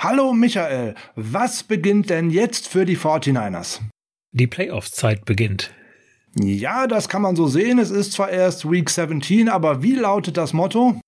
Hallo 0.00 0.32
Michael, 0.32 0.94
was 1.16 1.64
beginnt 1.64 2.08
denn 2.08 2.30
jetzt 2.30 2.68
für 2.68 2.84
die 2.84 2.96
49ers? 2.96 3.80
Die 4.30 4.46
Playoffs-Zeit 4.46 5.24
beginnt. 5.24 5.72
Ja, 6.36 6.86
das 6.86 7.08
kann 7.08 7.20
man 7.20 7.34
so 7.34 7.48
sehen. 7.48 7.80
Es 7.80 7.90
ist 7.90 8.12
zwar 8.12 8.30
erst 8.30 8.70
Week 8.70 8.88
17, 8.88 9.48
aber 9.48 9.82
wie 9.82 9.96
lautet 9.96 10.36
das 10.36 10.52
Motto? 10.52 11.00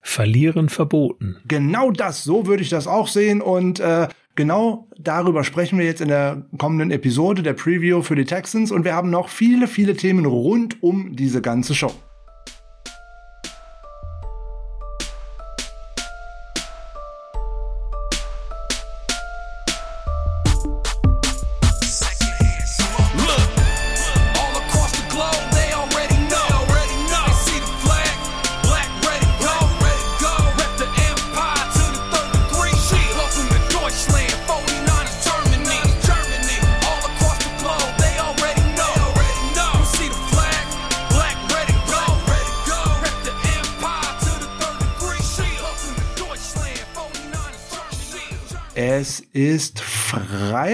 Verlieren 0.00 0.70
verboten. 0.70 1.36
Genau 1.46 1.92
das, 1.92 2.24
so 2.24 2.48
würde 2.48 2.64
ich 2.64 2.68
das 2.68 2.88
auch 2.88 3.06
sehen. 3.06 3.40
Und 3.40 3.78
äh, 3.78 4.08
genau 4.34 4.88
darüber 4.98 5.44
sprechen 5.44 5.78
wir 5.78 5.86
jetzt 5.86 6.00
in 6.00 6.08
der 6.08 6.44
kommenden 6.58 6.90
Episode 6.90 7.44
der 7.44 7.52
Preview 7.52 8.02
für 8.02 8.16
die 8.16 8.24
Texans. 8.24 8.72
Und 8.72 8.84
wir 8.84 8.94
haben 8.94 9.10
noch 9.10 9.28
viele, 9.28 9.68
viele 9.68 9.94
Themen 9.94 10.26
rund 10.26 10.82
um 10.82 11.14
diese 11.14 11.42
ganze 11.42 11.76
Show. 11.76 11.94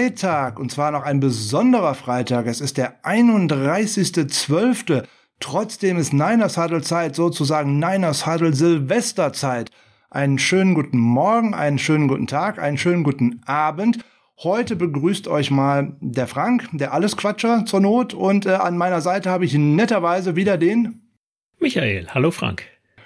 Freitag 0.09 0.59
und 0.59 0.71
zwar 0.71 0.89
noch 0.89 1.03
ein 1.03 1.19
besonderer 1.19 1.93
Freitag. 1.93 2.47
Es 2.47 2.61
ist 2.61 2.77
der 2.77 3.03
31.12. 3.03 5.03
Trotzdem 5.39 5.99
ist 5.99 6.13
Niners 6.13 6.57
Huddle 6.57 6.81
Zeit, 6.81 7.15
sozusagen 7.15 7.77
Niners 7.77 8.25
Huddle 8.25 8.53
Silvesterzeit. 8.53 9.69
Einen 10.09 10.39
schönen 10.39 10.73
guten 10.73 10.97
Morgen, 10.97 11.53
einen 11.53 11.77
schönen 11.77 12.07
guten 12.07 12.25
Tag, 12.25 12.57
einen 12.57 12.79
schönen 12.79 13.03
guten 13.03 13.41
Abend. 13.45 13.99
Heute 14.41 14.75
begrüßt 14.75 15.27
euch 15.27 15.51
mal 15.51 15.95
der 16.01 16.25
Frank, 16.25 16.67
der 16.73 16.91
Allesquatscher 16.91 17.65
zur 17.65 17.81
Not 17.81 18.15
und 18.15 18.47
äh, 18.47 18.53
an 18.53 18.77
meiner 18.77 19.01
Seite 19.01 19.29
habe 19.29 19.45
ich 19.45 19.53
netterweise 19.53 20.35
wieder 20.35 20.57
den 20.57 21.03
Michael. 21.59 22.07
Hallo 22.15 22.31
Frank. 22.31 22.65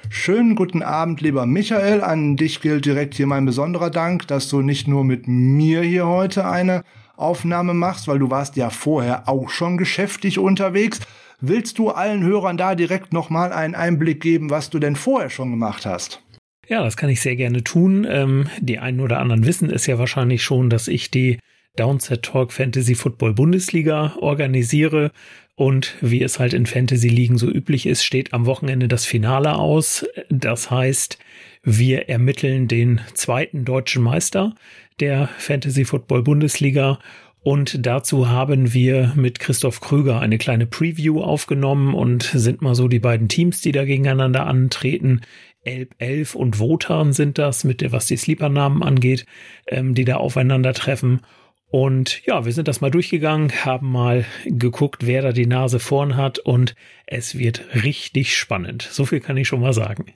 Schönen 0.10 0.56
guten 0.56 0.84
Abend, 0.84 1.22
lieber 1.22 1.46
Michael. 1.46 2.02
An 2.02 2.36
dich 2.36 2.62
gilt 2.62 2.86
direkt 2.86 3.16
hier 3.16 3.28
mein 3.28 3.46
besonderer 3.46 3.90
Dank, 3.90 4.28
dass 4.28 4.50
du 4.50 4.62
nicht 4.62 4.88
nur 4.88 5.04
mit 5.04 5.28
mir 5.28 5.82
hier 5.82 6.08
heute 6.08 6.46
eine 6.46 6.84
Aufnahme 7.16 7.74
machst, 7.74 8.08
weil 8.08 8.20
du 8.20 8.30
warst 8.30 8.56
ja 8.56 8.70
vorher 8.70 9.28
auch 9.28 9.50
schon 9.50 9.78
geschäftig 9.78 10.40
unterwegs. 10.40 11.00
Willst 11.42 11.78
du 11.78 11.90
allen 11.90 12.24
Hörern 12.24 12.58
da 12.58 12.76
direkt 12.76 13.12
nochmal 13.14 13.52
einen 13.52 13.76
Einblick 13.76 14.22
geben, 14.22 14.50
was 14.50 14.70
du 14.70 14.80
denn 14.80 14.96
vorher 14.96 15.30
schon 15.30 15.52
gemacht 15.52 15.86
hast? 15.86 16.22
Ja, 16.68 16.84
das 16.84 16.96
kann 16.96 17.10
ich 17.10 17.22
sehr 17.22 17.36
gerne 17.36 17.64
tun. 17.64 18.08
Ähm, 18.10 18.48
die 18.60 18.80
einen 18.80 19.02
oder 19.02 19.20
anderen 19.20 19.46
wissen 19.46 19.70
es 19.70 19.86
ja 19.86 20.00
wahrscheinlich 20.00 20.44
schon, 20.44 20.70
dass 20.70 20.88
ich 20.88 21.12
die 21.12 21.40
Downset 21.76 22.24
Talk 22.24 22.54
Fantasy 22.54 22.96
Football 22.96 23.34
Bundesliga 23.34 24.16
organisiere 24.20 25.12
und 25.56 25.96
wie 26.02 26.24
es 26.24 26.40
halt 26.40 26.54
in 26.54 26.66
Fantasy-Ligen 26.66 27.38
so 27.38 27.48
üblich 27.48 27.86
ist, 27.86 28.04
steht 28.04 28.34
am 28.34 28.46
Wochenende 28.46 28.88
das 28.88 29.06
Finale 29.06 29.56
aus. 29.56 30.06
Das 30.30 30.72
heißt, 30.72 31.20
wir 31.64 32.10
ermitteln 32.10 32.68
den 32.68 33.02
zweiten 33.14 33.64
deutschen 33.64 34.02
Meister 34.04 34.56
der 35.00 35.30
Fantasy 35.38 35.86
Football 35.86 36.24
Bundesliga. 36.24 37.00
Und 37.42 37.86
dazu 37.86 38.30
haben 38.30 38.74
wir 38.74 39.14
mit 39.16 39.40
Christoph 39.40 39.82
Krüger 39.82 40.22
eine 40.22 40.38
kleine 40.38 40.66
Preview 40.66 41.22
aufgenommen 41.22 41.94
und 41.94 42.24
sind 42.24 42.62
mal 42.62 42.74
so 42.74 42.88
die 42.88 43.00
beiden 43.00 43.28
Teams, 43.28 43.62
die 43.62 43.74
da 43.74 43.84
gegeneinander 43.84 44.48
antreten. 44.48 45.22
Elb 45.66 45.94
11 45.98 46.36
und 46.36 46.60
Wotan 46.60 47.14
sind 47.14 47.38
das, 47.38 47.64
mit 47.64 47.82
der, 47.82 47.92
was 47.92 48.08
die 48.08 48.18
Sleeper-Namen 48.18 48.82
angeht, 48.82 49.26
ähm, 49.68 49.94
die 49.94 50.06
da 50.06 50.18
aufeinandertreffen. 50.18 51.22
Und 51.74 52.24
ja, 52.28 52.46
wir 52.46 52.52
sind 52.52 52.68
das 52.68 52.82
mal 52.82 52.92
durchgegangen, 52.92 53.66
haben 53.66 53.92
mal 53.92 54.26
geguckt, 54.46 55.08
wer 55.08 55.24
da 55.24 55.32
die 55.32 55.48
Nase 55.48 55.80
vorn 55.80 56.16
hat 56.16 56.38
und 56.38 56.76
es 57.08 57.36
wird 57.36 57.66
richtig 57.84 58.38
spannend. 58.38 58.88
So 58.92 59.06
viel 59.06 59.20
kann 59.20 59.38
ich 59.38 59.48
schon 59.48 59.62
mal 59.62 59.74
sagen. 59.74 60.14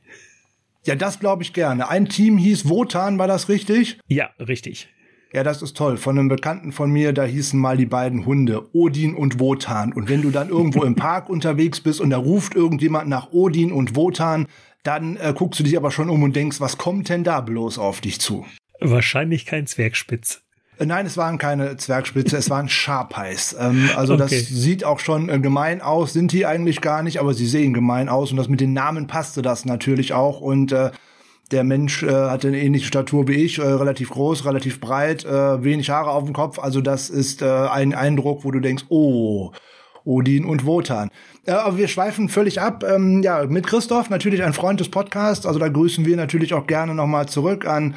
Ja, 0.85 0.93
das 0.93 1.19
glaube 1.19 1.41
ich 1.41 1.53
gerne. 1.53 1.89
Ein 1.89 2.09
Team 2.09 2.37
hieß 2.37 2.69
Wotan, 2.69 3.17
war 3.17 3.25
das 3.25 3.49
richtig? 3.49 3.97
Ja, 4.07 4.29
richtig. 4.37 4.89
Ja, 5.33 5.41
das 5.41 5.63
ist 5.63 5.75
toll. 5.75 5.97
Von 5.97 6.19
einem 6.19 6.27
Bekannten 6.27 6.73
von 6.73 6.91
mir, 6.91 7.11
da 7.11 7.23
hießen 7.23 7.59
mal 7.59 7.75
die 7.75 7.87
beiden 7.87 8.27
Hunde 8.27 8.69
Odin 8.75 9.15
und 9.15 9.39
Wotan. 9.39 9.93
Und 9.93 10.09
wenn 10.09 10.21
du 10.21 10.29
dann 10.29 10.49
irgendwo 10.49 10.83
im 10.83 10.93
Park 10.93 11.27
unterwegs 11.31 11.81
bist 11.81 11.99
und 11.99 12.11
da 12.11 12.17
ruft 12.17 12.53
irgendjemand 12.53 13.09
nach 13.09 13.31
Odin 13.31 13.71
und 13.71 13.95
Wotan, 13.95 14.45
dann 14.83 15.17
äh, 15.17 15.33
guckst 15.35 15.59
du 15.59 15.63
dich 15.63 15.75
aber 15.75 15.89
schon 15.89 16.11
um 16.11 16.21
und 16.21 16.35
denkst, 16.35 16.61
was 16.61 16.77
kommt 16.77 17.09
denn 17.09 17.23
da 17.23 17.41
bloß 17.41 17.79
auf 17.79 17.99
dich 17.99 18.21
zu? 18.21 18.45
Wahrscheinlich 18.79 19.47
kein 19.47 19.65
Zwergspitz. 19.65 20.43
Äh, 20.79 20.85
nein, 20.85 21.05
es 21.05 21.17
waren 21.17 21.37
keine 21.37 21.77
Zwergspitze, 21.77 22.37
es 22.37 22.49
waren 22.49 22.69
Sharpies. 22.69 23.55
Ähm, 23.59 23.89
also 23.95 24.13
okay. 24.13 24.23
das 24.23 24.31
sieht 24.31 24.83
auch 24.83 24.99
schon 24.99 25.29
äh, 25.29 25.39
gemein 25.39 25.81
aus, 25.81 26.13
sind 26.13 26.31
die 26.31 26.45
eigentlich 26.45 26.81
gar 26.81 27.03
nicht, 27.03 27.19
aber 27.19 27.33
sie 27.33 27.47
sehen 27.47 27.73
gemein 27.73 28.09
aus 28.09 28.31
und 28.31 28.37
das 28.37 28.49
mit 28.49 28.61
den 28.61 28.73
Namen 28.73 29.07
passte 29.07 29.41
das 29.41 29.65
natürlich 29.65 30.13
auch 30.13 30.41
und 30.41 30.71
äh, 30.71 30.91
der 31.51 31.63
Mensch 31.63 32.03
äh, 32.03 32.11
hatte 32.11 32.49
eine 32.49 32.61
ähnliche 32.61 32.87
Statur 32.87 33.27
wie 33.27 33.35
ich, 33.35 33.59
äh, 33.59 33.61
relativ 33.61 34.09
groß, 34.09 34.45
relativ 34.45 34.81
breit, 34.81 35.23
äh, 35.25 35.63
wenig 35.63 35.89
Haare 35.89 36.11
auf 36.11 36.25
dem 36.25 36.33
Kopf. 36.33 36.59
Also 36.59 36.81
das 36.81 37.09
ist 37.09 37.41
äh, 37.41 37.45
ein 37.45 37.93
Eindruck, 37.93 38.43
wo 38.43 38.51
du 38.51 38.59
denkst, 38.59 38.85
oh, 38.89 39.51
Odin 40.03 40.45
und 40.45 40.65
Wotan. 40.65 41.09
Äh, 41.45 41.51
aber 41.51 41.77
wir 41.77 41.87
schweifen 41.87 42.27
völlig 42.27 42.59
ab. 42.59 42.83
Ähm, 42.83 43.23
ja, 43.23 43.45
mit 43.45 43.65
Christoph, 43.65 44.09
natürlich 44.09 44.43
ein 44.43 44.53
Freund 44.53 44.79
des 44.79 44.89
Podcasts. 44.89 45.45
Also 45.45 45.59
da 45.59 45.69
grüßen 45.69 46.05
wir 46.05 46.17
natürlich 46.17 46.53
auch 46.53 46.67
gerne 46.67 46.93
nochmal 46.93 47.27
zurück 47.27 47.65
an 47.65 47.95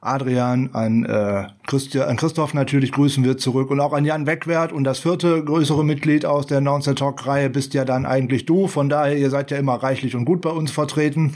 Adrian, 0.00 0.70
an, 0.74 1.04
äh, 1.04 1.48
Christian, 1.66 2.08
an 2.08 2.16
Christoph 2.16 2.54
natürlich 2.54 2.92
grüßen 2.92 3.24
wir 3.24 3.36
zurück 3.36 3.70
und 3.70 3.80
auch 3.80 3.92
an 3.92 4.04
Jan 4.04 4.26
Wegwert 4.26 4.72
und 4.72 4.84
das 4.84 5.00
vierte 5.00 5.42
größere 5.44 5.84
Mitglied 5.84 6.24
aus 6.24 6.46
der 6.46 6.58
Announcer 6.58 6.94
Talk 6.94 7.26
Reihe 7.26 7.50
bist 7.50 7.74
ja 7.74 7.84
dann 7.84 8.06
eigentlich 8.06 8.46
du. 8.46 8.68
Von 8.68 8.88
daher, 8.88 9.16
ihr 9.16 9.30
seid 9.30 9.50
ja 9.50 9.58
immer 9.58 9.74
reichlich 9.74 10.14
und 10.14 10.24
gut 10.24 10.40
bei 10.40 10.50
uns 10.50 10.70
vertreten. 10.70 11.34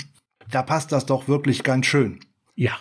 Da 0.51 0.63
passt 0.63 0.93
das 0.93 1.07
doch 1.07 1.29
wirklich 1.29 1.65
ganz 1.65 1.87
schön. 1.87 2.21
Ja. 2.55 2.73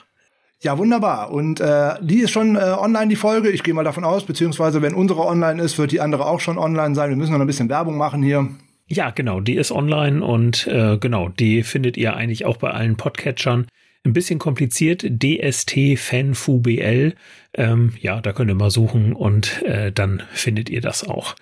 Ja, 0.63 0.77
wunderbar. 0.77 1.31
Und 1.31 1.59
äh, 1.59 1.95
die 2.01 2.19
ist 2.19 2.29
schon 2.29 2.55
äh, 2.55 2.59
online, 2.59 3.07
die 3.07 3.15
Folge. 3.15 3.49
Ich 3.49 3.63
gehe 3.63 3.73
mal 3.73 3.83
davon 3.83 4.03
aus, 4.03 4.25
beziehungsweise 4.25 4.83
wenn 4.83 4.93
unsere 4.93 5.25
online 5.25 5.59
ist, 5.59 5.79
wird 5.79 5.91
die 5.91 6.01
andere 6.01 6.27
auch 6.27 6.39
schon 6.39 6.59
online 6.59 6.93
sein. 6.93 7.09
Wir 7.09 7.17
müssen 7.17 7.31
noch 7.31 7.39
ein 7.39 7.47
bisschen 7.47 7.69
Werbung 7.69 7.97
machen 7.97 8.21
hier. 8.21 8.47
Ja, 8.85 9.09
genau, 9.09 9.39
die 9.39 9.55
ist 9.55 9.71
online 9.71 10.23
und 10.23 10.67
äh, 10.67 10.97
genau, 10.97 11.29
die 11.29 11.63
findet 11.63 11.97
ihr 11.97 12.15
eigentlich 12.15 12.45
auch 12.45 12.57
bei 12.57 12.71
allen 12.71 12.97
Podcatchern 12.97 13.65
ein 14.03 14.13
bisschen 14.13 14.39
kompliziert, 14.39 15.03
DST 15.03 15.97
FanFuBL. 15.97 17.13
Ähm, 17.53 17.93
ja, 17.99 18.21
da 18.21 18.33
könnt 18.33 18.49
ihr 18.49 18.55
mal 18.55 18.71
suchen 18.71 19.13
und 19.13 19.61
äh, 19.63 19.91
dann 19.91 20.23
findet 20.31 20.69
ihr 20.69 20.81
das 20.81 21.07
auch. 21.07 21.35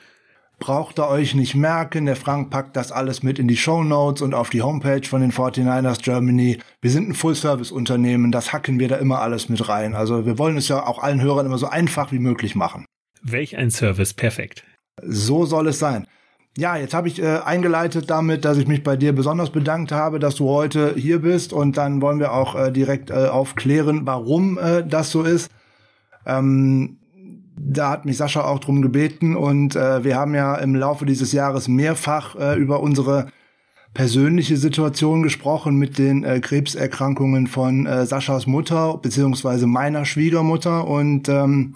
Braucht 0.60 1.00
ihr 1.00 1.08
euch 1.08 1.36
nicht 1.36 1.56
merken, 1.56 2.06
der 2.06 2.18
Frank 2.18 2.50
packt 2.50 2.76
das 2.76 2.92
alles 2.92 3.24
mit 3.24 3.40
in 3.40 3.48
die 3.48 3.56
Show 3.56 3.82
Notes 3.82 4.22
und 4.22 4.34
auf 4.34 4.50
die 4.50 4.62
Homepage 4.62 5.08
von 5.08 5.22
den 5.22 5.32
49ers 5.32 6.02
Germany. 6.04 6.60
Wir 6.82 6.92
sind 6.92 7.08
ein 7.08 7.14
Full-Service-Unternehmen, 7.14 8.34
das 8.34 8.52
hacken 8.52 8.78
wir 8.78 8.90
da 8.90 8.98
immer 8.98 9.22
alles 9.22 9.48
mit 9.48 9.70
rein. 9.70 9.96
Also 9.96 10.26
wir 10.26 10.38
wollen 10.38 10.58
es 10.58 10.68
ja 10.68 10.86
auch 10.86 11.02
allen 11.02 11.22
Hörern 11.22 11.46
immer 11.46 11.58
so 11.58 11.68
einfach 11.68 12.12
wie 12.12 12.20
möglich 12.20 12.56
machen. 12.56 12.86
Welch 13.22 13.56
ein 13.56 13.72
Service, 13.72 14.14
perfekt. 14.14 14.66
So 15.02 15.46
soll 15.46 15.70
es 15.70 15.80
sein. 15.80 16.08
Ja, 16.60 16.76
jetzt 16.76 16.94
habe 16.94 17.08
ich 17.08 17.22
äh, 17.22 17.38
eingeleitet 17.46 18.10
damit, 18.10 18.44
dass 18.44 18.58
ich 18.58 18.68
mich 18.68 18.84
bei 18.84 18.98
dir 18.98 19.14
besonders 19.14 19.50
bedankt 19.50 19.94
habe, 19.94 20.20
dass 20.20 20.36
du 20.36 20.50
heute 20.50 20.94
hier 20.94 21.20
bist. 21.20 21.54
Und 21.54 21.78
dann 21.78 22.02
wollen 22.02 22.20
wir 22.20 22.34
auch 22.34 22.54
äh, 22.54 22.70
direkt 22.70 23.12
äh, 23.12 23.28
aufklären, 23.28 24.02
warum 24.04 24.58
äh, 24.58 24.86
das 24.86 25.10
so 25.10 25.24
ist. 25.24 25.50
Ähm, 26.26 26.98
da 27.56 27.90
hat 27.90 28.04
mich 28.04 28.18
Sascha 28.18 28.44
auch 28.44 28.60
drum 28.60 28.82
gebeten. 28.82 29.38
Und 29.38 29.78
äh, 29.78 30.04
wir 30.04 30.18
haben 30.18 30.36
ja 30.36 30.56
im 30.56 30.76
Laufe 30.76 31.06
dieses 31.06 31.32
Jahres 31.32 31.70
mehrfach 31.70 32.36
äh, 32.36 32.58
über 32.58 32.82
unsere 32.82 33.28
persönliche 33.94 34.58
Situation 34.58 35.24
gesprochen 35.24 35.78
mit 35.78 35.98
den 35.98 36.26
äh, 36.26 36.42
Krebserkrankungen 36.42 37.48
von 37.48 37.86
äh, 37.86 38.06
Saschas 38.06 38.48
Mutter 38.48 39.00
beziehungsweise 39.02 39.66
meiner 39.66 40.04
Schwiegermutter. 40.04 40.86
Und 40.86 41.30
ähm, 41.30 41.76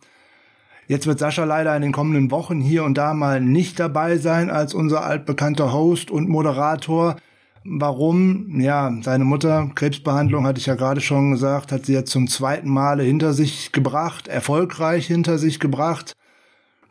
Jetzt 0.87 1.07
wird 1.07 1.19
Sascha 1.19 1.45
leider 1.45 1.75
in 1.75 1.81
den 1.81 1.91
kommenden 1.91 2.29
Wochen 2.31 2.59
hier 2.59 2.83
und 2.83 2.97
da 2.97 3.13
mal 3.13 3.39
nicht 3.39 3.79
dabei 3.79 4.17
sein 4.17 4.49
als 4.49 4.73
unser 4.73 5.05
altbekannter 5.05 5.71
Host 5.71 6.11
und 6.11 6.27
Moderator. 6.27 7.15
Warum? 7.63 8.59
Ja, 8.59 8.91
seine 9.01 9.23
Mutter, 9.23 9.71
Krebsbehandlung 9.73 10.45
hatte 10.45 10.59
ich 10.59 10.65
ja 10.65 10.75
gerade 10.75 10.99
schon 10.99 11.31
gesagt, 11.31 11.71
hat 11.71 11.85
sie 11.85 11.93
jetzt 11.93 12.11
zum 12.11 12.27
zweiten 12.27 12.69
Male 12.69 13.03
hinter 13.03 13.33
sich 13.33 13.71
gebracht, 13.71 14.27
erfolgreich 14.27 15.07
hinter 15.07 15.37
sich 15.37 15.61
gebracht, 15.61 16.13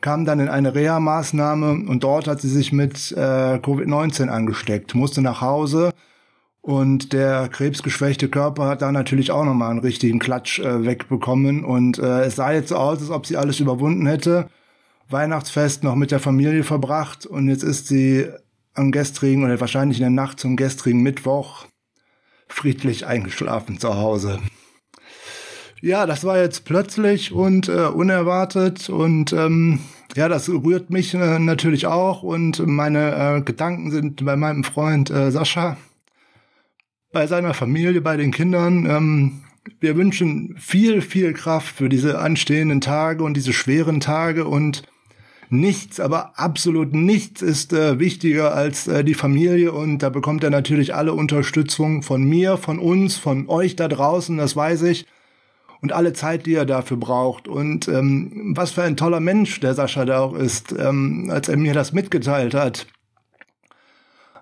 kam 0.01 0.25
dann 0.25 0.41
in 0.41 0.49
eine 0.49 0.75
Reha-Maßnahme 0.75 1.85
und 1.89 2.03
dort 2.03 2.27
hat 2.27 2.41
sie 2.41 2.49
sich 2.49 2.73
mit 2.73 3.13
äh, 3.13 3.59
Covid-19 3.59 4.29
angesteckt, 4.29 4.95
musste 4.95 5.21
nach 5.21 5.43
Hause 5.43 5.93
Und 6.63 7.13
der 7.13 7.49
krebsgeschwächte 7.49 8.29
Körper 8.29 8.67
hat 8.67 8.83
da 8.83 8.93
natürlich 8.93 9.33
auch 9.33 9.45
nochmal 9.45 9.71
einen 9.71 9.81
richtigen 9.81 10.21
Klatsch 10.21 10.61
äh, 10.61 10.85
wegbekommen. 10.85 11.65
Und 11.65 11.99
äh, 11.99 12.23
es 12.23 12.37
sah 12.37 12.53
jetzt 12.53 12.69
so 12.69 12.77
aus, 12.77 13.01
als 13.01 13.11
ob 13.11 13.27
sie 13.27 13.37
alles 13.37 13.61
überwunden 13.61 14.07
hätte. 14.07 14.49
Weihnachtsfest 15.13 15.85
noch 15.85 15.95
mit 15.95 16.11
der 16.11 16.21
Familie 16.21 16.65
verbracht 16.65 17.27
und 17.27 17.49
jetzt 17.49 17.63
ist 17.63 17.87
sie 17.87 18.27
am 18.75 18.91
gestrigen 18.91 19.45
oder 19.45 19.61
wahrscheinlich 19.61 19.99
in 19.99 20.05
der 20.05 20.11
Nacht 20.11 20.41
zum 20.41 20.57
gestrigen 20.57 21.03
Mittwoch 21.03 21.67
friedlich 22.49 23.07
eingeschlafen 23.07 23.79
zu 23.79 23.97
Hause. 23.97 24.41
Ja, 25.81 26.07
das 26.07 26.25
war 26.25 26.39
jetzt 26.39 26.65
plötzlich 26.65 27.33
und 27.33 27.69
äh, 27.69 27.87
unerwartet 27.87 28.89
und 28.89 29.33
ähm, 29.33 29.81
ja, 30.15 30.29
das 30.29 30.49
rührt 30.49 30.91
mich 30.91 31.13
äh, 31.15 31.39
natürlich 31.39 31.87
auch 31.87 32.23
und 32.23 32.65
meine 32.65 33.39
äh, 33.39 33.41
Gedanken 33.43 33.91
sind 33.91 34.25
bei 34.25 34.37
meinem 34.37 34.65
Freund 34.65 35.11
äh, 35.11 35.31
Sascha, 35.33 35.77
bei 37.13 37.27
seiner 37.27 37.55
Familie, 37.55 38.01
bei 38.01 38.17
den 38.17 38.31
Kindern. 38.31 38.87
Ähm, 38.87 39.43
wir 39.81 39.97
wünschen 39.97 40.57
viel, 40.59 41.03
viel 41.03 41.33
Kraft 41.33 41.77
für 41.77 41.89
diese 41.89 42.19
anstehenden 42.19 42.81
Tage 42.81 43.23
und 43.23 43.35
diese 43.35 43.53
schweren 43.53 44.01
Tage 44.01 44.47
und 44.47 44.83
nichts, 45.51 46.01
aber 46.01 46.39
absolut 46.39 46.95
nichts 46.95 47.43
ist 47.43 47.73
äh, 47.73 47.99
wichtiger 47.99 48.55
als 48.55 48.89
äh, 48.89 49.05
die 49.05 49.15
Familie 49.15 49.73
und 49.73 49.99
da 49.99 50.09
bekommt 50.09 50.43
er 50.43 50.51
natürlich 50.51 50.95
alle 50.95 51.13
Unterstützung 51.13 52.03
von 52.03 52.25
mir, 52.25 52.57
von 52.57 52.79
uns, 52.79 53.19
von 53.19 53.49
euch 53.49 53.77
da 53.77 53.87
draußen, 53.87 54.39
das 54.39 54.57
weiß 54.57 54.83
ich 54.83 55.07
und 55.83 55.93
alle 55.93 56.15
Zeit, 56.15 56.47
die 56.47 56.55
er 56.55 56.65
dafür 56.65 56.97
braucht. 56.97 57.49
Und 57.49 57.87
ähm, 57.89 58.53
was 58.57 58.71
für 58.71 58.83
ein 58.83 58.97
toller 58.97 59.21
Mensch 59.21 59.61
der 59.61 59.75
Sascha 59.75 60.05
da 60.05 60.21
auch 60.21 60.35
ist, 60.35 60.73
ähm, 60.73 61.29
als 61.31 61.49
er 61.49 61.57
mir 61.59 61.75
das 61.75 61.93
mitgeteilt 61.93 62.55
hat 62.55 62.87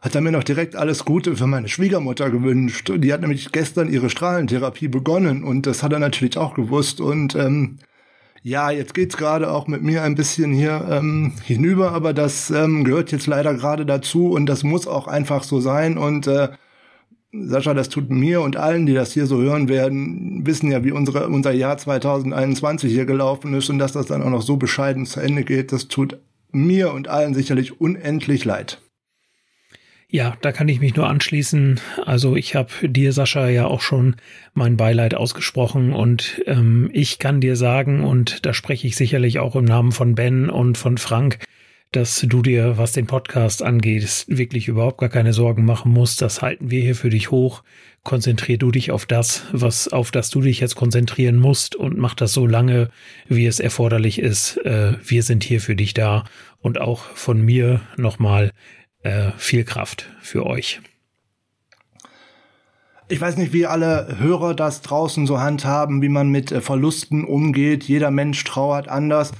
hat 0.00 0.14
er 0.14 0.23
mir 0.23 0.32
noch 0.32 0.44
direkt 0.44 0.76
alles 0.76 1.05
Gute 1.05 1.37
für 1.37 1.47
meine 1.47 1.69
Schwiegermutter 1.69 2.31
gewünscht. 2.31 2.91
Die 2.94 3.12
hat 3.12 3.20
nämlich 3.20 3.52
gestern 3.52 3.93
ihre 3.93 4.08
Strahlentherapie 4.08 4.88
begonnen 4.88 5.44
und 5.44 5.67
das 5.67 5.82
hat 5.82 5.93
er 5.93 5.99
natürlich 5.99 6.38
auch 6.38 6.55
gewusst. 6.55 7.00
Und 7.00 7.35
ähm, 7.35 7.79
ja, 8.43 8.70
jetzt 8.70 8.94
geht's 8.94 9.19
gerade 9.19 9.50
auch 9.50 9.67
mit 9.67 9.82
mir 9.82 10.02
ein 10.02 10.14
bisschen 10.14 10.52
hier 10.52 10.87
ähm, 10.91 11.35
hinüber, 11.44 11.93
aber 11.93 12.14
das 12.14 12.50
ähm, 12.50 12.85
gehört 12.85 13.12
jetzt 13.12 13.26
leider 13.26 13.52
gerade 13.52 13.85
dazu 13.85 14.31
und 14.31 14.47
das 14.47 14.62
muss 14.62 14.87
auch 14.87 15.06
einfach 15.06 15.43
so 15.43 15.61
sein. 15.61 15.99
Und 15.99 16.26
äh, 16.26 16.49
Sascha, 17.32 17.75
das 17.75 17.91
tut 17.91 18.08
mir 18.08 18.41
und 18.41 18.56
allen, 18.56 18.87
die 18.87 18.94
das 18.94 19.12
hier 19.12 19.26
so 19.26 19.43
hören 19.43 19.69
werden, 19.69 20.46
wissen 20.46 20.70
ja, 20.70 20.82
wie 20.82 20.93
unsere, 20.93 21.29
unser 21.29 21.53
Jahr 21.53 21.76
2021 21.76 22.91
hier 22.91 23.05
gelaufen 23.05 23.53
ist 23.53 23.69
und 23.69 23.79
dass 23.79 23.93
das 23.93 24.06
dann 24.06 24.23
auch 24.23 24.31
noch 24.31 24.43
so 24.43 24.56
bescheiden 24.56 25.05
zu 25.05 25.20
Ende 25.20 25.44
geht. 25.44 25.73
Das 25.73 25.88
tut 25.88 26.19
mir 26.50 26.94
und 26.94 27.08
allen 27.08 27.35
sicherlich 27.35 27.81
unendlich 27.82 28.46
leid. 28.46 28.81
Ja, 30.12 30.37
da 30.41 30.51
kann 30.51 30.69
ich 30.69 30.81
mich 30.81 30.97
nur 30.97 31.07
anschließen. 31.07 31.79
Also 32.05 32.35
ich 32.35 32.57
habe 32.57 32.89
dir, 32.89 33.12
Sascha, 33.12 33.49
ja 33.49 33.67
auch 33.67 33.81
schon 33.81 34.17
mein 34.55 34.77
Beileid 34.77 35.15
ausgesprochen 35.15 35.93
und 35.93 36.43
ähm, 36.47 36.91
ich 36.93 37.21
kann 37.21 37.41
dir 37.41 37.55
sagen, 37.55 38.03
und 38.03 38.45
da 38.45 38.53
spreche 38.53 38.89
ich 38.89 38.97
sicherlich 38.97 39.39
auch 39.39 39.55
im 39.55 39.65
Namen 39.65 39.93
von 39.93 40.17
Ben 40.17 40.51
und 40.51 40.77
von 40.77 40.99
Frank, 40.99 41.39
dass 41.93 42.25
du 42.27 42.43
dir, 42.43 42.77
was 42.77 42.91
den 42.91 43.07
Podcast 43.07 43.62
angeht, 43.62 44.25
wirklich 44.27 44.67
überhaupt 44.67 44.99
gar 44.99 45.09
keine 45.09 45.33
Sorgen 45.33 45.65
machen 45.65 45.93
musst. 45.93 46.23
Das 46.23 46.43
halten 46.43 46.73
wir 46.73 46.83
hier 46.83 46.97
für 46.97 47.11
dich 47.11 47.31
hoch. 47.31 47.63
Konzentrier 48.03 48.59
du 48.59 48.73
dich 48.73 48.91
auf 48.91 49.06
das, 49.06 49.47
was 49.53 49.87
auf 49.87 50.11
das 50.11 50.31
du 50.31 50.41
dich 50.41 50.59
jetzt 50.59 50.75
konzentrieren 50.75 51.37
musst 51.37 51.77
und 51.77 51.99
mach 51.99 52.15
das 52.15 52.33
so 52.33 52.47
lange, 52.47 52.91
wie 53.29 53.47
es 53.47 53.61
erforderlich 53.61 54.19
ist. 54.19 54.56
Äh, 54.65 54.95
wir 55.05 55.23
sind 55.23 55.45
hier 55.45 55.61
für 55.61 55.77
dich 55.77 55.95
da 55.95 56.25
und 56.61 56.81
auch 56.81 57.03
von 57.15 57.41
mir 57.43 57.81
nochmal 57.97 58.51
äh, 59.02 59.31
viel 59.37 59.64
Kraft 59.64 60.11
für 60.20 60.47
euch. 60.47 60.81
Ich 63.08 63.20
weiß 63.20 63.37
nicht, 63.37 63.52
wie 63.52 63.67
alle 63.67 64.17
Hörer 64.19 64.55
das 64.55 64.82
draußen 64.82 65.26
so 65.26 65.41
handhaben, 65.41 66.00
wie 66.02 66.08
man 66.08 66.29
mit 66.29 66.52
äh, 66.52 66.61
Verlusten 66.61 67.25
umgeht. 67.25 67.85
Jeder 67.85 68.11
Mensch 68.11 68.43
trauert 68.44 68.88
anders 68.88 69.32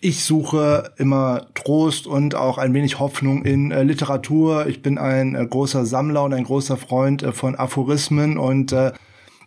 ich 0.00 0.24
suche 0.24 0.92
immer 0.98 1.46
Trost 1.54 2.06
und 2.06 2.34
auch 2.34 2.58
ein 2.58 2.74
wenig 2.74 2.98
Hoffnung 2.98 3.44
in 3.44 3.70
äh, 3.70 3.82
Literatur. 3.82 4.66
Ich 4.66 4.82
bin 4.82 4.98
ein 4.98 5.34
äh, 5.34 5.46
großer 5.46 5.86
Sammler 5.86 6.22
und 6.24 6.34
ein 6.34 6.44
großer 6.44 6.76
Freund 6.76 7.22
äh, 7.22 7.32
von 7.32 7.54
Aphorismen 7.54 8.38
und 8.38 8.72
äh, 8.72 8.92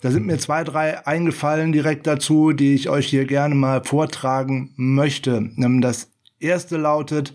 da 0.01 0.11
sind 0.11 0.25
mir 0.25 0.37
zwei, 0.37 0.63
drei 0.63 1.05
eingefallen 1.05 1.71
direkt 1.71 2.07
dazu, 2.07 2.53
die 2.53 2.73
ich 2.73 2.89
euch 2.89 3.07
hier 3.07 3.25
gerne 3.25 3.53
mal 3.53 3.83
vortragen 3.83 4.73
möchte. 4.77 5.49
Das 5.57 6.09
erste 6.39 6.77
lautet, 6.77 7.33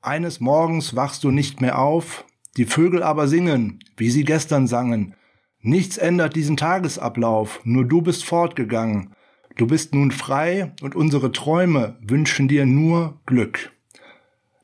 eines 0.00 0.40
Morgens 0.40 0.96
wachst 0.96 1.24
du 1.24 1.30
nicht 1.30 1.60
mehr 1.60 1.78
auf, 1.78 2.24
die 2.56 2.64
Vögel 2.64 3.02
aber 3.02 3.28
singen, 3.28 3.80
wie 3.96 4.10
sie 4.10 4.24
gestern 4.24 4.66
sangen. 4.66 5.14
Nichts 5.60 5.96
ändert 5.96 6.36
diesen 6.36 6.56
Tagesablauf, 6.56 7.60
nur 7.64 7.84
du 7.84 8.02
bist 8.02 8.24
fortgegangen. 8.24 9.12
Du 9.56 9.66
bist 9.66 9.94
nun 9.94 10.12
frei 10.12 10.72
und 10.82 10.94
unsere 10.94 11.32
Träume 11.32 11.96
wünschen 12.00 12.46
dir 12.46 12.64
nur 12.64 13.20
Glück. 13.26 13.72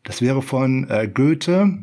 Das 0.04 0.22
wäre 0.22 0.40
von 0.40 0.88
äh, 0.88 1.08
Goethe. 1.12 1.78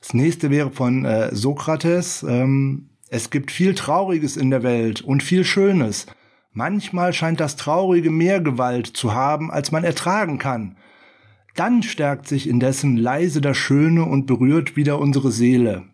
Das 0.00 0.14
nächste 0.14 0.50
wäre 0.50 0.70
von 0.70 1.04
äh, 1.04 1.34
Sokrates. 1.34 2.22
Ähm, 2.22 2.90
es 3.08 3.30
gibt 3.30 3.50
viel 3.50 3.74
Trauriges 3.74 4.36
in 4.36 4.50
der 4.50 4.62
Welt 4.62 5.00
und 5.00 5.22
viel 5.22 5.44
Schönes. 5.44 6.06
Manchmal 6.52 7.12
scheint 7.12 7.40
das 7.40 7.56
Traurige 7.56 8.10
mehr 8.10 8.40
Gewalt 8.40 8.86
zu 8.86 9.14
haben, 9.14 9.50
als 9.50 9.72
man 9.72 9.84
ertragen 9.84 10.38
kann. 10.38 10.76
Dann 11.54 11.82
stärkt 11.82 12.28
sich 12.28 12.48
indessen 12.48 12.96
leise 12.96 13.40
das 13.40 13.56
Schöne 13.56 14.04
und 14.04 14.26
berührt 14.26 14.76
wieder 14.76 14.98
unsere 14.98 15.30
Seele. 15.30 15.84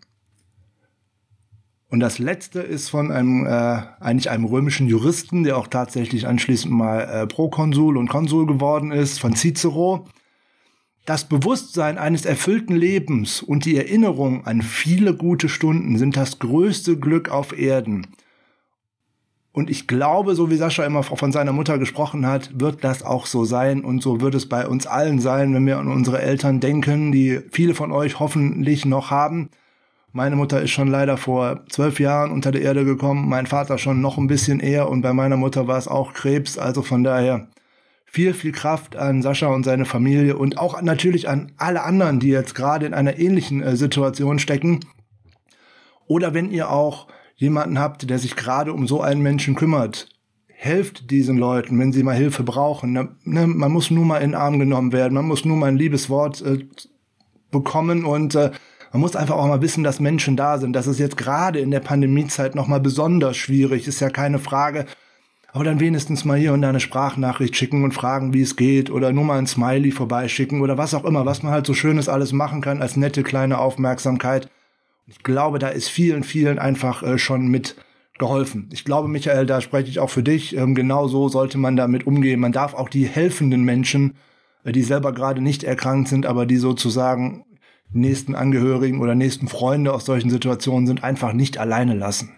Und 1.90 2.00
das 2.00 2.19
letzte 2.19 2.60
ist 2.60 2.90
von 2.90 3.10
einem 3.10 3.46
äh, 3.46 3.49
eigentlich 3.49 4.31
einem 4.31 4.44
römischen 4.44 4.88
Juristen, 4.88 5.43
der 5.43 5.56
auch 5.56 5.69
tatsächlich 5.69 6.26
anschließend 6.26 6.72
mal 6.72 7.00
äh, 7.00 7.26
Prokonsul 7.26 7.96
und 7.96 8.08
Konsul 8.08 8.46
geworden 8.46 8.93
ist, 8.93 9.19
von 9.19 9.34
Cicero. 9.34 10.06
Das 11.06 11.25
Bewusstsein 11.26 11.96
eines 11.96 12.26
erfüllten 12.26 12.76
Lebens 12.76 13.40
und 13.40 13.64
die 13.64 13.78
Erinnerung 13.78 14.46
an 14.46 14.61
viele 14.61 15.16
gute 15.16 15.49
Stunden 15.49 15.96
sind 15.96 16.19
das 16.19 16.38
größte 16.38 16.99
Glück 16.99 17.31
auf 17.31 17.58
Erden. 17.58 18.06
Und 19.58 19.70
ich 19.70 19.88
glaube, 19.88 20.37
so 20.37 20.52
wie 20.52 20.56
Sascha 20.56 20.84
immer 20.84 21.02
von 21.02 21.32
seiner 21.32 21.50
Mutter 21.50 21.78
gesprochen 21.81 22.25
hat, 22.25 22.60
wird 22.60 22.84
das 22.84 23.02
auch 23.02 23.26
so 23.26 23.44
sein 23.44 23.82
und 23.82 24.00
so 24.00 24.20
wird 24.20 24.37
es 24.37 24.49
bei 24.49 24.69
uns 24.69 24.87
allen 24.87 25.19
sein, 25.19 25.52
wenn 25.52 25.66
wir 25.66 25.78
an 25.78 25.88
unsere 25.88 26.22
Eltern 26.22 26.60
denken, 26.60 27.10
die 27.10 27.40
viele 27.50 27.75
von 27.75 27.90
euch 27.90 28.20
hoffentlich 28.20 28.84
noch 28.84 29.10
haben. 29.10 29.50
Meine 30.12 30.37
Mutter 30.37 30.62
ist 30.62 30.70
schon 30.70 30.87
leider 30.87 31.16
vor 31.16 31.64
zwölf 31.70 31.99
Jahren 31.99 32.31
unter 32.31 32.52
der 32.52 32.62
Erde 32.62 32.84
gekommen, 32.84 33.28
mein 33.28 33.46
Vater 33.46 33.78
schon 33.78 34.00
noch 34.00 34.16
ein 34.16 34.28
bisschen 34.28 34.60
eher 34.60 34.88
und 34.88 35.00
bei 35.02 35.12
meiner 35.12 35.37
Mutter 35.37 35.66
war 35.66 35.78
es 35.78 35.88
auch 35.88 36.12
Krebs. 36.12 36.56
Also 36.56 36.82
von 36.82 37.02
daher 37.02 37.49
viel, 38.04 38.35
viel 38.35 38.52
Kraft 38.52 38.94
an 38.94 39.23
Sascha 39.23 39.49
und 39.49 39.64
seine 39.64 39.87
Familie 39.87 40.37
und 40.37 40.56
auch 40.59 40.80
natürlich 40.83 41.28
an 41.28 41.50
alle 41.56 41.83
anderen, 41.83 42.21
die 42.21 42.28
jetzt 42.28 42.54
gerade 42.54 42.87
in 42.87 42.94
einer 42.94 43.18
ähnlichen 43.18 43.61
äh, 43.61 43.75
Situation 43.75 44.38
stecken. 44.38 44.78
Oder 46.06 46.33
wenn 46.33 46.52
ihr 46.52 46.71
auch 46.71 47.09
jemanden 47.38 47.78
habt, 47.78 48.11
der 48.11 48.18
sich 48.18 48.37
gerade 48.37 48.73
um 48.73 48.87
so 48.87 49.00
einen 49.00 49.23
Menschen 49.23 49.54
kümmert, 49.54 50.09
helft 50.49 51.11
diesen 51.11 51.38
Leuten, 51.38 51.78
wenn 51.78 51.92
sie 51.92 52.02
mal 52.02 52.16
Hilfe 52.16 52.42
brauchen. 52.42 52.92
Ne, 52.92 53.47
man 53.47 53.73
muss 53.73 53.90
nur 53.90 54.04
mal 54.04 54.18
in 54.18 54.33
den 54.33 54.40
Arm 54.40 54.59
genommen 54.59 54.92
werden, 54.92 55.14
man 55.14 55.26
muss 55.26 55.45
nur 55.45 55.57
mal 55.57 55.66
ein 55.66 55.76
liebes 55.76 56.11
Wort 56.11 56.42
äh, 56.42 56.66
bekommen 57.50 58.04
und 58.04 58.35
äh, 58.35 58.50
man 58.92 59.00
muss 59.00 59.16
einfach 59.16 59.37
auch 59.37 59.47
mal 59.47 59.62
wissen, 59.62 59.85
dass 59.85 60.00
Menschen 60.00 60.37
da 60.37 60.59
sind. 60.59 60.73
Das 60.73 60.87
ist 60.87 60.99
jetzt 60.99 61.16
gerade 61.16 61.61
in 61.61 61.71
der 61.71 61.80
Pandemiezeit 61.80 62.54
nochmal 62.54 62.80
besonders 62.80 63.37
schwierig, 63.37 63.87
ist 63.87 64.00
ja 64.00 64.11
keine 64.11 64.38
Frage. 64.38 64.87
Aber 65.52 65.64
dann 65.64 65.80
wenigstens 65.80 66.25
mal 66.25 66.38
hier 66.38 66.52
und 66.52 66.62
da 66.62 66.68
eine 66.68 66.80
Sprachnachricht 66.80 67.57
schicken 67.57 67.85
und 67.85 67.92
fragen, 67.92 68.35
wie 68.35 68.42
es 68.42 68.57
geht 68.57 68.90
oder 68.90 69.12
nur 69.12 69.25
mal 69.25 69.38
ein 69.38 69.47
Smiley 69.47 69.92
vorbeischicken 69.92 70.61
oder 70.61 70.76
was 70.76 70.92
auch 70.92 71.04
immer, 71.04 71.25
was 71.25 71.42
man 71.42 71.52
halt 71.52 71.66
so 71.66 71.75
Schönes 71.75 72.09
alles 72.09 72.33
machen 72.33 72.61
kann 72.61 72.83
als 72.83 72.97
nette 72.97 73.23
kleine 73.23 73.59
Aufmerksamkeit. 73.59 74.50
Ich 75.09 75.23
glaube, 75.23 75.59
da 75.59 75.69
ist 75.69 75.88
vielen, 75.88 76.23
vielen 76.23 76.59
einfach 76.59 77.03
äh, 77.03 77.19
schon 77.19 77.49
mit 77.49 77.77
geholfen. 78.19 78.69
Ich 78.73 78.85
glaube, 78.85 79.09
Michael, 79.09 79.47
da 79.47 79.61
spreche 79.61 79.88
ich 79.88 80.00
auch 80.00 80.11
für 80.11 80.23
dich. 80.23 80.55
Ähm, 80.55 80.75
genau 80.75 81.09
so 81.09 81.29
sollte 81.29 81.57
man 81.57 81.77
damit 81.77 82.07
umgehen. 82.07 82.41
Man 82.41 82.53
darf 82.53 82.75
auch 82.75 82.91
die 82.91 83.07
helfenden 83.07 83.62
Menschen, 83.62 84.17
äh, 84.65 84.73
die 84.73 84.83
selber 84.83 85.15
gerade 85.15 85.41
nicht 85.41 85.65
erkrankt 85.65 86.09
sind, 86.09 86.27
aber 86.27 86.45
die 86.45 86.59
sozusagen 86.59 87.45
nächsten 87.91 88.35
Angehörigen 88.35 89.00
oder 89.00 89.15
nächsten 89.15 89.49
Freunde 89.49 89.95
aus 89.95 90.05
solchen 90.05 90.29
Situationen 90.29 90.87
sind, 90.87 91.03
einfach 91.03 91.33
nicht 91.33 91.57
alleine 91.57 91.95
lassen. 91.95 92.35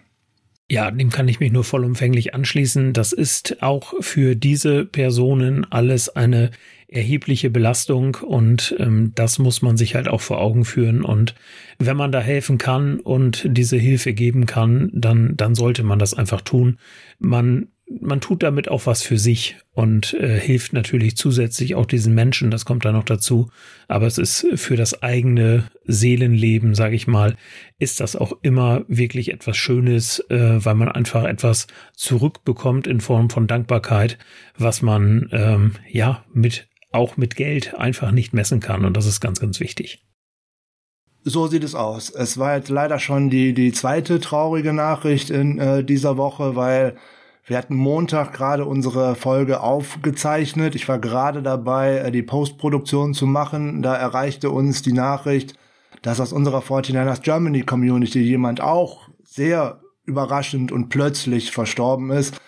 Ja, 0.69 0.89
dem 0.89 1.09
kann 1.09 1.27
ich 1.27 1.41
mich 1.41 1.51
nur 1.51 1.65
vollumfänglich 1.65 2.33
anschließen. 2.33 2.93
Das 2.93 3.11
ist 3.11 3.61
auch 3.61 3.93
für 3.99 4.37
diese 4.37 4.85
Personen 4.85 5.67
alles 5.69 6.07
eine 6.07 6.51
erhebliche 6.91 7.49
Belastung 7.49 8.15
und 8.15 8.75
ähm, 8.77 9.13
das 9.15 9.39
muss 9.39 9.61
man 9.61 9.77
sich 9.77 9.95
halt 9.95 10.09
auch 10.09 10.21
vor 10.21 10.39
Augen 10.41 10.65
führen. 10.65 11.03
Und 11.03 11.33
wenn 11.79 11.97
man 11.97 12.11
da 12.11 12.19
helfen 12.19 12.57
kann 12.57 12.99
und 12.99 13.47
diese 13.49 13.77
Hilfe 13.77 14.13
geben 14.13 14.45
kann, 14.45 14.91
dann, 14.93 15.35
dann 15.37 15.55
sollte 15.55 15.83
man 15.83 15.99
das 15.99 16.13
einfach 16.13 16.41
tun. 16.41 16.77
Man 17.17 17.69
man 17.99 18.21
tut 18.21 18.43
damit 18.43 18.69
auch 18.69 18.85
was 18.85 19.03
für 19.03 19.17
sich 19.17 19.57
und 19.73 20.13
äh, 20.13 20.39
hilft 20.39 20.73
natürlich 20.73 21.17
zusätzlich 21.17 21.75
auch 21.75 21.85
diesen 21.85 22.13
Menschen, 22.13 22.51
das 22.51 22.65
kommt 22.65 22.85
da 22.85 22.91
noch 22.91 23.03
dazu. 23.03 23.49
Aber 23.87 24.07
es 24.07 24.17
ist 24.17 24.47
für 24.55 24.77
das 24.77 25.03
eigene 25.03 25.65
Seelenleben, 25.85 26.73
sage 26.73 26.95
ich 26.95 27.07
mal, 27.07 27.35
ist 27.79 27.99
das 27.99 28.15
auch 28.15 28.33
immer 28.43 28.83
wirklich 28.87 29.33
etwas 29.33 29.57
Schönes, 29.57 30.19
äh, 30.29 30.63
weil 30.63 30.75
man 30.75 30.89
einfach 30.89 31.25
etwas 31.25 31.67
zurückbekommt 31.93 32.87
in 32.87 33.01
Form 33.01 33.29
von 33.29 33.47
Dankbarkeit, 33.47 34.17
was 34.57 34.81
man 34.81 35.29
ähm, 35.31 35.73
ja 35.89 36.23
mit 36.33 36.69
auch 36.91 37.17
mit 37.17 37.35
Geld 37.35 37.75
einfach 37.75 38.11
nicht 38.11 38.33
messen 38.33 38.59
kann. 38.59 38.85
Und 38.85 38.95
das 38.97 39.05
ist 39.05 39.21
ganz, 39.21 39.39
ganz 39.39 39.59
wichtig. 39.59 40.05
So 41.23 41.47
sieht 41.47 41.63
es 41.63 41.75
aus. 41.75 42.09
Es 42.09 42.37
war 42.37 42.55
jetzt 42.55 42.69
leider 42.69 42.99
schon 42.99 43.29
die, 43.29 43.53
die 43.53 43.71
zweite 43.71 44.19
traurige 44.19 44.73
Nachricht 44.73 45.29
in 45.29 45.59
äh, 45.59 45.83
dieser 45.83 46.17
Woche, 46.17 46.55
weil 46.55 46.97
wir 47.45 47.57
hatten 47.57 47.75
Montag 47.75 48.33
gerade 48.33 48.65
unsere 48.65 49.15
Folge 49.15 49.61
aufgezeichnet. 49.61 50.73
Ich 50.73 50.87
war 50.87 50.99
gerade 50.99 51.43
dabei, 51.43 51.97
äh, 51.97 52.11
die 52.11 52.23
Postproduktion 52.23 53.13
zu 53.13 53.27
machen. 53.27 53.81
Da 53.83 53.95
erreichte 53.95 54.49
uns 54.49 54.81
die 54.81 54.93
Nachricht, 54.93 55.53
dass 56.01 56.19
aus 56.19 56.33
unserer 56.33 56.59
49ers 56.59 57.21
Germany 57.21 57.61
Community 57.61 58.21
jemand 58.21 58.61
auch 58.61 59.09
sehr 59.23 59.81
überraschend 60.05 60.71
und 60.71 60.89
plötzlich 60.89 61.51
verstorben 61.51 62.09
ist. 62.09 62.41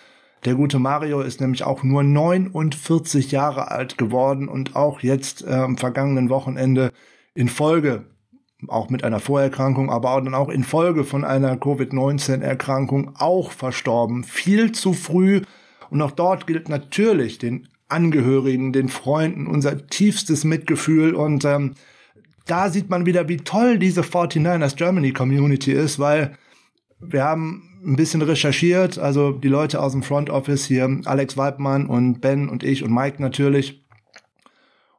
Der 0.44 0.54
gute 0.54 0.78
Mario 0.78 1.22
ist 1.22 1.40
nämlich 1.40 1.64
auch 1.64 1.82
nur 1.82 2.02
49 2.02 3.30
Jahre 3.30 3.70
alt 3.70 3.96
geworden 3.96 4.48
und 4.48 4.76
auch 4.76 5.00
jetzt 5.00 5.42
äh, 5.46 5.52
am 5.52 5.78
vergangenen 5.78 6.28
Wochenende 6.28 6.92
in 7.34 7.48
Folge 7.48 8.04
auch 8.68 8.90
mit 8.90 9.04
einer 9.04 9.20
Vorerkrankung, 9.20 9.90
aber 9.90 10.12
auch 10.12 10.20
dann 10.20 10.34
auch 10.34 10.48
infolge 10.48 11.04
von 11.04 11.24
einer 11.24 11.56
Covid-19-Erkrankung 11.56 13.16
auch 13.16 13.50
verstorben. 13.50 14.24
Viel 14.24 14.72
zu 14.72 14.92
früh. 14.92 15.42
Und 15.90 16.02
auch 16.02 16.12
dort 16.12 16.46
gilt 16.46 16.68
natürlich 16.68 17.38
den 17.38 17.68
Angehörigen, 17.88 18.72
den 18.72 18.88
Freunden 18.88 19.46
unser 19.46 19.86
tiefstes 19.86 20.44
Mitgefühl. 20.44 21.14
Und 21.14 21.44
ähm, 21.44 21.74
da 22.46 22.70
sieht 22.70 22.90
man 22.90 23.06
wieder, 23.06 23.28
wie 23.28 23.38
toll 23.38 23.78
diese 23.78 24.02
49ers 24.02 24.76
Germany 24.76 25.12
Community 25.12 25.72
ist, 25.72 25.98
weil 25.98 26.36
wir 27.00 27.24
haben 27.24 27.73
ein 27.84 27.96
bisschen 27.96 28.22
recherchiert, 28.22 28.98
also 28.98 29.32
die 29.32 29.48
Leute 29.48 29.82
aus 29.82 29.92
dem 29.92 30.02
Front 30.02 30.30
Office 30.30 30.64
hier, 30.64 31.00
Alex 31.04 31.36
Weibmann 31.36 31.86
und 31.86 32.20
Ben 32.20 32.48
und 32.48 32.62
ich 32.62 32.82
und 32.82 32.92
Mike 32.92 33.20
natürlich. 33.20 33.84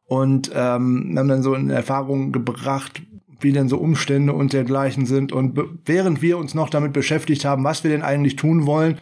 Und 0.07 0.51
ähm, 0.53 1.15
haben 1.17 1.27
dann 1.27 1.41
so 1.41 1.55
in 1.55 1.69
Erfahrung 1.69 2.31
gebracht, 2.31 3.01
wie 3.39 3.51
denn 3.51 3.69
so 3.69 3.77
Umstände 3.77 4.33
und 4.33 4.53
dergleichen 4.53 5.05
sind. 5.05 5.31
Und 5.31 5.59
während 5.85 6.21
wir 6.21 6.37
uns 6.37 6.53
noch 6.53 6.69
damit 6.69 6.93
beschäftigt 6.93 7.43
haben, 7.43 7.63
was 7.63 7.83
wir 7.83 7.91
denn 7.91 8.03
eigentlich 8.03 8.35
tun 8.35 8.65
wollen, 8.65 8.99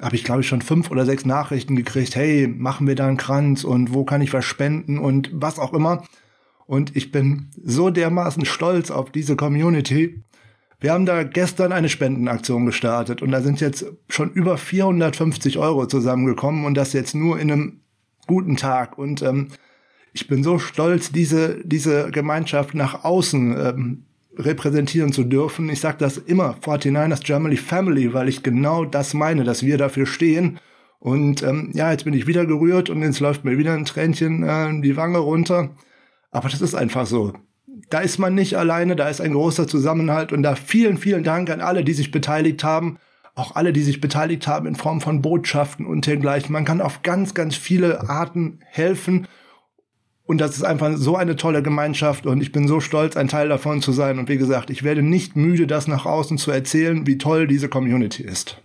habe 0.00 0.16
ich, 0.16 0.24
glaube 0.24 0.42
ich, 0.42 0.48
schon 0.48 0.60
fünf 0.60 0.90
oder 0.90 1.06
sechs 1.06 1.24
Nachrichten 1.24 1.76
gekriegt. 1.76 2.16
Hey, 2.16 2.46
machen 2.46 2.86
wir 2.86 2.94
da 2.94 3.06
einen 3.06 3.16
Kranz 3.16 3.64
und 3.64 3.94
wo 3.94 4.04
kann 4.04 4.20
ich 4.20 4.32
was 4.32 4.44
spenden 4.44 4.98
und 4.98 5.30
was 5.32 5.58
auch 5.58 5.72
immer. 5.72 6.04
Und 6.66 6.96
ich 6.96 7.12
bin 7.12 7.48
so 7.62 7.90
dermaßen 7.90 8.44
stolz 8.44 8.90
auf 8.90 9.10
diese 9.10 9.36
Community. 9.36 10.22
Wir 10.84 10.92
haben 10.92 11.06
da 11.06 11.22
gestern 11.22 11.72
eine 11.72 11.88
Spendenaktion 11.88 12.66
gestartet 12.66 13.22
und 13.22 13.30
da 13.30 13.40
sind 13.40 13.58
jetzt 13.62 13.86
schon 14.10 14.30
über 14.30 14.58
450 14.58 15.56
Euro 15.56 15.86
zusammengekommen 15.86 16.66
und 16.66 16.74
das 16.74 16.92
jetzt 16.92 17.14
nur 17.14 17.40
in 17.40 17.50
einem 17.50 17.80
guten 18.26 18.58
Tag. 18.58 18.98
Und 18.98 19.22
ähm, 19.22 19.48
ich 20.12 20.28
bin 20.28 20.44
so 20.44 20.58
stolz, 20.58 21.10
diese, 21.10 21.64
diese 21.64 22.10
Gemeinschaft 22.10 22.74
nach 22.74 23.02
außen 23.02 23.56
ähm, 23.58 24.04
repräsentieren 24.36 25.10
zu 25.10 25.24
dürfen. 25.24 25.70
Ich 25.70 25.80
sage 25.80 25.96
das 26.00 26.18
immer, 26.18 26.58
49ers 26.62 27.24
Germany 27.24 27.56
Family, 27.56 28.12
weil 28.12 28.28
ich 28.28 28.42
genau 28.42 28.84
das 28.84 29.14
meine, 29.14 29.44
dass 29.44 29.62
wir 29.62 29.78
dafür 29.78 30.04
stehen. 30.04 30.60
Und 30.98 31.42
ähm, 31.42 31.70
ja, 31.72 31.92
jetzt 31.92 32.04
bin 32.04 32.12
ich 32.12 32.26
wieder 32.26 32.44
gerührt 32.44 32.90
und 32.90 33.00
jetzt 33.00 33.20
läuft 33.20 33.46
mir 33.46 33.56
wieder 33.56 33.72
ein 33.72 33.86
Tränchen 33.86 34.42
äh, 34.42 34.82
die 34.82 34.98
Wange 34.98 35.16
runter. 35.16 35.70
Aber 36.30 36.50
das 36.50 36.60
ist 36.60 36.74
einfach 36.74 37.06
so. 37.06 37.32
Da 37.90 38.00
ist 38.00 38.18
man 38.18 38.34
nicht 38.34 38.56
alleine, 38.56 38.96
da 38.96 39.08
ist 39.08 39.20
ein 39.20 39.32
großer 39.32 39.66
Zusammenhalt 39.66 40.32
und 40.32 40.42
da 40.42 40.54
vielen, 40.54 40.98
vielen 40.98 41.24
Dank 41.24 41.50
an 41.50 41.60
alle, 41.60 41.84
die 41.84 41.94
sich 41.94 42.10
beteiligt 42.10 42.64
haben. 42.64 42.98
Auch 43.34 43.56
alle, 43.56 43.72
die 43.72 43.82
sich 43.82 44.00
beteiligt 44.00 44.46
haben 44.46 44.66
in 44.66 44.76
Form 44.76 45.00
von 45.00 45.20
Botschaften 45.20 45.86
und 45.86 46.06
dergleichen. 46.06 46.52
Man 46.52 46.64
kann 46.64 46.80
auf 46.80 47.02
ganz, 47.02 47.34
ganz 47.34 47.56
viele 47.56 48.08
Arten 48.08 48.60
helfen 48.64 49.26
und 50.26 50.40
das 50.40 50.56
ist 50.56 50.62
einfach 50.62 50.92
so 50.96 51.16
eine 51.16 51.36
tolle 51.36 51.62
Gemeinschaft 51.62 52.26
und 52.26 52.40
ich 52.40 52.50
bin 52.50 52.66
so 52.66 52.80
stolz, 52.80 53.16
ein 53.16 53.28
Teil 53.28 53.48
davon 53.48 53.82
zu 53.82 53.92
sein. 53.92 54.18
Und 54.18 54.28
wie 54.28 54.38
gesagt, 54.38 54.70
ich 54.70 54.82
werde 54.82 55.02
nicht 55.02 55.36
müde, 55.36 55.66
das 55.66 55.86
nach 55.86 56.06
außen 56.06 56.38
zu 56.38 56.50
erzählen, 56.50 57.06
wie 57.06 57.18
toll 57.18 57.46
diese 57.46 57.68
Community 57.68 58.22
ist. 58.22 58.60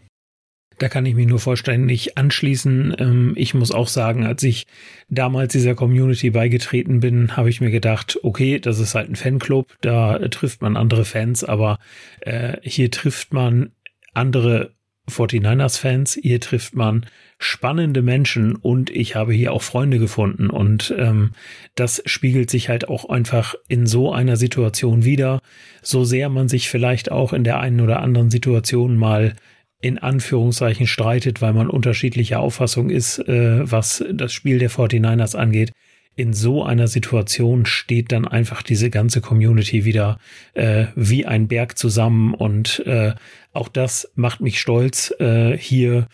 Da 0.79 0.89
kann 0.89 1.05
ich 1.05 1.13
mich 1.13 1.27
nur 1.27 1.39
vollständig 1.39 2.17
anschließen. 2.17 2.95
Ähm, 2.97 3.33
ich 3.35 3.53
muss 3.53 3.71
auch 3.71 3.87
sagen, 3.87 4.25
als 4.25 4.41
ich 4.43 4.65
damals 5.09 5.51
dieser 5.51 5.75
Community 5.75 6.31
beigetreten 6.31 7.01
bin, 7.01 7.35
habe 7.37 7.49
ich 7.49 7.61
mir 7.61 7.69
gedacht, 7.69 8.17
okay, 8.23 8.59
das 8.59 8.79
ist 8.79 8.95
halt 8.95 9.09
ein 9.09 9.15
Fanclub, 9.15 9.75
da 9.81 10.17
trifft 10.29 10.61
man 10.61 10.77
andere 10.77 11.05
Fans, 11.05 11.43
aber 11.43 11.79
äh, 12.21 12.57
hier 12.63 12.89
trifft 12.89 13.33
man 13.33 13.71
andere 14.13 14.71
49ers-Fans, 15.09 16.19
hier 16.21 16.39
trifft 16.39 16.75
man 16.75 17.05
spannende 17.39 18.01
Menschen 18.01 18.55
und 18.55 18.89
ich 18.89 19.15
habe 19.15 19.33
hier 19.33 19.53
auch 19.53 19.61
Freunde 19.61 19.97
gefunden 19.97 20.49
und 20.49 20.93
ähm, 20.97 21.31
das 21.75 22.01
spiegelt 22.05 22.49
sich 22.49 22.69
halt 22.69 22.87
auch 22.87 23.09
einfach 23.09 23.55
in 23.67 23.87
so 23.87 24.13
einer 24.13 24.37
Situation 24.37 25.03
wieder, 25.03 25.41
so 25.81 26.03
sehr 26.03 26.29
man 26.29 26.47
sich 26.47 26.69
vielleicht 26.69 27.11
auch 27.11 27.33
in 27.33 27.43
der 27.43 27.59
einen 27.59 27.81
oder 27.81 28.01
anderen 28.01 28.29
Situation 28.29 28.97
mal 28.97 29.35
in 29.81 29.97
Anführungszeichen 29.97 30.87
streitet, 30.87 31.41
weil 31.41 31.53
man 31.53 31.69
unterschiedlicher 31.69 32.39
Auffassung 32.39 32.89
ist, 32.89 33.19
äh, 33.19 33.69
was 33.69 34.03
das 34.11 34.33
Spiel 34.33 34.59
der 34.59 34.69
49ers 34.69 35.35
angeht. 35.35 35.71
In 36.15 36.33
so 36.33 36.63
einer 36.63 36.87
Situation 36.87 37.65
steht 37.65 38.11
dann 38.11 38.27
einfach 38.27 38.61
diese 38.61 38.89
ganze 38.89 39.21
Community 39.21 39.85
wieder 39.85 40.19
äh, 40.53 40.87
wie 40.95 41.25
ein 41.25 41.47
Berg 41.47 41.77
zusammen 41.77 42.33
und 42.33 42.79
äh, 42.85 43.13
auch 43.53 43.69
das 43.69 44.11
macht 44.15 44.41
mich 44.41 44.59
stolz, 44.59 45.13
äh, 45.19 45.57
hier 45.57 46.07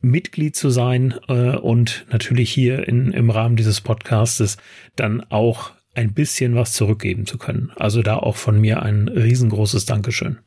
Mitglied 0.00 0.56
zu 0.56 0.70
sein 0.70 1.14
äh, 1.28 1.56
und 1.56 2.06
natürlich 2.10 2.50
hier 2.50 2.88
in, 2.88 3.12
im 3.12 3.28
Rahmen 3.28 3.56
dieses 3.56 3.82
Podcastes 3.82 4.56
dann 4.96 5.22
auch 5.28 5.72
ein 5.94 6.14
bisschen 6.14 6.54
was 6.54 6.72
zurückgeben 6.72 7.26
zu 7.26 7.36
können. 7.36 7.70
Also 7.76 8.02
da 8.02 8.16
auch 8.16 8.36
von 8.36 8.58
mir 8.60 8.82
ein 8.82 9.08
riesengroßes 9.08 9.84
Dankeschön. 9.84 10.38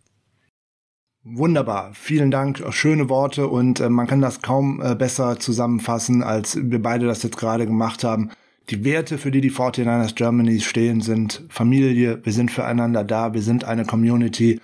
Wunderbar, 1.26 1.92
vielen 1.94 2.32
Dank, 2.32 2.62
schöne 2.72 3.08
Worte 3.08 3.48
und 3.48 3.80
äh, 3.80 3.88
man 3.88 4.08
kann 4.08 4.20
das 4.20 4.42
kaum 4.42 4.82
äh, 4.82 4.94
besser 4.94 5.40
zusammenfassen, 5.40 6.22
als 6.22 6.58
wir 6.62 6.82
beide 6.82 7.06
das 7.06 7.24
jetzt 7.24 7.38
gerade 7.38 7.66
gemacht 7.66 8.04
haben. 8.04 8.32
Die 8.70 8.84
Werte, 8.84 9.18
für 9.18 9.32
die 9.32 9.40
die 9.40 9.52
49ers 9.52 10.16
Germany 10.16 10.60
stehen, 10.60 11.00
sind 11.00 11.46
Familie, 11.48 12.20
wir 12.26 12.34
sind 12.34 12.52
füreinander 12.52 13.06
da, 13.06 13.34
wir 13.34 13.42
sind 13.42 13.64
eine 13.64 13.86
Community. 13.86 14.60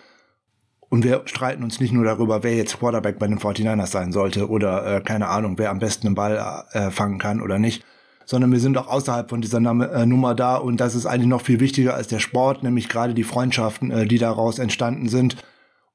Und 0.89 1.05
wir 1.05 1.21
streiten 1.25 1.63
uns 1.63 1.79
nicht 1.79 1.93
nur 1.93 2.03
darüber, 2.03 2.43
wer 2.43 2.55
jetzt 2.55 2.79
Quarterback 2.79 3.19
bei 3.19 3.27
den 3.27 3.39
49ers 3.39 3.87
sein 3.87 4.11
sollte 4.11 4.49
oder 4.49 4.97
äh, 4.97 5.01
keine 5.01 5.29
Ahnung, 5.29 5.57
wer 5.57 5.69
am 5.69 5.79
besten 5.79 6.07
den 6.07 6.15
Ball 6.15 6.65
äh, 6.73 6.91
fangen 6.91 7.19
kann 7.19 7.41
oder 7.41 7.57
nicht, 7.57 7.85
sondern 8.25 8.51
wir 8.51 8.59
sind 8.59 8.77
auch 8.77 8.87
außerhalb 8.87 9.29
von 9.29 9.39
dieser 9.39 9.59
äh, 9.59 10.05
Nummer 10.05 10.35
da. 10.35 10.57
Und 10.57 10.81
das 10.81 10.95
ist 10.95 11.05
eigentlich 11.05 11.27
noch 11.27 11.41
viel 11.41 11.61
wichtiger 11.61 11.93
als 11.93 12.07
der 12.07 12.19
Sport, 12.19 12.63
nämlich 12.63 12.89
gerade 12.89 13.13
die 13.13 13.23
Freundschaften, 13.23 13.91
äh, 13.91 14.05
die 14.05 14.17
daraus 14.17 14.59
entstanden 14.59 15.07
sind. 15.07 15.37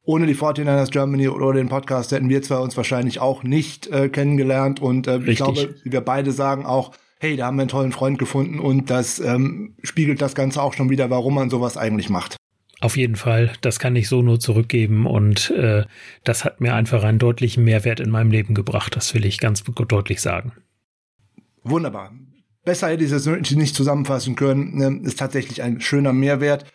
Ohne 0.06 0.26
die 0.26 0.34
49ers 0.34 0.90
Germany 0.90 1.28
oder 1.28 1.54
den 1.54 1.68
Podcast 1.68 2.12
hätten 2.12 2.28
wir 2.28 2.42
zwar 2.42 2.60
uns 2.60 2.76
wahrscheinlich 2.76 3.20
auch 3.20 3.42
nicht 3.42 3.86
äh, 3.86 4.10
kennengelernt 4.10 4.80
und 4.80 5.06
äh, 5.06 5.18
ich 5.24 5.36
glaube, 5.36 5.74
wir 5.82 6.00
beide 6.02 6.32
sagen 6.32 6.66
auch, 6.66 6.92
hey, 7.20 7.36
da 7.36 7.46
haben 7.46 7.56
wir 7.56 7.62
einen 7.62 7.70
tollen 7.70 7.92
Freund 7.92 8.18
gefunden 8.18 8.58
und 8.58 8.90
das 8.90 9.18
ähm, 9.18 9.74
spiegelt 9.82 10.20
das 10.20 10.34
Ganze 10.34 10.62
auch 10.62 10.74
schon 10.74 10.90
wieder, 10.90 11.08
warum 11.08 11.34
man 11.34 11.48
sowas 11.48 11.78
eigentlich 11.78 12.10
macht. 12.10 12.36
Auf 12.82 12.98
jeden 12.98 13.16
Fall, 13.16 13.52
das 13.62 13.78
kann 13.78 13.96
ich 13.96 14.08
so 14.10 14.20
nur 14.20 14.38
zurückgeben 14.40 15.06
und 15.06 15.50
äh, 15.52 15.84
das 16.22 16.44
hat 16.44 16.60
mir 16.60 16.74
einfach 16.74 17.02
einen 17.02 17.18
deutlichen 17.18 17.64
Mehrwert 17.64 17.98
in 17.98 18.10
meinem 18.10 18.30
Leben 18.30 18.52
gebracht. 18.52 18.94
Das 18.96 19.14
will 19.14 19.24
ich 19.24 19.40
ganz 19.40 19.64
deutlich 19.64 20.20
sagen. 20.20 20.52
Wunderbar. 21.62 22.12
Besser 22.62 22.88
hätte 22.88 23.04
ich 23.04 23.10
es 23.10 23.26
nicht 23.26 23.74
zusammenfassen 23.74 24.36
können. 24.36 24.76
Ne, 24.76 25.00
ist 25.02 25.18
tatsächlich 25.18 25.62
ein 25.62 25.80
schöner 25.80 26.12
Mehrwert. 26.12 26.66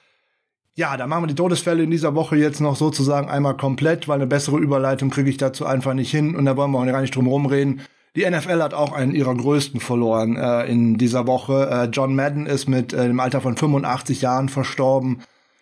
Ja, 0.79 0.95
da 0.95 1.07
machen 1.07 1.24
wir 1.24 1.27
die 1.27 1.36
Todesfälle 1.36 1.83
in 1.83 1.91
dieser 1.91 2.15
Woche 2.15 2.38
jetzt 2.38 2.62
noch 2.62 2.77
sozusagen 2.77 3.27
einmal 3.27 3.57
komplett, 3.57 4.07
weil 4.07 4.15
eine 4.15 4.27
bessere 4.27 4.59
Überleitung 4.59 5.09
kriege 5.09 5.29
ich 5.29 5.36
dazu 5.36 5.65
einfach 5.65 5.93
nicht 5.93 6.09
hin 6.09 6.38
und 6.38 6.45
da 6.45 6.55
wollen 6.55 6.71
wir 6.71 6.79
auch 6.79 6.86
gar 6.86 7.01
nicht 7.01 7.13
drum 7.13 7.27
rumreden. 7.27 7.81
Die 8.15 8.25
NFL 8.25 8.62
hat 8.62 8.74
auch 8.74 8.93
einen 8.93 9.13
ihrer 9.13 9.36
größten 9.36 9.81
verloren 9.81 10.38
äh, 10.38 10.67
in 10.71 10.98
dieser 10.98 11.27
Woche. 11.27 11.69
Äh, 11.69 11.89
John 11.91 12.15
Madden 12.15 12.45
ist 12.45 12.69
mit 12.69 12.93
äh, 12.93 13.07
dem 13.07 13.19
Alter 13.19 13.41
von 13.41 13.57
85 13.57 14.21
Jahren 14.21 14.48
verstorben 14.48 15.21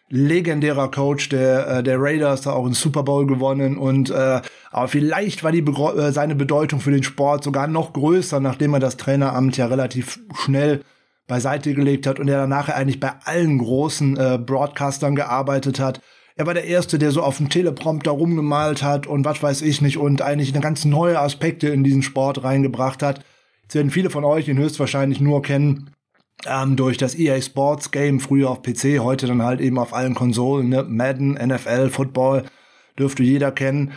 legendärer 0.10 0.92
Coach 0.92 1.30
der, 1.30 1.68
äh, 1.68 1.84
der 1.84 2.00
Raiders, 2.00 2.42
da 2.42 2.52
auch 2.52 2.66
einen 2.66 2.76
Super 2.76 3.02
Bowl 3.02 3.26
gewonnen 3.26 3.76
und 3.76 4.12
äh, 4.12 4.42
aber 4.70 4.88
vielleicht 4.88 5.44
war 5.44 5.52
die 5.52 5.66
äh, 5.66 6.12
seine 6.12 6.36
Bedeutung 6.36 6.80
für 6.80 6.92
den 6.92 7.02
Sport 7.02 7.44
sogar 7.44 7.66
noch 7.66 7.94
größer, 7.94 8.40
nachdem 8.40 8.76
er 8.76 8.80
das 8.80 8.98
Traineramt 8.98 9.58
ja 9.58 9.66
relativ 9.66 10.20
schnell 10.36 10.84
beiseite 11.28 11.74
gelegt 11.74 12.08
hat 12.08 12.20
und 12.20 12.28
er 12.28 12.38
danach 12.38 12.70
eigentlich 12.70 13.00
bei 13.00 13.14
allen 13.26 13.58
großen 13.58 14.18
äh, 14.18 14.40
Broadcastern 14.44 15.16
gearbeitet 15.16 15.80
hat. 15.80 16.02
Er 16.36 16.46
war 16.46 16.54
der 16.54 16.66
Erste, 16.66 17.00
der 17.00 17.12
so 17.12 17.22
auf 17.24 17.38
dem 17.38 17.50
Teleprompter 17.50 18.12
rumgemalt 18.12 18.84
hat 18.84 19.08
und 19.08 19.26
was 19.26 19.42
weiß 19.42 19.62
ich 19.64 19.82
nicht 19.82 19.98
und 19.98 20.22
eigentlich 20.22 20.54
eine 20.54 20.62
ganz 20.62 20.86
neue 20.86 21.20
Aspekte 21.20 21.68
in 21.70 21.84
diesen 21.84 22.04
Sport 22.04 22.44
reingebracht 22.44 23.04
hat. 23.04 23.24
Jetzt 23.64 23.76
werden 23.76 23.92
viele 23.92 24.10
von 24.10 24.24
euch 24.24 24.48
ihn 24.48 24.58
höchstwahrscheinlich 24.58 25.20
nur 25.20 25.42
kennen 25.42 25.90
ähm, 26.46 26.76
durch 26.76 26.98
das 26.98 27.16
EA 27.18 27.42
Sports 27.42 27.92
Game, 27.92 28.20
früher 28.20 28.50
auf 28.50 28.62
PC, 28.62 29.00
heute 29.00 29.28
dann 29.28 29.42
halt 29.42 29.60
eben 29.60 29.80
auf 29.80 29.94
allen 29.94 30.16
Konsolen, 30.16 30.70
ne? 30.70 30.84
Madden, 30.84 31.34
NFL, 31.34 31.90
Football, 31.90 32.44
dürfte 32.98 33.24
jeder 33.24 33.52
kennen. 33.52 33.92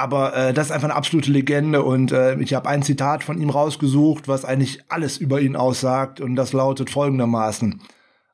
Aber 0.00 0.34
äh, 0.34 0.54
das 0.54 0.68
ist 0.68 0.72
einfach 0.72 0.88
eine 0.88 0.96
absolute 0.96 1.30
Legende 1.30 1.82
und 1.82 2.10
äh, 2.10 2.40
ich 2.40 2.54
habe 2.54 2.66
ein 2.66 2.82
Zitat 2.82 3.22
von 3.22 3.38
ihm 3.38 3.50
rausgesucht, 3.50 4.28
was 4.28 4.46
eigentlich 4.46 4.80
alles 4.88 5.18
über 5.18 5.42
ihn 5.42 5.56
aussagt 5.56 6.22
und 6.22 6.36
das 6.36 6.54
lautet 6.54 6.88
folgendermaßen. 6.88 7.82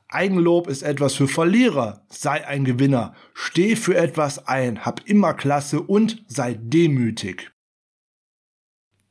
Eigenlob 0.06 0.68
ist 0.68 0.82
etwas 0.82 1.14
für 1.14 1.26
Verlierer. 1.26 2.04
Sei 2.08 2.46
ein 2.46 2.64
Gewinner. 2.64 3.16
Steh 3.35 3.75
für 3.75 3.96
etwas 3.96 4.46
ein. 4.46 4.87
Hab 4.87 5.08
immer 5.08 5.35
Klasse 5.35 5.80
und 5.80 6.23
sei 6.28 6.54
demütig. 6.56 7.50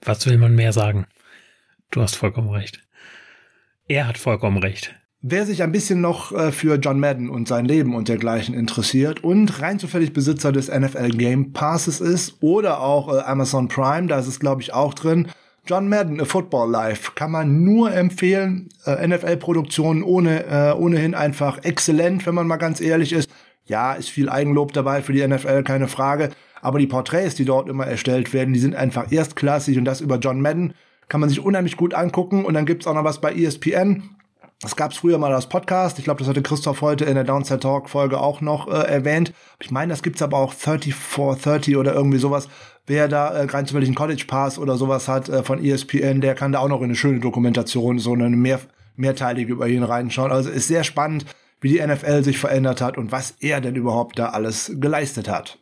Was 0.01 0.25
will 0.25 0.37
man 0.37 0.55
mehr 0.55 0.71
sagen? 0.71 1.07
Du 1.91 2.01
hast 2.01 2.15
vollkommen 2.15 2.51
recht. 2.51 2.87
Er 3.89 4.07
hat 4.07 4.17
vollkommen 4.17 4.59
recht. 4.59 4.95
Wer 5.27 5.47
sich 5.47 5.63
ein 5.63 5.71
bisschen 5.71 6.01
noch 6.01 6.31
äh, 6.33 6.51
für 6.51 6.75
John 6.75 6.99
Madden 6.99 7.31
und 7.31 7.47
sein 7.47 7.65
Leben 7.65 7.95
und 7.95 8.09
dergleichen 8.09 8.53
interessiert 8.53 9.23
und 9.23 9.59
rein 9.59 9.79
zufällig 9.79 10.13
Besitzer 10.13 10.51
des 10.51 10.67
NFL 10.67 11.09
Game 11.17 11.51
Passes 11.51 11.99
ist 11.99 12.35
oder 12.41 12.79
auch 12.79 13.11
äh, 13.11 13.21
Amazon 13.21 13.67
Prime, 13.67 14.05
da 14.05 14.19
ist 14.19 14.27
es 14.27 14.39
glaube 14.39 14.61
ich 14.61 14.71
auch 14.75 14.93
drin, 14.93 15.29
John 15.65 15.89
Madden, 15.89 16.21
A 16.21 16.25
Football 16.25 16.69
Life, 16.69 17.13
kann 17.15 17.31
man 17.31 17.63
nur 17.63 17.91
empfehlen. 17.91 18.69
Äh, 18.85 19.07
NFL-Produktion 19.07 20.03
ohne, 20.03 20.75
ohnehin 20.77 21.15
einfach 21.15 21.57
exzellent, 21.63 22.27
wenn 22.27 22.35
man 22.35 22.45
mal 22.45 22.57
ganz 22.57 22.79
ehrlich 22.79 23.11
ist. 23.11 23.27
Ja, 23.65 23.93
ist 23.93 24.11
viel 24.11 24.29
Eigenlob 24.29 24.73
dabei 24.73 25.01
für 25.01 25.13
die 25.13 25.27
NFL, 25.27 25.63
keine 25.63 25.87
Frage. 25.87 26.29
Aber 26.61 26.77
die 26.77 26.85
Porträts, 26.85 27.33
die 27.33 27.45
dort 27.45 27.67
immer 27.67 27.87
erstellt 27.87 28.31
werden, 28.31 28.53
die 28.53 28.59
sind 28.59 28.75
einfach 28.75 29.11
erstklassig 29.11 29.79
und 29.79 29.85
das 29.85 30.01
über 30.01 30.19
John 30.19 30.39
Madden 30.39 30.75
kann 31.09 31.19
man 31.19 31.29
sich 31.29 31.39
unheimlich 31.39 31.77
gut 31.77 31.95
angucken. 31.95 32.45
Und 32.45 32.53
dann 32.53 32.67
gibt's 32.67 32.85
auch 32.85 32.93
noch 32.93 33.03
was 33.03 33.21
bei 33.21 33.33
ESPN. 33.33 34.14
Das 34.61 34.75
gab's 34.75 34.97
früher 34.97 35.17
mal 35.17 35.33
als 35.33 35.47
Podcast. 35.47 35.99
Ich 35.99 36.05
glaube, 36.05 36.19
das 36.19 36.29
hatte 36.29 36.41
Christoph 36.41 36.81
heute 36.81 37.05
in 37.05 37.15
der 37.15 37.25
Downside 37.25 37.59
Talk 37.59 37.89
Folge 37.89 38.19
auch 38.19 38.39
noch 38.41 38.67
äh, 38.67 38.87
erwähnt. 38.87 39.33
Ich 39.61 39.69
meine, 39.69 39.91
das 39.91 40.01
gibt's 40.01 40.21
aber 40.21 40.37
auch 40.37 40.53
3430 40.53 41.75
oder 41.75 41.93
irgendwie 41.93 42.19
sowas, 42.19 42.47
wer 42.87 43.07
da 43.07 43.29
äh, 43.29 43.43
rein 43.43 43.67
zufällig 43.67 43.89
einen 43.89 43.95
College 43.95 44.23
Pass 44.27 44.57
oder 44.57 44.77
sowas 44.77 45.07
hat 45.07 45.27
äh, 45.27 45.43
von 45.43 45.63
ESPN, 45.63 46.21
der 46.21 46.35
kann 46.35 46.53
da 46.53 46.59
auch 46.59 46.69
noch 46.69 46.79
in 46.79 46.85
eine 46.85 46.95
schöne 46.95 47.19
Dokumentation, 47.19 47.99
so 47.99 48.13
eine 48.13 48.29
mehr, 48.29 48.61
mehrteilige 48.95 49.51
über 49.51 49.67
ihn 49.67 49.83
reinschauen. 49.83 50.31
Also 50.31 50.49
ist 50.49 50.67
sehr 50.67 50.85
spannend, 50.85 51.25
wie 51.59 51.69
die 51.69 51.85
NFL 51.85 52.23
sich 52.23 52.37
verändert 52.37 52.79
hat 52.79 52.97
und 52.97 53.11
was 53.11 53.35
er 53.39 53.59
denn 53.59 53.75
überhaupt 53.75 54.17
da 54.17 54.29
alles 54.29 54.71
geleistet 54.75 55.27
hat. 55.27 55.59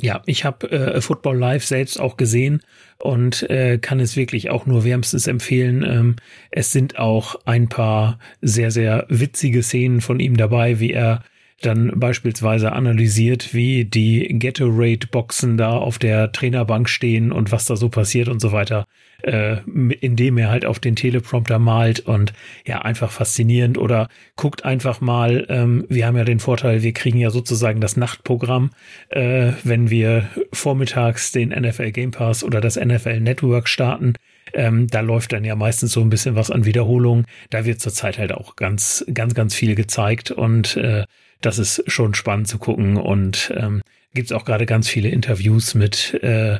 Ja, 0.00 0.22
ich 0.26 0.44
habe 0.44 0.70
äh, 0.70 1.00
Football 1.00 1.38
Live 1.38 1.64
selbst 1.64 1.98
auch 1.98 2.18
gesehen 2.18 2.60
und 2.98 3.48
äh, 3.48 3.78
kann 3.78 3.98
es 3.98 4.14
wirklich 4.16 4.50
auch 4.50 4.66
nur 4.66 4.84
wärmstens 4.84 5.26
empfehlen. 5.26 5.82
Ähm, 5.82 6.16
es 6.50 6.70
sind 6.70 6.98
auch 6.98 7.36
ein 7.46 7.68
paar 7.68 8.18
sehr, 8.42 8.70
sehr 8.70 9.06
witzige 9.08 9.62
Szenen 9.62 10.02
von 10.02 10.20
ihm 10.20 10.36
dabei, 10.36 10.80
wie 10.80 10.92
er 10.92 11.22
dann 11.62 11.98
beispielsweise 11.98 12.72
analysiert, 12.72 13.54
wie 13.54 13.84
die 13.86 14.38
Gatorade-Boxen 14.38 15.56
da 15.56 15.70
auf 15.70 15.98
der 15.98 16.30
Trainerbank 16.32 16.88
stehen 16.88 17.32
und 17.32 17.50
was 17.50 17.64
da 17.64 17.76
so 17.76 17.88
passiert 17.88 18.28
und 18.28 18.40
so 18.40 18.52
weiter, 18.52 18.86
äh, 19.22 19.58
indem 20.00 20.36
er 20.36 20.50
halt 20.50 20.66
auf 20.66 20.80
den 20.80 20.96
Teleprompter 20.96 21.58
malt 21.58 22.00
und 22.00 22.34
ja, 22.66 22.82
einfach 22.82 23.10
faszinierend 23.10 23.78
oder 23.78 24.08
guckt 24.36 24.66
einfach 24.66 25.00
mal, 25.00 25.46
ähm, 25.48 25.86
wir 25.88 26.06
haben 26.06 26.16
ja 26.16 26.24
den 26.24 26.40
Vorteil, 26.40 26.82
wir 26.82 26.92
kriegen 26.92 27.18
ja 27.18 27.30
sozusagen 27.30 27.80
das 27.80 27.96
Nachtprogramm, 27.96 28.70
äh, 29.08 29.52
wenn 29.64 29.88
wir 29.88 30.28
vormittags 30.52 31.32
den 31.32 31.48
NFL 31.48 31.92
Game 31.92 32.10
Pass 32.10 32.44
oder 32.44 32.60
das 32.60 32.76
NFL 32.76 33.20
Network 33.20 33.68
starten, 33.68 34.12
ähm, 34.52 34.86
da 34.88 35.00
läuft 35.00 35.32
dann 35.32 35.44
ja 35.44 35.56
meistens 35.56 35.92
so 35.92 36.00
ein 36.02 36.10
bisschen 36.10 36.36
was 36.36 36.50
an 36.50 36.66
Wiederholung. 36.66 37.24
Da 37.50 37.64
wird 37.64 37.80
zurzeit 37.80 38.18
halt 38.18 38.32
auch 38.32 38.56
ganz, 38.56 39.04
ganz, 39.12 39.34
ganz 39.34 39.54
viel 39.54 39.74
gezeigt 39.74 40.30
und 40.30 40.76
äh, 40.76 41.04
das 41.40 41.58
ist 41.58 41.82
schon 41.86 42.14
spannend 42.14 42.48
zu 42.48 42.58
gucken 42.58 42.96
und 42.96 43.52
ähm, 43.56 43.82
gibt 44.14 44.30
es 44.30 44.36
auch 44.36 44.44
gerade 44.44 44.66
ganz 44.66 44.88
viele 44.88 45.08
Interviews 45.08 45.74
mit 45.74 46.14
äh, 46.22 46.58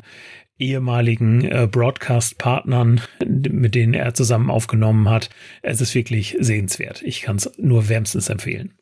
ehemaligen 0.59 1.45
äh, 1.45 1.69
Broadcast-Partnern, 1.71 3.01
mit 3.27 3.75
denen 3.75 3.95
er 3.95 4.15
zusammen 4.15 4.51
aufgenommen 4.51 5.09
hat. 5.09 5.31
Es 5.63 5.81
ist 5.81 5.95
wirklich 5.95 6.37
sehenswert. 6.41 7.03
Ich 7.03 7.23
kann 7.23 7.37
es 7.37 7.51
nur 7.59 7.89
wärmstens 7.89 8.29
empfehlen. 8.29 8.73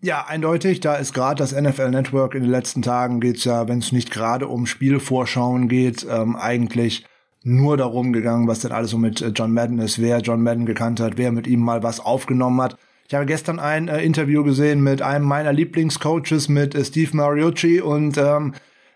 Ja, 0.00 0.26
eindeutig. 0.26 0.80
Da 0.80 0.96
ist 0.96 1.14
gerade 1.14 1.38
das 1.38 1.58
NFL 1.58 1.90
Network 1.90 2.34
in 2.34 2.42
den 2.42 2.50
letzten 2.50 2.82
Tagen 2.82 3.20
geht's 3.20 3.44
ja, 3.44 3.68
wenn 3.68 3.78
es 3.78 3.90
nicht 3.90 4.10
gerade 4.10 4.48
um 4.48 4.66
Spielvorschauen 4.66 5.68
geht, 5.68 6.06
ähm, 6.10 6.36
eigentlich 6.36 7.06
nur 7.42 7.76
darum 7.76 8.12
gegangen, 8.12 8.46
was 8.46 8.60
denn 8.60 8.72
alles 8.72 8.90
so 8.90 8.98
mit 8.98 9.22
äh, 9.22 9.28
John 9.28 9.52
Madden 9.52 9.78
ist, 9.78 10.00
wer 10.00 10.18
John 10.20 10.42
Madden 10.42 10.66
gekannt 10.66 11.00
hat, 11.00 11.16
wer 11.16 11.32
mit 11.32 11.46
ihm 11.46 11.60
mal 11.60 11.82
was 11.82 12.00
aufgenommen 12.00 12.60
hat. 12.60 12.76
Ich 13.06 13.14
habe 13.14 13.26
gestern 13.26 13.58
ein 13.58 13.88
äh, 13.88 14.02
Interview 14.02 14.44
gesehen 14.44 14.82
mit 14.82 15.02
einem 15.02 15.26
meiner 15.26 15.52
Lieblingscoaches, 15.52 16.48
mit 16.48 16.74
äh, 16.74 16.84
Steve 16.84 17.14
Mariucci 17.14 17.80
und 17.80 18.16
ähm, 18.16 18.54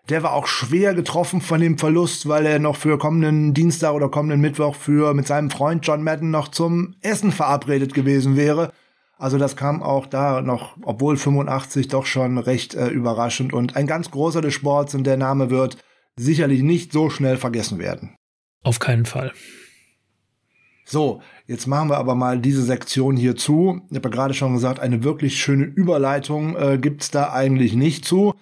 der 0.09 0.23
war 0.23 0.33
auch 0.33 0.47
schwer 0.47 0.95
getroffen 0.95 1.43
von 1.43 1.61
dem 1.61 1.77
Verlust, 1.77 2.27
weil 2.29 2.47
er 2.47 2.59
noch 2.59 2.77
für 2.77 2.97
kommenden 2.99 3.53
Dienstag 3.53 3.93
oder 3.93 4.09
kommenden 4.09 4.41
Mittwoch 4.41 4.75
für 4.75 5.13
mit 5.13 5.27
seinem 5.27 5.51
Freund 5.51 5.87
John 5.87 6.03
Madden 6.03 6.31
noch 6.31 6.49
zum 6.49 6.95
Essen 7.03 7.31
verabredet 7.31 7.93
gewesen 7.93 8.35
wäre. 8.37 8.73
Also 9.19 9.37
das 9.37 9.57
kam 9.57 9.83
auch 9.83 10.07
da 10.07 10.41
noch, 10.41 10.77
obwohl 10.83 11.17
85 11.17 11.89
doch 11.89 12.07
schon 12.07 12.39
recht 12.39 12.75
äh, 12.75 12.89
überraschend 12.89 13.53
und 13.53 13.77
ein 13.77 13.87
ganz 13.87 14.11
großer 14.11 14.41
des 14.41 14.55
Sports 14.55 14.95
und 14.95 15.05
der 15.05 15.17
Name 15.19 15.51
wird 15.51 15.77
sicherlich 16.17 16.63
nicht 16.63 16.93
so 16.93 17.11
schnell 17.11 17.37
vergessen 17.37 17.79
werden. 17.79 18.17
Auf 18.63 18.79
keinen 18.79 19.05
Fall. 19.05 19.33
So, 20.85 21.21
jetzt 21.49 21.67
machen 21.67 21.89
wir 21.89 21.97
aber 21.97 22.15
mal 22.15 22.39
diese 22.39 22.63
Sektion 22.63 23.17
hier 23.17 23.35
zu. 23.35 23.81
Ich 23.91 23.97
habe 23.97 24.09
ja 24.09 24.15
gerade 24.15 24.35
schon 24.35 24.53
gesagt, 24.55 24.79
eine 24.79 25.03
wirklich 25.03 25.41
schöne 25.41 25.65
Überleitung 25.65 26.55
äh, 26.55 26.79
gibt's 26.79 27.11
da 27.11 27.33
eigentlich 27.33 27.75
nicht 27.75 28.05
zu. 28.05 28.35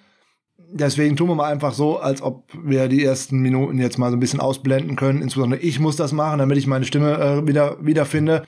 Deswegen 0.72 1.16
tun 1.16 1.28
wir 1.28 1.36
mal 1.36 1.50
einfach 1.50 1.72
so, 1.72 1.98
als 1.98 2.20
ob 2.20 2.52
wir 2.62 2.88
die 2.88 3.04
ersten 3.04 3.38
Minuten 3.38 3.78
jetzt 3.78 3.98
mal 3.98 4.10
so 4.10 4.16
ein 4.16 4.20
bisschen 4.20 4.40
ausblenden 4.40 4.96
können. 4.96 5.22
Insbesondere 5.22 5.60
ich 5.60 5.78
muss 5.78 5.94
das 5.94 6.12
machen, 6.12 6.40
damit 6.40 6.58
ich 6.58 6.66
meine 6.66 6.84
Stimme 6.84 7.14
äh, 7.14 7.46
wieder 7.46 7.76
wiederfinde. 7.80 8.42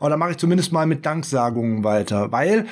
Aber 0.00 0.10
dann 0.10 0.18
mache 0.18 0.32
ich 0.32 0.38
zumindest 0.38 0.72
mal 0.72 0.86
mit 0.86 1.06
Danksagungen 1.06 1.84
weiter, 1.84 2.32
weil 2.32 2.66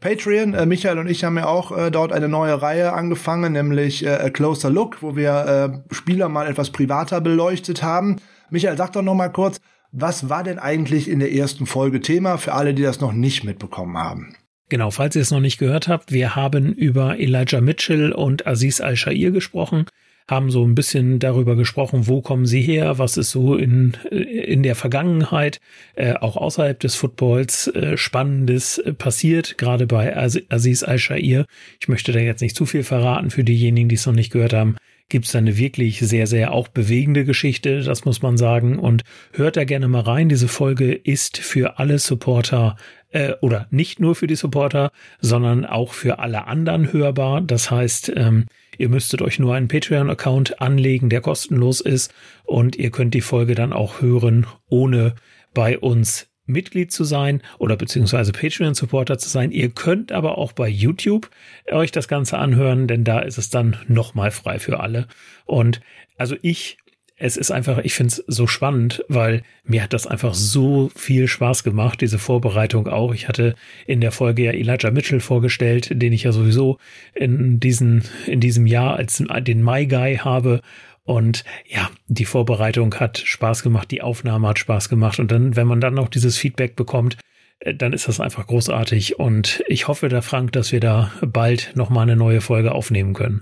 Patreon, 0.00 0.54
äh, 0.54 0.64
Michael 0.64 0.98
und 0.98 1.08
ich 1.08 1.22
haben 1.24 1.36
ja 1.36 1.46
auch 1.46 1.76
äh, 1.76 1.90
dort 1.90 2.12
eine 2.12 2.28
neue 2.28 2.62
Reihe 2.62 2.94
angefangen, 2.94 3.52
nämlich 3.52 4.06
äh, 4.06 4.10
A 4.10 4.30
Closer 4.30 4.70
Look, 4.70 5.02
wo 5.02 5.16
wir 5.16 5.82
äh, 5.90 5.94
Spieler 5.94 6.30
mal 6.30 6.46
etwas 6.46 6.70
privater 6.70 7.20
beleuchtet 7.20 7.82
haben. 7.82 8.16
Michael, 8.48 8.78
sag 8.78 8.92
doch 8.92 9.02
noch 9.02 9.14
mal 9.14 9.28
kurz, 9.28 9.60
was 9.92 10.28
war 10.28 10.44
denn 10.44 10.58
eigentlich 10.58 11.08
in 11.08 11.20
der 11.20 11.32
ersten 11.32 11.66
Folge 11.66 12.00
Thema 12.00 12.36
für 12.36 12.52
alle, 12.52 12.74
die 12.74 12.82
das 12.82 13.00
noch 13.00 13.12
nicht 13.12 13.44
mitbekommen 13.44 13.96
haben? 13.96 14.34
Genau, 14.68 14.90
falls 14.90 15.16
ihr 15.16 15.22
es 15.22 15.30
noch 15.30 15.40
nicht 15.40 15.58
gehört 15.58 15.88
habt, 15.88 16.12
wir 16.12 16.36
haben 16.36 16.74
über 16.74 17.18
Elijah 17.18 17.62
Mitchell 17.62 18.12
und 18.12 18.46
Aziz 18.46 18.82
Al-Shair 18.82 19.30
gesprochen, 19.30 19.86
haben 20.28 20.50
so 20.50 20.62
ein 20.62 20.74
bisschen 20.74 21.18
darüber 21.20 21.56
gesprochen, 21.56 22.06
wo 22.06 22.20
kommen 22.20 22.44
sie 22.44 22.60
her, 22.60 22.98
was 22.98 23.16
ist 23.16 23.30
so 23.30 23.56
in, 23.56 23.94
in 24.10 24.62
der 24.62 24.74
Vergangenheit, 24.74 25.58
äh, 25.94 26.12
auch 26.12 26.36
außerhalb 26.36 26.78
des 26.78 26.96
Footballs, 26.96 27.68
äh, 27.68 27.96
Spannendes 27.96 28.76
äh, 28.76 28.92
passiert, 28.92 29.56
gerade 29.56 29.86
bei 29.86 30.14
Aziz 30.14 30.82
Al-Shair. 30.82 31.46
Ich 31.80 31.88
möchte 31.88 32.12
da 32.12 32.18
jetzt 32.18 32.42
nicht 32.42 32.54
zu 32.54 32.66
viel 32.66 32.84
verraten 32.84 33.30
für 33.30 33.44
diejenigen, 33.44 33.88
die 33.88 33.94
es 33.94 34.04
noch 34.04 34.12
nicht 34.12 34.30
gehört 34.30 34.52
haben 34.52 34.76
gibt 35.08 35.26
es 35.26 35.34
eine 35.34 35.56
wirklich 35.56 36.00
sehr, 36.00 36.26
sehr 36.26 36.52
auch 36.52 36.68
bewegende 36.68 37.24
Geschichte, 37.24 37.80
das 37.82 38.04
muss 38.04 38.22
man 38.22 38.36
sagen. 38.36 38.78
Und 38.78 39.04
hört 39.32 39.56
da 39.56 39.64
gerne 39.64 39.88
mal 39.88 40.02
rein. 40.02 40.28
Diese 40.28 40.48
Folge 40.48 40.92
ist 40.92 41.38
für 41.38 41.78
alle 41.78 41.98
Supporter 41.98 42.76
äh, 43.10 43.32
oder 43.40 43.66
nicht 43.70 44.00
nur 44.00 44.14
für 44.14 44.26
die 44.26 44.36
Supporter, 44.36 44.90
sondern 45.20 45.64
auch 45.64 45.92
für 45.92 46.18
alle 46.18 46.46
anderen 46.46 46.92
hörbar. 46.92 47.40
Das 47.40 47.70
heißt, 47.70 48.12
ähm, 48.16 48.46
ihr 48.76 48.88
müsstet 48.88 49.22
euch 49.22 49.38
nur 49.38 49.54
einen 49.54 49.68
Patreon-Account 49.68 50.60
anlegen, 50.60 51.08
der 51.08 51.20
kostenlos 51.20 51.80
ist 51.80 52.12
und 52.44 52.76
ihr 52.76 52.90
könnt 52.90 53.14
die 53.14 53.20
Folge 53.20 53.54
dann 53.54 53.72
auch 53.72 54.02
hören, 54.02 54.46
ohne 54.68 55.14
bei 55.54 55.78
uns 55.78 56.27
Mitglied 56.48 56.90
zu 56.90 57.04
sein 57.04 57.42
oder 57.58 57.76
beziehungsweise 57.76 58.32
Patreon-Supporter 58.32 59.18
zu 59.18 59.28
sein. 59.28 59.52
Ihr 59.52 59.70
könnt 59.70 60.12
aber 60.12 60.38
auch 60.38 60.52
bei 60.52 60.68
YouTube 60.68 61.30
euch 61.70 61.92
das 61.92 62.08
Ganze 62.08 62.38
anhören, 62.38 62.88
denn 62.88 63.04
da 63.04 63.20
ist 63.20 63.38
es 63.38 63.50
dann 63.50 63.76
nochmal 63.86 64.30
frei 64.30 64.58
für 64.58 64.80
alle. 64.80 65.06
Und 65.44 65.80
also 66.16 66.36
ich, 66.42 66.78
es 67.16 67.36
ist 67.36 67.50
einfach, 67.50 67.78
ich 67.78 67.94
finde 67.94 68.12
es 68.12 68.24
so 68.26 68.46
spannend, 68.46 69.04
weil 69.08 69.42
mir 69.64 69.82
hat 69.82 69.92
das 69.92 70.06
einfach 70.06 70.34
so 70.34 70.90
viel 70.94 71.26
Spaß 71.28 71.64
gemacht, 71.64 72.00
diese 72.00 72.18
Vorbereitung 72.18 72.86
auch. 72.86 73.12
Ich 73.12 73.28
hatte 73.28 73.54
in 73.86 74.00
der 74.00 74.12
Folge 74.12 74.44
ja 74.44 74.52
Elijah 74.52 74.90
Mitchell 74.90 75.20
vorgestellt, 75.20 75.90
den 75.90 76.12
ich 76.12 76.22
ja 76.22 76.32
sowieso 76.32 76.78
in 77.14 77.60
diesen, 77.60 78.04
in 78.26 78.40
diesem 78.40 78.66
Jahr 78.66 78.96
als 78.96 79.22
den 79.40 79.62
My 79.62 79.86
Guy 79.86 80.16
habe 80.16 80.62
und 81.08 81.42
ja, 81.66 81.88
die 82.08 82.26
Vorbereitung 82.26 82.94
hat 82.96 83.16
Spaß 83.16 83.62
gemacht, 83.62 83.90
die 83.90 84.02
Aufnahme 84.02 84.46
hat 84.48 84.58
Spaß 84.58 84.90
gemacht. 84.90 85.18
Und 85.18 85.32
dann, 85.32 85.56
wenn 85.56 85.66
man 85.66 85.80
dann 85.80 85.94
noch 85.94 86.08
dieses 86.08 86.36
Feedback 86.36 86.76
bekommt, 86.76 87.16
äh, 87.60 87.74
dann 87.74 87.94
ist 87.94 88.08
das 88.08 88.20
einfach 88.20 88.46
großartig. 88.46 89.18
Und 89.18 89.64
ich 89.68 89.88
hoffe 89.88 90.10
da, 90.10 90.20
Frank, 90.20 90.52
dass 90.52 90.70
wir 90.70 90.80
da 90.80 91.10
bald 91.22 91.72
nochmal 91.74 92.02
eine 92.02 92.16
neue 92.16 92.42
Folge 92.42 92.72
aufnehmen 92.72 93.14
können. 93.14 93.40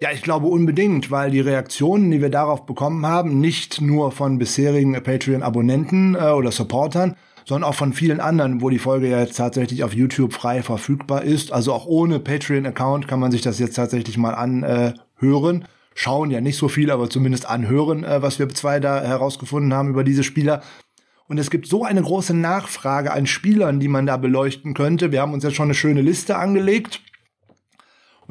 Ja, 0.00 0.10
ich 0.12 0.22
glaube 0.22 0.46
unbedingt, 0.46 1.10
weil 1.10 1.32
die 1.32 1.40
Reaktionen, 1.40 2.08
die 2.12 2.22
wir 2.22 2.30
darauf 2.30 2.66
bekommen 2.66 3.04
haben, 3.04 3.40
nicht 3.40 3.80
nur 3.80 4.12
von 4.12 4.38
bisherigen 4.38 4.92
Patreon-Abonnenten 4.92 6.14
äh, 6.14 6.30
oder 6.30 6.52
Supportern, 6.52 7.16
sondern 7.44 7.68
auch 7.68 7.74
von 7.74 7.92
vielen 7.92 8.20
anderen, 8.20 8.60
wo 8.60 8.70
die 8.70 8.78
Folge 8.78 9.08
ja 9.08 9.18
jetzt 9.18 9.38
tatsächlich 9.38 9.82
auf 9.82 9.92
YouTube 9.92 10.34
frei 10.34 10.62
verfügbar 10.62 11.24
ist. 11.24 11.52
Also 11.52 11.72
auch 11.72 11.86
ohne 11.86 12.20
Patreon-Account 12.20 13.08
kann 13.08 13.18
man 13.18 13.32
sich 13.32 13.42
das 13.42 13.58
jetzt 13.58 13.74
tatsächlich 13.74 14.16
mal 14.18 14.34
anhören. 14.34 15.64
Schauen 15.94 16.30
ja 16.30 16.40
nicht 16.40 16.56
so 16.56 16.68
viel, 16.68 16.90
aber 16.90 17.10
zumindest 17.10 17.46
anhören, 17.46 18.04
äh, 18.04 18.22
was 18.22 18.38
wir 18.38 18.48
zwei 18.50 18.80
da 18.80 19.02
herausgefunden 19.02 19.74
haben 19.74 19.90
über 19.90 20.04
diese 20.04 20.24
Spieler. 20.24 20.62
Und 21.28 21.38
es 21.38 21.50
gibt 21.50 21.66
so 21.66 21.84
eine 21.84 22.02
große 22.02 22.34
Nachfrage 22.34 23.12
an 23.12 23.26
Spielern, 23.26 23.80
die 23.80 23.88
man 23.88 24.06
da 24.06 24.16
beleuchten 24.16 24.74
könnte. 24.74 25.12
Wir 25.12 25.22
haben 25.22 25.32
uns 25.32 25.44
jetzt 25.44 25.56
schon 25.56 25.66
eine 25.66 25.74
schöne 25.74 26.02
Liste 26.02 26.36
angelegt 26.36 27.00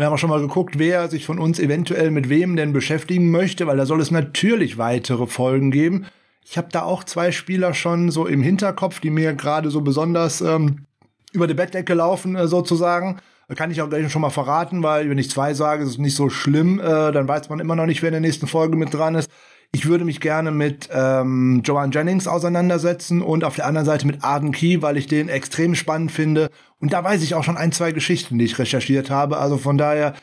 wir 0.01 0.07
haben 0.07 0.13
auch 0.13 0.17
schon 0.17 0.31
mal 0.31 0.41
geguckt, 0.41 0.79
wer 0.79 1.09
sich 1.09 1.25
von 1.25 1.37
uns 1.37 1.59
eventuell 1.59 2.09
mit 2.11 2.27
wem 2.27 2.55
denn 2.55 2.73
beschäftigen 2.73 3.29
möchte, 3.29 3.67
weil 3.67 3.77
da 3.77 3.85
soll 3.85 4.01
es 4.01 4.09
natürlich 4.09 4.77
weitere 4.79 5.27
Folgen 5.27 5.69
geben. 5.69 6.07
Ich 6.43 6.57
habe 6.57 6.69
da 6.71 6.81
auch 6.81 7.03
zwei 7.03 7.31
Spieler 7.31 7.73
schon 7.73 8.09
so 8.09 8.25
im 8.25 8.41
Hinterkopf, 8.41 8.99
die 8.99 9.11
mir 9.11 9.33
gerade 9.33 9.69
so 9.69 9.81
besonders 9.81 10.41
ähm, 10.41 10.85
über 11.33 11.45
die 11.45 11.53
Bettdecke 11.53 11.93
laufen, 11.93 12.35
äh, 12.35 12.47
sozusagen. 12.47 13.19
Kann 13.55 13.71
ich 13.71 13.81
auch 13.81 13.89
gleich 13.89 14.09
schon 14.11 14.21
mal 14.21 14.29
verraten, 14.29 14.81
weil 14.81 15.09
wenn 15.09 15.17
ich 15.17 15.29
zwei 15.29 15.53
sage, 15.53 15.83
ist 15.83 15.89
es 15.89 15.97
nicht 15.97 16.15
so 16.15 16.29
schlimm, 16.29 16.79
äh, 16.79 17.11
dann 17.11 17.27
weiß 17.27 17.49
man 17.49 17.59
immer 17.59 17.75
noch 17.75 17.85
nicht, 17.85 18.01
wer 18.01 18.09
in 18.09 18.13
der 18.13 18.21
nächsten 18.21 18.47
Folge 18.47 18.77
mit 18.77 18.93
dran 18.93 19.15
ist. 19.15 19.29
Ich 19.73 19.85
würde 19.85 20.03
mich 20.03 20.19
gerne 20.19 20.51
mit 20.51 20.89
ähm, 20.93 21.61
Joanne 21.63 21.93
Jennings 21.93 22.27
auseinandersetzen 22.27 23.21
und 23.21 23.45
auf 23.45 23.55
der 23.55 23.65
anderen 23.65 23.85
Seite 23.85 24.05
mit 24.05 24.23
Arden 24.23 24.51
Key, 24.51 24.81
weil 24.81 24.97
ich 24.97 25.07
den 25.07 25.29
extrem 25.29 25.75
spannend 25.75 26.11
finde. 26.11 26.49
Und 26.79 26.91
da 26.91 27.03
weiß 27.03 27.23
ich 27.23 27.35
auch 27.35 27.43
schon 27.43 27.55
ein, 27.57 27.71
zwei 27.71 27.93
Geschichten, 27.93 28.37
die 28.37 28.45
ich 28.45 28.59
recherchiert 28.59 29.09
habe. 29.09 29.37
Also 29.37 29.57
von 29.57 29.77
daher, 29.77 30.13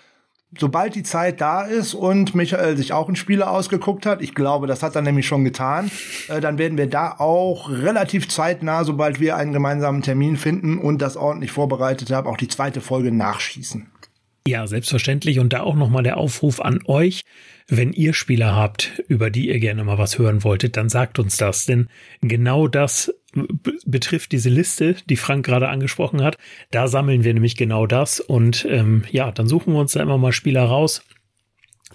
sobald 0.57 0.95
die 0.95 1.03
Zeit 1.03 1.41
da 1.41 1.63
ist 1.63 1.95
und 1.95 2.35
Michael 2.35 2.77
sich 2.77 2.93
auch 2.93 3.09
ein 3.09 3.17
Spieler 3.17 3.51
ausgeguckt 3.51 4.07
hat, 4.07 4.23
ich 4.23 4.35
glaube, 4.35 4.67
das 4.67 4.83
hat 4.83 4.97
er 4.97 5.03
nämlich 5.03 5.27
schon 5.27 5.45
getan, 5.45 5.91
äh, 6.29 6.41
dann 6.41 6.59
werden 6.59 6.79
wir 6.79 6.89
da 6.89 7.17
auch 7.19 7.71
relativ 7.71 8.29
zeitnah, 8.29 8.85
sobald 8.85 9.21
wir 9.21 9.37
einen 9.37 9.53
gemeinsamen 9.53 10.03
Termin 10.03 10.37
finden 10.37 10.79
und 10.79 11.03
das 11.03 11.17
ordentlich 11.17 11.53
vorbereitet 11.53 12.11
haben, 12.11 12.29
auch 12.29 12.37
die 12.37 12.49
zweite 12.49 12.81
Folge 12.81 13.13
nachschießen. 13.13 13.91
Ja, 14.49 14.67
selbstverständlich. 14.67 15.41
Und 15.41 15.53
da 15.53 15.61
auch 15.61 15.75
nochmal 15.75 16.03
der 16.03 16.17
Aufruf 16.17 16.63
an 16.63 16.81
euch. 16.87 17.21
Wenn 17.69 17.93
ihr 17.93 18.15
Spieler 18.15 18.57
habt, 18.57 19.03
über 19.07 19.29
die 19.29 19.49
ihr 19.49 19.61
gerne 19.61 19.85
mal 19.85 19.99
was 19.99 20.19
hören 20.19 20.43
wolltet, 20.43 20.79
dann 20.79 20.89
sagt 20.89 21.19
uns 21.19 21.37
das. 21.37 21.67
Denn 21.67 21.89
genau 22.23 22.67
das 22.67 23.13
betrifft 23.85 24.33
diese 24.33 24.49
Liste, 24.49 24.97
die 25.07 25.17
Frank 25.17 25.45
gerade 25.45 25.69
angesprochen 25.69 26.23
hat. 26.23 26.39
Da 26.71 26.89
sammeln 26.89 27.25
wir 27.25 27.35
nämlich 27.35 27.57
genau 27.57 27.87
das. 27.87 28.21
Und 28.21 28.67
ähm, 28.71 29.05
ja, 29.11 29.33
dann 29.33 29.49
suchen 29.49 29.75
wir 29.75 29.81
uns 29.81 29.93
da 29.93 30.01
immer 30.01 30.17
mal 30.17 30.33
Spieler 30.33 30.65
raus. 30.65 31.03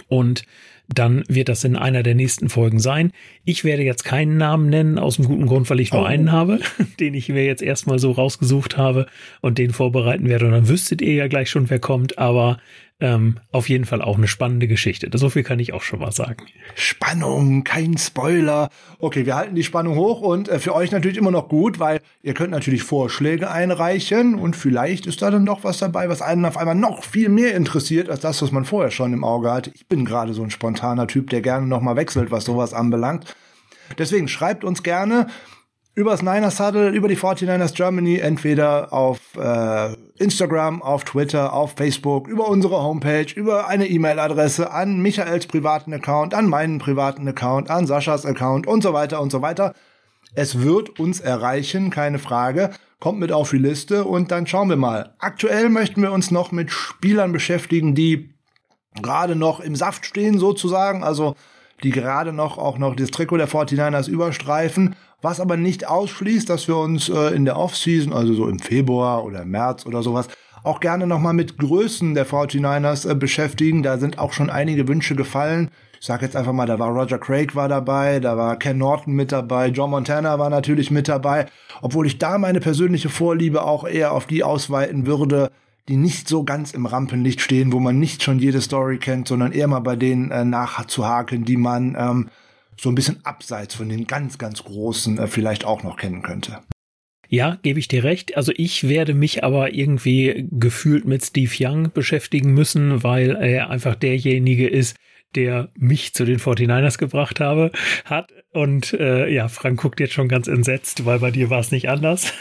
Und 0.07 0.43
dann 0.87 1.23
wird 1.27 1.49
das 1.49 1.63
in 1.63 1.75
einer 1.75 2.03
der 2.03 2.15
nächsten 2.15 2.49
Folgen 2.49 2.79
sein. 2.79 3.11
Ich 3.45 3.63
werde 3.63 3.83
jetzt 3.83 4.03
keinen 4.03 4.37
Namen 4.37 4.69
nennen, 4.69 4.99
aus 4.99 5.15
dem 5.15 5.25
guten 5.25 5.45
Grund, 5.45 5.69
weil 5.69 5.79
ich 5.79 5.93
nur 5.93 6.03
oh. 6.03 6.05
einen 6.05 6.31
habe, 6.31 6.59
den 6.99 7.13
ich 7.13 7.29
mir 7.29 7.45
jetzt 7.45 7.61
erstmal 7.61 7.99
so 7.99 8.11
rausgesucht 8.11 8.77
habe 8.77 9.07
und 9.41 9.57
den 9.57 9.71
vorbereiten 9.71 10.27
werde. 10.27 10.45
Und 10.45 10.51
dann 10.51 10.67
wüsstet 10.67 11.01
ihr 11.01 11.13
ja 11.13 11.27
gleich 11.27 11.49
schon, 11.49 11.69
wer 11.69 11.79
kommt. 11.79 12.17
Aber 12.17 12.59
ähm, 13.03 13.35
auf 13.51 13.67
jeden 13.67 13.83
Fall 13.83 14.01
auch 14.01 14.15
eine 14.15 14.29
spannende 14.29 14.65
Geschichte. 14.65 15.09
So 15.13 15.29
viel 15.29 15.43
kann 15.43 15.59
ich 15.59 15.73
auch 15.73 15.81
schon 15.81 15.99
mal 15.99 16.13
sagen. 16.13 16.45
Spannung, 16.73 17.65
kein 17.65 17.97
Spoiler. 17.97 18.69
Okay, 18.97 19.25
wir 19.25 19.35
halten 19.35 19.55
die 19.55 19.63
Spannung 19.63 19.97
hoch 19.97 20.21
und 20.21 20.47
äh, 20.47 20.57
für 20.57 20.73
euch 20.73 20.91
natürlich 20.91 21.17
immer 21.17 21.29
noch 21.29 21.49
gut, 21.49 21.79
weil 21.79 21.99
ihr 22.21 22.33
könnt 22.33 22.51
natürlich 22.51 22.81
Vorschläge 22.83 23.51
einreichen 23.51 24.35
und 24.35 24.55
vielleicht 24.55 25.05
ist 25.05 25.21
da 25.21 25.29
dann 25.31 25.45
doch 25.45 25.65
was 25.65 25.79
dabei, 25.79 26.07
was 26.07 26.21
einen 26.21 26.45
auf 26.45 26.55
einmal 26.55 26.75
noch 26.75 27.03
viel 27.03 27.27
mehr 27.27 27.55
interessiert 27.55 28.09
als 28.09 28.21
das, 28.21 28.41
was 28.41 28.53
man 28.53 28.63
vorher 28.63 28.89
schon 28.89 29.11
im 29.11 29.25
Auge 29.25 29.51
hatte. 29.51 29.71
Ich 29.75 29.85
bin 29.87 30.05
gerade 30.05 30.33
so 30.33 30.41
ein 30.41 30.49
spontaner 30.49 31.05
Typ, 31.05 31.29
der 31.29 31.41
gerne 31.41 31.67
noch 31.67 31.81
mal 31.81 31.97
wechselt, 31.97 32.31
was 32.31 32.45
sowas 32.45 32.73
anbelangt. 32.73 33.35
Deswegen 33.97 34.29
schreibt 34.29 34.63
uns 34.63 34.81
gerne 34.81 35.27
übers 35.95 36.21
Niners 36.23 36.59
Huddle, 36.59 36.89
über 36.89 37.07
die 37.07 37.17
49ers 37.17 37.75
Germany, 37.75 38.17
entweder 38.17 38.91
auf 38.91 39.19
äh, 39.37 39.93
Instagram, 40.17 40.81
auf 40.81 41.03
Twitter, 41.03 41.53
auf 41.53 41.73
Facebook, 41.75 42.27
über 42.27 42.47
unsere 42.47 42.81
Homepage, 42.81 43.27
über 43.35 43.67
eine 43.67 43.87
E-Mail-Adresse 43.87 44.71
an 44.71 45.01
Michaels 45.01 45.45
privaten 45.47 45.93
Account, 45.93 46.33
an 46.33 46.47
meinen 46.47 46.79
privaten 46.79 47.27
Account, 47.27 47.69
an 47.69 47.85
Saschas 47.85 48.25
Account 48.25 48.65
und 48.65 48.81
so 48.81 48.93
weiter 48.93 49.21
und 49.21 49.31
so 49.31 49.41
weiter. 49.41 49.73
Es 50.35 50.61
wird 50.61 50.99
uns 50.99 51.19
erreichen, 51.19 51.91
keine 51.91 52.17
Frage. 52.17 52.71
Kommt 52.99 53.19
mit 53.19 53.31
auf 53.31 53.51
die 53.51 53.57
Liste 53.57 54.05
und 54.05 54.31
dann 54.31 54.47
schauen 54.47 54.69
wir 54.69 54.77
mal. 54.77 55.13
Aktuell 55.19 55.69
möchten 55.69 56.01
wir 56.01 56.11
uns 56.11 56.31
noch 56.31 56.51
mit 56.51 56.71
Spielern 56.71 57.33
beschäftigen, 57.33 57.93
die 57.93 58.33
gerade 59.01 59.35
noch 59.35 59.59
im 59.59 59.75
Saft 59.75 60.05
stehen 60.05 60.39
sozusagen, 60.39 61.03
also 61.03 61.35
die 61.83 61.91
gerade 61.91 62.33
noch 62.33 62.57
auch 62.57 62.77
noch 62.77 62.95
das 62.95 63.11
Trikot 63.11 63.37
der 63.37 63.49
49ers 63.49 64.09
überstreifen 64.09 64.95
was 65.23 65.39
aber 65.39 65.57
nicht 65.57 65.87
ausschließt, 65.87 66.49
dass 66.49 66.67
wir 66.67 66.77
uns 66.77 67.09
äh, 67.09 67.33
in 67.33 67.45
der 67.45 67.57
Offseason, 67.57 68.13
also 68.13 68.33
so 68.33 68.47
im 68.47 68.59
Februar 68.59 69.23
oder 69.23 69.45
März 69.45 69.85
oder 69.85 70.03
sowas, 70.03 70.27
auch 70.63 70.81
gerne 70.81 71.07
nochmal 71.07 71.33
mit 71.33 71.57
Größen 71.57 72.13
der 72.13 72.27
49ers 72.27 73.09
äh, 73.09 73.15
beschäftigen. 73.15 73.83
Da 73.83 73.97
sind 73.97 74.19
auch 74.19 74.33
schon 74.33 74.49
einige 74.49 74.87
Wünsche 74.87 75.15
gefallen. 75.15 75.71
Ich 75.99 76.07
sage 76.07 76.25
jetzt 76.25 76.35
einfach 76.35 76.51
mal, 76.51 76.65
da 76.65 76.77
war 76.77 76.89
Roger 76.89 77.17
Craig 77.17 77.55
war 77.55 77.69
dabei, 77.69 78.19
da 78.19 78.35
war 78.35 78.57
Ken 78.57 78.77
Norton 78.77 79.13
mit 79.13 79.31
dabei, 79.31 79.69
John 79.69 79.91
Montana 79.91 80.37
war 80.37 80.49
natürlich 80.49 80.91
mit 80.91 81.07
dabei, 81.07 81.45
obwohl 81.81 82.05
ich 82.05 82.17
da 82.17 82.37
meine 82.37 82.59
persönliche 82.59 83.07
Vorliebe 83.07 83.63
auch 83.63 83.85
eher 83.87 84.11
auf 84.11 84.25
die 84.25 84.43
ausweiten 84.43 85.05
würde, 85.05 85.49
die 85.89 85.97
nicht 85.97 86.27
so 86.27 86.43
ganz 86.43 86.71
im 86.71 86.85
Rampenlicht 86.85 87.41
stehen, 87.41 87.71
wo 87.71 87.79
man 87.79 87.99
nicht 87.99 88.23
schon 88.23 88.39
jede 88.39 88.61
Story 88.61 88.97
kennt, 88.97 89.27
sondern 89.27 89.51
eher 89.51 89.67
mal 89.67 89.79
bei 89.79 89.95
denen 89.95 90.31
äh, 90.31 90.45
nachzuhaken, 90.45 91.45
die 91.45 91.57
man 91.57 91.95
ähm, 91.97 92.29
so 92.79 92.89
ein 92.89 92.95
bisschen 92.95 93.25
abseits 93.25 93.75
von 93.75 93.89
den 93.89 94.07
ganz, 94.07 94.37
ganz 94.37 94.63
großen 94.63 95.17
äh, 95.17 95.27
vielleicht 95.27 95.65
auch 95.65 95.83
noch 95.83 95.97
kennen 95.97 96.21
könnte. 96.21 96.59
Ja, 97.27 97.57
gebe 97.63 97.79
ich 97.79 97.87
dir 97.87 98.03
recht. 98.03 98.37
Also 98.37 98.51
ich 98.55 98.87
werde 98.87 99.13
mich 99.13 99.43
aber 99.43 99.73
irgendwie 99.73 100.47
gefühlt 100.51 101.05
mit 101.05 101.25
Steve 101.25 101.51
Young 101.59 101.91
beschäftigen 101.91 102.53
müssen, 102.53 103.03
weil 103.03 103.31
er 103.31 103.69
einfach 103.69 103.95
derjenige 103.95 104.67
ist, 104.67 104.95
der 105.35 105.69
mich 105.77 106.13
zu 106.13 106.25
den 106.25 106.39
49ers 106.39 106.97
gebracht 106.97 107.39
habe, 107.39 107.71
hat. 108.05 108.31
Und 108.51 108.93
äh, 108.93 109.27
ja, 109.29 109.47
Frank 109.47 109.81
guckt 109.81 109.99
jetzt 109.99 110.13
schon 110.13 110.27
ganz 110.27 110.47
entsetzt, 110.47 111.05
weil 111.05 111.19
bei 111.19 111.31
dir 111.31 111.49
war 111.49 111.59
es 111.59 111.71
nicht 111.71 111.89
anders. 111.89 112.33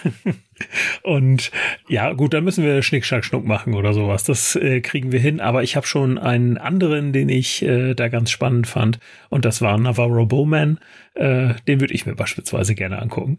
und 1.03 1.51
ja, 1.89 2.13
gut, 2.13 2.35
dann 2.35 2.45
müssen 2.45 2.65
wir 2.65 2.83
Schnick, 2.83 3.07
Schnack, 3.07 3.25
Schnuck 3.25 3.47
machen 3.47 3.75
oder 3.75 3.95
sowas. 3.95 4.25
Das 4.25 4.55
äh, 4.57 4.81
kriegen 4.81 5.11
wir 5.11 5.21
hin. 5.21 5.41
Aber 5.41 5.63
ich 5.63 5.75
habe 5.75 5.87
schon 5.87 6.19
einen 6.19 6.59
anderen, 6.59 7.13
den 7.13 7.29
ich 7.29 7.63
äh, 7.63 7.95
da 7.95 8.09
ganz 8.09 8.31
spannend 8.31 8.67
fand. 8.67 8.99
Und 9.31 9.45
das 9.45 9.63
war 9.63 9.79
Navarro 9.79 10.27
Bowman. 10.27 10.79
Äh, 11.15 11.55
den 11.67 11.81
würde 11.81 11.95
ich 11.95 12.07
mir 12.07 12.15
beispielsweise 12.15 12.75
gerne 12.75 13.01
angucken. 13.01 13.39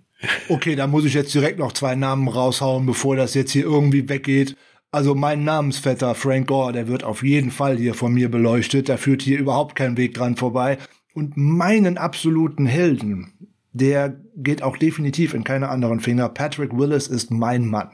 Okay, 0.50 0.76
da 0.76 0.88
muss 0.88 1.06
ich 1.06 1.14
jetzt 1.14 1.34
direkt 1.34 1.60
noch 1.60 1.74
zwei 1.74 1.96
Namen 1.96 2.28
raushauen, 2.28 2.86
bevor 2.86 3.16
das 3.16 3.34
jetzt 3.34 3.52
hier 3.52 3.64
irgendwie 3.64 4.10
weggeht. 4.10 4.56
Also 4.94 5.16
mein 5.16 5.44
Namensvetter 5.44 6.14
Frank 6.14 6.46
Gore, 6.46 6.72
der 6.72 6.88
wird 6.88 7.04
auf 7.04 7.24
jeden 7.24 7.50
Fall 7.50 7.78
hier 7.78 7.96
von 7.96 8.14
mir 8.14 8.30
beleuchtet. 8.30 8.90
Da 8.90 8.98
führt 8.98 9.24
hier 9.24 9.40
überhaupt 9.40 9.76
kein 9.76 9.98
Weg 9.98 10.14
dran 10.14 10.36
vorbei. 10.36 10.78
Und 11.16 11.36
meinen 11.36 11.98
absoluten 11.98 12.68
Helden, 12.68 13.34
der 13.72 14.16
geht 14.36 14.62
auch 14.62 14.78
definitiv 14.78 15.34
in 15.34 15.44
keine 15.44 15.70
anderen 15.70 16.00
Finger. 16.00 16.30
Patrick 16.30 16.78
Willis 16.78 17.08
ist 17.08 17.32
mein 17.32 17.66
Mann. 17.66 17.90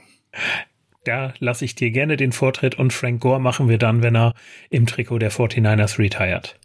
Da 1.06 1.34
lasse 1.40 1.64
ich 1.64 1.74
dir 1.74 1.90
gerne 1.92 2.18
den 2.18 2.34
Vortritt 2.34 2.78
und 2.78 2.92
Frank 2.92 3.22
Gore 3.22 3.40
machen 3.40 3.70
wir 3.70 3.78
dann, 3.78 4.04
wenn 4.04 4.18
er 4.18 4.34
im 4.70 4.86
Trikot 4.86 5.20
der 5.20 5.32
49ers 5.32 6.00
retired. 6.00 6.60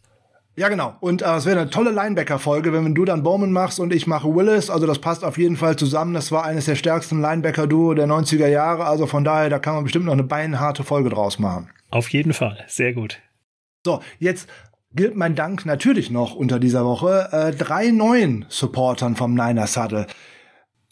Ja, 0.56 0.68
genau. 0.68 0.94
Und 1.00 1.22
äh, 1.22 1.34
es 1.34 1.46
wäre 1.46 1.60
eine 1.60 1.70
tolle 1.70 1.90
Linebacker-Folge, 1.90 2.72
wenn 2.72 2.94
du 2.94 3.04
dann 3.04 3.24
Bowman 3.24 3.50
machst 3.50 3.80
und 3.80 3.92
ich 3.92 4.06
mache 4.06 4.32
Willis. 4.34 4.70
Also 4.70 4.86
das 4.86 5.00
passt 5.00 5.24
auf 5.24 5.36
jeden 5.36 5.56
Fall 5.56 5.76
zusammen. 5.76 6.14
Das 6.14 6.30
war 6.30 6.44
eines 6.44 6.66
der 6.66 6.76
stärksten 6.76 7.20
Linebacker-Duo 7.20 7.94
der 7.94 8.06
90er 8.06 8.46
Jahre. 8.46 8.84
Also 8.84 9.06
von 9.06 9.24
daher, 9.24 9.50
da 9.50 9.58
kann 9.58 9.74
man 9.74 9.84
bestimmt 9.84 10.04
noch 10.04 10.12
eine 10.12 10.22
beinharte 10.22 10.84
Folge 10.84 11.10
draus 11.10 11.40
machen. 11.40 11.70
Auf 11.90 12.08
jeden 12.10 12.32
Fall. 12.32 12.64
Sehr 12.68 12.92
gut. 12.92 13.20
So, 13.84 14.00
jetzt 14.18 14.48
gilt 14.94 15.16
mein 15.16 15.34
Dank 15.34 15.66
natürlich 15.66 16.10
noch 16.10 16.34
unter 16.34 16.60
dieser 16.60 16.84
Woche 16.84 17.28
äh, 17.32 17.52
drei 17.52 17.90
neuen 17.90 18.44
Supportern 18.48 19.16
vom 19.16 19.34
Niners 19.34 19.72
Saddle. 19.72 20.06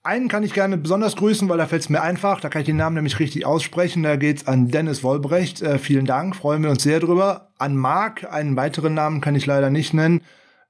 Einen 0.05 0.27
kann 0.27 0.43
ich 0.43 0.53
gerne 0.53 0.79
besonders 0.79 1.15
grüßen, 1.15 1.49
weil 1.49 1.59
da 1.59 1.67
fällt 1.67 1.83
es 1.83 1.89
mir 1.89 2.03
einfach. 2.03 2.41
Da 2.41 2.49
kann 2.49 2.63
ich 2.63 2.67
den 2.67 2.77
Namen 2.77 2.97
nämlich 2.97 3.21
richtig 3.21 3.47
aussprechen. 3.47 4.03
Da 4.03 4.17
geht's 4.17 4.49
an 4.49 4.67
Dennis 4.69 5.05
Wollbrecht. 5.05 5.63
Äh, 5.63 5.79
vielen 5.79 6.07
Dank, 6.07 6.35
freuen 6.35 6.65
wir 6.65 6.71
uns 6.71 6.83
sehr 6.83 6.99
drüber. 6.99 7.53
An 7.57 7.77
Marc, 7.77 8.33
einen 8.33 8.57
weiteren 8.57 8.95
Namen 8.95 9.21
kann 9.21 9.37
ich 9.37 9.47
leider 9.47 9.71
nicht 9.71 9.95
nennen. 9.95 10.23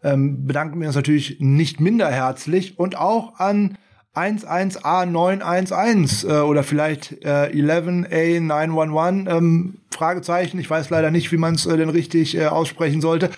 Ähm, 0.03 0.47
bedanken 0.47 0.79
wir 0.81 0.87
uns 0.87 0.97
natürlich 0.97 1.39
nicht 1.41 1.81
minder 1.81 2.11
herzlich. 2.11 2.79
Und 2.79 2.99
auch 2.99 3.39
an 3.39 3.79
11A911 4.15 6.29
äh, 6.29 6.43
oder 6.43 6.63
vielleicht 6.63 7.25
äh, 7.25 7.49
11A911 7.55 9.35
ähm, 9.35 9.79
Fragezeichen. 9.91 10.59
Ich 10.59 10.69
weiß 10.69 10.91
leider 10.91 11.11
nicht, 11.11 11.33
wie 11.33 11.39
man 11.39 11.55
es 11.55 11.65
äh, 11.65 11.79
denn 11.79 11.89
richtig 11.89 12.37
äh, 12.37 12.49
aussprechen 12.49 13.01
sollte. 13.01 13.31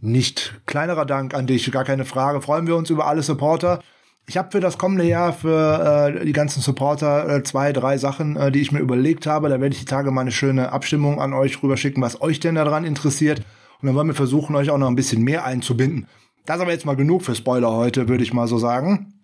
Nicht 0.00 0.60
kleinerer 0.66 1.04
Dank 1.04 1.34
an 1.34 1.48
dich, 1.48 1.68
gar 1.72 1.84
keine 1.84 2.04
Frage. 2.04 2.40
Freuen 2.40 2.68
wir 2.68 2.76
uns 2.76 2.90
über 2.90 3.08
alle 3.08 3.24
Supporter. 3.24 3.80
Ich 4.28 4.36
habe 4.36 4.50
für 4.52 4.60
das 4.60 4.78
kommende 4.78 5.04
Jahr 5.04 5.32
für 5.32 6.14
äh, 6.20 6.24
die 6.24 6.32
ganzen 6.32 6.60
Supporter 6.60 7.28
äh, 7.28 7.42
zwei, 7.42 7.72
drei 7.72 7.98
Sachen, 7.98 8.36
äh, 8.36 8.52
die 8.52 8.60
ich 8.60 8.72
mir 8.72 8.78
überlegt 8.78 9.26
habe. 9.26 9.48
Da 9.48 9.60
werde 9.60 9.74
ich 9.74 9.80
die 9.80 9.86
Tage 9.86 10.10
mal 10.10 10.20
eine 10.20 10.32
schöne 10.32 10.72
Abstimmung 10.72 11.20
an 11.20 11.32
euch 11.32 11.62
rüberschicken, 11.62 12.02
was 12.02 12.22
euch 12.22 12.38
denn 12.40 12.54
daran 12.54 12.84
interessiert. 12.84 13.40
Und 13.80 13.86
dann 13.86 13.96
wollen 13.96 14.06
wir 14.06 14.14
versuchen, 14.14 14.54
euch 14.54 14.70
auch 14.70 14.78
noch 14.78 14.86
ein 14.86 14.94
bisschen 14.94 15.22
mehr 15.22 15.44
einzubinden. 15.44 16.06
Das 16.46 16.60
aber 16.60 16.70
jetzt 16.70 16.86
mal 16.86 16.96
genug 16.96 17.22
für 17.22 17.34
Spoiler 17.34 17.72
heute, 17.72 18.08
würde 18.08 18.22
ich 18.22 18.32
mal 18.32 18.46
so 18.46 18.58
sagen. 18.58 19.14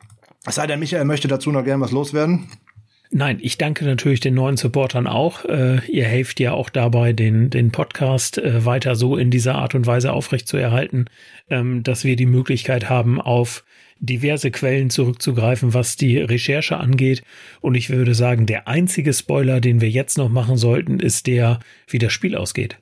Es 0.45 0.57
sei 0.57 0.67
denn, 0.67 0.81
Michael 0.81 1.05
möchte 1.05 1.29
dazu 1.29 1.53
noch 1.53 1.65
gern 1.65 1.81
was 1.81 1.93
loswerden. 1.93 2.49
Nein, 3.11 3.39
ich 3.41 3.57
danke 3.57 3.87
natürlich 3.87 4.21
den 4.21 4.35
neuen 4.35 4.59
Supportern 4.59 5.07
auch. 5.07 5.45
Äh, 5.47 5.81
ihr 5.87 6.05
helft 6.05 6.41
ja 6.41 6.53
auch 6.53 6.69
dabei, 6.69 7.15
den, 7.15 7.49
den 7.49 7.73
Podcast 7.73 8.37
äh, 8.37 8.67
weiter 8.67 8.97
so 8.97 9.17
in 9.17 9.31
dieser 9.31 9.55
Art 9.55 9.75
und 9.75 9.87
Weise 9.87 10.13
aufrechtzuerhalten, 10.13 11.07
ähm, 11.49 11.83
dass 11.83 12.05
wir 12.05 12.17
die 12.17 12.27
Möglichkeit 12.27 12.91
haben, 12.91 13.21
auf 13.21 13.65
diverse 14.01 14.51
Quellen 14.51 14.91
zurückzugreifen, 14.91 15.75
was 15.75 15.97
die 15.97 16.19
Recherche 16.19 16.77
angeht. 16.77 17.23
Und 17.61 17.75
ich 17.75 17.91
würde 17.91 18.15
sagen, 18.15 18.47
der 18.47 18.69
einzige 18.69 19.13
Spoiler, 19.13 19.61
den 19.61 19.81
wir 19.81 19.91
jetzt 19.91 20.19
noch 20.19 20.29
machen 20.29 20.57
sollten, 20.57 21.01
ist 21.01 21.27
der, 21.27 21.61
wie 21.87 21.99
das 21.99 22.13
Spiel 22.13 22.37
ausgeht. 22.37 22.79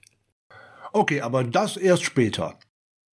Okay, 0.93 1.21
aber 1.21 1.45
das 1.45 1.77
erst 1.77 2.05
später. 2.05 2.59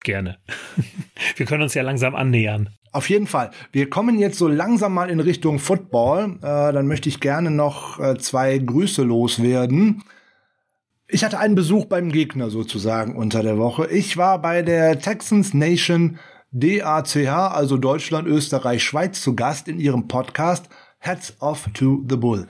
Gerne. 0.04 0.38
Wir 1.36 1.46
können 1.46 1.62
uns 1.62 1.74
ja 1.74 1.82
langsam 1.82 2.14
annähern. 2.14 2.70
Auf 2.92 3.08
jeden 3.08 3.26
Fall. 3.26 3.50
Wir 3.70 3.88
kommen 3.88 4.18
jetzt 4.18 4.36
so 4.36 4.48
langsam 4.48 4.92
mal 4.92 5.10
in 5.10 5.20
Richtung 5.20 5.58
Football. 5.58 6.38
Äh, 6.42 6.72
dann 6.72 6.86
möchte 6.86 7.08
ich 7.08 7.20
gerne 7.20 7.50
noch 7.50 7.98
äh, 7.98 8.18
zwei 8.18 8.58
Grüße 8.58 9.02
loswerden. 9.02 10.02
Ich 11.08 11.24
hatte 11.24 11.38
einen 11.38 11.54
Besuch 11.54 11.86
beim 11.86 12.10
Gegner 12.10 12.50
sozusagen 12.50 13.16
unter 13.16 13.42
der 13.42 13.58
Woche. 13.58 13.86
Ich 13.86 14.16
war 14.16 14.40
bei 14.40 14.62
der 14.62 14.98
Texans 14.98 15.54
Nation 15.54 16.18
DACH, 16.52 17.26
also 17.26 17.76
Deutschland, 17.76 18.28
Österreich, 18.28 18.84
Schweiz 18.84 19.22
zu 19.22 19.34
Gast 19.34 19.68
in 19.68 19.80
ihrem 19.80 20.06
Podcast 20.06 20.68
Hats 21.00 21.34
Off 21.40 21.68
to 21.74 22.04
the 22.08 22.16
Bull. 22.16 22.46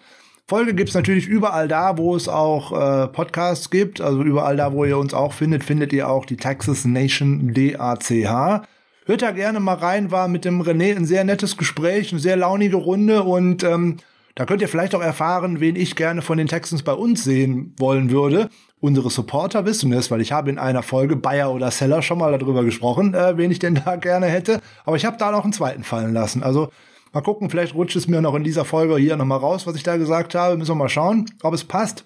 Folge 0.49 0.75
gibt's 0.75 0.95
natürlich 0.95 1.27
überall 1.27 1.69
da, 1.69 1.97
wo 1.97 2.15
es 2.15 2.29
auch 2.29 2.73
äh, 2.73 3.09
Podcasts 3.09 3.71
gibt. 3.71 4.01
Also 4.01 4.23
überall 4.23 4.57
da, 4.57 4.73
wo 4.73 4.85
ihr 4.85 4.99
uns 4.99 5.15
auch 5.15 5.33
findet, 5.33 5.65
findet 5.65 5.93
ihr 5.93 6.09
auch 6.09 6.27
die 6.27 6.37
Texas 6.37 6.85
Nation 6.85 7.55
DACH. 7.55 8.67
Hört 9.07 9.23
da 9.23 9.31
gerne 9.31 9.61
mal 9.61 9.75
rein, 9.75 10.11
war 10.11 10.29
mit 10.29 10.45
dem 10.45 10.61
René 10.61 10.95
ein 10.97 11.07
sehr 11.07 11.25
nettes 11.25 11.57
Gespräch, 11.57 12.13
eine 12.13 12.21
sehr 12.21 12.37
launige 12.37 12.77
Runde 12.77 13.23
und 13.23 13.65
ähm, 13.65 13.97
da 14.35 14.47
könnt 14.47 14.63
ihr 14.63 14.69
vielleicht 14.69 14.95
auch 14.95 15.03
erfahren, 15.03 15.61
wen 15.61 15.77
ich 15.77 15.97
gerne 15.97 16.23
von 16.23 16.39
den 16.39 16.47
Texans 16.47 16.83
bei 16.83 16.93
uns 16.93 17.23
sehen 17.25 17.75
wollen 17.79 18.11
würde. 18.11 18.49
Unsere 18.83 19.11
Supporter 19.11 19.65
wissen 19.65 19.93
es, 19.93 20.11
weil 20.11 20.21
ich 20.21 20.33
habe 20.33 20.51
in 20.51 20.59
einer 20.59 20.83
Folge 20.83 21.15
Bayer 21.15 21.53
oder 21.53 21.71
Seller 21.71 22.03
schon 22.03 22.19
mal 22.19 22.37
darüber 22.37 22.65
gesprochen, 22.65 23.15
äh, 23.15 23.37
wen 23.37 23.53
ich 23.53 23.61
denn 23.61 23.77
da 23.77 23.95
gerne 24.01 24.27
hätte. 24.27 24.61
Aber 24.85 24.97
ich 24.97 25.05
habe 25.05 25.17
da 25.19 25.31
noch 25.31 25.45
einen 25.45 25.53
zweiten 25.53 25.85
fallen 25.85 26.13
lassen. 26.13 26.43
Also 26.43 26.69
mal 27.13 27.21
gucken, 27.21 27.49
vielleicht 27.49 27.77
rutscht 27.77 27.95
es 27.95 28.09
mir 28.09 28.21
noch 28.21 28.35
in 28.35 28.43
dieser 28.43 28.65
Folge 28.65 28.97
hier 28.97 29.17
nochmal 29.17 29.39
raus, 29.39 29.69
was 29.69 29.77
ich 29.77 29.85
da 29.85 29.99
gesagt 29.99 30.35
habe. 30.35 30.57
Müssen 30.57 30.73
wir 30.73 30.75
mal 30.75 30.89
schauen, 30.89 31.27
ob 31.45 31.55
es 31.55 31.63
passt. 31.63 32.05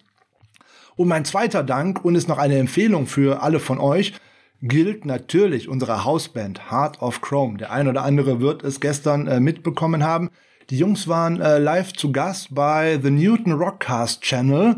Und 0.97 1.09
mein 1.09 1.25
zweiter 1.25 1.63
Dank 1.63 2.05
und 2.05 2.15
ist 2.15 2.29
noch 2.29 2.37
eine 2.37 2.59
Empfehlung 2.59 3.07
für 3.07 3.43
alle 3.43 3.59
von 3.59 3.79
euch 3.79 4.13
gilt 4.61 5.07
natürlich 5.07 5.71
unsere 5.71 6.05
Hausband 6.05 6.71
Heart 6.71 7.01
of 7.01 7.23
Chrome. 7.23 7.57
Der 7.57 7.73
ein 7.73 7.89
oder 7.89 8.05
andere 8.05 8.39
wird 8.41 8.63
es 8.63 8.81
gestern 8.81 9.27
äh, 9.29 9.41
mitbekommen 9.41 10.05
haben. 10.05 10.29
Die 10.69 10.77
Jungs 10.77 11.09
waren 11.09 11.41
äh, 11.41 11.59
live 11.59 11.95
zu 11.95 12.13
Gast 12.13 12.55
bei 12.55 13.01
The 13.03 13.11
Newton 13.11 13.55
Rockcast 13.55 14.21
Channel. 14.21 14.77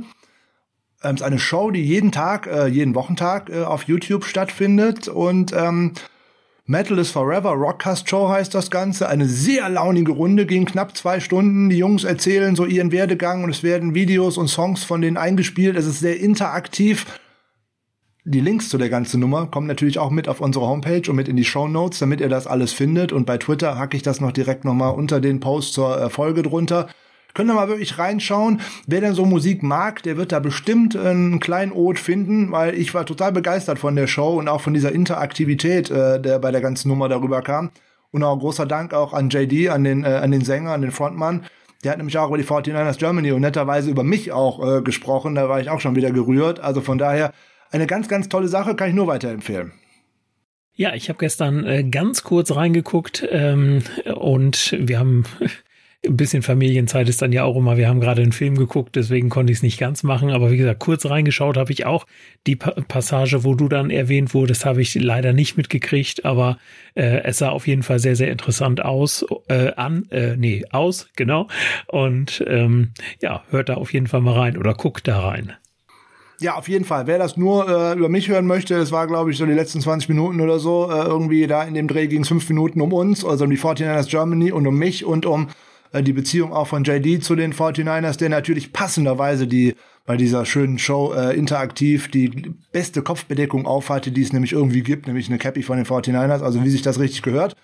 Ähm, 1.03 1.15
ist 1.15 1.23
eine 1.23 1.39
Show, 1.39 1.71
die 1.71 1.83
jeden 1.83 2.13
Tag, 2.13 2.47
äh, 2.47 2.67
jeden 2.67 2.95
Wochentag 2.95 3.51
äh, 3.51 3.63
auf 3.63 3.85
YouTube 3.85 4.25
stattfindet 4.25 5.09
und 5.09 5.53
ähm, 5.53 5.93
Metal 6.67 6.99
is 6.99 7.11
Forever 7.11 7.53
Rockcast 7.53 8.11
Show 8.11 8.29
heißt 8.29 8.55
das 8.55 8.71
Ganze. 8.71 9.09
Eine 9.09 9.27
sehr 9.27 9.69
launige 9.71 10.13
Runde, 10.13 10.45
ging 10.45 10.67
knapp 10.67 10.95
zwei 10.97 11.19
Stunden. 11.19 11.71
Die 11.71 11.79
Jungs 11.79 12.05
erzählen 12.05 12.57
so 12.57 12.67
ihren 12.67 12.93
Werdegang 12.93 13.43
und 13.43 13.51
es 13.51 13.63
werden 13.63 13.95
Videos 13.95 14.37
und 14.37 14.49
Songs 14.49 14.85
von 14.85 15.01
denen 15.01 15.17
eingespielt. 15.17 15.77
Es 15.77 15.87
ist 15.87 16.01
sehr 16.01 16.21
interaktiv 16.21 17.07
die 18.31 18.41
Links 18.41 18.69
zu 18.69 18.77
der 18.77 18.91
ganzen 18.91 19.21
Nummer 19.21 19.47
kommen 19.47 19.67
natürlich 19.67 19.99
auch 19.99 20.11
mit 20.11 20.29
auf 20.29 20.41
unsere 20.41 20.67
Homepage 20.67 21.03
und 21.09 21.17
mit 21.17 21.29
in 21.29 21.37
die 21.37 21.47
Show 21.47 21.67
Notes, 21.67 21.99
damit 21.99 22.21
ihr 22.21 22.29
das 22.29 22.47
alles 22.47 22.75
findet. 22.75 23.11
Und 23.11 23.25
bei 23.25 23.39
Twitter 23.39 23.79
hacke 23.79 23.97
ich 23.97 24.03
das 24.03 24.21
noch 24.21 24.33
direkt 24.33 24.67
nochmal 24.67 24.95
unter 24.95 25.21
den 25.21 25.41
Post 25.41 25.73
zur 25.73 25.99
äh, 25.99 26.11
Folge 26.11 26.43
drunter. 26.43 26.89
Könnt 27.39 27.53
ihr 27.53 27.55
mal 27.55 27.69
wirklich 27.69 28.01
reinschauen. 28.01 28.61
Wer 28.89 29.01
denn 29.01 29.15
so 29.15 29.25
Musik 29.25 29.63
mag, 29.63 30.03
der 30.03 30.17
wird 30.17 30.33
da 30.33 30.41
bestimmt 30.41 30.97
einen 30.97 31.39
kleinen 31.39 31.71
Ode 31.71 32.01
finden, 32.01 32.51
weil 32.51 32.75
ich 32.75 32.95
war 32.95 33.07
total 33.07 33.31
begeistert 33.31 33.79
von 33.79 33.95
der 33.95 34.09
Show 34.09 34.41
und 34.41 34.49
auch 34.49 34.61
von 34.61 34.75
dieser 34.75 34.91
Interaktivität, 34.91 35.89
äh, 35.89 36.21
der 36.21 36.41
bei 36.41 36.51
der 36.51 36.61
ganzen 36.61 36.89
Nummer 36.89 37.09
darüber 37.09 37.41
kam. 37.43 37.71
Und 38.11 38.25
auch 38.25 38.37
großer 38.37 38.67
Dank 38.67 38.93
auch 38.93 39.13
an 39.13 39.31
JD, 39.31 39.69
an 39.69 39.85
den, 39.85 40.03
äh, 40.03 40.09
an 40.21 40.33
den 40.33 40.41
Sänger, 40.41 40.73
an 40.73 40.83
den 40.83 40.91
Frontmann. 40.91 41.45
Der 41.85 41.93
hat 41.93 41.99
nämlich 41.99 42.19
auch 42.19 42.27
über 42.27 42.39
die 42.39 42.45
49ers 42.45 42.99
Germany 42.99 43.31
und 43.31 43.43
netterweise 43.43 43.89
über 43.89 44.03
mich 44.03 44.33
auch 44.33 44.79
äh, 44.79 44.83
gesprochen. 44.83 45.37
Da 45.37 45.49
war 45.49 45.61
ich 45.61 45.71
auch 45.71 45.79
schon 45.79 45.95
wieder 45.95 46.11
gerührt. 46.11 46.59
Also 46.59 46.81
von 46.81 46.99
daher 46.99 47.33
eine 47.71 47.87
ganz, 47.87 48.09
ganz 48.09 48.29
tolle 48.29 48.49
Sache, 48.49 48.75
kann 48.75 48.89
ich 48.89 48.97
nur 48.97 49.07
weiterempfehlen. 49.07 49.71
Ja, 50.75 50.93
ich 50.93 51.09
habe 51.09 51.21
gestern 51.21 51.65
äh, 51.65 51.85
ganz 51.85 52.25
kurz 52.25 52.51
reingeguckt 52.51 53.25
ähm, 53.31 53.85
und 54.13 54.77
wir 54.77 54.99
haben 54.99 55.23
ein 56.07 56.17
bisschen 56.17 56.43
Familienzeit 56.43 57.09
ist 57.09 57.23
dann 57.23 57.33
ja 57.33 57.43
auch 57.43 57.57
immer, 57.57 57.77
wir 57.77 57.89
haben 57.89 58.01
gerade 58.01 58.23
einen 58.23 58.33
Film 58.33 58.57
geguckt, 58.57 58.95
deswegen 58.95 59.31
konnte 59.31 59.53
ich 59.53 59.59
es 59.59 59.63
nicht 59.63 59.81
ganz 59.81 60.05
machen, 60.05 60.31
aber 60.31 60.51
wie 60.51 60.57
gesagt, 60.57 60.79
kurz 60.79 61.07
reingeschaut 61.07 61.57
habe 61.57 61.73
ich 61.73 61.87
auch. 61.87 62.07
Die 62.47 62.55
pa 62.55 62.71
Passage, 62.87 63.43
wo 63.43 63.55
du 63.55 63.69
dann 63.69 63.91
erwähnt 63.91 64.33
wurdest, 64.33 64.65
habe 64.65 64.81
ich 64.81 64.95
leider 64.95 65.33
nicht 65.33 65.57
mitgekriegt, 65.57 66.25
aber 66.25 66.59
äh, 66.95 67.23
es 67.25 67.39
sah 67.39 67.49
auf 67.49 67.67
jeden 67.67 67.83
Fall 67.83 67.99
sehr, 67.99 68.15
sehr 68.15 68.31
interessant 68.31 68.85
aus, 68.85 69.27
äh, 69.49 69.73
an, 69.75 70.07
äh, 70.11 70.37
nee, 70.37 70.65
aus, 70.71 71.09
genau. 71.17 71.49
Und 71.89 72.45
ähm, 72.47 72.93
ja, 73.21 73.43
hört 73.51 73.69
da 73.69 73.75
auf 73.75 73.93
jeden 73.93 74.07
Fall 74.07 74.21
mal 74.21 74.35
rein 74.35 74.57
oder 74.57 74.75
guckt 74.75 75.09
da 75.09 75.19
rein. 75.21 75.55
Ja, 76.41 76.55
auf 76.55 76.69
jeden 76.69 76.85
Fall. 76.85 77.09
Wer 77.09 77.19
das 77.19 77.37
nur 77.37 77.69
äh, 77.69 77.99
über 77.99 78.09
mich 78.09 78.29
hören 78.29 78.47
möchte, 78.47 78.77
es 78.77 78.93
war, 78.93 79.09
glaube 79.09 79.33
ich, 79.33 79.37
so 79.37 79.47
die 79.47 79.53
letzten 79.53 79.81
20 79.81 80.09
Minuten 80.09 80.41
oder 80.41 80.61
so, 80.61 80.89
äh, 80.89 81.03
irgendwie 81.03 81.49
da 81.49 81.65
in 81.65 81.75
dem 81.75 81.89
Dreh 81.89 82.07
ging 82.07 82.23
es 82.23 82.29
fünf 82.29 82.49
Minuten 82.49 82.81
um 82.81 82.93
uns, 82.93 83.25
also 83.25 83.43
um 83.43 83.51
die 83.51 83.59
49ers 83.59 84.09
Germany 84.09 84.53
und 84.53 84.65
um 84.65 84.79
mich 84.79 85.05
und 85.05 85.27
um 85.27 85.49
die 85.95 86.13
Beziehung 86.13 86.53
auch 86.53 86.67
von 86.67 86.85
JD 86.85 87.23
zu 87.23 87.35
den 87.35 87.53
49ers, 87.53 88.19
der 88.19 88.29
natürlich 88.29 88.73
passenderweise 88.73 89.47
die 89.47 89.75
bei 90.05 90.17
dieser 90.17 90.47
schönen 90.47 90.79
Show 90.79 91.13
äh, 91.13 91.37
interaktiv 91.37 92.11
die 92.11 92.55
beste 92.73 93.03
Kopfbedeckung 93.03 93.67
aufhatte, 93.67 94.11
die 94.11 94.23
es 94.23 94.33
nämlich 94.33 94.53
irgendwie 94.53 94.83
gibt, 94.83 95.07
nämlich 95.07 95.29
eine 95.29 95.39
Cappy 95.39 95.63
von 95.63 95.77
den 95.77 95.87
49ers, 95.87 96.43
also 96.43 96.65
wie 96.65 96.71
sich 96.71 96.83
das 96.83 96.99
richtig 96.99 97.23
gehört 97.23 97.55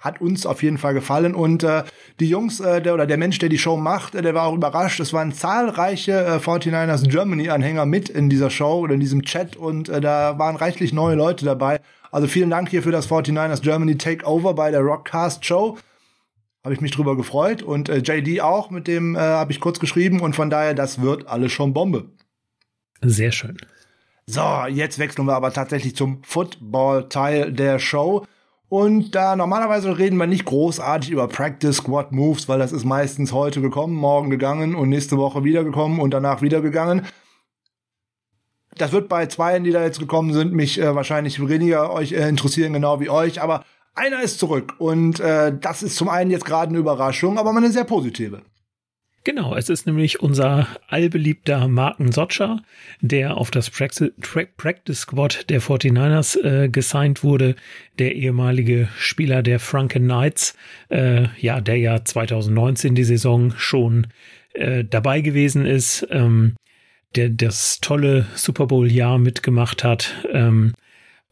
hat 0.00 0.20
uns 0.20 0.46
auf 0.46 0.62
jeden 0.62 0.78
Fall 0.78 0.94
gefallen 0.94 1.34
und 1.34 1.62
äh, 1.64 1.82
die 2.20 2.28
Jungs 2.28 2.60
äh, 2.60 2.80
der 2.80 2.94
oder 2.94 3.06
der 3.06 3.16
Mensch, 3.16 3.38
der 3.38 3.48
die 3.48 3.58
Show 3.58 3.76
macht, 3.76 4.14
äh, 4.14 4.22
der 4.22 4.34
war 4.34 4.46
auch 4.46 4.54
überrascht. 4.54 5.00
Es 5.00 5.12
waren 5.12 5.32
zahlreiche 5.32 6.12
äh, 6.12 6.36
49ers 6.36 7.08
Germany 7.08 7.48
Anhänger 7.50 7.84
mit 7.86 8.08
in 8.08 8.28
dieser 8.28 8.50
Show 8.50 8.78
oder 8.78 8.94
in 8.94 9.00
diesem 9.00 9.22
Chat 9.22 9.56
und 9.56 9.88
äh, 9.88 10.00
da 10.00 10.38
waren 10.38 10.56
reichlich 10.56 10.92
neue 10.92 11.16
Leute 11.16 11.44
dabei. 11.44 11.80
Also 12.10 12.28
vielen 12.28 12.50
Dank 12.50 12.68
hier 12.68 12.82
für 12.82 12.92
das 12.92 13.08
49ers 13.08 13.60
Germany 13.60 13.98
Takeover 13.98 14.54
bei 14.54 14.70
der 14.70 14.80
Rockcast 14.80 15.44
Show. 15.44 15.76
Habe 16.68 16.74
ich 16.74 16.82
mich 16.82 16.90
drüber 16.90 17.16
gefreut 17.16 17.62
und 17.62 17.88
äh, 17.88 18.02
JD 18.04 18.42
auch, 18.42 18.68
mit 18.68 18.88
dem 18.88 19.16
äh, 19.16 19.20
habe 19.20 19.52
ich 19.52 19.58
kurz 19.58 19.80
geschrieben 19.80 20.20
und 20.20 20.36
von 20.36 20.50
daher, 20.50 20.74
das 20.74 21.00
wird 21.00 21.26
alles 21.26 21.50
schon 21.50 21.72
Bombe. 21.72 22.10
Sehr 23.00 23.32
schön. 23.32 23.56
So, 24.26 24.42
jetzt 24.68 24.98
wechseln 24.98 25.24
wir 25.24 25.34
aber 25.34 25.50
tatsächlich 25.50 25.96
zum 25.96 26.22
Football-Teil 26.24 27.52
der 27.54 27.78
Show. 27.78 28.26
Und 28.68 29.14
da 29.14 29.34
normalerweise 29.34 29.96
reden 29.96 30.18
wir 30.18 30.26
nicht 30.26 30.44
großartig 30.44 31.10
über 31.10 31.26
Practice 31.26 31.78
Squad 31.78 32.12
Moves, 32.12 32.50
weil 32.50 32.58
das 32.58 32.72
ist 32.72 32.84
meistens 32.84 33.32
heute 33.32 33.62
gekommen, 33.62 33.94
morgen 33.94 34.28
gegangen 34.28 34.74
und 34.74 34.90
nächste 34.90 35.16
Woche 35.16 35.44
wieder 35.44 35.64
gekommen 35.64 36.00
und 36.00 36.10
danach 36.10 36.42
wieder 36.42 36.60
gegangen. 36.60 37.06
Das 38.76 38.92
wird 38.92 39.08
bei 39.08 39.24
zweien, 39.24 39.64
die 39.64 39.70
da 39.70 39.82
jetzt 39.82 40.00
gekommen 40.00 40.34
sind, 40.34 40.52
mich 40.52 40.78
äh, 40.78 40.94
wahrscheinlich 40.94 41.40
weniger 41.48 41.90
euch 41.94 42.12
äh, 42.12 42.28
interessieren, 42.28 42.74
genau 42.74 43.00
wie 43.00 43.08
euch. 43.08 43.40
Aber 43.40 43.64
einer 43.98 44.22
ist 44.22 44.38
zurück 44.38 44.74
und 44.78 45.20
äh, 45.20 45.52
das 45.58 45.82
ist 45.82 45.96
zum 45.96 46.08
einen 46.08 46.30
jetzt 46.30 46.44
gerade 46.44 46.70
eine 46.70 46.78
Überraschung, 46.78 47.38
aber 47.38 47.50
eine 47.50 47.70
sehr 47.70 47.84
positive. 47.84 48.42
Genau, 49.24 49.54
es 49.54 49.68
ist 49.68 49.86
nämlich 49.86 50.22
unser 50.22 50.66
allbeliebter 50.88 51.68
Marken 51.68 52.12
Socha, 52.12 52.62
der 53.02 53.36
auf 53.36 53.50
das 53.50 53.68
Practice 53.68 55.00
Squad 55.00 55.50
der 55.50 55.60
49ers 55.60 56.42
äh, 56.42 56.68
gesigned 56.70 57.22
wurde, 57.22 57.54
der 57.98 58.14
ehemalige 58.14 58.88
Spieler 58.96 59.42
der 59.42 59.60
Franken 59.60 60.04
Knights, 60.04 60.54
äh, 60.88 61.26
ja, 61.38 61.60
der 61.60 61.76
ja 61.76 62.02
2019 62.02 62.94
die 62.94 63.04
Saison 63.04 63.52
schon 63.58 64.06
äh, 64.54 64.84
dabei 64.84 65.20
gewesen 65.20 65.66
ist, 65.66 66.06
ähm, 66.10 66.56
der 67.14 67.28
das 67.28 67.80
tolle 67.80 68.26
Super 68.34 68.66
Bowl-Jahr 68.66 69.18
mitgemacht 69.18 69.84
hat. 69.84 70.14
Ähm, 70.32 70.72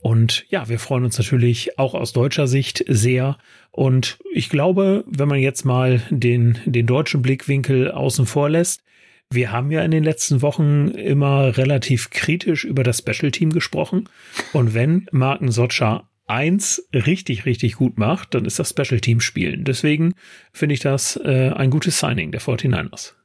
und 0.00 0.44
ja, 0.50 0.68
wir 0.68 0.78
freuen 0.78 1.04
uns 1.04 1.18
natürlich 1.18 1.78
auch 1.78 1.94
aus 1.94 2.12
deutscher 2.12 2.46
Sicht 2.46 2.84
sehr. 2.86 3.38
Und 3.70 4.18
ich 4.32 4.48
glaube, 4.48 5.04
wenn 5.08 5.28
man 5.28 5.38
jetzt 5.38 5.64
mal 5.64 6.02
den, 6.10 6.58
den 6.64 6.86
deutschen 6.86 7.22
Blickwinkel 7.22 7.90
außen 7.90 8.26
vor 8.26 8.50
lässt, 8.50 8.82
wir 9.30 9.50
haben 9.50 9.72
ja 9.72 9.82
in 9.82 9.90
den 9.90 10.04
letzten 10.04 10.42
Wochen 10.42 10.88
immer 10.88 11.56
relativ 11.56 12.10
kritisch 12.10 12.64
über 12.64 12.84
das 12.84 12.98
Special 12.98 13.32
Team 13.32 13.50
gesprochen. 13.50 14.08
Und 14.52 14.74
wenn 14.74 15.08
Marken 15.10 15.50
Socha 15.50 16.08
eins 16.26 16.86
richtig, 16.92 17.44
richtig 17.44 17.74
gut 17.74 17.98
macht, 17.98 18.34
dann 18.34 18.44
ist 18.44 18.58
das 18.58 18.70
Special 18.70 19.00
Team 19.00 19.20
Spielen. 19.20 19.64
Deswegen 19.64 20.14
finde 20.52 20.74
ich 20.74 20.80
das 20.80 21.16
äh, 21.16 21.50
ein 21.54 21.70
gutes 21.70 21.98
Signing 21.98 22.30
der 22.30 22.40
49ers. 22.40 23.15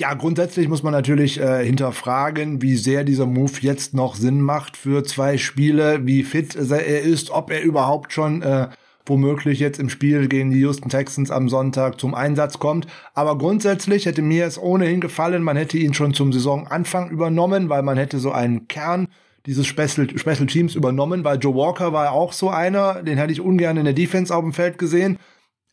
Ja, 0.00 0.14
grundsätzlich 0.14 0.66
muss 0.66 0.82
man 0.82 0.94
natürlich 0.94 1.38
äh, 1.38 1.62
hinterfragen, 1.62 2.62
wie 2.62 2.76
sehr 2.76 3.04
dieser 3.04 3.26
Move 3.26 3.52
jetzt 3.60 3.92
noch 3.92 4.14
Sinn 4.14 4.40
macht 4.40 4.78
für 4.78 5.04
zwei 5.04 5.36
Spiele, 5.36 6.06
wie 6.06 6.22
fit 6.22 6.56
er 6.56 7.02
ist, 7.02 7.30
ob 7.30 7.50
er 7.50 7.60
überhaupt 7.60 8.14
schon 8.14 8.40
äh, 8.40 8.68
womöglich 9.04 9.60
jetzt 9.60 9.78
im 9.78 9.90
Spiel 9.90 10.26
gegen 10.26 10.52
die 10.52 10.60
Houston 10.60 10.88
Texans 10.88 11.30
am 11.30 11.50
Sonntag 11.50 12.00
zum 12.00 12.14
Einsatz 12.14 12.58
kommt. 12.58 12.86
Aber 13.12 13.36
grundsätzlich 13.36 14.06
hätte 14.06 14.22
mir 14.22 14.46
es 14.46 14.58
ohnehin 14.58 15.02
gefallen, 15.02 15.42
man 15.42 15.58
hätte 15.58 15.76
ihn 15.76 15.92
schon 15.92 16.14
zum 16.14 16.32
Saisonanfang 16.32 17.10
übernommen, 17.10 17.68
weil 17.68 17.82
man 17.82 17.98
hätte 17.98 18.20
so 18.20 18.32
einen 18.32 18.68
Kern 18.68 19.06
dieses 19.44 19.66
Special, 19.66 20.08
Special 20.16 20.46
Teams 20.46 20.76
übernommen, 20.76 21.24
weil 21.24 21.38
Joe 21.38 21.54
Walker 21.54 21.92
war 21.92 22.12
auch 22.12 22.32
so 22.32 22.48
einer, 22.48 23.02
den 23.02 23.18
hätte 23.18 23.34
ich 23.34 23.42
ungern 23.42 23.76
in 23.76 23.84
der 23.84 23.92
Defense 23.92 24.34
auf 24.34 24.42
dem 24.42 24.54
Feld 24.54 24.78
gesehen. 24.78 25.18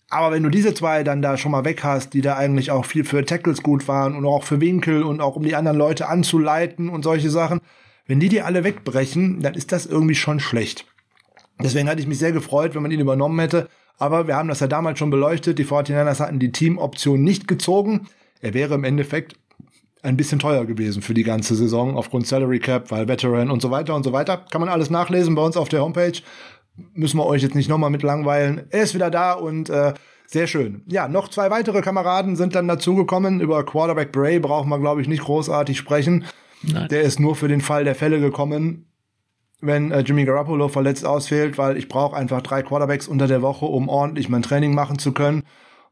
Aber 0.09 0.31
wenn 0.31 0.43
du 0.43 0.49
diese 0.49 0.73
zwei 0.73 1.03
dann 1.03 1.21
da 1.21 1.37
schon 1.37 1.51
mal 1.51 1.65
weg 1.65 1.83
hast, 1.83 2.13
die 2.13 2.21
da 2.21 2.37
eigentlich 2.37 2.71
auch 2.71 2.85
viel 2.85 3.03
für 3.03 3.25
Tackles 3.25 3.61
gut 3.61 3.87
waren 3.87 4.15
und 4.15 4.25
auch 4.25 4.43
für 4.43 4.61
Winkel 4.61 5.03
und 5.03 5.19
auch 5.19 5.35
um 5.35 5.43
die 5.43 5.55
anderen 5.55 5.77
Leute 5.77 6.07
anzuleiten 6.07 6.89
und 6.89 7.03
solche 7.03 7.29
Sachen, 7.29 7.59
wenn 8.05 8.21
die 8.21 8.29
dir 8.29 8.45
alle 8.45 8.63
wegbrechen, 8.63 9.41
dann 9.41 9.53
ist 9.53 9.73
das 9.73 9.85
irgendwie 9.85 10.15
schon 10.15 10.39
schlecht. 10.39 10.85
Deswegen 11.61 11.89
hatte 11.89 11.99
ich 11.99 12.07
mich 12.07 12.19
sehr 12.19 12.31
gefreut, 12.31 12.73
wenn 12.73 12.83
man 12.83 12.91
ihn 12.91 12.99
übernommen 12.99 13.39
hätte. 13.39 13.67
Aber 13.97 14.27
wir 14.27 14.35
haben 14.35 14.47
das 14.47 14.59
ja 14.59 14.67
damals 14.67 14.99
schon 14.99 15.09
beleuchtet. 15.09 15.59
Die 15.59 15.65
49ers 15.65 16.19
hatten 16.19 16.39
die 16.39 16.51
Teamoption 16.51 17.21
nicht 17.23 17.47
gezogen. 17.47 18.07
Er 18.41 18.53
wäre 18.53 18.75
im 18.75 18.83
Endeffekt 18.83 19.35
ein 20.03 20.15
bisschen 20.15 20.39
teuer 20.39 20.65
gewesen 20.65 21.01
für 21.01 21.15
die 21.15 21.23
ganze 21.23 21.55
Saison 21.55 21.97
aufgrund 21.97 22.27
Salary 22.27 22.59
Cap, 22.59 22.91
weil 22.91 23.07
Veteran 23.07 23.49
und 23.49 23.61
so 23.61 23.71
weiter 23.71 23.95
und 23.95 24.03
so 24.03 24.13
weiter. 24.13 24.37
Kann 24.51 24.61
man 24.61 24.69
alles 24.69 24.89
nachlesen 24.89 25.35
bei 25.35 25.41
uns 25.41 25.57
auf 25.57 25.67
der 25.67 25.81
Homepage 25.81 26.13
müssen 26.93 27.17
wir 27.17 27.25
euch 27.25 27.41
jetzt 27.41 27.55
nicht 27.55 27.69
nochmal 27.69 27.89
mit 27.89 28.03
langweilen. 28.03 28.67
Er 28.69 28.83
ist 28.83 28.93
wieder 28.93 29.09
da 29.09 29.33
und 29.33 29.69
äh, 29.69 29.93
sehr 30.25 30.47
schön. 30.47 30.83
Ja, 30.87 31.07
noch 31.07 31.29
zwei 31.29 31.49
weitere 31.49 31.81
Kameraden 31.81 32.35
sind 32.35 32.53
dann 32.53 32.67
dazugekommen. 32.67 33.39
Über 33.39 33.65
Quarterback 33.65 34.11
Bray 34.11 34.39
brauchen 34.39 34.69
wir, 34.69 34.79
glaube 34.79 35.01
ich, 35.01 35.07
nicht 35.07 35.23
großartig 35.23 35.77
sprechen. 35.77 36.25
Nein. 36.63 36.87
Der 36.89 37.01
ist 37.01 37.19
nur 37.19 37.35
für 37.35 37.47
den 37.47 37.61
Fall 37.61 37.83
der 37.83 37.95
Fälle 37.95 38.19
gekommen, 38.19 38.91
wenn 39.61 39.91
äh, 39.91 40.01
Jimmy 40.01 40.25
Garoppolo 40.25 40.67
verletzt 40.67 41.05
ausfällt, 41.05 41.57
weil 41.57 41.77
ich 41.77 41.87
brauche 41.87 42.15
einfach 42.15 42.41
drei 42.41 42.61
Quarterbacks 42.61 43.07
unter 43.07 43.27
der 43.27 43.41
Woche, 43.41 43.65
um 43.65 43.89
ordentlich 43.89 44.29
mein 44.29 44.41
Training 44.41 44.73
machen 44.75 44.99
zu 44.99 45.13
können. 45.13 45.43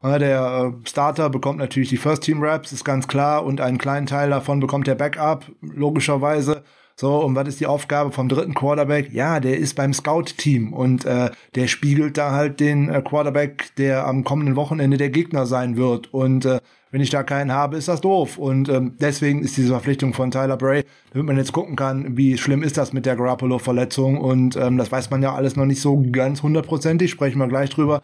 Ja, 0.02 0.18
der 0.18 0.72
äh, 0.74 0.86
Starter 0.88 1.30
bekommt 1.30 1.58
natürlich 1.58 1.88
die 1.88 1.96
First 1.96 2.22
Team 2.22 2.42
Raps, 2.42 2.72
ist 2.72 2.84
ganz 2.84 3.08
klar, 3.08 3.44
und 3.44 3.60
einen 3.60 3.78
kleinen 3.78 4.06
Teil 4.06 4.30
davon 4.30 4.60
bekommt 4.60 4.86
der 4.86 4.94
Backup, 4.94 5.46
logischerweise. 5.62 6.62
So, 6.98 7.18
und 7.18 7.34
was 7.34 7.46
ist 7.46 7.60
die 7.60 7.66
Aufgabe 7.66 8.10
vom 8.10 8.30
dritten 8.30 8.54
Quarterback? 8.54 9.12
Ja, 9.12 9.38
der 9.38 9.58
ist 9.58 9.74
beim 9.74 9.92
Scout-Team 9.92 10.72
und 10.72 11.04
äh, 11.04 11.30
der 11.54 11.66
spiegelt 11.66 12.16
da 12.16 12.32
halt 12.32 12.58
den 12.58 12.88
äh, 12.88 13.02
Quarterback, 13.02 13.74
der 13.76 14.06
am 14.06 14.24
kommenden 14.24 14.56
Wochenende 14.56 14.96
der 14.96 15.10
Gegner 15.10 15.44
sein 15.44 15.76
wird. 15.76 16.14
Und 16.14 16.46
äh, 16.46 16.58
wenn 16.90 17.02
ich 17.02 17.10
da 17.10 17.22
keinen 17.22 17.52
habe, 17.52 17.76
ist 17.76 17.88
das 17.88 18.00
doof. 18.00 18.38
Und 18.38 18.70
ähm, 18.70 18.94
deswegen 18.98 19.42
ist 19.42 19.58
diese 19.58 19.68
Verpflichtung 19.68 20.14
von 20.14 20.30
Tyler 20.30 20.56
Bray, 20.56 20.84
damit 21.12 21.26
man 21.26 21.36
jetzt 21.36 21.52
gucken 21.52 21.76
kann, 21.76 22.16
wie 22.16 22.38
schlimm 22.38 22.62
ist 22.62 22.78
das 22.78 22.94
mit 22.94 23.04
der 23.04 23.16
Garoppolo-Verletzung. 23.16 24.16
Und 24.16 24.56
ähm, 24.56 24.78
das 24.78 24.90
weiß 24.90 25.10
man 25.10 25.22
ja 25.22 25.34
alles 25.34 25.54
noch 25.54 25.66
nicht 25.66 25.82
so 25.82 26.02
ganz 26.10 26.42
hundertprozentig, 26.42 27.10
sprechen 27.10 27.38
wir 27.38 27.48
gleich 27.48 27.68
drüber. 27.68 28.00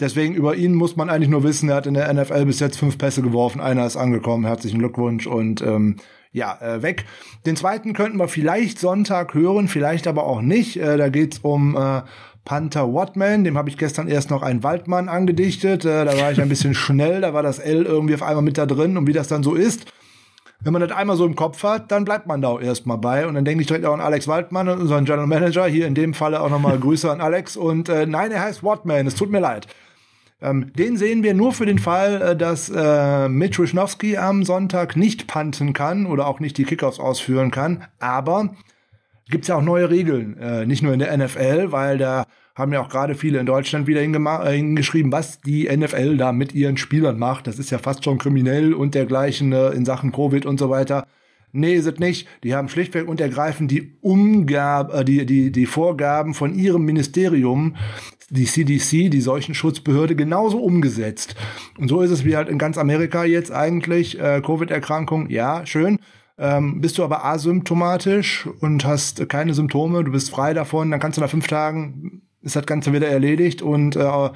Deswegen 0.00 0.34
über 0.34 0.56
ihn 0.56 0.72
muss 0.72 0.96
man 0.96 1.10
eigentlich 1.10 1.28
nur 1.28 1.44
wissen, 1.44 1.68
er 1.68 1.76
hat 1.76 1.86
in 1.86 1.92
der 1.92 2.10
NFL 2.12 2.46
bis 2.46 2.60
jetzt 2.60 2.78
fünf 2.78 2.96
Pässe 2.96 3.20
geworfen, 3.20 3.60
einer 3.60 3.86
ist 3.86 3.98
angekommen, 3.98 4.46
herzlichen 4.46 4.78
Glückwunsch 4.78 5.26
und 5.26 5.60
ähm, 5.60 5.96
ja, 6.32 6.58
äh, 6.60 6.82
weg. 6.82 7.04
Den 7.44 7.56
zweiten 7.56 7.92
könnten 7.92 8.18
wir 8.18 8.28
vielleicht 8.28 8.78
Sonntag 8.78 9.34
hören, 9.34 9.68
vielleicht 9.68 10.06
aber 10.06 10.24
auch 10.24 10.40
nicht. 10.40 10.78
Äh, 10.78 10.96
da 10.96 11.08
geht's 11.08 11.40
um 11.42 11.76
äh, 11.76 12.02
Panther 12.44 12.92
Watman, 12.92 13.44
dem 13.44 13.56
habe 13.56 13.68
ich 13.68 13.78
gestern 13.78 14.08
erst 14.08 14.30
noch 14.30 14.42
einen 14.42 14.62
Waldmann 14.62 15.08
angedichtet. 15.08 15.84
Äh, 15.84 16.04
da 16.04 16.18
war 16.18 16.32
ich 16.32 16.40
ein 16.40 16.48
bisschen 16.48 16.74
schnell, 16.74 17.20
da 17.20 17.34
war 17.34 17.42
das 17.42 17.58
L 17.58 17.84
irgendwie 17.84 18.14
auf 18.14 18.22
einmal 18.22 18.42
mit 18.42 18.58
da 18.58 18.66
drin 18.66 18.96
und 18.96 19.06
wie 19.06 19.12
das 19.12 19.28
dann 19.28 19.42
so 19.42 19.54
ist. 19.54 19.92
Wenn 20.64 20.72
man 20.72 20.80
das 20.80 20.92
einmal 20.92 21.16
so 21.16 21.26
im 21.26 21.34
Kopf 21.34 21.62
hat, 21.64 21.90
dann 21.90 22.04
bleibt 22.04 22.26
man 22.26 22.40
da 22.40 22.48
auch 22.48 22.60
erstmal 22.60 22.96
bei. 22.96 23.26
Und 23.26 23.34
dann 23.34 23.44
denke 23.44 23.62
ich 23.62 23.66
direkt 23.66 23.84
auch 23.84 23.94
an 23.94 24.00
Alex 24.00 24.28
Waldmann, 24.28 24.68
unseren 24.68 25.04
General 25.04 25.26
Manager. 25.26 25.66
Hier 25.66 25.88
in 25.88 25.96
dem 25.96 26.14
Falle 26.14 26.40
auch 26.40 26.50
nochmal 26.50 26.78
Grüße 26.80 27.10
an 27.10 27.20
Alex. 27.20 27.56
Und 27.56 27.88
äh, 27.88 28.06
nein, 28.06 28.30
er 28.30 28.42
heißt 28.42 28.62
Watman, 28.62 29.08
es 29.08 29.16
tut 29.16 29.30
mir 29.30 29.40
leid. 29.40 29.66
Ähm, 30.42 30.72
den 30.74 30.96
sehen 30.96 31.22
wir 31.22 31.34
nur 31.34 31.52
für 31.52 31.66
den 31.66 31.78
Fall, 31.78 32.20
äh, 32.20 32.36
dass 32.36 32.68
äh, 32.68 33.28
Mitch 33.28 33.62
Wisnowski 33.62 34.16
am 34.16 34.44
Sonntag 34.44 34.96
nicht 34.96 35.26
panten 35.26 35.72
kann 35.72 36.06
oder 36.06 36.26
auch 36.26 36.40
nicht 36.40 36.58
die 36.58 36.64
Kickoffs 36.64 36.98
ausführen 36.98 37.50
kann. 37.50 37.84
Aber 38.00 38.54
gibt's 39.30 39.48
ja 39.48 39.56
auch 39.56 39.62
neue 39.62 39.88
Regeln, 39.88 40.36
äh, 40.38 40.66
nicht 40.66 40.82
nur 40.82 40.92
in 40.92 40.98
der 40.98 41.16
NFL, 41.16 41.70
weil 41.70 41.96
da 41.96 42.26
haben 42.54 42.72
ja 42.72 42.82
auch 42.82 42.88
gerade 42.88 43.14
viele 43.14 43.38
in 43.38 43.46
Deutschland 43.46 43.86
wieder 43.86 44.02
äh, 44.02 44.56
hingeschrieben, 44.56 45.12
was 45.12 45.40
die 45.40 45.74
NFL 45.74 46.16
da 46.16 46.32
mit 46.32 46.54
ihren 46.54 46.76
Spielern 46.76 47.18
macht. 47.18 47.46
Das 47.46 47.58
ist 47.58 47.70
ja 47.70 47.78
fast 47.78 48.04
schon 48.04 48.18
kriminell 48.18 48.74
und 48.74 48.94
dergleichen 48.94 49.52
äh, 49.52 49.70
in 49.70 49.84
Sachen 49.84 50.12
Covid 50.12 50.44
und 50.44 50.58
so 50.58 50.68
weiter. 50.68 51.06
Nee, 51.52 51.74
ist 51.74 51.86
es 51.86 51.98
nicht. 51.98 52.28
Die 52.44 52.54
haben 52.54 52.68
schlichtweg 52.68 53.08
und 53.08 53.20
ergreifend 53.20 53.70
die 53.70 53.96
Umgab, 54.00 54.92
äh, 54.94 55.04
die, 55.04 55.24
die, 55.24 55.52
die 55.52 55.66
Vorgaben 55.66 56.34
von 56.34 56.54
ihrem 56.54 56.84
Ministerium 56.84 57.76
die 58.32 58.46
CDC, 58.46 59.10
die 59.10 59.20
Seuchenschutzbehörde, 59.20 60.16
genauso 60.16 60.58
umgesetzt. 60.58 61.36
Und 61.78 61.88
so 61.88 62.00
ist 62.00 62.10
es 62.10 62.24
wie 62.24 62.34
halt 62.34 62.48
in 62.48 62.58
ganz 62.58 62.78
Amerika 62.78 63.24
jetzt 63.24 63.52
eigentlich. 63.52 64.18
Äh, 64.18 64.40
Covid-Erkrankung, 64.40 65.28
ja, 65.28 65.66
schön. 65.66 65.98
Ähm, 66.38 66.80
bist 66.80 66.96
du 66.96 67.04
aber 67.04 67.26
asymptomatisch 67.26 68.48
und 68.60 68.86
hast 68.86 69.28
keine 69.28 69.52
Symptome, 69.52 70.02
du 70.02 70.12
bist 70.12 70.30
frei 70.30 70.54
davon, 70.54 70.90
dann 70.90 70.98
kannst 70.98 71.18
du 71.18 71.20
nach 71.20 71.28
fünf 71.28 71.46
Tagen, 71.46 72.22
ist 72.40 72.56
das 72.56 72.64
Ganze 72.64 72.94
wieder 72.94 73.06
erledigt 73.06 73.60
und 73.60 73.96
äh, 73.96 74.30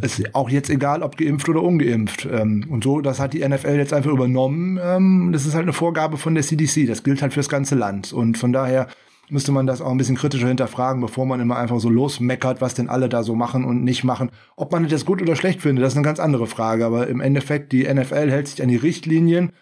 ist 0.00 0.34
auch 0.34 0.48
jetzt 0.48 0.70
egal, 0.70 1.02
ob 1.02 1.16
geimpft 1.16 1.48
oder 1.48 1.62
ungeimpft. 1.62 2.28
Ähm, 2.30 2.66
und 2.70 2.84
so, 2.84 3.00
das 3.00 3.18
hat 3.18 3.34
die 3.34 3.46
NFL 3.46 3.76
jetzt 3.76 3.92
einfach 3.92 4.12
übernommen. 4.12 4.78
Ähm, 4.82 5.30
das 5.32 5.46
ist 5.46 5.54
halt 5.54 5.64
eine 5.64 5.72
Vorgabe 5.72 6.16
von 6.16 6.34
der 6.34 6.44
CDC. 6.44 6.86
Das 6.86 7.02
gilt 7.02 7.22
halt 7.22 7.32
fürs 7.32 7.48
ganze 7.48 7.74
Land. 7.74 8.12
Und 8.12 8.38
von 8.38 8.52
daher 8.52 8.88
müsste 9.30 9.52
man 9.52 9.66
das 9.66 9.80
auch 9.80 9.90
ein 9.90 9.96
bisschen 9.96 10.16
kritischer 10.16 10.48
hinterfragen, 10.48 11.00
bevor 11.00 11.26
man 11.26 11.40
immer 11.40 11.56
einfach 11.56 11.80
so 11.80 11.88
losmeckert, 11.88 12.60
was 12.60 12.74
denn 12.74 12.88
alle 12.88 13.08
da 13.08 13.22
so 13.22 13.34
machen 13.34 13.64
und 13.64 13.84
nicht 13.84 14.04
machen. 14.04 14.30
Ob 14.56 14.72
man 14.72 14.88
das 14.88 15.04
gut 15.04 15.22
oder 15.22 15.36
schlecht 15.36 15.62
findet, 15.62 15.84
das 15.84 15.92
ist 15.92 15.96
eine 15.96 16.04
ganz 16.04 16.20
andere 16.20 16.46
Frage. 16.46 16.84
Aber 16.84 17.08
im 17.08 17.20
Endeffekt, 17.20 17.72
die 17.72 17.84
NFL 17.92 18.30
hält 18.30 18.48
sich 18.48 18.62
an 18.62 18.68
die 18.68 18.76
Richtlinien, 18.76 19.52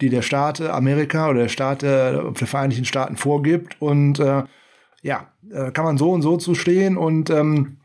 die 0.00 0.08
der 0.08 0.22
Staat 0.22 0.60
Amerika 0.60 1.28
oder 1.30 1.42
der 1.42 1.48
Staat 1.48 1.82
der 1.82 2.32
Vereinigten 2.34 2.84
Staaten 2.84 3.16
vorgibt. 3.16 3.80
Und 3.80 4.18
äh, 4.18 4.42
ja, 5.02 5.28
äh, 5.52 5.70
kann 5.70 5.84
man 5.84 5.98
so 5.98 6.10
und 6.10 6.22
so 6.22 6.36
zustehen. 6.36 6.96
Und 6.96 7.30
ähm, 7.30 7.76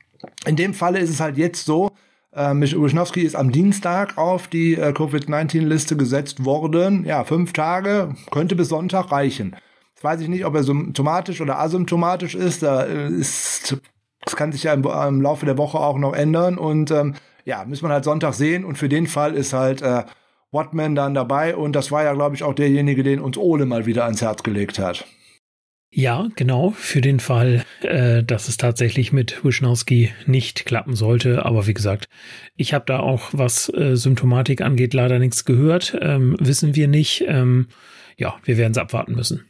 in 0.46 0.56
dem 0.56 0.74
Falle 0.74 1.00
ist 1.00 1.10
es 1.10 1.20
halt 1.20 1.38
jetzt 1.38 1.66
so, 1.66 1.92
äh, 2.32 2.54
Wischnowski 2.54 3.22
ist 3.22 3.36
am 3.36 3.52
Dienstag 3.52 4.18
auf 4.18 4.48
die 4.48 4.76
äh, 4.76 4.94
Covid-19-Liste 4.94 5.98
gesetzt 5.98 6.46
worden. 6.46 7.06
Ja, 7.06 7.24
fünf 7.24 7.54
Tage 7.54 8.16
könnte 8.32 8.56
bis 8.56 8.70
Sonntag 8.70 9.12
reichen. 9.12 9.56
Jetzt 10.00 10.06
weiß 10.06 10.22
ich 10.22 10.30
nicht, 10.30 10.46
ob 10.46 10.56
er 10.56 10.64
symptomatisch 10.64 11.42
oder 11.42 11.60
asymptomatisch 11.60 12.34
ist. 12.34 12.64
Da 12.64 12.86
äh, 12.86 13.10
ist 13.10 13.76
das 14.22 14.38
kann 14.38 14.54
sich 14.54 14.64
ja 14.64 14.74
im, 14.74 14.86
im, 14.86 15.22
Laufe 15.22 15.46
der 15.46 15.58
Woche 15.58 15.78
auch 15.78 15.98
noch 15.98 16.14
ändern. 16.14 16.58
Und 16.58 16.90
ähm, 16.90 17.16
ja, 17.44 17.66
muss 17.66 17.82
man 17.82 17.92
halt 17.92 18.06
Sonntag 18.06 18.34
sehen. 18.34 18.64
Und 18.64 18.78
für 18.78 18.88
den 18.88 19.08
Fall 19.08 19.34
ist 19.34 19.52
halt 19.52 19.82
äh, 19.82 20.04
Watman 20.52 20.96
dann 20.96 21.14
dabei. 21.14 21.54
Und 21.54 21.74
das 21.74 21.92
war 21.92 22.06
ja, 22.06 22.14
glaube 22.14 22.34
ich, 22.34 22.44
auch 22.44 22.54
derjenige, 22.54 23.04
den 23.04 23.20
uns 23.20 23.38
Ole 23.38 23.66
mal 23.66 23.86
wieder 23.88 24.06
ans 24.06 24.22
Herz 24.22 24.42
gelegt 24.42 24.80
hat. 24.80 25.06
Ja, 25.92 26.30
genau, 26.38 26.70
für 26.70 27.02
den 27.02 27.20
Fall, 27.20 27.66
äh, 27.82 28.24
dass 28.24 28.48
es 28.48 28.56
tatsächlich 28.56 29.12
mit 29.12 29.44
Wischnowski 29.44 30.14
nicht 30.26 30.66
klappen 30.66 30.96
sollte. 30.96 31.46
Aber 31.46 31.68
wie 31.68 31.74
gesagt, 31.74 32.08
ich 32.56 32.74
habe 32.74 32.86
da 32.88 33.00
auch, 33.02 33.32
was 33.34 33.68
äh, 33.74 33.98
Symptomatik 33.98 34.62
angeht, 34.62 34.94
leider 34.94 35.20
nichts 35.20 35.44
gehört. 35.44 35.98
Ähm, 36.00 36.38
wissen 36.40 36.74
wir 36.74 36.88
nicht. 36.88 37.26
Ähm, 37.28 37.68
ja, 38.16 38.38
wir 38.46 38.58
werden 38.58 38.72
es 38.72 38.78
abwarten 38.78 39.14
müssen. 39.14 39.49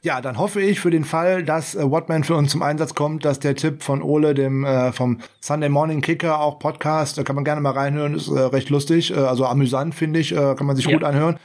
Ja, 0.00 0.20
dann 0.20 0.38
hoffe 0.38 0.60
ich 0.60 0.78
für 0.78 0.90
den 0.90 1.04
Fall, 1.04 1.42
dass 1.42 1.74
äh, 1.74 1.90
Whatman 1.90 2.22
für 2.22 2.36
uns 2.36 2.52
zum 2.52 2.62
Einsatz 2.62 2.94
kommt, 2.94 3.24
dass 3.24 3.40
der 3.40 3.56
Tipp 3.56 3.82
von 3.82 4.00
Ole, 4.00 4.32
dem 4.32 4.64
äh, 4.64 4.92
vom 4.92 5.18
Sunday 5.40 5.68
Morning 5.68 6.02
Kicker, 6.02 6.40
auch 6.40 6.60
Podcast, 6.60 7.18
da 7.18 7.24
kann 7.24 7.34
man 7.34 7.44
gerne 7.44 7.60
mal 7.60 7.72
reinhören, 7.72 8.14
ist 8.14 8.28
äh, 8.28 8.38
recht 8.38 8.70
lustig, 8.70 9.10
äh, 9.10 9.16
also 9.16 9.44
amüsant, 9.44 9.96
finde 9.96 10.20
ich, 10.20 10.30
äh, 10.30 10.54
kann 10.54 10.66
man 10.68 10.76
sich 10.76 10.84
ja. 10.84 10.92
gut 10.92 11.02
anhören. 11.02 11.38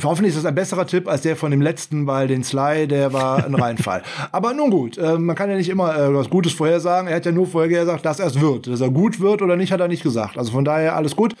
Hoffentlich 0.00 0.36
ist 0.36 0.44
das 0.44 0.46
ein 0.46 0.54
besserer 0.54 0.86
Tipp 0.86 1.08
als 1.08 1.22
der 1.22 1.34
von 1.34 1.50
dem 1.50 1.60
letzten, 1.60 2.06
weil 2.06 2.28
den 2.28 2.44
Sly, 2.44 2.86
der 2.86 3.12
war 3.12 3.44
ein 3.44 3.56
Reinfall. 3.56 4.04
Aber 4.32 4.54
nun 4.54 4.70
gut, 4.70 4.96
äh, 4.96 5.18
man 5.18 5.34
kann 5.34 5.50
ja 5.50 5.56
nicht 5.56 5.68
immer 5.68 5.98
äh, 5.98 6.14
was 6.14 6.30
Gutes 6.30 6.52
vorhersagen. 6.52 7.08
Er 7.08 7.16
hat 7.16 7.26
ja 7.26 7.32
nur 7.32 7.48
vorhergesagt, 7.48 8.06
dass 8.06 8.20
er 8.20 8.28
es 8.28 8.40
wird. 8.40 8.68
Dass 8.68 8.80
er 8.80 8.90
gut 8.90 9.18
wird 9.18 9.42
oder 9.42 9.56
nicht, 9.56 9.72
hat 9.72 9.80
er 9.80 9.88
nicht 9.88 10.04
gesagt. 10.04 10.38
Also 10.38 10.52
von 10.52 10.64
daher 10.64 10.94
alles 10.94 11.16
gut. 11.16 11.34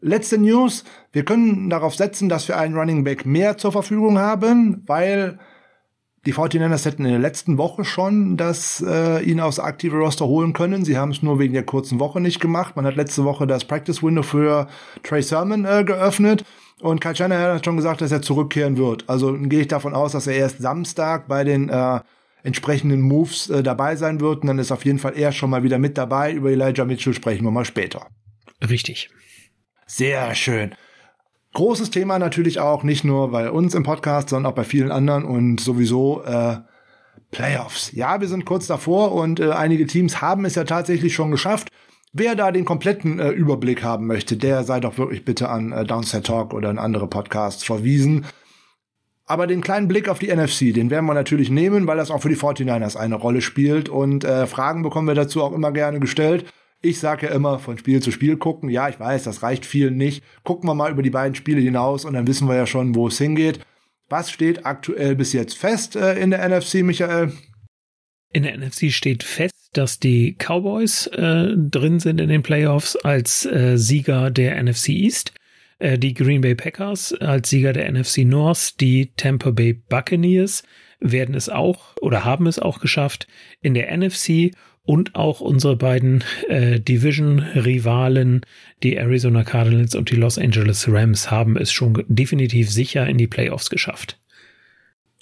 Letzte 0.00 0.38
News. 0.38 0.84
Wir 1.12 1.24
können 1.24 1.70
darauf 1.70 1.94
setzen, 1.94 2.28
dass 2.28 2.48
wir 2.48 2.58
einen 2.58 2.76
Running 2.76 3.04
Back 3.04 3.26
mehr 3.26 3.58
zur 3.58 3.72
Verfügung 3.72 4.18
haben, 4.18 4.82
weil 4.86 5.38
die 6.26 6.34
49ers 6.34 6.84
hätten 6.84 7.04
in 7.04 7.12
der 7.12 7.20
letzten 7.20 7.58
Woche 7.58 7.84
schon 7.84 8.36
das 8.36 8.84
äh, 8.86 9.22
ihn 9.22 9.40
aufs 9.40 9.58
aktive 9.58 9.96
Roster 9.96 10.26
holen 10.26 10.52
können. 10.52 10.84
Sie 10.84 10.98
haben 10.98 11.10
es 11.10 11.22
nur 11.22 11.38
wegen 11.38 11.54
der 11.54 11.64
kurzen 11.64 12.00
Woche 12.00 12.20
nicht 12.20 12.40
gemacht. 12.40 12.76
Man 12.76 12.84
hat 12.84 12.96
letzte 12.96 13.24
Woche 13.24 13.46
das 13.46 13.64
Practice 13.64 14.02
Window 14.02 14.22
für 14.22 14.68
Trey 15.02 15.22
Sermon 15.22 15.64
äh, 15.64 15.84
geöffnet. 15.84 16.44
Und 16.80 17.00
Kyle 17.00 17.16
Shanahan 17.16 17.56
hat 17.56 17.64
schon 17.64 17.76
gesagt, 17.76 18.00
dass 18.00 18.12
er 18.12 18.22
zurückkehren 18.22 18.76
wird. 18.76 19.08
Also 19.08 19.32
gehe 19.32 19.62
ich 19.62 19.68
davon 19.68 19.94
aus, 19.94 20.12
dass 20.12 20.26
er 20.26 20.34
erst 20.34 20.58
Samstag 20.58 21.28
bei 21.28 21.44
den 21.44 21.68
äh, 21.70 22.00
entsprechenden 22.42 23.00
Moves 23.00 23.50
äh, 23.50 23.62
dabei 23.62 23.96
sein 23.96 24.20
wird. 24.20 24.42
Und 24.42 24.48
dann 24.48 24.58
ist 24.58 24.70
auf 24.70 24.84
jeden 24.84 24.98
Fall 24.98 25.16
er 25.16 25.32
schon 25.32 25.50
mal 25.50 25.62
wieder 25.62 25.78
mit 25.78 25.98
dabei. 25.98 26.32
Über 26.32 26.50
Elijah 26.50 26.84
Mitchell 26.84 27.14
sprechen 27.14 27.44
wir 27.44 27.50
mal 27.50 27.64
später. 27.64 28.06
Richtig. 28.68 29.10
Sehr 29.90 30.34
schön. 30.34 30.74
Großes 31.54 31.88
Thema 31.88 32.18
natürlich 32.18 32.60
auch, 32.60 32.82
nicht 32.82 33.04
nur 33.04 33.30
bei 33.30 33.50
uns 33.50 33.74
im 33.74 33.84
Podcast, 33.84 34.28
sondern 34.28 34.52
auch 34.52 34.54
bei 34.54 34.64
vielen 34.64 34.92
anderen 34.92 35.24
und 35.24 35.60
sowieso 35.60 36.22
äh, 36.24 36.58
Playoffs. 37.30 37.92
Ja, 37.92 38.20
wir 38.20 38.28
sind 38.28 38.44
kurz 38.44 38.66
davor 38.66 39.12
und 39.12 39.40
äh, 39.40 39.50
einige 39.50 39.86
Teams 39.86 40.20
haben 40.20 40.44
es 40.44 40.56
ja 40.56 40.64
tatsächlich 40.64 41.14
schon 41.14 41.30
geschafft. 41.30 41.68
Wer 42.12 42.34
da 42.34 42.52
den 42.52 42.66
kompletten 42.66 43.18
äh, 43.18 43.30
Überblick 43.30 43.82
haben 43.82 44.06
möchte, 44.06 44.36
der 44.36 44.62
sei 44.62 44.78
doch 44.78 44.98
wirklich 44.98 45.24
bitte 45.24 45.48
an 45.48 45.72
äh, 45.72 45.86
Downset 45.86 46.26
Talk 46.26 46.52
oder 46.52 46.68
an 46.68 46.78
andere 46.78 47.06
Podcasts 47.06 47.64
verwiesen. 47.64 48.26
Aber 49.24 49.46
den 49.46 49.62
kleinen 49.62 49.88
Blick 49.88 50.10
auf 50.10 50.18
die 50.18 50.34
NFC, 50.34 50.74
den 50.74 50.90
werden 50.90 51.06
wir 51.06 51.14
natürlich 51.14 51.48
nehmen, 51.48 51.86
weil 51.86 51.96
das 51.96 52.10
auch 52.10 52.20
für 52.20 52.28
die 52.28 52.36
49ers 52.36 52.96
eine 52.96 53.14
Rolle 53.14 53.40
spielt. 53.40 53.88
Und 53.88 54.24
äh, 54.24 54.46
Fragen 54.46 54.82
bekommen 54.82 55.08
wir 55.08 55.14
dazu 55.14 55.42
auch 55.42 55.52
immer 55.52 55.72
gerne 55.72 55.98
gestellt. 55.98 56.44
Ich 56.80 57.00
sage 57.00 57.26
ja 57.26 57.32
immer, 57.32 57.58
von 57.58 57.76
Spiel 57.76 58.00
zu 58.00 58.12
Spiel 58.12 58.36
gucken. 58.36 58.70
Ja, 58.70 58.88
ich 58.88 59.00
weiß, 59.00 59.24
das 59.24 59.42
reicht 59.42 59.66
vielen 59.66 59.96
nicht. 59.96 60.22
Gucken 60.44 60.68
wir 60.68 60.74
mal 60.74 60.92
über 60.92 61.02
die 61.02 61.10
beiden 61.10 61.34
Spiele 61.34 61.60
hinaus 61.60 62.04
und 62.04 62.14
dann 62.14 62.26
wissen 62.26 62.48
wir 62.48 62.54
ja 62.54 62.66
schon, 62.66 62.94
wo 62.94 63.08
es 63.08 63.18
hingeht. 63.18 63.60
Was 64.08 64.30
steht 64.30 64.64
aktuell 64.64 65.16
bis 65.16 65.32
jetzt 65.32 65.58
fest 65.58 65.96
äh, 65.96 66.18
in 66.18 66.30
der 66.30 66.48
NFC, 66.48 66.76
Michael? 66.76 67.32
In 68.32 68.44
der 68.44 68.56
NFC 68.56 68.92
steht 68.92 69.24
fest, 69.24 69.70
dass 69.72 69.98
die 69.98 70.36
Cowboys 70.38 71.08
äh, 71.08 71.54
drin 71.56 71.98
sind 71.98 72.20
in 72.20 72.28
den 72.28 72.42
Playoffs 72.42 72.94
als 72.96 73.44
äh, 73.46 73.76
Sieger 73.76 74.30
der 74.30 74.62
NFC 74.62 74.90
East, 74.90 75.32
äh, 75.78 75.98
die 75.98 76.14
Green 76.14 76.42
Bay 76.42 76.54
Packers 76.54 77.12
als 77.14 77.50
Sieger 77.50 77.72
der 77.72 77.90
NFC 77.90 78.18
North, 78.18 78.80
die 78.80 79.12
Tampa 79.16 79.50
Bay 79.50 79.72
Buccaneers 79.72 80.62
werden 81.00 81.34
es 81.34 81.48
auch 81.48 81.96
oder 82.00 82.24
haben 82.24 82.46
es 82.46 82.58
auch 82.58 82.80
geschafft 82.80 83.26
in 83.60 83.74
der 83.74 83.96
NFC 83.96 84.52
und 84.88 85.16
auch 85.16 85.40
unsere 85.40 85.76
beiden 85.76 86.24
äh, 86.48 86.80
Division-Rivalen, 86.80 88.40
die 88.82 88.96
Arizona 88.96 89.44
Cardinals 89.44 89.94
und 89.94 90.10
die 90.10 90.16
Los 90.16 90.38
Angeles 90.38 90.90
Rams, 90.90 91.30
haben 91.30 91.58
es 91.58 91.70
schon 91.70 92.02
definitiv 92.08 92.70
sicher 92.70 93.06
in 93.06 93.18
die 93.18 93.26
Playoffs 93.26 93.68
geschafft. 93.68 94.18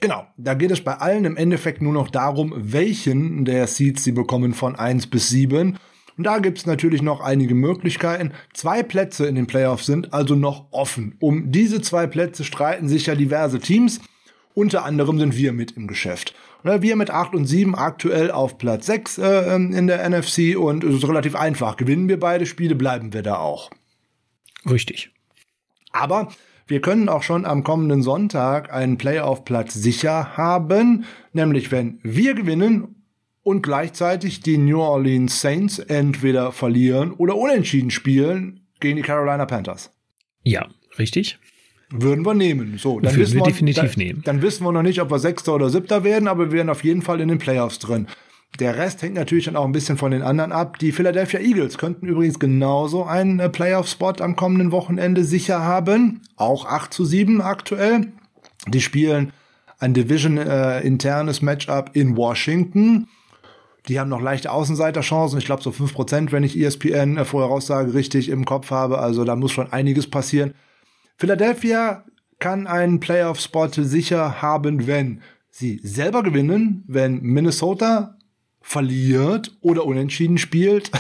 Genau, 0.01 0.25
da 0.37 0.55
geht 0.55 0.71
es 0.71 0.83
bei 0.83 0.95
allen 0.95 1.25
im 1.25 1.37
Endeffekt 1.37 1.83
nur 1.83 1.93
noch 1.93 2.11
darum, 2.11 2.55
welchen 2.57 3.45
der 3.45 3.67
Seeds 3.67 4.05
sie 4.05 4.13
bekommen 4.13 4.55
von 4.55 4.77
1 4.77 5.09
bis 5.09 5.31
7. 5.31 5.77
Und 6.17 6.25
da 6.25 6.39
gibt 6.39 6.59
es 6.59 6.67
natürlich 6.67 7.03
noch 7.03 7.21
einige 7.21 7.57
Möglichkeiten. 7.57 8.35
Zwei 8.55 8.85
Plätze 8.85 9.27
in 9.27 9.35
den 9.35 9.49
Playoffs 9.49 9.87
sind 9.87 10.13
also 10.13 10.37
noch 10.37 10.69
offen. 10.71 11.17
Um 11.19 11.51
diese 11.51 11.81
zwei 11.81 12.07
Plätze 12.07 12.45
streiten 12.45 12.89
sich 12.89 13.07
ja 13.07 13.17
diverse 13.17 13.59
Teams. 13.59 14.01
Unter 14.55 14.85
anderem 14.85 15.19
sind 15.19 15.37
wir 15.37 15.53
mit 15.53 15.73
im 15.73 15.89
Geschäft. 15.89 16.37
Wir 16.83 16.97
mit 16.97 17.11
8 17.11 17.35
und 17.35 17.47
7 17.47 17.75
aktuell 17.75 18.31
auf 18.31 18.59
Platz 18.59 18.87
6 18.87 19.19
äh, 19.19 19.55
ähm, 19.55 19.73
in 19.73 19.87
der 19.87 20.09
NFC 20.09 20.57
und 20.57 20.85
es 20.85 20.97
ist 20.97 21.09
relativ 21.09 21.35
einfach. 21.35 21.77
Gewinnen 21.77 22.09
wir 22.09 22.21
beide 22.21 22.47
Spiele, 22.47 22.75
bleiben 22.75 23.13
wir 23.13 23.23
da 23.23 23.37
auch. 23.37 23.71
Richtig. 24.69 25.11
Aber 25.93 26.29
wir 26.67 26.81
können 26.81 27.09
auch 27.09 27.23
schon 27.23 27.45
am 27.45 27.63
kommenden 27.63 28.03
Sonntag 28.03 28.73
einen 28.73 28.99
Playoff-Platz 28.99 29.75
sicher 29.75 30.37
haben, 30.37 31.05
nämlich 31.33 31.71
wenn 31.71 32.01
wir 32.03 32.35
gewinnen 32.35 32.97
und 33.43 33.63
gleichzeitig 33.63 34.41
die 34.41 34.59
New 34.59 34.81
Orleans 34.81 35.41
Saints 35.41 35.79
entweder 35.79 36.51
verlieren 36.51 37.13
oder 37.13 37.37
unentschieden 37.37 37.93
spielen 37.93 38.67
gegen 38.81 38.97
die 38.97 39.03
Carolina 39.03 39.47
Panthers. 39.47 39.93
Ja, 40.43 40.67
richtig. 40.99 41.39
Würden 41.91 42.27
wir 42.27 42.35
nehmen. 42.35 42.79
So, 42.79 42.99
dann 43.01 43.13
Würden 43.13 43.21
wissen 43.23 43.37
wir 43.37 43.43
definitiv 43.45 43.95
dann, 43.95 44.05
nehmen. 44.05 44.23
Dann 44.25 44.43
wissen 44.43 44.65
wir 44.65 44.73
noch 44.73 44.83
nicht, 44.83 45.01
ob 45.01 45.11
wir 45.11 45.19
Sechster 45.19 45.55
oder 45.55 45.71
Siebter 45.71 46.03
werden, 46.05 46.29
aber 46.29 46.47
wir 46.47 46.53
werden 46.53 46.71
auf 46.71 46.83
jeden 46.83 47.03
Fall 47.03 47.21
in 47.21 47.29
den 47.29 47.39
Playoffs 47.39 47.79
drin. 47.79 48.09
Der 48.59 48.77
Rest 48.77 49.03
hängt 49.03 49.15
natürlich 49.15 49.45
dann 49.45 49.57
auch 49.57 49.67
ein 49.67 49.73
bisschen 49.73 49.99
von 49.99 50.11
den 50.11 50.23
anderen 50.23 50.51
ab. 50.51 50.79
Die 50.79 50.93
Philadelphia 50.93 51.41
Eagles 51.41 51.79
könnten 51.79 52.07
übrigens 52.07 52.39
genauso 52.39 53.05
einen 53.05 53.39
äh, 53.39 53.49
Playoff-Spot 53.51 54.15
am 54.21 54.35
kommenden 54.35 54.73
Wochenende 54.73 55.25
sicher 55.25 55.63
haben. 55.63 56.23
Auch 56.37 56.65
8 56.65 56.93
zu 56.93 57.05
7 57.05 57.43
aktuell. 57.43 58.13
Die 58.69 58.81
spielen 58.81 59.33
ein 59.79 59.93
Division-internes 59.93 61.41
äh, 61.41 61.45
Matchup 61.45 61.91
in 61.93 62.17
Washington. 62.17 63.09
Die 63.89 64.01
haben 64.01 64.09
noch 64.09 64.23
leichte 64.23 64.51
Außenseiterchancen. 64.51 65.39
Ich 65.39 65.45
glaube 65.45 65.63
so 65.63 65.71
5%, 65.71 66.33
wenn 66.33 66.43
ich 66.43 66.59
ESPN 66.59 67.19
äh, 67.19 67.25
Vorheraussage 67.25 67.95
richtig 67.95 68.31
im 68.31 68.45
Kopf 68.45 68.71
habe. 68.71 68.99
Also 68.99 69.25
da 69.25 69.37
muss 69.37 69.53
schon 69.53 69.71
einiges 69.71 70.09
passieren. 70.09 70.55
Philadelphia 71.19 72.05
kann 72.39 72.67
einen 72.67 73.01
Playoff-Spot 73.01 73.69
sicher 73.69 74.43
haben, 74.43 74.87
wenn 74.87 75.23
sie 75.51 75.81
selber 75.83 76.23
gewinnen, 76.23 76.85
wenn 76.87 77.23
Minnesota 77.23 78.19
verliert 78.61 79.57
oder 79.63 79.87
unentschieden 79.87 80.39
spielt. 80.39 80.91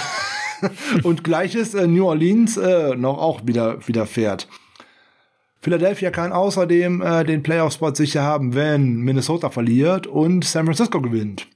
und 1.03 1.25
gleiches 1.25 1.75
äh, 1.75 1.87
New 1.87 2.07
Orleans 2.07 2.57
äh, 2.57 2.97
noch 2.97 3.19
auch 3.19 3.47
wieder, 3.47 3.87
wieder 3.87 4.07
fährt. 4.07 4.49
Philadelphia 5.61 6.11
kann 6.11 6.33
außerdem 6.33 7.03
äh, 7.03 7.25
den 7.25 7.43
Playoff-Spot 7.43 7.95
sicher 7.95 8.23
haben, 8.23 8.55
wenn 8.55 8.97
Minnesota 8.97 9.51
verliert 9.51 10.07
und 10.07 10.45
San 10.45 10.65
Francisco 10.65 11.03
gewinnt. 11.03 11.49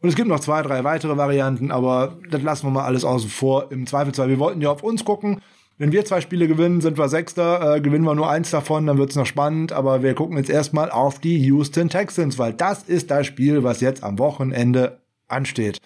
Und 0.00 0.08
es 0.08 0.14
gibt 0.14 0.28
noch 0.28 0.40
zwei, 0.40 0.62
drei 0.62 0.84
weitere 0.84 1.16
Varianten, 1.16 1.70
aber 1.70 2.18
das 2.30 2.42
lassen 2.42 2.66
wir 2.66 2.70
mal 2.70 2.84
alles 2.84 3.04
außen 3.04 3.28
vor. 3.28 3.72
Im 3.72 3.86
Zweifelsfall, 3.86 4.28
wir 4.28 4.38
wollten 4.38 4.60
ja 4.60 4.70
auf 4.70 4.82
uns 4.82 5.04
gucken. 5.04 5.40
Wenn 5.76 5.90
wir 5.90 6.04
zwei 6.04 6.20
Spiele 6.20 6.46
gewinnen, 6.46 6.80
sind 6.80 6.98
wir 6.98 7.08
Sechster. 7.08 7.76
Äh, 7.76 7.80
gewinnen 7.80 8.04
wir 8.04 8.14
nur 8.14 8.30
eins 8.30 8.50
davon, 8.50 8.86
dann 8.86 8.98
wird's 8.98 9.16
noch 9.16 9.26
spannend. 9.26 9.72
Aber 9.72 10.02
wir 10.02 10.14
gucken 10.14 10.36
jetzt 10.36 10.50
erstmal 10.50 10.90
auf 10.90 11.18
die 11.18 11.36
Houston 11.38 11.88
Texans, 11.88 12.38
weil 12.38 12.52
das 12.52 12.84
ist 12.84 13.10
das 13.10 13.26
Spiel, 13.26 13.64
was 13.64 13.80
jetzt 13.80 14.04
am 14.04 14.18
Wochenende 14.18 15.00
ansteht. 15.26 15.80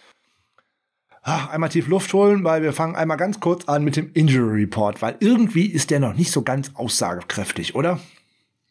Ach, 1.22 1.50
einmal 1.50 1.70
tief 1.70 1.88
Luft 1.88 2.12
holen, 2.12 2.44
weil 2.44 2.62
wir 2.62 2.72
fangen 2.72 2.96
einmal 2.96 3.16
ganz 3.16 3.40
kurz 3.40 3.66
an 3.66 3.84
mit 3.84 3.96
dem 3.96 4.10
Injury 4.14 4.62
Report, 4.62 5.02
weil 5.02 5.16
irgendwie 5.20 5.66
ist 5.66 5.90
der 5.90 6.00
noch 6.00 6.14
nicht 6.14 6.32
so 6.32 6.42
ganz 6.42 6.70
aussagekräftig, 6.74 7.74
oder? 7.74 7.98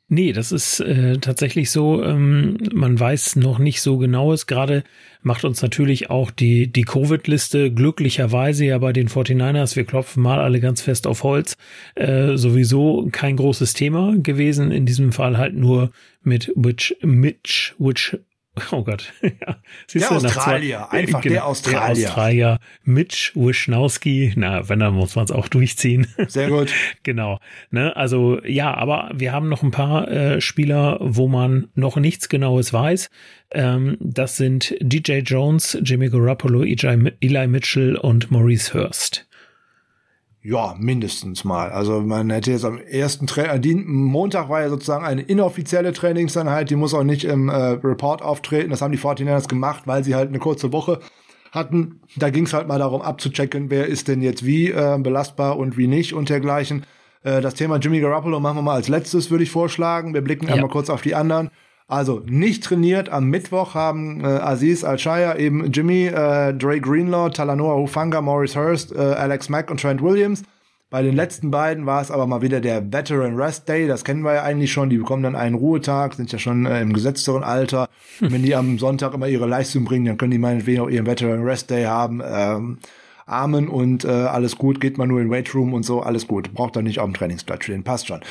Nee, 0.09 0.31
das 0.31 0.53
ist 0.53 0.79
äh, 0.79 1.17
tatsächlich 1.17 1.69
so. 1.69 2.01
Ähm, 2.01 2.57
man 2.73 2.97
weiß 2.97 3.35
noch 3.35 3.59
nicht 3.59 3.81
so 3.81 3.97
genaues. 3.97 4.47
Gerade 4.47 4.85
macht 5.21 5.43
uns 5.43 5.61
natürlich 5.61 6.09
auch 6.09 6.31
die, 6.31 6.71
die 6.71 6.83
Covid-Liste 6.83 7.71
glücklicherweise 7.73 8.65
ja 8.65 8.77
bei 8.77 8.93
den 8.93 9.09
49ers, 9.09 9.75
wir 9.75 9.83
klopfen 9.83 10.23
mal 10.23 10.39
alle 10.39 10.61
ganz 10.61 10.81
fest 10.81 11.07
auf 11.07 11.23
Holz, 11.23 11.57
äh, 11.95 12.37
sowieso 12.37 13.09
kein 13.11 13.35
großes 13.35 13.73
Thema 13.73 14.15
gewesen. 14.17 14.71
In 14.71 14.85
diesem 14.85 15.11
Fall 15.11 15.37
halt 15.37 15.55
nur 15.55 15.91
mit 16.23 16.53
Which, 16.55 16.95
Mitch, 17.01 17.75
Which 17.77 18.17
Oh 18.71 18.83
Gott. 18.83 19.13
ja. 19.21 19.57
Siehst 19.87 20.09
der 20.09 20.19
du, 20.19 20.25
Australier, 20.25 20.87
zwei, 20.89 20.97
einfach 20.97 21.21
genau, 21.21 21.33
der 21.33 21.45
Australier. 21.45 21.95
Der 21.95 22.09
Australier, 22.09 22.59
Mitch 22.83 23.31
Wischnowski. 23.35 24.33
Na, 24.35 24.67
wenn, 24.69 24.79
dann 24.79 24.93
muss 24.93 25.15
man 25.15 25.25
es 25.25 25.31
auch 25.31 25.47
durchziehen. 25.47 26.07
Sehr 26.27 26.49
gut. 26.49 26.71
genau. 27.03 27.39
Ne, 27.71 27.95
also 27.95 28.43
ja, 28.45 28.73
aber 28.73 29.11
wir 29.13 29.31
haben 29.31 29.49
noch 29.49 29.63
ein 29.63 29.71
paar 29.71 30.09
äh, 30.09 30.41
Spieler, 30.41 30.97
wo 31.01 31.27
man 31.27 31.69
noch 31.75 31.97
nichts 31.97 32.29
Genaues 32.29 32.73
weiß. 32.73 33.09
Ähm, 33.51 33.97
das 33.99 34.37
sind 34.37 34.75
DJ 34.81 35.19
Jones, 35.19 35.77
Jimmy 35.81 36.09
Garoppolo, 36.09 36.63
Eli 36.63 37.47
Mitchell 37.47 37.95
und 37.95 38.29
Maurice 38.31 38.73
Hurst. 38.73 39.26
Ja, 40.49 40.75
mindestens 40.79 41.43
mal. 41.43 41.71
Also 41.71 41.99
man 41.99 42.29
hätte 42.29 42.51
jetzt 42.51 42.63
am 42.63 42.77
ersten 42.77 43.27
Tra 43.27 43.41
äh, 43.41 43.75
Montag 43.75 44.47
war 44.47 44.61
ja 44.61 44.69
sozusagen 44.69 45.03
eine 45.03 45.21
inoffizielle 45.21 45.91
Trainingseinheit, 45.91 46.69
die 46.69 46.77
muss 46.77 46.93
auch 46.93 47.03
nicht 47.03 47.25
im 47.25 47.49
äh, 47.49 47.53
Report 47.53 48.21
auftreten. 48.21 48.69
Das 48.69 48.81
haben 48.81 48.93
die 48.93 48.97
49ers 48.97 49.49
gemacht, 49.49 49.83
weil 49.87 50.05
sie 50.05 50.15
halt 50.15 50.29
eine 50.29 50.39
kurze 50.39 50.71
Woche 50.71 51.01
hatten. 51.51 51.99
Da 52.15 52.29
ging 52.29 52.45
es 52.45 52.53
halt 52.53 52.69
mal 52.69 52.79
darum 52.79 53.01
abzuchecken, 53.01 53.69
wer 53.69 53.87
ist 53.87 54.07
denn 54.07 54.21
jetzt 54.21 54.45
wie 54.45 54.71
äh, 54.71 54.97
belastbar 54.97 55.57
und 55.57 55.77
wie 55.77 55.87
nicht 55.87 56.13
und 56.13 56.29
dergleichen. 56.29 56.85
Äh, 57.23 57.41
das 57.41 57.55
Thema 57.55 57.75
Jimmy 57.75 57.99
Garoppolo 57.99 58.39
machen 58.39 58.59
wir 58.59 58.61
mal 58.61 58.75
als 58.75 58.87
letztes, 58.87 59.29
würde 59.29 59.43
ich 59.43 59.51
vorschlagen. 59.51 60.13
Wir 60.13 60.21
blicken 60.21 60.47
ja. 60.47 60.53
einmal 60.53 60.69
kurz 60.69 60.89
auf 60.89 61.01
die 61.01 61.13
anderen. 61.13 61.49
Also 61.87 62.21
nicht 62.25 62.65
trainiert. 62.65 63.09
Am 63.09 63.29
Mittwoch 63.29 63.73
haben 63.73 64.21
äh, 64.21 64.27
Aziz 64.27 64.83
Al-Shaya, 64.83 65.37
eben 65.37 65.71
Jimmy, 65.71 66.07
äh, 66.07 66.53
Dre 66.53 66.81
Greenlaw, 66.81 67.29
Talanoa 67.29 67.75
Hufanga, 67.75 68.21
Maurice 68.21 68.59
Hurst, 68.59 68.93
äh, 68.93 68.99
Alex 68.99 69.47
Mack 69.47 69.71
und 69.71 69.81
Trent 69.81 70.01
Williams. 70.01 70.43
Bei 70.89 71.01
den 71.01 71.15
letzten 71.15 71.51
beiden 71.51 71.85
war 71.85 72.01
es 72.01 72.11
aber 72.11 72.27
mal 72.27 72.41
wieder 72.41 72.61
der 72.61 72.93
Veteran 72.93 73.35
Rest 73.35 73.67
Day. 73.69 73.87
Das 73.87 74.03
kennen 74.03 74.21
wir 74.23 74.33
ja 74.33 74.43
eigentlich 74.43 74.71
schon. 74.71 74.89
Die 74.89 74.97
bekommen 74.97 75.23
dann 75.23 75.35
einen 75.35 75.55
Ruhetag, 75.55 76.13
sind 76.13 76.31
ja 76.31 76.39
schon 76.39 76.65
äh, 76.65 76.81
im 76.81 76.91
gesetzteren 76.93 77.43
Alter. 77.43 77.89
Hm. 78.19 78.31
Wenn 78.31 78.43
die 78.43 78.55
am 78.55 78.79
Sonntag 78.79 79.13
immer 79.13 79.27
ihre 79.27 79.47
Leistung 79.47 79.85
bringen, 79.85 80.05
dann 80.05 80.17
können 80.17 80.31
die 80.31 80.37
meinetwegen 80.37 80.81
auch 80.81 80.89
ihren 80.89 81.05
Veteran 81.05 81.43
Rest 81.43 81.69
Day 81.69 81.85
haben. 81.85 82.21
Ähm, 82.25 82.77
Amen 83.25 83.67
und 83.67 84.05
äh, 84.05 84.07
alles 84.07 84.57
gut, 84.57 84.79
geht 84.79 84.97
man 84.97 85.09
nur 85.09 85.19
in 85.19 85.29
Weight 85.29 85.53
Room 85.53 85.73
und 85.73 85.83
so, 85.83 86.01
alles 86.01 86.27
gut. 86.27 86.53
Braucht 86.53 86.77
dann 86.77 86.85
nicht 86.85 86.99
auf 86.99 87.05
dem 87.05 87.13
Trainingsplatz 87.13 87.65
stehen, 87.65 87.83
passt 87.83 88.07
schon. 88.07 88.21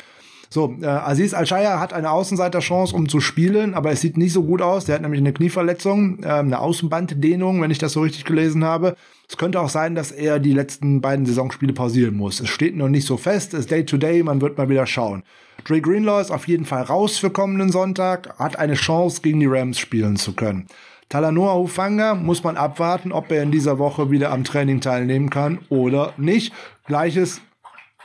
So, 0.49 0.75
äh, 0.81 0.85
Aziz 0.85 1.33
Al-Shaya 1.33 1.79
hat 1.79 1.93
eine 1.93 2.11
Außenseiterchance, 2.11 2.95
um 2.95 3.09
zu 3.09 3.19
spielen, 3.19 3.73
aber 3.73 3.91
es 3.91 4.01
sieht 4.01 4.17
nicht 4.17 4.33
so 4.33 4.43
gut 4.43 4.61
aus. 4.61 4.85
Der 4.85 4.95
hat 4.95 5.01
nämlich 5.01 5.19
eine 5.19 5.33
Knieverletzung, 5.33 6.23
äh, 6.23 6.27
eine 6.27 6.59
Außenbanddehnung, 6.59 7.61
wenn 7.61 7.71
ich 7.71 7.79
das 7.79 7.93
so 7.93 8.01
richtig 8.01 8.23
gelesen 8.23 8.63
habe. 8.63 8.95
Es 9.29 9.37
könnte 9.37 9.59
auch 9.59 9.69
sein, 9.69 9.93
dass 9.93 10.11
er 10.11 10.39
die 10.39 10.53
letzten 10.53 11.01
beiden 11.01 11.25
Saisonspiele 11.25 11.73
pausieren 11.73 12.15
muss. 12.15 12.39
Es 12.39 12.49
steht 12.49 12.77
noch 12.77 12.87
nicht 12.87 13.05
so 13.05 13.17
fest, 13.17 13.53
es 13.53 13.61
ist 13.61 13.71
Day 13.71 13.85
to 13.85 13.97
Day, 13.97 14.23
man 14.23 14.39
wird 14.39 14.57
mal 14.57 14.69
wieder 14.69 14.85
schauen. 14.85 15.23
Dre 15.65 15.81
Greenlaw 15.81 16.21
ist 16.21 16.31
auf 16.31 16.47
jeden 16.47 16.65
Fall 16.65 16.83
raus 16.83 17.17
für 17.17 17.29
kommenden 17.29 17.71
Sonntag, 17.71 18.39
hat 18.39 18.57
eine 18.57 18.75
Chance, 18.75 19.21
gegen 19.21 19.41
die 19.41 19.47
Rams 19.47 19.79
spielen 19.79 20.15
zu 20.15 20.33
können. 20.33 20.67
Talanoa 21.09 21.55
Hufanga 21.55 22.15
muss 22.15 22.43
man 22.43 22.57
abwarten, 22.57 23.11
ob 23.11 23.31
er 23.31 23.43
in 23.43 23.51
dieser 23.51 23.79
Woche 23.79 24.11
wieder 24.11 24.31
am 24.31 24.43
Training 24.43 24.81
teilnehmen 24.81 25.29
kann 25.29 25.59
oder 25.69 26.13
nicht. 26.17 26.53
Gleiches 26.85 27.41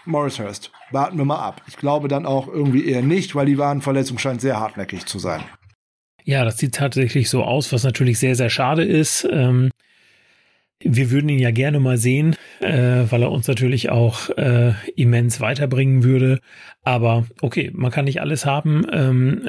Morris 0.04 0.38
Hurst. 0.38 0.72
Warten 0.92 1.18
wir 1.18 1.24
mal 1.24 1.40
ab. 1.40 1.62
Ich 1.68 1.76
glaube 1.76 2.08
dann 2.08 2.26
auch 2.26 2.48
irgendwie 2.48 2.86
eher 2.86 3.02
nicht, 3.02 3.34
weil 3.34 3.46
die 3.46 3.58
Wadenverletzung 3.58 4.18
scheint 4.18 4.40
sehr 4.40 4.60
hartnäckig 4.60 5.06
zu 5.06 5.18
sein. 5.18 5.42
Ja, 6.24 6.44
das 6.44 6.58
sieht 6.58 6.74
tatsächlich 6.74 7.28
so 7.28 7.42
aus, 7.42 7.72
was 7.72 7.84
natürlich 7.84 8.18
sehr, 8.18 8.36
sehr 8.36 8.50
schade 8.50 8.84
ist. 8.84 9.26
Ähm, 9.30 9.70
wir 10.84 11.10
würden 11.10 11.28
ihn 11.28 11.38
ja 11.38 11.50
gerne 11.50 11.80
mal 11.80 11.96
sehen, 11.96 12.36
äh, 12.60 13.04
weil 13.08 13.22
er 13.22 13.30
uns 13.30 13.46
natürlich 13.48 13.90
auch 13.90 14.30
äh, 14.30 14.72
immens 14.96 15.40
weiterbringen 15.40 16.02
würde. 16.04 16.40
Aber 16.82 17.26
okay, 17.40 17.70
man 17.74 17.90
kann 17.90 18.04
nicht 18.04 18.20
alles 18.20 18.46
haben. 18.46 18.86
Ähm, 18.92 19.48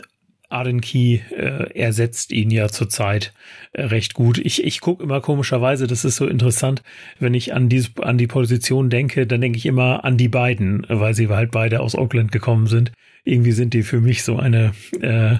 Arden 0.54 0.82
Key 0.82 1.20
äh, 1.32 1.78
ersetzt 1.78 2.32
ihn 2.32 2.51
ja 2.51 2.70
zurzeit 2.70 3.34
äh, 3.74 3.84
recht 3.84 4.14
gut. 4.14 4.38
Ich, 4.38 4.64
ich 4.64 4.82
gucke 4.82 5.04
immer 5.04 5.20
komischerweise, 5.20 5.88
das 5.88 6.06
ist 6.06 6.16
so 6.16 6.28
interessant, 6.28 6.84
wenn 7.20 7.34
ich 7.34 7.54
an, 7.54 7.70
die, 7.70 7.86
an 8.01 8.18
die 8.18 8.28
Position 8.28 8.89
denke, 8.89 9.28
dann 9.28 9.41
denke 9.41 9.58
ich 9.58 9.66
immer 9.66 10.06
an 10.06 10.18
die 10.18 10.30
beiden, 10.30 10.86
weil 10.88 11.14
sie 11.14 11.28
halt 11.28 11.51
beide 11.51 11.82
aus 11.82 11.95
Oakland 11.95 12.32
gekommen 12.32 12.68
sind. 12.68 12.91
Irgendwie 13.24 13.51
sind 13.51 13.74
die 13.74 13.84
für 13.84 13.99
mich 13.99 14.24
so 14.24 14.38
eine, 14.38 14.74
äh, 15.01 15.38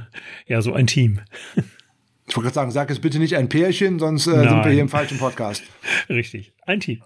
ja, 0.48 0.62
so 0.62 0.74
ein 0.74 0.88
Team. 0.88 1.22
Ich 2.26 2.38
wollte 2.38 2.46
gerade 2.46 2.56
sagen, 2.56 2.72
sag 2.72 2.90
es 2.90 3.00
bitte 3.00 3.20
nicht 3.20 3.36
ein 3.36 3.50
Pärchen, 3.50 4.00
sonst 4.00 4.28
äh, 4.28 4.32
sind 4.32 4.64
wir 4.64 4.72
hier 4.72 4.82
im 4.82 4.88
falschen 4.88 5.18
Podcast. 5.18 5.62
Richtig, 6.10 6.54
ein 6.66 6.80
Team. 6.80 7.04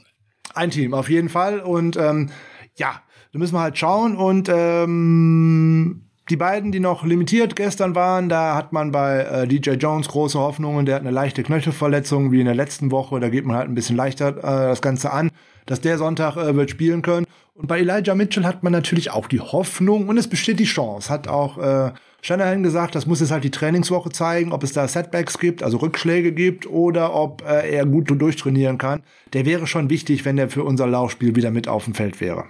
Ein 0.53 0.69
Team, 0.69 0.93
auf 0.93 1.09
jeden 1.09 1.29
Fall. 1.29 1.59
Und 1.59 1.97
ähm, 1.97 2.29
ja, 2.75 3.01
da 3.31 3.39
müssen 3.39 3.55
wir 3.55 3.61
halt 3.61 3.77
schauen. 3.77 4.15
Und 4.15 4.47
ähm, 4.47 6.06
die 6.29 6.35
beiden, 6.35 6.71
die 6.71 6.79
noch 6.79 7.05
limitiert 7.05 7.55
gestern 7.55 7.95
waren, 7.95 8.27
da 8.27 8.55
hat 8.55 8.73
man 8.73 8.91
bei 8.91 9.19
äh, 9.19 9.47
DJ 9.47 9.71
Jones 9.71 10.09
große 10.09 10.37
Hoffnungen. 10.37 10.85
Der 10.85 10.95
hat 10.95 11.01
eine 11.01 11.11
leichte 11.11 11.43
Knöchelverletzung 11.43 12.31
wie 12.31 12.39
in 12.39 12.45
der 12.45 12.55
letzten 12.55 12.91
Woche. 12.91 13.19
Da 13.19 13.29
geht 13.29 13.45
man 13.45 13.55
halt 13.55 13.69
ein 13.69 13.75
bisschen 13.75 13.95
leichter 13.95 14.37
äh, 14.37 14.41
das 14.41 14.81
Ganze 14.81 15.11
an, 15.11 15.31
dass 15.65 15.79
der 15.79 15.97
Sonntag 15.97 16.35
äh, 16.35 16.55
wird 16.55 16.69
spielen 16.69 17.01
können. 17.01 17.25
Und 17.55 17.67
bei 17.67 17.79
Elijah 17.79 18.13
Mitchell 18.13 18.45
hat 18.45 18.61
man 18.61 18.71
natürlich 18.71 19.11
auch 19.11 19.27
die 19.27 19.39
Hoffnung 19.39 20.09
und 20.09 20.17
es 20.17 20.27
besteht 20.27 20.59
die 20.59 20.65
Chance. 20.65 21.09
Hat 21.09 21.27
auch 21.27 21.57
äh, 21.57 21.91
Shanahan 22.21 22.61
gesagt, 22.61 22.93
das 22.93 23.05
muss 23.05 23.19
jetzt 23.21 23.31
halt 23.31 23.43
die 23.43 23.51
Trainingswoche 23.51 24.09
zeigen, 24.09 24.51
ob 24.51 24.63
es 24.63 24.73
da 24.73 24.87
Setbacks 24.87 25.39
gibt, 25.39 25.63
also 25.63 25.77
Rückschläge 25.77 26.33
gibt 26.33 26.67
oder 26.67 27.15
ob 27.15 27.41
äh, 27.47 27.71
er 27.71 27.85
gut 27.85 28.09
durchtrainieren 28.09 28.77
kann. 28.77 29.01
Der 29.33 29.45
wäre 29.45 29.65
schon 29.65 29.89
wichtig, 29.89 30.25
wenn 30.25 30.37
er 30.37 30.49
für 30.49 30.63
unser 30.63 30.87
Laufspiel 30.87 31.35
wieder 31.35 31.51
mit 31.51 31.67
auf 31.67 31.85
dem 31.85 31.95
Feld 31.95 32.19
wäre. 32.21 32.45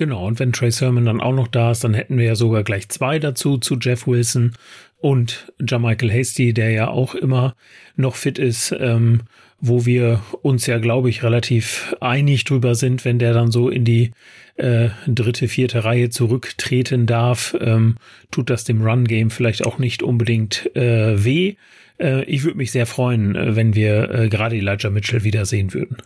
Genau, 0.00 0.26
und 0.26 0.38
wenn 0.38 0.54
Trey 0.54 0.70
Sermon 0.70 1.04
dann 1.04 1.20
auch 1.20 1.34
noch 1.34 1.46
da 1.46 1.72
ist, 1.72 1.84
dann 1.84 1.92
hätten 1.92 2.16
wir 2.16 2.24
ja 2.24 2.34
sogar 2.34 2.64
gleich 2.64 2.88
zwei 2.88 3.18
dazu, 3.18 3.58
zu 3.58 3.76
Jeff 3.78 4.06
Wilson 4.06 4.52
und 4.96 5.52
Jamichael 5.60 6.10
Hasty, 6.10 6.54
der 6.54 6.70
ja 6.70 6.88
auch 6.88 7.14
immer 7.14 7.54
noch 7.96 8.16
fit 8.16 8.38
ist, 8.38 8.74
ähm, 8.80 9.20
wo 9.60 9.84
wir 9.84 10.22
uns 10.40 10.64
ja, 10.64 10.78
glaube 10.78 11.10
ich, 11.10 11.22
relativ 11.22 11.94
einig 12.00 12.44
drüber 12.44 12.74
sind, 12.76 13.04
wenn 13.04 13.18
der 13.18 13.34
dann 13.34 13.50
so 13.50 13.68
in 13.68 13.84
die 13.84 14.12
äh, 14.56 14.88
dritte, 15.06 15.48
vierte 15.48 15.84
Reihe 15.84 16.08
zurücktreten 16.08 17.04
darf, 17.04 17.54
ähm, 17.60 17.96
tut 18.30 18.48
das 18.48 18.64
dem 18.64 18.80
Run-Game 18.80 19.28
vielleicht 19.28 19.66
auch 19.66 19.76
nicht 19.76 20.02
unbedingt 20.02 20.74
äh, 20.74 21.22
weh. 21.22 21.56
Äh, 21.98 22.24
ich 22.24 22.44
würde 22.44 22.56
mich 22.56 22.72
sehr 22.72 22.86
freuen, 22.86 23.36
äh, 23.36 23.54
wenn 23.54 23.74
wir 23.74 24.10
äh, 24.10 24.28
gerade 24.30 24.56
Elijah 24.56 24.88
Mitchell 24.88 25.24
wiedersehen 25.24 25.74
würden. 25.74 25.98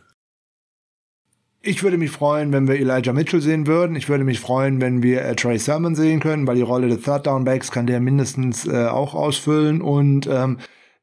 Ich 1.67 1.83
würde 1.83 1.97
mich 1.97 2.11
freuen, 2.11 2.53
wenn 2.53 2.69
wir 2.69 2.75
Elijah 2.75 3.15
Mitchell 3.15 3.41
sehen 3.41 3.67
würden. 3.67 3.97
Ich 3.97 4.11
würde 4.11 4.25
mich 4.25 4.39
freuen, 4.39 4.83
wenn 4.83 5.03
wir 5.03 5.25
äh, 5.25 5.35
Trey 5.35 5.59
Sermon 5.59 5.95
sehen 5.95 6.21
können, 6.21 6.47
weil 6.47 6.57
die 6.57 6.63
Rolle 6.63 6.89
des 6.89 7.01
Third 7.01 7.27
Down 7.27 7.45
Backs 7.45 7.71
kann 7.71 7.87
der 7.87 8.01
mindestens 8.01 8.67
äh, 8.67 8.87
auch 8.87 9.15
ausfüllen. 9.15 9.81
Und 9.81 10.27
ähm, 10.27 10.59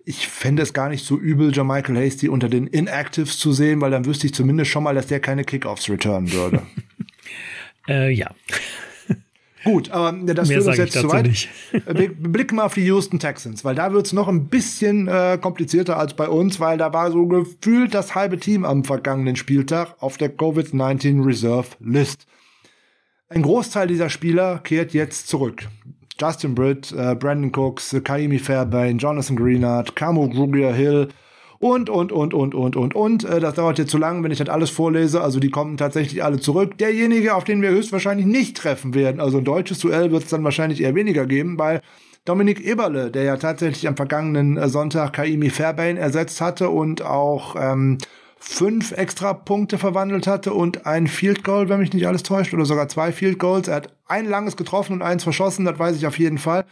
ich 0.05 0.27
fände 0.27 0.61
es 0.61 0.73
gar 0.73 0.89
nicht 0.89 1.03
so 1.03 1.17
übel, 1.17 1.51
Michael 1.63 1.97
Hasty 1.97 2.29
unter 2.29 2.47
den 2.47 2.67
Inactives 2.67 3.39
zu 3.39 3.53
sehen, 3.53 3.81
weil 3.81 3.89
dann 3.89 4.05
wüsste 4.05 4.27
ich 4.27 4.35
zumindest 4.35 4.69
schon 4.69 4.83
mal, 4.83 4.93
dass 4.93 5.07
der 5.07 5.19
keine 5.19 5.43
Kickoffs 5.43 5.89
returnen 5.89 6.31
würde. 6.31 6.61
äh, 7.87 8.11
ja. 8.11 8.29
Gut, 9.63 9.91
aber 9.91 10.33
das 10.33 10.49
führt 10.49 10.65
uns 10.65 10.77
jetzt 10.77 10.93
zu 10.93 11.09
weit. 11.09 11.27
Äh, 11.71 11.81
wir 11.85 12.13
blicken 12.13 12.55
mal 12.55 12.65
auf 12.65 12.73
die 12.73 12.85
Houston 12.85 13.19
Texans, 13.19 13.63
weil 13.63 13.75
da 13.75 13.93
wird's 13.93 14.13
noch 14.13 14.27
ein 14.27 14.47
bisschen 14.47 15.07
äh, 15.07 15.37
komplizierter 15.39 15.97
als 15.97 16.15
bei 16.15 16.27
uns, 16.27 16.59
weil 16.59 16.77
da 16.77 16.93
war 16.93 17.11
so 17.11 17.27
gefühlt 17.27 17.93
das 17.93 18.15
halbe 18.15 18.39
Team 18.39 18.65
am 18.65 18.83
vergangenen 18.83 19.35
Spieltag 19.35 19.95
auf 19.99 20.17
der 20.17 20.35
Covid-19 20.35 21.25
Reserve 21.25 21.67
List. 21.79 22.25
Ein 23.29 23.43
Großteil 23.43 23.87
dieser 23.87 24.09
Spieler 24.09 24.59
kehrt 24.59 24.93
jetzt 24.93 25.27
zurück. 25.27 25.67
Justin 26.19 26.53
Britt, 26.53 26.91
äh, 26.91 27.15
Brandon 27.15 27.51
Cooks, 27.55 27.95
Kaimi 28.03 28.39
Fairbairn, 28.39 28.97
Jonathan 28.97 29.35
Greenard, 29.35 29.95
Camo 29.95 30.27
Grugier 30.27 30.73
Hill, 30.73 31.07
und, 31.61 31.91
und, 31.91 32.11
und, 32.11 32.33
und, 32.33 32.55
und, 32.55 32.75
und, 32.75 32.95
und. 32.95 33.23
Äh, 33.23 33.39
das 33.39 33.53
dauert 33.53 33.77
jetzt 33.77 33.91
zu 33.91 33.99
lang, 33.99 34.23
wenn 34.23 34.31
ich 34.31 34.39
das 34.39 34.49
alles 34.49 34.71
vorlese. 34.71 35.21
Also 35.21 35.39
die 35.39 35.51
kommen 35.51 35.77
tatsächlich 35.77 36.23
alle 36.23 36.39
zurück. 36.39 36.77
Derjenige, 36.79 37.35
auf 37.35 37.43
den 37.43 37.61
wir 37.61 37.69
höchstwahrscheinlich 37.69 38.25
nicht 38.25 38.57
treffen 38.57 38.95
werden, 38.95 39.21
also 39.21 39.37
ein 39.37 39.45
deutsches 39.45 39.79
Duell 39.79 40.11
wird 40.11 40.23
es 40.23 40.29
dann 40.29 40.43
wahrscheinlich 40.43 40.81
eher 40.81 40.95
weniger 40.95 41.27
geben, 41.27 41.59
weil 41.59 41.81
Dominik 42.25 42.65
Eberle, 42.65 43.11
der 43.11 43.23
ja 43.23 43.37
tatsächlich 43.37 43.87
am 43.87 43.95
vergangenen 43.95 44.57
äh, 44.57 44.69
Sonntag 44.69 45.13
Kaimi 45.13 45.51
Fairbairn 45.51 45.97
ersetzt 45.97 46.41
hatte 46.41 46.69
und 46.69 47.03
auch 47.03 47.55
ähm, 47.57 47.99
fünf 48.39 48.91
extra 48.91 49.33
Punkte 49.33 49.77
verwandelt 49.77 50.25
hatte 50.25 50.53
und 50.53 50.87
ein 50.87 51.05
Field 51.05 51.43
Goal, 51.43 51.69
wenn 51.69 51.79
mich 51.79 51.93
nicht 51.93 52.07
alles 52.07 52.23
täuscht, 52.23 52.55
oder 52.55 52.65
sogar 52.65 52.87
zwei 52.87 53.11
Field 53.11 53.37
Goals. 53.37 53.67
Er 53.67 53.75
hat 53.75 53.93
ein 54.07 54.25
langes 54.25 54.57
getroffen 54.57 54.93
und 54.93 55.01
eins 55.03 55.23
verschossen, 55.23 55.65
das 55.65 55.77
weiß 55.77 55.95
ich 55.95 56.07
auf 56.07 56.17
jeden 56.17 56.39
Fall. 56.39 56.65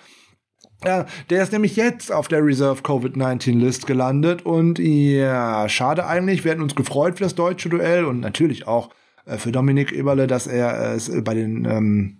Ja, 0.85 1.05
der 1.29 1.43
ist 1.43 1.51
nämlich 1.51 1.75
jetzt 1.75 2.09
auf 2.09 2.29
der 2.29 2.43
Reserve 2.43 2.81
Covid-19-List 2.81 3.85
gelandet 3.85 4.45
und 4.45 4.79
ja, 4.79 5.67
schade 5.67 6.05
eigentlich. 6.05 6.45
Wir 6.45 6.51
hätten 6.51 6.63
uns 6.63 6.75
gefreut 6.75 7.17
für 7.17 7.25
das 7.25 7.35
deutsche 7.35 7.67
Duell 7.67 8.05
und 8.05 8.21
natürlich 8.21 8.65
auch 8.65 8.89
äh, 9.25 9.37
für 9.37 9.51
Dominik 9.51 9.91
Eberle, 9.91 10.27
dass 10.27 10.47
er 10.47 10.93
es 10.93 11.11
bei 11.23 11.33
den 11.33 11.65
ähm, 11.65 12.17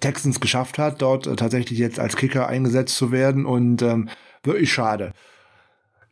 Texans 0.00 0.40
geschafft 0.40 0.78
hat, 0.78 1.00
dort 1.02 1.28
äh, 1.28 1.36
tatsächlich 1.36 1.78
jetzt 1.78 2.00
als 2.00 2.16
Kicker 2.16 2.48
eingesetzt 2.48 2.96
zu 2.96 3.12
werden 3.12 3.46
und 3.46 3.80
ähm, 3.80 4.08
wirklich 4.42 4.72
schade. 4.72 5.12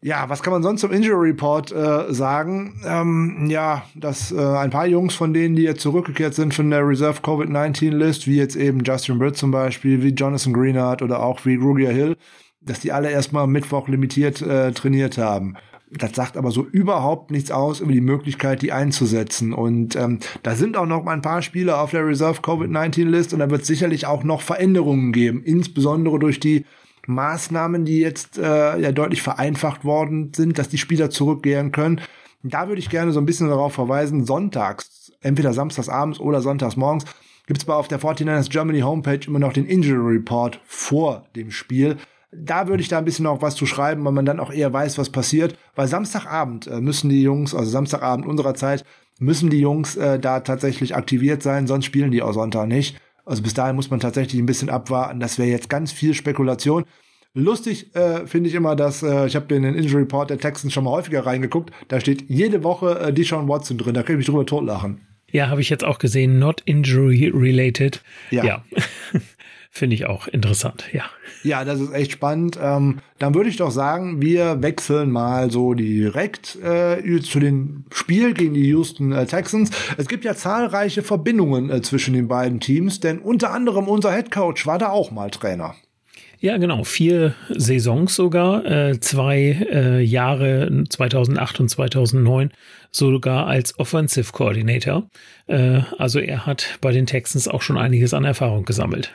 Ja, 0.04 0.28
was 0.28 0.42
kann 0.42 0.52
man 0.52 0.62
sonst 0.62 0.82
zum 0.82 0.92
Injury 0.92 1.30
Report 1.30 1.72
äh, 1.72 2.12
sagen? 2.12 2.78
Ähm, 2.86 3.46
ja, 3.48 3.86
dass 3.94 4.32
äh, 4.32 4.38
ein 4.38 4.68
paar 4.68 4.86
Jungs 4.86 5.14
von 5.14 5.32
denen, 5.32 5.56
die 5.56 5.62
jetzt 5.62 5.80
zurückgekehrt 5.80 6.34
sind 6.34 6.52
von 6.52 6.68
der 6.68 6.86
Reserve 6.86 7.22
Covid-19-List, 7.22 8.26
wie 8.26 8.36
jetzt 8.36 8.54
eben 8.54 8.84
Justin 8.84 9.18
Britt 9.18 9.38
zum 9.38 9.50
Beispiel, 9.50 10.02
wie 10.02 10.10
Jonathan 10.10 10.52
Greenard 10.52 11.00
oder 11.00 11.22
auch 11.22 11.46
wie 11.46 11.54
Rugia 11.54 11.88
Hill, 11.88 12.18
dass 12.60 12.80
die 12.80 12.92
alle 12.92 13.10
erstmal 13.10 13.46
Mittwoch 13.46 13.88
limitiert 13.88 14.42
äh, 14.42 14.72
trainiert 14.72 15.16
haben. 15.16 15.56
Das 15.90 16.14
sagt 16.14 16.36
aber 16.36 16.50
so 16.50 16.66
überhaupt 16.66 17.30
nichts 17.30 17.50
aus 17.50 17.80
über 17.80 17.92
die 17.92 18.02
Möglichkeit, 18.02 18.60
die 18.60 18.72
einzusetzen. 18.72 19.54
Und 19.54 19.96
ähm, 19.96 20.18
da 20.42 20.54
sind 20.54 20.76
auch 20.76 20.84
noch 20.84 21.06
ein 21.06 21.22
paar 21.22 21.40
Spieler 21.40 21.80
auf 21.80 21.92
der 21.92 22.06
Reserve 22.06 22.42
Covid-19-List 22.42 23.32
und 23.32 23.38
da 23.38 23.48
wird 23.48 23.64
sicherlich 23.64 24.04
auch 24.04 24.22
noch 24.22 24.42
Veränderungen 24.42 25.12
geben, 25.12 25.42
insbesondere 25.42 26.18
durch 26.18 26.40
die 26.40 26.66
Maßnahmen, 27.06 27.84
die 27.84 28.00
jetzt 28.00 28.38
äh, 28.38 28.78
ja 28.78 28.92
deutlich 28.92 29.22
vereinfacht 29.22 29.84
worden 29.84 30.32
sind, 30.34 30.58
dass 30.58 30.68
die 30.68 30.78
Spieler 30.78 31.10
zurückgehen 31.10 31.72
können. 31.72 32.00
Da 32.42 32.68
würde 32.68 32.80
ich 32.80 32.90
gerne 32.90 33.12
so 33.12 33.20
ein 33.20 33.26
bisschen 33.26 33.48
darauf 33.48 33.72
verweisen, 33.72 34.24
sonntags, 34.24 35.12
entweder 35.20 35.52
samstags 35.52 35.88
abends 35.88 36.20
oder 36.20 36.42
sonntags 36.42 36.76
morgens, 36.76 37.04
gibt 37.46 37.60
es 37.60 37.64
bei 37.64 37.74
auf 37.74 37.88
der 37.88 38.00
49ers 38.00 38.50
Germany 38.50 38.80
Homepage 38.80 39.20
immer 39.26 39.38
noch 39.38 39.52
den 39.52 39.66
Injury 39.66 40.16
Report 40.16 40.60
vor 40.66 41.26
dem 41.36 41.50
Spiel. 41.50 41.96
Da 42.32 42.68
würde 42.68 42.82
ich 42.82 42.88
da 42.88 42.98
ein 42.98 43.04
bisschen 43.04 43.24
noch 43.24 43.42
was 43.42 43.54
zu 43.54 43.64
schreiben, 43.64 44.04
weil 44.04 44.12
man 44.12 44.26
dann 44.26 44.40
auch 44.40 44.52
eher 44.52 44.72
weiß, 44.72 44.98
was 44.98 45.10
passiert. 45.10 45.56
Weil 45.74 45.88
Samstagabend 45.88 46.66
äh, 46.66 46.80
müssen 46.80 47.08
die 47.08 47.22
Jungs, 47.22 47.54
also 47.54 47.70
Samstagabend 47.70 48.26
unserer 48.26 48.54
Zeit, 48.54 48.84
müssen 49.18 49.50
die 49.50 49.60
Jungs 49.60 49.96
äh, 49.96 50.18
da 50.18 50.40
tatsächlich 50.40 50.96
aktiviert 50.96 51.42
sein, 51.42 51.66
sonst 51.66 51.84
spielen 51.84 52.10
die 52.10 52.22
auch 52.22 52.32
Sonntag 52.32 52.66
nicht. 52.66 53.00
Also 53.24 53.42
bis 53.42 53.54
dahin 53.54 53.76
muss 53.76 53.90
man 53.90 54.00
tatsächlich 54.00 54.40
ein 54.40 54.46
bisschen 54.46 54.70
abwarten. 54.70 55.20
Das 55.20 55.38
wäre 55.38 55.48
jetzt 55.48 55.68
ganz 55.68 55.92
viel 55.92 56.14
Spekulation. 56.14 56.84
Lustig 57.34 57.94
äh, 57.96 58.26
finde 58.26 58.48
ich 58.48 58.54
immer, 58.54 58.76
dass 58.76 59.02
äh, 59.02 59.26
ich 59.26 59.34
habe 59.34 59.46
den 59.46 59.64
Injury 59.64 60.02
Report 60.02 60.30
der 60.30 60.38
Texans 60.38 60.72
schon 60.72 60.84
mal 60.84 60.92
häufiger 60.92 61.26
reingeguckt. 61.26 61.72
Da 61.88 61.98
steht 62.00 62.28
jede 62.28 62.62
Woche 62.62 62.98
äh, 63.00 63.12
Deshaun 63.12 63.48
Watson 63.48 63.76
drin. 63.76 63.94
Da 63.94 64.02
kann 64.02 64.14
ich 64.14 64.18
mich 64.18 64.26
drüber 64.26 64.46
totlachen. 64.46 65.00
Ja, 65.32 65.48
habe 65.48 65.60
ich 65.60 65.68
jetzt 65.68 65.82
auch 65.82 65.98
gesehen. 65.98 66.38
Not 66.38 66.62
injury 66.64 67.32
related. 67.34 68.04
Ja. 68.30 68.44
ja. 68.44 68.64
Finde 69.76 69.96
ich 69.96 70.06
auch 70.06 70.28
interessant, 70.28 70.84
ja. 70.92 71.02
Ja, 71.42 71.64
das 71.64 71.80
ist 71.80 71.92
echt 71.92 72.12
spannend. 72.12 72.56
Ähm, 72.62 73.00
dann 73.18 73.34
würde 73.34 73.50
ich 73.50 73.56
doch 73.56 73.72
sagen, 73.72 74.22
wir 74.22 74.62
wechseln 74.62 75.10
mal 75.10 75.50
so 75.50 75.74
direkt 75.74 76.56
äh, 76.62 77.20
zu 77.22 77.40
dem 77.40 77.84
Spiel 77.92 78.34
gegen 78.34 78.54
die 78.54 78.68
Houston 78.68 79.10
äh, 79.10 79.26
Texans. 79.26 79.70
Es 79.96 80.06
gibt 80.06 80.24
ja 80.24 80.36
zahlreiche 80.36 81.02
Verbindungen 81.02 81.70
äh, 81.70 81.82
zwischen 81.82 82.14
den 82.14 82.28
beiden 82.28 82.60
Teams, 82.60 83.00
denn 83.00 83.18
unter 83.18 83.50
anderem 83.50 83.88
unser 83.88 84.14
Head 84.14 84.30
Coach 84.30 84.64
war 84.64 84.78
da 84.78 84.90
auch 84.90 85.10
mal 85.10 85.30
Trainer. 85.30 85.74
Ja, 86.38 86.56
genau. 86.56 86.84
Vier 86.84 87.34
Saisons 87.48 88.14
sogar, 88.14 88.64
äh, 88.64 89.00
zwei 89.00 89.66
äh, 89.72 90.02
Jahre 90.02 90.84
2008 90.88 91.58
und 91.58 91.68
2009 91.68 92.52
sogar 92.92 93.48
als 93.48 93.76
Offensive 93.80 94.30
Coordinator. 94.30 95.08
Äh, 95.48 95.80
also 95.98 96.20
er 96.20 96.46
hat 96.46 96.78
bei 96.80 96.92
den 96.92 97.06
Texans 97.06 97.48
auch 97.48 97.62
schon 97.62 97.76
einiges 97.76 98.14
an 98.14 98.24
Erfahrung 98.24 98.64
gesammelt. 98.64 99.10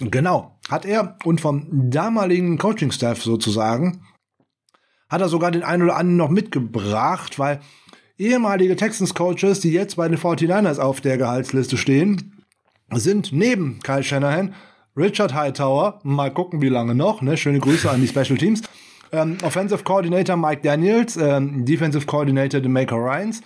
Genau, 0.00 0.58
hat 0.68 0.86
er 0.86 1.16
und 1.24 1.40
vom 1.40 1.90
damaligen 1.90 2.56
Coaching-Staff 2.56 3.22
sozusagen 3.22 4.02
hat 5.10 5.20
er 5.20 5.28
sogar 5.28 5.50
den 5.50 5.64
einen 5.64 5.82
oder 5.82 5.96
anderen 5.96 6.16
noch 6.16 6.30
mitgebracht, 6.30 7.38
weil 7.38 7.60
ehemalige 8.16 8.76
Texans-Coaches, 8.76 9.60
die 9.60 9.72
jetzt 9.72 9.96
bei 9.96 10.08
den 10.08 10.16
49ers 10.16 10.78
auf 10.78 11.00
der 11.00 11.18
Gehaltsliste 11.18 11.76
stehen, 11.76 12.44
sind 12.92 13.32
neben 13.32 13.80
Kyle 13.82 14.04
Shanahan 14.04 14.54
Richard 14.96 15.34
Hightower, 15.34 16.00
mal 16.02 16.32
gucken, 16.32 16.60
wie 16.62 16.68
lange 16.68 16.94
noch, 16.94 17.22
ne? 17.22 17.36
schöne 17.36 17.60
Grüße 17.60 17.90
an 17.90 18.00
die 18.00 18.08
Special 18.08 18.38
Teams, 18.38 18.62
ähm, 19.12 19.38
Offensive 19.42 19.82
Coordinator 19.84 20.36
Mike 20.36 20.62
Daniels, 20.62 21.16
ähm, 21.16 21.64
Defensive 21.64 22.06
Coordinator 22.06 22.60
DeMaker 22.60 22.96
Ryans, 22.96 23.42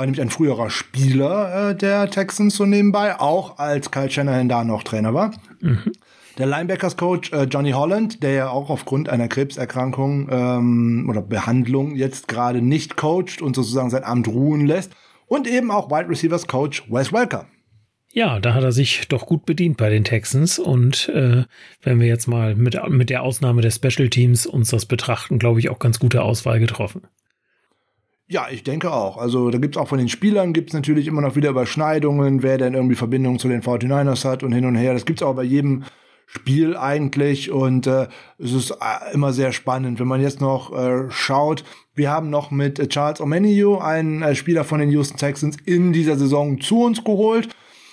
war 0.00 0.06
nämlich 0.06 0.22
ein 0.22 0.30
früherer 0.30 0.70
Spieler 0.70 1.72
äh, 1.72 1.76
der 1.76 2.08
Texans 2.08 2.56
so 2.56 2.64
nebenbei, 2.64 3.20
auch 3.20 3.58
als 3.58 3.90
Kyle 3.90 4.10
Shanahan 4.10 4.48
da 4.48 4.64
noch 4.64 4.82
Trainer 4.82 5.12
war. 5.12 5.32
Mhm. 5.60 5.92
Der 6.38 6.46
Linebackers-Coach 6.46 7.32
äh, 7.32 7.42
Johnny 7.42 7.72
Holland, 7.72 8.22
der 8.22 8.32
ja 8.32 8.48
auch 8.48 8.70
aufgrund 8.70 9.10
einer 9.10 9.28
Krebserkrankung 9.28 10.30
ähm, 10.30 11.06
oder 11.06 11.20
Behandlung 11.20 11.96
jetzt 11.96 12.28
gerade 12.28 12.62
nicht 12.62 12.96
coacht 12.96 13.42
und 13.42 13.54
sozusagen 13.54 13.90
sein 13.90 14.04
Amt 14.04 14.26
ruhen 14.28 14.64
lässt. 14.64 14.90
Und 15.26 15.46
eben 15.46 15.70
auch 15.70 15.90
Wide 15.90 16.08
Receivers 16.08 16.46
Coach 16.46 16.90
Wes 16.90 17.12
Welker. 17.12 17.44
Ja, 18.10 18.40
da 18.40 18.54
hat 18.54 18.64
er 18.64 18.72
sich 18.72 19.06
doch 19.08 19.26
gut 19.26 19.44
bedient 19.44 19.76
bei 19.76 19.90
den 19.90 20.04
Texans. 20.04 20.58
Und 20.58 21.10
äh, 21.10 21.44
wenn 21.82 22.00
wir 22.00 22.06
jetzt 22.06 22.26
mal 22.26 22.54
mit, 22.54 22.74
mit 22.88 23.10
der 23.10 23.22
Ausnahme 23.22 23.60
der 23.60 23.70
Special 23.70 24.08
Teams 24.08 24.46
uns 24.46 24.70
das 24.70 24.86
betrachten, 24.86 25.38
glaube 25.38 25.60
ich, 25.60 25.68
auch 25.68 25.78
ganz 25.78 25.98
gute 25.98 26.22
Auswahl 26.22 26.58
getroffen. 26.58 27.02
Ja, 28.30 28.46
ich 28.48 28.62
denke 28.62 28.92
auch. 28.92 29.16
Also 29.16 29.50
da 29.50 29.58
gibt's 29.58 29.76
auch 29.76 29.88
von 29.88 29.98
den 29.98 30.08
Spielern 30.08 30.52
gibt's 30.52 30.72
natürlich 30.72 31.08
immer 31.08 31.20
noch 31.20 31.34
wieder 31.34 31.50
Überschneidungen, 31.50 32.44
wer 32.44 32.58
denn 32.58 32.74
irgendwie 32.74 32.94
Verbindungen 32.94 33.40
zu 33.40 33.48
den 33.48 33.60
49ers 33.60 34.24
hat 34.24 34.44
und 34.44 34.52
hin 34.52 34.66
und 34.66 34.76
her. 34.76 34.94
Das 34.94 35.04
gibt's 35.04 35.24
auch 35.24 35.34
bei 35.34 35.42
jedem 35.42 35.82
Spiel 36.26 36.76
eigentlich 36.76 37.50
und 37.50 37.88
äh, 37.88 38.06
es 38.38 38.52
ist 38.52 38.70
äh, 38.70 39.14
immer 39.14 39.32
sehr 39.32 39.50
spannend. 39.50 39.98
Wenn 39.98 40.06
man 40.06 40.20
jetzt 40.20 40.40
noch 40.40 40.72
äh, 40.72 41.10
schaut, 41.10 41.64
wir 41.96 42.08
haben 42.12 42.30
noch 42.30 42.52
mit 42.52 42.78
äh, 42.78 42.86
Charles 42.86 43.20
Omenihu 43.20 43.78
einen 43.78 44.22
äh, 44.22 44.36
Spieler 44.36 44.62
von 44.62 44.78
den 44.78 44.92
Houston 44.92 45.18
Texans 45.18 45.56
in 45.64 45.92
dieser 45.92 46.16
Saison 46.16 46.60
zu 46.60 46.84
uns 46.84 47.02
geholt. 47.02 47.48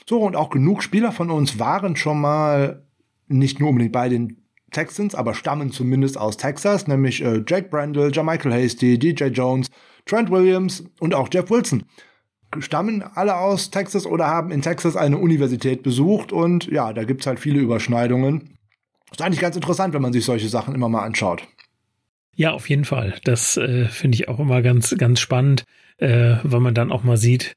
So, 0.07 0.19
und 0.19 0.35
auch 0.35 0.51
genug 0.51 0.83
Spieler 0.83 1.11
von 1.11 1.31
uns 1.31 1.57
waren 1.57 1.95
schon 1.95 2.21
mal 2.21 2.85
nicht 3.27 3.59
nur 3.59 3.69
unbedingt 3.69 3.93
bei 3.93 4.07
den 4.07 4.43
Texans, 4.69 5.15
aber 5.15 5.33
stammen 5.33 5.71
zumindest 5.71 6.19
aus 6.19 6.37
Texas, 6.37 6.85
nämlich 6.85 7.23
äh, 7.23 7.41
Jack 7.47 7.71
Brandel, 7.71 8.11
Jamichael 8.13 8.53
Hasty, 8.53 8.99
DJ 8.99 9.25
Jones, 9.29 9.71
Trent 10.07 10.31
Williams 10.31 10.83
und 10.99 11.13
auch 11.13 11.29
Jeff 11.31 11.49
Wilson 11.49 11.83
stammen 12.59 13.03
alle 13.03 13.35
aus 13.35 13.71
Texas 13.71 14.05
oder 14.05 14.27
haben 14.27 14.51
in 14.51 14.61
Texas 14.61 14.95
eine 14.95 15.17
Universität 15.17 15.83
besucht 15.83 16.31
und 16.31 16.67
ja, 16.67 16.93
da 16.93 17.03
gibt's 17.03 17.27
halt 17.27 17.39
viele 17.39 17.59
Überschneidungen. 17.59 18.57
Ist 19.11 19.21
eigentlich 19.21 19.41
ganz 19.41 19.55
interessant, 19.55 19.93
wenn 19.93 20.01
man 20.01 20.13
sich 20.13 20.25
solche 20.25 20.49
Sachen 20.49 20.75
immer 20.75 20.89
mal 20.89 21.03
anschaut. 21.03 21.43
Ja, 22.35 22.51
auf 22.51 22.69
jeden 22.69 22.85
Fall. 22.85 23.15
Das 23.23 23.57
äh, 23.57 23.85
finde 23.85 24.15
ich 24.15 24.27
auch 24.27 24.39
immer 24.39 24.61
ganz, 24.61 24.95
ganz 24.97 25.19
spannend, 25.19 25.63
äh, 25.97 26.35
weil 26.43 26.59
man 26.59 26.75
dann 26.75 26.91
auch 26.91 27.03
mal 27.03 27.17
sieht, 27.17 27.55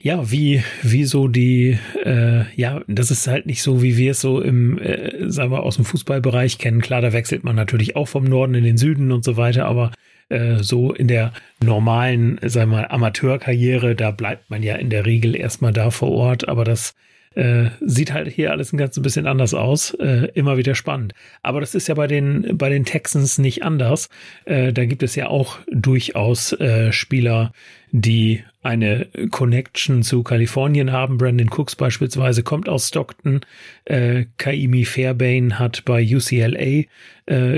ja, 0.00 0.30
wie, 0.30 0.62
wie 0.82 1.04
so 1.04 1.26
die, 1.26 1.78
äh, 2.04 2.44
ja, 2.54 2.82
das 2.86 3.10
ist 3.10 3.26
halt 3.26 3.46
nicht 3.46 3.62
so, 3.62 3.82
wie 3.82 3.96
wir 3.96 4.12
es 4.12 4.20
so 4.20 4.40
im, 4.40 4.78
äh, 4.78 5.28
sagen 5.30 5.50
wir, 5.50 5.62
aus 5.62 5.76
dem 5.76 5.84
Fußballbereich 5.84 6.58
kennen. 6.58 6.82
Klar, 6.82 7.00
da 7.00 7.12
wechselt 7.12 7.42
man 7.42 7.56
natürlich 7.56 7.96
auch 7.96 8.06
vom 8.06 8.24
Norden 8.24 8.54
in 8.54 8.64
den 8.64 8.76
Süden 8.76 9.10
und 9.10 9.24
so 9.24 9.36
weiter, 9.36 9.66
aber 9.66 9.90
äh, 10.28 10.56
so 10.62 10.92
in 10.92 11.08
der 11.08 11.32
normalen, 11.62 12.38
sagen 12.42 12.70
wir 12.70 12.78
mal, 12.78 12.88
Amateurkarriere, 12.88 13.94
da 13.94 14.10
bleibt 14.10 14.50
man 14.50 14.62
ja 14.62 14.76
in 14.76 14.90
der 14.90 15.06
Regel 15.06 15.34
erstmal 15.34 15.72
da 15.72 15.90
vor 15.90 16.10
Ort, 16.10 16.48
aber 16.48 16.64
das 16.64 16.94
äh, 17.34 17.70
sieht 17.80 18.12
halt 18.12 18.28
hier 18.28 18.50
alles 18.50 18.72
ein 18.72 18.78
ganz 18.78 19.00
bisschen 19.00 19.26
anders 19.26 19.54
aus. 19.54 19.94
Äh, 19.94 20.28
immer 20.34 20.56
wieder 20.56 20.74
spannend. 20.74 21.14
Aber 21.42 21.60
das 21.60 21.74
ist 21.74 21.86
ja 21.86 21.94
bei 21.94 22.08
den, 22.08 22.58
bei 22.58 22.68
den 22.68 22.84
Texans 22.84 23.38
nicht 23.38 23.62
anders. 23.62 24.08
Äh, 24.44 24.72
da 24.72 24.84
gibt 24.86 25.04
es 25.04 25.14
ja 25.14 25.28
auch 25.28 25.58
durchaus 25.70 26.52
äh, 26.54 26.90
Spieler, 26.92 27.52
die 27.92 28.42
eine 28.62 29.06
Connection 29.30 30.02
zu 30.02 30.24
Kalifornien 30.24 30.90
haben. 30.90 31.16
Brandon 31.16 31.48
Cooks 31.48 31.76
beispielsweise 31.76 32.42
kommt 32.42 32.68
aus 32.68 32.88
Stockton. 32.88 33.40
Äh, 33.84 34.24
Kaimi 34.38 34.84
Fairbairn 34.84 35.58
hat 35.58 35.84
bei 35.84 36.02
UCLA 36.02 36.84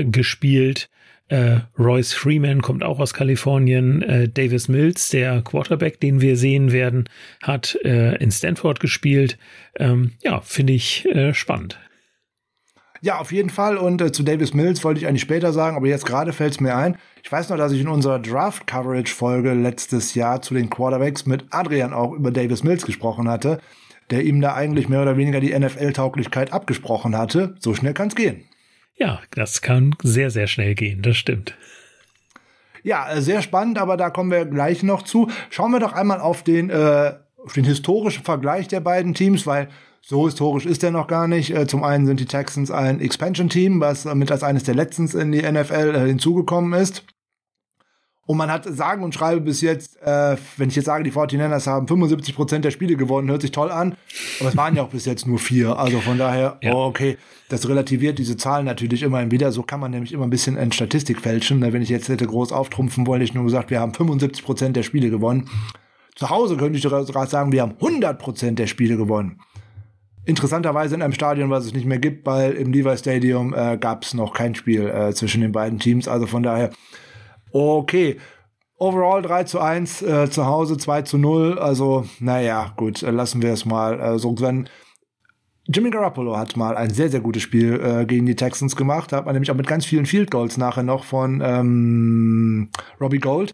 gespielt. 0.03 0.89
Äh, 1.31 1.61
Royce 1.79 2.13
Freeman 2.13 2.61
kommt 2.61 2.83
auch 2.83 2.99
aus 2.99 3.13
Kalifornien. 3.13 4.01
Äh, 4.01 4.27
Davis 4.27 4.67
Mills, 4.67 5.07
der 5.07 5.41
Quarterback, 5.41 6.01
den 6.01 6.19
wir 6.19 6.35
sehen 6.35 6.73
werden, 6.73 7.07
hat 7.41 7.77
äh, 7.85 8.17
in 8.17 8.31
Stanford 8.31 8.81
gespielt. 8.81 9.37
Ähm, 9.77 10.11
ja, 10.21 10.41
finde 10.41 10.73
ich 10.73 11.05
äh, 11.05 11.33
spannend. 11.33 11.79
Ja, 12.99 13.17
auf 13.19 13.31
jeden 13.31 13.49
Fall. 13.49 13.77
Und 13.77 14.01
äh, 14.01 14.11
zu 14.11 14.23
Davis 14.23 14.53
Mills 14.53 14.83
wollte 14.83 14.99
ich 14.99 15.07
eigentlich 15.07 15.21
später 15.21 15.53
sagen, 15.53 15.77
aber 15.77 15.87
jetzt 15.87 16.05
gerade 16.05 16.33
fällt 16.33 16.51
es 16.51 16.59
mir 16.59 16.75
ein. 16.75 16.97
Ich 17.23 17.31
weiß 17.31 17.47
noch, 17.47 17.57
dass 17.57 17.71
ich 17.71 17.79
in 17.79 17.87
unserer 17.87 18.19
Draft-Coverage-Folge 18.19 19.53
letztes 19.53 20.13
Jahr 20.15 20.41
zu 20.41 20.53
den 20.53 20.69
Quarterbacks 20.69 21.25
mit 21.25 21.45
Adrian 21.51 21.93
auch 21.93 22.11
über 22.11 22.31
Davis 22.31 22.63
Mills 22.63 22.85
gesprochen 22.85 23.29
hatte, 23.29 23.61
der 24.09 24.25
ihm 24.25 24.41
da 24.41 24.53
eigentlich 24.53 24.89
mehr 24.89 25.01
oder 25.01 25.15
weniger 25.15 25.39
die 25.39 25.57
NFL-Tauglichkeit 25.57 26.51
abgesprochen 26.51 27.17
hatte. 27.17 27.55
So 27.59 27.73
schnell 27.73 27.93
kann 27.93 28.09
es 28.09 28.15
gehen. 28.15 28.43
Ja, 29.01 29.19
das 29.31 29.63
kann 29.63 29.95
sehr, 30.03 30.29
sehr 30.29 30.45
schnell 30.45 30.75
gehen, 30.75 31.01
das 31.01 31.17
stimmt. 31.17 31.55
Ja, 32.83 33.11
äh, 33.11 33.19
sehr 33.19 33.41
spannend, 33.41 33.79
aber 33.79 33.97
da 33.97 34.11
kommen 34.11 34.29
wir 34.29 34.45
gleich 34.45 34.83
noch 34.83 35.01
zu. 35.01 35.27
Schauen 35.49 35.71
wir 35.71 35.79
doch 35.79 35.93
einmal 35.93 36.19
auf 36.21 36.43
den, 36.43 36.69
äh, 36.69 37.13
auf 37.43 37.53
den 37.53 37.63
historischen 37.63 38.23
Vergleich 38.23 38.67
der 38.67 38.79
beiden 38.79 39.15
Teams, 39.15 39.47
weil 39.47 39.69
so 40.01 40.27
historisch 40.27 40.67
ist 40.67 40.83
der 40.83 40.91
noch 40.91 41.07
gar 41.07 41.27
nicht. 41.27 41.49
Äh, 41.49 41.65
zum 41.65 41.83
einen 41.83 42.05
sind 42.05 42.19
die 42.19 42.27
Texans 42.27 42.69
ein 42.69 43.01
Expansion-Team, 43.01 43.81
was 43.81 44.05
mit 44.05 44.31
als 44.31 44.43
eines 44.43 44.65
der 44.65 44.75
letzten 44.75 45.07
in 45.19 45.31
die 45.31 45.41
NFL 45.41 45.95
äh, 45.95 46.05
hinzugekommen 46.05 46.79
ist. 46.79 47.03
Und 48.31 48.37
man 48.37 48.49
hat 48.49 48.63
sagen 48.63 49.03
und 49.03 49.13
schreibe 49.13 49.41
bis 49.41 49.59
jetzt, 49.59 50.01
äh, 50.01 50.37
wenn 50.55 50.69
ich 50.69 50.77
jetzt 50.77 50.85
sage, 50.85 51.03
die 51.03 51.11
49ers 51.11 51.67
haben 51.67 51.85
75 51.85 52.33
Prozent 52.33 52.63
der 52.63 52.71
Spiele 52.71 52.95
gewonnen, 52.95 53.29
hört 53.29 53.41
sich 53.41 53.51
toll 53.51 53.69
an. 53.69 53.97
Aber 54.39 54.47
es 54.47 54.55
waren 54.55 54.73
ja 54.73 54.83
auch 54.83 54.87
bis 54.87 55.03
jetzt 55.03 55.27
nur 55.27 55.37
vier. 55.37 55.77
Also 55.77 55.99
von 55.99 56.17
daher, 56.17 56.57
ja. 56.61 56.73
oh, 56.73 56.85
okay, 56.85 57.17
das 57.49 57.67
relativiert 57.67 58.19
diese 58.19 58.37
Zahlen 58.37 58.65
natürlich 58.65 59.03
immer 59.03 59.29
wieder. 59.31 59.51
So 59.51 59.63
kann 59.63 59.81
man 59.81 59.91
nämlich 59.91 60.13
immer 60.13 60.23
ein 60.23 60.29
bisschen 60.29 60.55
in 60.55 60.71
Statistik 60.71 61.19
fälschen. 61.19 61.59
Ne, 61.59 61.73
wenn 61.73 61.81
ich 61.81 61.89
jetzt 61.89 62.07
hätte 62.07 62.25
groß 62.25 62.53
auftrumpfen 62.53 63.05
wollen, 63.05 63.21
ich 63.21 63.33
nur 63.33 63.43
gesagt, 63.43 63.69
wir 63.69 63.81
haben 63.81 63.93
75 63.93 64.45
Prozent 64.45 64.77
der 64.77 64.83
Spiele 64.83 65.09
gewonnen. 65.09 65.49
Zu 66.15 66.29
Hause 66.29 66.55
könnte 66.55 66.77
ich 66.77 66.83
sogar 66.83 67.27
sagen, 67.27 67.51
wir 67.51 67.63
haben 67.63 67.73
100 67.81 68.17
Prozent 68.17 68.59
der 68.59 68.67
Spiele 68.67 68.95
gewonnen. 68.95 69.41
Interessanterweise 70.23 70.95
in 70.95 71.01
einem 71.01 71.11
Stadion, 71.11 71.49
was 71.49 71.65
es 71.65 71.73
nicht 71.73 71.85
mehr 71.85 71.99
gibt, 71.99 72.25
weil 72.25 72.53
im 72.53 72.71
Levi 72.71 72.95
Stadium 72.95 73.53
äh, 73.53 73.75
gab 73.77 74.05
es 74.05 74.13
noch 74.13 74.31
kein 74.31 74.55
Spiel 74.55 74.87
äh, 74.87 75.13
zwischen 75.13 75.41
den 75.41 75.51
beiden 75.51 75.79
Teams. 75.79 76.07
Also 76.07 76.27
von 76.27 76.43
daher, 76.43 76.69
Okay. 77.51 78.19
Overall 78.77 79.21
3 79.21 79.43
zu 79.43 79.59
1, 79.59 80.01
äh, 80.01 80.29
zu 80.29 80.45
Hause 80.45 80.77
2 80.77 81.03
zu 81.03 81.17
0. 81.17 81.59
Also, 81.59 82.05
naja, 82.19 82.73
gut, 82.77 83.03
äh, 83.03 83.11
lassen 83.11 83.41
wir 83.41 83.53
es 83.53 83.65
mal 83.65 83.99
äh, 83.99 84.17
so 84.17 84.35
sein. 84.35 84.67
Jimmy 85.67 85.91
Garoppolo 85.91 86.35
hat 86.35 86.57
mal 86.57 86.75
ein 86.75 86.89
sehr, 86.89 87.09
sehr 87.09 87.19
gutes 87.21 87.43
Spiel 87.43 87.79
äh, 87.79 88.05
gegen 88.05 88.25
die 88.25 88.35
Texans 88.35 88.75
gemacht. 88.75 89.11
Da 89.11 89.17
hat 89.17 89.25
man 89.25 89.35
nämlich 89.35 89.51
auch 89.51 89.55
mit 89.55 89.67
ganz 89.67 89.85
vielen 89.85 90.07
Field 90.07 90.31
Goals 90.31 90.57
nachher 90.57 90.83
noch 90.83 91.03
von 91.03 91.41
ähm, 91.45 92.69
Robbie 92.99 93.19
Gold 93.19 93.53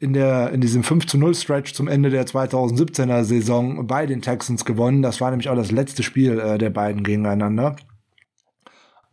in, 0.00 0.12
der, 0.12 0.50
in 0.50 0.60
diesem 0.60 0.82
5 0.82 1.06
zu 1.06 1.18
0 1.18 1.34
Stretch 1.34 1.72
zum 1.72 1.86
Ende 1.86 2.10
der 2.10 2.26
2017er 2.26 3.22
Saison 3.22 3.86
bei 3.86 4.06
den 4.06 4.22
Texans 4.22 4.64
gewonnen. 4.64 5.02
Das 5.02 5.20
war 5.20 5.30
nämlich 5.30 5.48
auch 5.48 5.56
das 5.56 5.70
letzte 5.70 6.02
Spiel 6.02 6.40
äh, 6.40 6.58
der 6.58 6.70
beiden 6.70 7.04
gegeneinander. 7.04 7.76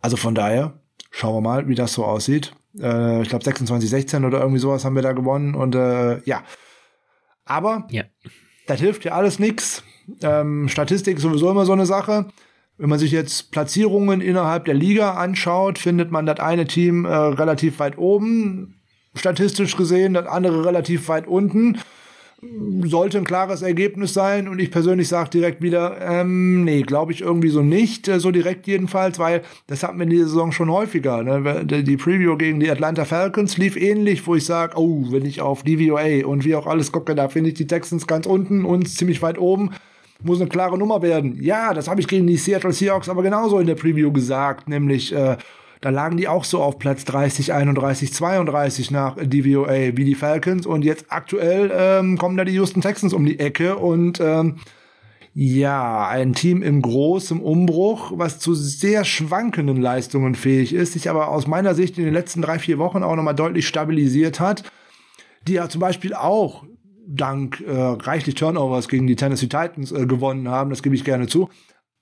Also 0.02 0.18
von 0.18 0.34
daher, 0.34 0.74
schauen 1.12 1.36
wir 1.36 1.42
mal, 1.42 1.68
wie 1.68 1.76
das 1.76 1.94
so 1.94 2.04
aussieht. 2.04 2.54
Äh, 2.80 3.22
ich 3.22 3.30
glaube 3.30 3.44
26, 3.44 3.90
16 3.90 4.26
oder 4.26 4.40
irgendwie 4.40 4.60
sowas 4.60 4.86
haben 4.86 4.96
wir 4.96 5.02
da 5.02 5.14
gewonnen. 5.14 5.56
Und 5.56 5.76
äh, 5.76 6.22
ja. 6.24 6.44
Aber 7.46 7.88
ja. 7.90 8.04
das 8.68 8.80
hilft 8.80 9.06
ja 9.06 9.14
alles 9.14 9.40
nix. 9.40 9.84
Ähm, 10.22 10.68
Statistik 10.70 11.18
ist 11.18 11.24
sowieso 11.24 11.50
immer 11.50 11.66
so 11.66 11.74
eine 11.74 11.86
Sache. 11.86 12.28
Wenn 12.78 12.90
man 12.90 13.00
sich 13.00 13.12
jetzt 13.12 13.52
Platzierungen 13.52 14.22
innerhalb 14.22 14.66
der 14.66 14.74
Liga 14.74 15.14
anschaut, 15.14 15.78
findet 15.78 16.12
man 16.12 16.26
das 16.26 16.40
eine 16.40 16.66
Team 16.66 17.06
äh, 17.06 17.14
relativ 17.14 17.80
weit 17.80 17.98
oben, 17.98 18.82
statistisch 19.14 19.76
gesehen, 19.78 20.14
das 20.14 20.26
andere 20.26 20.66
relativ 20.66 21.08
weit 21.08 21.28
unten 21.28 21.78
sollte 22.86 23.20
ein 23.20 23.24
klares 23.24 23.62
Ergebnis 23.62 24.16
sein 24.16 24.48
und 24.48 24.60
ich 24.60 24.72
persönlich 24.72 25.08
sage 25.08 25.30
direkt 25.30 25.62
wieder, 25.62 25.98
ähm, 26.02 26.64
nee, 26.64 26.82
glaube 26.82 27.12
ich 27.12 27.22
irgendwie 27.22 27.50
so 27.50 27.62
nicht, 27.62 28.08
äh, 28.08 28.20
so 28.20 28.32
direkt 28.32 28.66
jedenfalls, 28.66 29.20
weil 29.20 29.44
das 29.68 29.84
hatten 29.84 30.00
wir 30.00 30.06
in 30.06 30.10
dieser 30.10 30.28
Saison 30.28 30.52
schon 30.52 30.72
häufiger. 30.72 31.22
Ne? 31.22 31.66
Die 31.66 31.98
Preview 31.98 32.36
gegen 32.38 32.60
die 32.60 32.72
Atlanta 32.72 33.06
Falcons 33.06 33.58
lief 33.58 33.78
ähnlich, 33.78 34.26
wo 34.26 34.36
ich 34.36 34.46
sage, 34.46 34.74
oh, 34.76 35.12
wenn 35.12 35.26
ich 35.26 35.40
auf 35.40 35.62
DVOA 35.62 36.26
und 36.26 36.44
wie 36.44 36.56
auch 36.56 36.66
alles 36.66 36.92
gucke, 36.92 37.14
da 37.14 37.30
finde 37.30 37.50
ich 37.50 37.56
die 37.56 37.68
Texans 37.68 38.08
ganz 38.08 38.26
unten 38.26 38.66
und 38.66 38.90
ziemlich 38.90 39.22
weit 39.22 39.38
oben. 39.38 39.72
Muss 40.24 40.40
eine 40.40 40.50
klare 40.50 40.78
Nummer 40.78 41.02
werden. 41.04 41.38
Ja, 41.42 41.74
das 41.74 41.88
habe 41.88 42.02
ich 42.02 42.08
gegen 42.08 42.26
die 42.26 42.38
Seattle 42.38 42.74
Seahawks 42.74 43.10
aber 43.10 43.22
genauso 43.22 43.60
in 43.60 43.68
der 43.68 43.76
Preview 43.76 44.12
gesagt, 44.12 44.68
nämlich 44.68 45.14
äh, 45.14 45.38
da 45.82 45.90
lagen 45.90 46.18
die 46.18 46.28
auch 46.28 46.44
so 46.44 46.62
auf 46.62 46.80
Platz 46.80 47.06
30, 47.06 47.54
31, 47.54 48.14
32 48.14 48.92
nach 48.92 49.18
DVOA 49.18 49.98
wie 49.98 50.06
die 50.06 50.16
Falcons. 50.16 50.66
Und 50.66 50.86
jetzt 50.86 51.06
aktuell 51.10 51.72
ähm, 51.76 52.18
kommen 52.18 52.38
da 52.38 52.46
die 52.46 52.54
Houston 52.54 52.82
Texans 52.82 53.14
um 53.14 53.26
die 53.26 53.40
Ecke. 53.40 53.78
Und 53.78 54.20
ähm, 54.20 54.58
Ja, 55.34 56.08
ein 56.10 56.34
Team 56.34 56.62
im 56.62 56.82
großen 56.82 57.40
Umbruch, 57.40 58.12
was 58.16 58.40
zu 58.40 58.54
sehr 58.54 59.06
schwankenden 59.06 59.82
Leistungen 59.82 60.36
fähig 60.36 60.74
ist, 60.74 60.94
sich 60.94 61.10
aber 61.10 61.30
aus 61.30 61.48
meiner 61.48 61.74
Sicht 61.74 61.98
in 61.98 62.04
den 62.04 62.14
letzten 62.14 62.42
drei, 62.42 62.60
vier 62.60 62.78
Wochen 62.80 63.02
auch 63.02 63.16
nochmal 63.16 63.36
deutlich 63.36 63.66
stabilisiert 63.66 64.42
hat, 64.42 64.64
die 65.48 65.54
ja 65.54 65.70
zum 65.70 65.80
Beispiel 65.80 66.14
auch 66.14 66.66
dank 67.08 67.62
äh, 67.62 67.72
reichlich 67.72 68.36
Turnovers 68.36 68.90
gegen 68.90 69.08
die 69.08 69.16
Tennessee 69.16 69.48
Titans 69.48 69.94
äh, 69.94 70.06
gewonnen 70.06 70.50
haben, 70.50 70.70
das 70.70 70.84
gebe 70.84 70.96
ich 70.96 71.06
gerne 71.06 71.28
zu. 71.28 71.50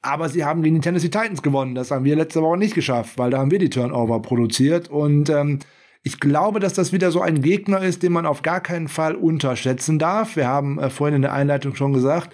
Aber 0.02 0.30
sie 0.30 0.46
haben 0.46 0.62
gegen 0.62 0.76
die 0.76 0.82
Tennessee 0.82 1.10
Titans 1.10 1.42
gewonnen. 1.42 1.76
Das 1.76 1.92
haben 1.92 2.06
wir 2.06 2.16
letzte 2.16 2.42
Woche 2.42 2.58
nicht 2.58 2.76
geschafft, 2.76 3.18
weil 3.18 3.32
da 3.32 3.40
haben 3.40 3.52
wir 3.52 3.60
die 3.60 3.70
Turnover 3.70 4.22
produziert. 4.22 4.90
Und 4.90 5.30
ähm, 5.30 5.60
ich 6.04 6.20
glaube, 6.20 6.60
dass 6.60 6.74
das 6.74 6.94
wieder 6.94 7.12
so 7.12 7.22
ein 7.22 7.42
Gegner 7.42 7.82
ist, 7.82 8.04
den 8.04 8.14
man 8.14 8.26
auf 8.26 8.42
gar 8.42 8.62
keinen 8.62 8.88
Fall 8.88 9.16
unterschätzen 9.16 10.00
darf. 10.00 10.36
Wir 10.36 10.48
haben 10.48 10.80
äh, 10.80 10.90
vorhin 10.90 11.18
in 11.18 11.22
der 11.22 11.34
Einleitung 11.34 11.76
schon 11.76 11.92
gesagt, 11.92 12.34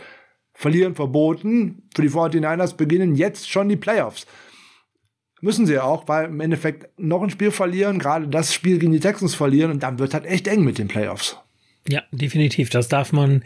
verlieren 0.53 0.95
verboten. 0.95 1.89
Für 1.95 2.03
die 2.03 2.09
49ers 2.09 2.75
beginnen 2.75 3.15
jetzt 3.15 3.49
schon 3.49 3.67
die 3.67 3.75
Playoffs. 3.75 4.27
Müssen 5.41 5.65
sie 5.65 5.79
auch, 5.79 6.07
weil 6.07 6.25
im 6.25 6.39
Endeffekt 6.39 6.99
noch 6.99 7.21
ein 7.21 7.29
Spiel 7.29 7.51
verlieren, 7.51 7.99
gerade 7.99 8.27
das 8.27 8.53
Spiel 8.53 8.79
gegen 8.79 8.93
die 8.93 8.99
Texans 8.99 9.35
verlieren 9.35 9.71
und 9.71 9.83
dann 9.83 9.99
wird 9.99 10.13
halt 10.13 10.25
echt 10.25 10.47
eng 10.47 10.63
mit 10.63 10.77
den 10.77 10.87
Playoffs. 10.87 11.37
Ja, 11.87 12.01
definitiv. 12.11 12.71
Das 12.71 12.87
darf 12.87 13.13
man 13.13 13.43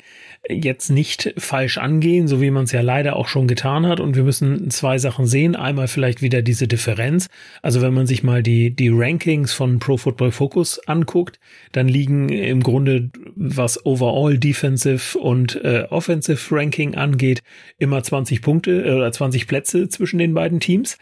jetzt 0.47 0.89
nicht 0.89 1.33
falsch 1.37 1.77
angehen, 1.77 2.29
so 2.29 2.39
wie 2.39 2.51
man 2.51 2.63
es 2.63 2.71
ja 2.71 2.79
leider 2.79 3.17
auch 3.17 3.27
schon 3.27 3.47
getan 3.47 3.85
hat. 3.85 3.99
Und 3.99 4.15
wir 4.15 4.23
müssen 4.23 4.71
zwei 4.71 4.97
Sachen 4.97 5.27
sehen. 5.27 5.57
Einmal 5.57 5.89
vielleicht 5.89 6.21
wieder 6.21 6.41
diese 6.41 6.65
Differenz. 6.65 7.27
Also 7.61 7.81
wenn 7.81 7.93
man 7.93 8.07
sich 8.07 8.23
mal 8.23 8.41
die, 8.41 8.73
die 8.73 8.87
Rankings 8.89 9.51
von 9.51 9.79
Pro 9.79 9.97
Football 9.97 10.31
Focus 10.31 10.79
anguckt, 10.87 11.37
dann 11.73 11.89
liegen 11.89 12.29
im 12.29 12.63
Grunde, 12.63 13.09
was 13.35 13.85
Overall 13.85 14.37
Defensive 14.37 15.19
und 15.19 15.61
äh, 15.65 15.87
Offensive 15.89 16.55
Ranking 16.55 16.95
angeht, 16.95 17.43
immer 17.77 18.01
20 18.01 18.41
Punkte 18.41 18.85
äh, 18.85 18.91
oder 18.93 19.11
20 19.11 19.47
Plätze 19.47 19.89
zwischen 19.89 20.17
den 20.17 20.33
beiden 20.33 20.61
Teams. 20.61 20.97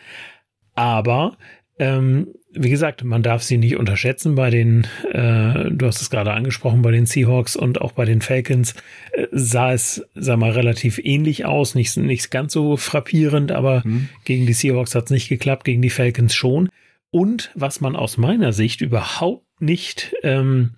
Aber 0.73 1.37
ähm, 1.77 2.33
wie 2.59 2.69
gesagt, 2.69 3.03
man 3.03 3.23
darf 3.23 3.43
sie 3.43 3.57
nicht 3.57 3.77
unterschätzen 3.77 4.35
bei 4.35 4.49
den, 4.49 4.87
äh, 5.11 5.69
du 5.71 5.85
hast 5.85 6.01
es 6.01 6.09
gerade 6.09 6.33
angesprochen, 6.33 6.81
bei 6.81 6.91
den 6.91 7.05
Seahawks 7.05 7.55
und 7.55 7.81
auch 7.81 7.91
bei 7.91 8.05
den 8.05 8.21
Falcons 8.21 8.75
äh, 9.11 9.27
sah 9.31 9.73
es, 9.73 10.05
sag 10.15 10.37
mal, 10.39 10.51
relativ 10.51 10.99
ähnlich 11.03 11.45
aus, 11.45 11.75
nicht, 11.75 11.95
nicht 11.97 12.31
ganz 12.31 12.53
so 12.53 12.77
frappierend, 12.77 13.51
aber 13.51 13.81
mhm. 13.85 14.09
gegen 14.25 14.45
die 14.45 14.53
Seahawks 14.53 14.95
hat 14.95 15.05
es 15.05 15.11
nicht 15.11 15.29
geklappt, 15.29 15.63
gegen 15.63 15.81
die 15.81 15.89
Falcons 15.89 16.33
schon. 16.33 16.69
Und 17.09 17.51
was 17.55 17.81
man 17.81 17.95
aus 17.95 18.17
meiner 18.17 18.53
Sicht 18.53 18.81
überhaupt 18.81 19.61
nicht, 19.61 20.13
ähm, 20.23 20.75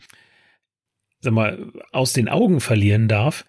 sag 1.22 1.34
mal, 1.34 1.72
aus 1.92 2.14
den 2.14 2.30
Augen 2.30 2.62
verlieren 2.62 3.08
darf, 3.08 3.46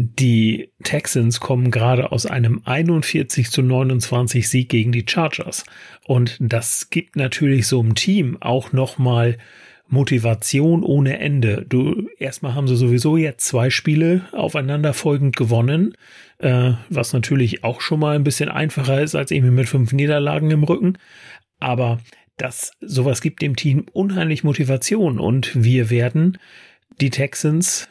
die 0.00 0.70
Texans 0.84 1.40
kommen 1.40 1.72
gerade 1.72 2.12
aus 2.12 2.24
einem 2.24 2.62
41 2.64 3.50
zu 3.50 3.62
29 3.62 4.48
Sieg 4.48 4.68
gegen 4.68 4.92
die 4.92 5.04
Chargers. 5.04 5.64
Und 6.06 6.36
das 6.38 6.90
gibt 6.90 7.16
natürlich 7.16 7.66
so 7.66 7.80
einem 7.80 7.96
Team 7.96 8.36
auch 8.38 8.72
nochmal 8.72 9.38
Motivation 9.88 10.84
ohne 10.84 11.18
Ende. 11.18 11.66
Du, 11.68 12.08
erstmal 12.16 12.54
haben 12.54 12.68
sie 12.68 12.76
sowieso 12.76 13.16
jetzt 13.16 13.44
zwei 13.44 13.70
Spiele 13.70 14.22
aufeinanderfolgend 14.30 15.34
gewonnen, 15.34 15.94
äh, 16.38 16.74
was 16.88 17.12
natürlich 17.12 17.64
auch 17.64 17.80
schon 17.80 17.98
mal 17.98 18.14
ein 18.14 18.24
bisschen 18.24 18.50
einfacher 18.50 19.02
ist 19.02 19.16
als 19.16 19.32
irgendwie 19.32 19.50
mit 19.50 19.68
fünf 19.68 19.92
Niederlagen 19.92 20.52
im 20.52 20.62
Rücken. 20.62 20.96
Aber 21.58 21.98
das, 22.36 22.70
sowas 22.80 23.20
gibt 23.20 23.42
dem 23.42 23.56
Team 23.56 23.86
unheimlich 23.92 24.44
Motivation 24.44 25.18
und 25.18 25.60
wir 25.60 25.90
werden 25.90 26.38
die 27.00 27.10
Texans 27.10 27.88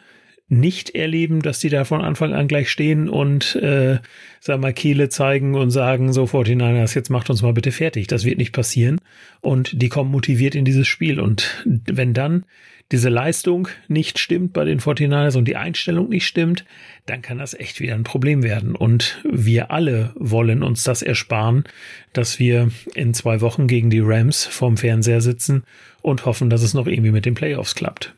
nicht 0.50 0.92
erleben, 0.96 1.42
dass 1.42 1.60
die 1.60 1.70
da 1.70 1.84
von 1.84 2.02
Anfang 2.02 2.34
an 2.34 2.48
gleich 2.48 2.70
stehen 2.70 3.10
und, 3.10 3.56
äh, 3.56 4.00
sag 4.40 4.62
mal, 4.62 4.74
Kehle 4.74 5.10
zeigen 5.10 5.56
und 5.56 5.72
sagen, 5.72 6.14
so 6.14 6.26
49ers, 6.26 6.96
jetzt 6.96 7.10
macht 7.10 7.30
uns 7.30 7.42
mal 7.42 7.54
bitte 7.54 7.72
fertig. 7.72 8.08
Das 8.08 8.24
wird 8.24 8.38
nicht 8.38 8.54
passieren. 8.54 9.00
Und 9.42 9.82
die 9.82 9.90
kommen 9.90 10.10
motiviert 10.10 10.56
in 10.56 10.64
dieses 10.64 10.88
Spiel. 10.88 11.20
Und 11.20 11.66
wenn 11.66 12.14
dann 12.14 12.46
diese 12.94 13.10
Leistung 13.10 13.68
nicht 13.90 14.18
stimmt 14.18 14.54
bei 14.54 14.64
den 14.64 14.80
49ers 14.80 15.38
und 15.38 15.46
die 15.46 15.58
Einstellung 15.58 16.08
nicht 16.08 16.26
stimmt, 16.26 16.64
dann 17.06 17.22
kann 17.22 17.40
das 17.40 17.54
echt 17.54 17.82
wieder 17.82 17.96
ein 17.96 18.06
Problem 18.06 18.44
werden. 18.44 18.76
Und 18.76 19.22
wir 19.30 19.72
alle 19.72 20.14
wollen 20.16 20.64
uns 20.64 20.84
das 20.84 21.02
ersparen, 21.02 21.66
dass 22.14 22.40
wir 22.40 22.72
in 22.96 23.14
zwei 23.14 23.42
Wochen 23.42 23.68
gegen 23.68 23.90
die 23.90 24.00
Rams 24.00 24.46
vorm 24.46 24.78
Fernseher 24.78 25.20
sitzen 25.20 25.64
und 26.02 26.26
hoffen, 26.26 26.50
dass 26.50 26.64
es 26.64 26.74
noch 26.74 26.88
irgendwie 26.88 27.12
mit 27.12 27.26
den 27.26 27.36
Playoffs 27.36 27.76
klappt. 27.76 28.14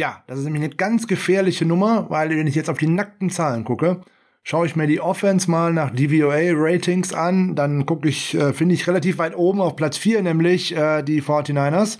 Ja, 0.00 0.24
das 0.26 0.38
ist 0.38 0.46
nämlich 0.46 0.62
eine 0.62 0.74
ganz 0.74 1.06
gefährliche 1.06 1.66
Nummer, 1.66 2.06
weil 2.08 2.30
wenn 2.30 2.46
ich 2.46 2.54
jetzt 2.54 2.70
auf 2.70 2.78
die 2.78 2.86
nackten 2.86 3.28
Zahlen 3.28 3.64
gucke, 3.64 4.00
schaue 4.42 4.64
ich 4.64 4.74
mir 4.74 4.86
die 4.86 4.98
Offense 4.98 5.50
mal 5.50 5.74
nach 5.74 5.90
DVOA-Ratings 5.90 7.12
an, 7.12 7.54
dann 7.54 7.84
gucke 7.84 8.08
ich, 8.08 8.34
äh, 8.34 8.54
finde 8.54 8.74
ich 8.74 8.88
relativ 8.88 9.18
weit 9.18 9.36
oben 9.36 9.60
auf 9.60 9.76
Platz 9.76 9.98
4, 9.98 10.22
nämlich 10.22 10.74
äh, 10.74 11.02
die 11.02 11.20
49ers. 11.20 11.98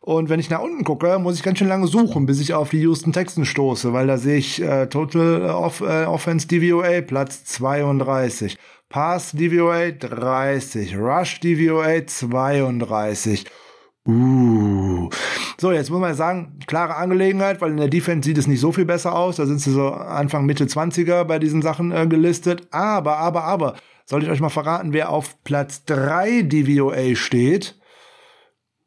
Und 0.00 0.28
wenn 0.28 0.40
ich 0.40 0.50
nach 0.50 0.60
unten 0.60 0.84
gucke, 0.84 1.18
muss 1.18 1.36
ich 1.36 1.42
ganz 1.42 1.58
schön 1.58 1.68
lange 1.68 1.86
suchen, 1.86 2.26
bis 2.26 2.38
ich 2.38 2.52
auf 2.52 2.68
die 2.68 2.82
Houston 2.82 3.14
Texans 3.14 3.48
stoße, 3.48 3.94
weil 3.94 4.08
da 4.08 4.18
sehe 4.18 4.36
ich 4.36 4.60
äh, 4.60 4.88
Total 4.88 5.48
off, 5.52 5.80
äh, 5.80 6.04
Offense 6.04 6.46
DVOA 6.46 7.00
Platz 7.00 7.44
32, 7.44 8.58
Pass 8.90 9.32
DVOA 9.32 9.90
30, 9.90 10.98
Rush 10.98 11.40
DVOA 11.40 12.06
32. 12.06 13.46
Uh. 14.06 15.08
So, 15.58 15.70
jetzt 15.70 15.90
muss 15.90 16.00
man 16.00 16.14
sagen, 16.14 16.58
klare 16.66 16.96
Angelegenheit, 16.96 17.60
weil 17.60 17.70
in 17.70 17.76
der 17.76 17.88
Defense 17.88 18.26
sieht 18.26 18.38
es 18.38 18.48
nicht 18.48 18.60
so 18.60 18.72
viel 18.72 18.84
besser 18.84 19.14
aus. 19.14 19.36
Da 19.36 19.46
sind 19.46 19.60
sie 19.60 19.70
so 19.70 19.90
Anfang, 19.90 20.44
Mitte 20.44 20.64
20er 20.64 21.24
bei 21.24 21.38
diesen 21.38 21.62
Sachen 21.62 21.92
äh, 21.92 22.06
gelistet. 22.06 22.66
Aber, 22.72 23.18
aber, 23.18 23.44
aber, 23.44 23.76
soll 24.04 24.24
ich 24.24 24.28
euch 24.28 24.40
mal 24.40 24.48
verraten, 24.48 24.92
wer 24.92 25.10
auf 25.10 25.42
Platz 25.44 25.84
3 25.84 26.42
DVOA 26.42 27.14
steht? 27.14 27.78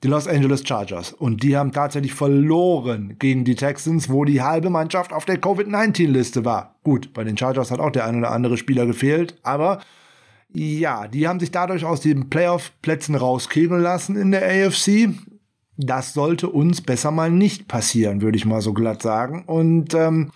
Die 0.03 0.09
Los 0.09 0.27
Angeles 0.27 0.67
Chargers. 0.67 1.13
Und 1.13 1.41
die 1.43 1.55
haben 1.55 1.71
tatsächlich 1.71 2.13
verloren 2.13 3.15
gegen 3.17 3.45
die 3.45 3.55
Texans, 3.55 4.09
wo 4.09 4.25
die 4.25 4.41
halbe 4.41 4.69
Mannschaft 4.69 5.13
auf 5.13 5.23
der 5.25 5.37
Covid-19-Liste 5.37 6.43
war. 6.43 6.75
Gut, 6.83 7.13
bei 7.13 7.23
den 7.23 7.37
Chargers 7.37 7.71
hat 7.71 7.79
auch 7.79 7.91
der 7.91 8.05
ein 8.05 8.17
oder 8.17 8.31
andere 8.31 8.57
Spieler 8.57 8.85
gefehlt, 8.85 9.39
aber 9.43 9.79
ja, 10.55 11.07
die 11.07 11.27
haben 11.27 11.39
sich 11.39 11.51
dadurch 11.51 11.83
aus 11.83 12.01
den 12.01 12.29
Playoff-Plätzen 12.29 13.15
rauskriegen 13.15 13.79
lassen 13.79 14.15
in 14.15 14.31
der 14.31 14.43
AFC. 14.43 15.09
Das 15.77 16.13
sollte 16.13 16.49
uns 16.49 16.81
besser 16.81 17.11
mal 17.11 17.29
nicht 17.29 17.67
passieren, 17.67 18.21
würde 18.21 18.37
ich 18.37 18.45
mal 18.45 18.61
so 18.61 18.73
glatt 18.73 19.01
sagen. 19.01 19.43
Und 19.45 19.93
ähm, 19.93 20.31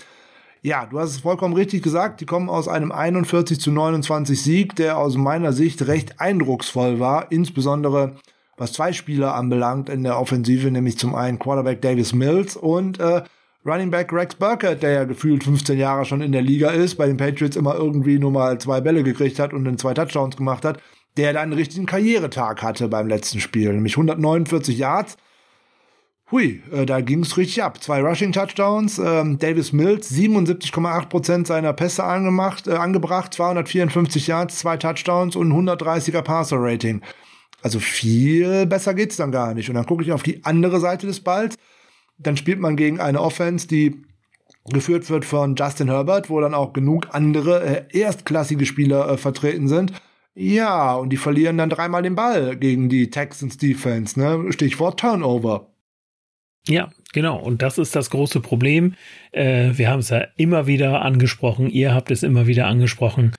ja, 0.61 0.86
du 0.86 0.99
hast 0.99 1.11
es 1.11 1.22
vollkommen 1.22 1.53
richtig 1.53 1.84
gesagt. 1.84 2.20
Die 2.20 2.26
kommen 2.26 2.49
aus 2.49 2.67
einem 2.67 2.91
41 2.91 3.61
zu 3.61 3.72
29 3.72 4.41
Sieg, 4.41 4.76
der 4.76 4.97
aus 4.97 5.15
meiner 5.15 5.53
Sicht 5.53 5.88
recht 5.88 6.20
eindrucksvoll 6.20 6.99
war, 6.99 7.32
insbesondere 7.32 8.15
was 8.57 8.74
zwei 8.74 8.91
Spieler 8.91 9.36
anbelangt 9.36 9.88
in 9.88 10.03
der 10.03 10.20
Offensive, 10.20 10.70
nämlich 10.70 10.97
zum 10.97 11.15
einen 11.15 11.39
Quarterback 11.39 11.82
Davis 11.82 12.13
Mills 12.13 12.57
und 12.57 12.99
äh, 12.99 13.24
Running 13.70 13.91
Back 13.91 14.11
Rex 14.11 14.36
Burkett, 14.36 14.82
der 14.82 14.91
ja 14.91 15.03
gefühlt 15.03 15.43
15 15.43 15.78
Jahre 15.78 16.05
schon 16.05 16.22
in 16.22 16.32
der 16.32 16.41
Liga 16.41 16.72
ist, 16.72 16.95
bei 16.95 17.05
den 17.05 17.17
Patriots 17.17 17.55
immer 17.55 17.76
irgendwie 17.76 18.17
nur 18.17 18.32
mal 18.32 18.59
zwei 18.59 18.82
Bälle 18.82 19.03
gekriegt 19.03 19.39
hat 19.39 19.53
und 19.53 19.65
dann 19.65 19.78
zwei 19.78 19.93
Touchdowns 19.93 20.36
gemacht 20.36 20.65
hat, 20.65 20.82
der 21.17 21.34
dann 21.34 21.43
einen 21.43 21.53
richtigen 21.53 21.86
Karrieretag 21.86 22.63
hatte 22.63 22.88
beim 22.88 23.07
letzten 23.07 23.39
Spiel, 23.39 23.72
nämlich 23.74 23.93
149 23.93 24.78
Yards. 24.78 25.17
Hui, 26.32 26.61
äh, 26.72 26.86
da 26.86 27.01
ging's 27.01 27.38
richtig 27.38 27.63
ab. 27.63 27.82
Zwei 27.82 28.01
Rushing 28.01 28.32
Touchdowns, 28.32 28.99
ähm, 28.99 29.39
Davis 29.39 29.74
Mills 29.74 30.11
77,8% 30.11 31.47
seiner 31.47 31.74
Pässe 31.74 32.03
angemacht, 32.03 32.67
äh, 32.67 32.74
angebracht, 32.74 33.34
254 33.34 34.28
Yards, 34.28 34.59
zwei 34.59 34.78
Touchdowns 34.78 35.36
und 35.36 35.51
130er 35.51 36.22
Passer 36.22 36.57
Rating. 36.59 37.01
Also 37.61 37.80
viel 37.80 38.65
besser 38.67 38.93
geht's 38.93 39.17
dann 39.17 39.32
gar 39.32 39.53
nicht. 39.53 39.70
Und 39.70 39.76
dann 39.76 39.86
gucke 39.86 40.03
ich 40.03 40.11
auf 40.11 40.24
die 40.24 40.43
andere 40.45 40.80
Seite 40.80 41.07
des 41.07 41.20
Balls 41.20 41.55
dann 42.20 42.38
spielt 42.38 42.59
man 42.59 42.76
gegen 42.76 42.99
eine 42.99 43.22
Offense, 43.22 43.67
die 43.67 44.03
geführt 44.65 45.09
wird 45.09 45.26
von 45.26 45.55
Justin 45.55 45.89
Herbert, 45.89 46.30
wo 46.30 46.39
dann 46.39 46.53
auch 46.53 46.74
genug 46.74 47.07
andere 47.11 47.63
äh, 47.63 47.97
erstklassige 47.97 48.65
Spieler 48.65 49.09
äh, 49.09 49.17
vertreten 49.17 49.67
sind. 49.67 49.93
Ja, 50.36 50.95
und 50.95 51.09
die 51.09 51.17
verlieren 51.17 51.57
dann 51.57 51.70
dreimal 51.70 52.03
den 52.03 52.15
Ball 52.15 52.55
gegen 52.55 52.88
die 52.88 53.09
Texans 53.09 53.57
Defense, 53.57 54.20
ne? 54.20 54.51
Stichwort 54.53 54.99
Turnover. 54.99 55.67
Ja, 56.67 56.89
genau. 57.13 57.39
Und 57.39 57.61
das 57.61 57.78
ist 57.78 57.95
das 57.95 58.09
große 58.09 58.41
Problem. 58.41 58.93
Äh, 59.32 59.72
wir 59.74 59.89
haben 59.89 59.99
es 59.99 60.09
ja 60.09 60.28
immer 60.38 60.67
wieder 60.67 61.01
angesprochen. 61.01 61.70
Ihr 61.70 61.93
habt 61.93 62.11
es 62.11 62.24
immer 62.24 62.47
wieder 62.47 62.67
angesprochen. 62.67 63.34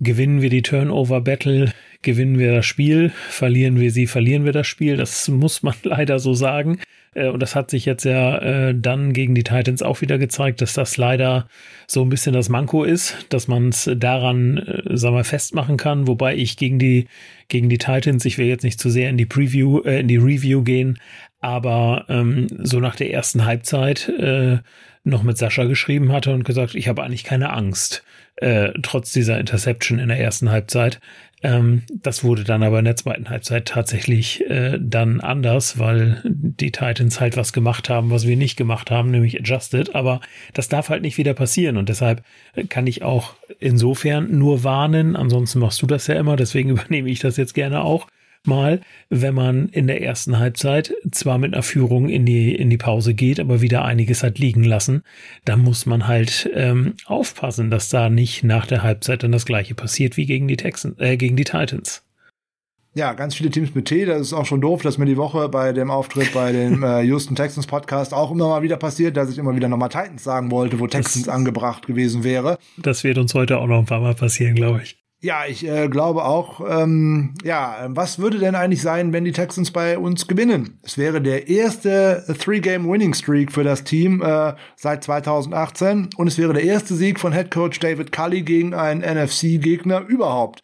Gewinnen 0.00 0.42
wir 0.42 0.50
die 0.50 0.62
Turnover 0.62 1.20
Battle, 1.20 1.72
gewinnen 2.02 2.38
wir 2.38 2.52
das 2.52 2.66
Spiel. 2.66 3.12
Verlieren 3.28 3.80
wir 3.80 3.90
sie, 3.90 4.06
verlieren 4.06 4.44
wir 4.44 4.52
das 4.52 4.66
Spiel. 4.66 4.96
Das 4.96 5.28
muss 5.28 5.62
man 5.62 5.74
leider 5.84 6.18
so 6.18 6.34
sagen. 6.34 6.80
Äh, 7.14 7.28
und 7.28 7.40
das 7.40 7.54
hat 7.54 7.70
sich 7.70 7.84
jetzt 7.84 8.04
ja 8.04 8.38
äh, 8.38 8.74
dann 8.76 9.12
gegen 9.12 9.34
die 9.34 9.44
Titans 9.44 9.82
auch 9.82 10.00
wieder 10.00 10.18
gezeigt, 10.18 10.60
dass 10.60 10.74
das 10.74 10.96
leider 10.96 11.48
so 11.86 12.02
ein 12.02 12.08
bisschen 12.08 12.32
das 12.32 12.48
Manko 12.48 12.84
ist, 12.84 13.26
dass 13.30 13.48
man 13.48 13.68
es 13.68 13.90
daran, 13.96 14.58
äh, 14.58 14.96
sagen 14.96 15.16
wir, 15.16 15.24
festmachen 15.24 15.76
kann. 15.76 16.06
Wobei 16.06 16.36
ich 16.36 16.56
gegen 16.56 16.78
die, 16.78 17.06
gegen 17.48 17.68
die 17.68 17.78
Titans, 17.78 18.24
ich 18.24 18.38
will 18.38 18.46
jetzt 18.46 18.64
nicht 18.64 18.80
zu 18.80 18.90
sehr 18.90 19.10
in 19.10 19.16
die 19.16 19.26
Preview, 19.26 19.80
äh, 19.80 20.00
in 20.00 20.08
die 20.08 20.16
Review 20.16 20.62
gehen, 20.62 20.98
aber 21.40 22.06
ähm, 22.08 22.46
so 22.62 22.80
nach 22.80 22.96
der 22.96 23.12
ersten 23.12 23.44
Halbzeit, 23.44 24.08
äh, 24.08 24.58
noch 25.04 25.22
mit 25.22 25.36
Sascha 25.36 25.64
geschrieben 25.64 26.12
hatte 26.12 26.32
und 26.32 26.44
gesagt, 26.44 26.74
ich 26.74 26.88
habe 26.88 27.02
eigentlich 27.02 27.24
keine 27.24 27.52
Angst, 27.52 28.02
äh, 28.36 28.70
trotz 28.82 29.12
dieser 29.12 29.38
Interception 29.38 29.98
in 29.98 30.08
der 30.08 30.20
ersten 30.20 30.50
Halbzeit. 30.50 31.00
Ähm, 31.42 31.82
das 31.92 32.24
wurde 32.24 32.42
dann 32.42 32.62
aber 32.62 32.78
in 32.78 32.86
der 32.86 32.96
zweiten 32.96 33.28
Halbzeit 33.28 33.66
tatsächlich 33.66 34.48
äh, 34.48 34.78
dann 34.80 35.20
anders, 35.20 35.78
weil 35.78 36.22
die 36.24 36.72
Titans 36.72 37.20
halt 37.20 37.36
was 37.36 37.52
gemacht 37.52 37.90
haben, 37.90 38.10
was 38.10 38.26
wir 38.26 38.36
nicht 38.36 38.56
gemacht 38.56 38.90
haben, 38.90 39.10
nämlich 39.10 39.38
adjusted. 39.38 39.94
Aber 39.94 40.20
das 40.54 40.68
darf 40.68 40.88
halt 40.88 41.02
nicht 41.02 41.18
wieder 41.18 41.34
passieren 41.34 41.76
und 41.76 41.88
deshalb 41.88 42.24
kann 42.70 42.86
ich 42.86 43.02
auch 43.02 43.34
insofern 43.60 44.36
nur 44.36 44.64
warnen. 44.64 45.16
Ansonsten 45.16 45.58
machst 45.58 45.82
du 45.82 45.86
das 45.86 46.06
ja 46.06 46.14
immer, 46.14 46.36
deswegen 46.36 46.70
übernehme 46.70 47.10
ich 47.10 47.20
das 47.20 47.36
jetzt 47.36 47.54
gerne 47.54 47.82
auch 47.82 48.08
mal, 48.46 48.80
wenn 49.08 49.34
man 49.34 49.68
in 49.68 49.86
der 49.86 50.02
ersten 50.02 50.38
Halbzeit 50.38 50.94
zwar 51.10 51.38
mit 51.38 51.54
einer 51.54 51.62
Führung 51.62 52.08
in 52.08 52.26
die, 52.26 52.54
in 52.54 52.70
die 52.70 52.76
Pause 52.76 53.14
geht, 53.14 53.40
aber 53.40 53.60
wieder 53.60 53.84
einiges 53.84 54.22
hat 54.22 54.38
liegen 54.38 54.64
lassen, 54.64 55.02
dann 55.44 55.60
muss 55.60 55.86
man 55.86 56.06
halt 56.06 56.50
ähm, 56.54 56.94
aufpassen, 57.06 57.70
dass 57.70 57.88
da 57.88 58.10
nicht 58.10 58.44
nach 58.44 58.66
der 58.66 58.82
Halbzeit 58.82 59.22
dann 59.22 59.32
das 59.32 59.46
gleiche 59.46 59.74
passiert 59.74 60.16
wie 60.16 60.26
gegen 60.26 60.48
die 60.48 60.56
Texans, 60.56 60.98
äh, 60.98 61.16
gegen 61.16 61.36
die 61.36 61.44
Titans. 61.44 62.02
Ja, 62.96 63.12
ganz 63.12 63.34
viele 63.34 63.50
Teams 63.50 63.74
mit 63.74 63.86
T. 63.86 64.04
Das 64.04 64.20
ist 64.20 64.32
auch 64.32 64.46
schon 64.46 64.60
doof, 64.60 64.82
dass 64.82 64.98
mir 64.98 65.06
die 65.06 65.16
Woche 65.16 65.48
bei 65.48 65.72
dem 65.72 65.90
Auftritt 65.90 66.32
bei 66.32 66.52
dem 66.52 66.82
äh, 66.84 67.02
Houston 67.02 67.34
Texans 67.34 67.66
Podcast 67.66 68.14
auch 68.14 68.30
immer 68.30 68.48
mal 68.48 68.62
wieder 68.62 68.76
passiert, 68.76 69.16
dass 69.16 69.30
ich 69.30 69.38
immer 69.38 69.56
wieder 69.56 69.68
nochmal 69.68 69.88
Titans 69.88 70.22
sagen 70.22 70.52
wollte, 70.52 70.78
wo 70.78 70.86
Texans 70.86 71.26
das, 71.26 71.34
angebracht 71.34 71.86
gewesen 71.86 72.22
wäre. 72.22 72.56
Das 72.76 73.02
wird 73.02 73.18
uns 73.18 73.34
heute 73.34 73.58
auch 73.58 73.66
noch 73.66 73.80
ein 73.80 73.86
paar 73.86 74.00
Mal 74.00 74.14
passieren, 74.14 74.54
glaube 74.54 74.82
ich. 74.84 75.03
Ja, 75.24 75.46
ich 75.48 75.66
äh, 75.66 75.88
glaube 75.88 76.26
auch. 76.26 76.60
Ähm, 76.68 77.32
ja, 77.42 77.86
was 77.88 78.18
würde 78.18 78.38
denn 78.38 78.54
eigentlich 78.54 78.82
sein, 78.82 79.14
wenn 79.14 79.24
die 79.24 79.32
Texans 79.32 79.70
bei 79.70 79.96
uns 79.96 80.26
gewinnen? 80.26 80.78
Es 80.82 80.98
wäre 80.98 81.22
der 81.22 81.48
erste 81.48 82.22
Three-Game-Winning-Streak 82.38 83.50
für 83.50 83.64
das 83.64 83.84
Team 83.84 84.20
äh, 84.20 84.52
seit 84.76 85.02
2018 85.02 86.10
und 86.18 86.26
es 86.26 86.36
wäre 86.36 86.52
der 86.52 86.64
erste 86.64 86.94
Sieg 86.94 87.18
von 87.18 87.32
Head 87.32 87.50
Coach 87.50 87.80
David 87.80 88.12
Cully 88.12 88.42
gegen 88.42 88.74
einen 88.74 89.00
NFC-Gegner 89.00 90.02
überhaupt. 90.06 90.62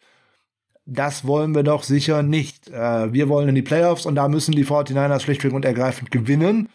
Das 0.85 1.25
wollen 1.25 1.55
wir 1.55 1.63
doch 1.63 1.81
sicher 1.81 2.21
nicht. 2.21 2.69
Äh, 2.69 3.11
wir 3.11 3.29
wollen 3.29 3.49
in 3.49 3.55
die 3.55 3.63
Playoffs 3.63 4.05
und 4.05 4.13
da 4.13 4.27
müssen 4.27 4.51
die 4.51 4.65
49ers 4.65 5.21
schlichtweg 5.21 5.53
und 5.53 5.65
ergreifend 5.65 6.11
gewinnen. 6.11 6.69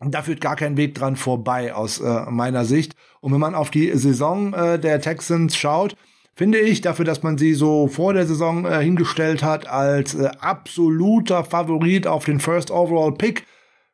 Da 0.00 0.22
führt 0.22 0.40
gar 0.40 0.56
kein 0.56 0.76
Weg 0.76 0.96
dran 0.96 1.14
vorbei 1.14 1.72
aus 1.72 2.00
äh, 2.00 2.24
meiner 2.30 2.64
Sicht. 2.64 2.96
Und 3.20 3.32
wenn 3.32 3.38
man 3.38 3.54
auf 3.54 3.70
die 3.70 3.96
Saison 3.96 4.52
äh, 4.54 4.76
der 4.80 5.00
Texans 5.00 5.56
schaut, 5.56 5.94
finde 6.40 6.58
ich, 6.58 6.80
dafür, 6.80 7.04
dass 7.04 7.22
man 7.22 7.36
sie 7.36 7.52
so 7.52 7.86
vor 7.86 8.14
der 8.14 8.26
Saison 8.26 8.64
äh, 8.64 8.82
hingestellt 8.82 9.42
hat 9.42 9.66
als 9.66 10.14
äh, 10.14 10.30
absoluter 10.40 11.44
Favorit 11.44 12.06
auf 12.06 12.24
den 12.24 12.40
First 12.40 12.70
Overall 12.70 13.12
Pick, 13.12 13.44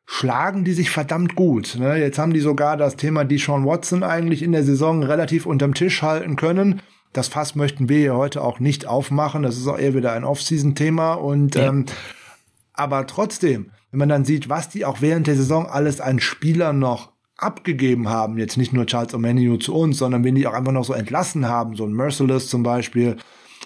schlagen 0.05 0.63
die 0.63 0.71
sich 0.71 0.89
verdammt 0.89 1.35
gut. 1.35 1.75
Ne? 1.77 1.97
Jetzt 1.97 2.17
haben 2.17 2.31
die 2.31 2.39
sogar 2.39 2.77
das 2.77 2.95
Thema 2.95 3.25
Deshaun 3.25 3.65
Watson 3.65 4.01
eigentlich 4.01 4.43
in 4.43 4.53
der 4.53 4.63
Saison 4.63 5.03
relativ 5.03 5.45
unterm 5.45 5.73
Tisch 5.73 6.01
halten 6.01 6.37
können. 6.37 6.81
Das 7.11 7.27
Fass 7.27 7.55
möchten 7.55 7.89
wir 7.89 7.97
hier 7.97 8.15
heute 8.15 8.41
auch 8.41 8.61
nicht 8.61 8.87
aufmachen. 8.87 9.43
Das 9.43 9.57
ist 9.57 9.67
auch 9.67 9.77
eher 9.77 9.93
wieder 9.93 10.13
ein 10.13 10.23
Off-Season-Thema. 10.23 11.15
Und 11.15 11.55
ja. 11.55 11.67
ähm, 11.67 11.85
aber 12.71 13.07
trotzdem, 13.07 13.71
wenn 13.91 13.99
man 13.99 14.07
dann 14.07 14.23
sieht, 14.23 14.47
was 14.47 14.69
die 14.69 14.85
auch 14.85 15.01
während 15.01 15.27
der 15.27 15.35
Saison 15.35 15.65
alles 15.65 15.99
an 15.99 16.21
Spielern 16.21 16.79
noch 16.79 17.11
abgegeben 17.37 18.09
haben, 18.09 18.37
jetzt 18.37 18.57
nicht 18.57 18.73
nur 18.73 18.87
Charles 18.87 19.13
O'Menu 19.13 19.59
zu 19.59 19.75
uns, 19.75 19.99
sondern 19.99 20.23
wen 20.23 20.35
die 20.35 20.47
auch 20.47 20.53
einfach 20.53 20.71
noch 20.71 20.83
so 20.83 20.93
entlassen 20.93 21.47
haben, 21.47 21.75
so 21.75 21.85
ein 21.85 21.93
Merciless 21.93 22.49
zum 22.49 22.63
Beispiel, 22.63 23.17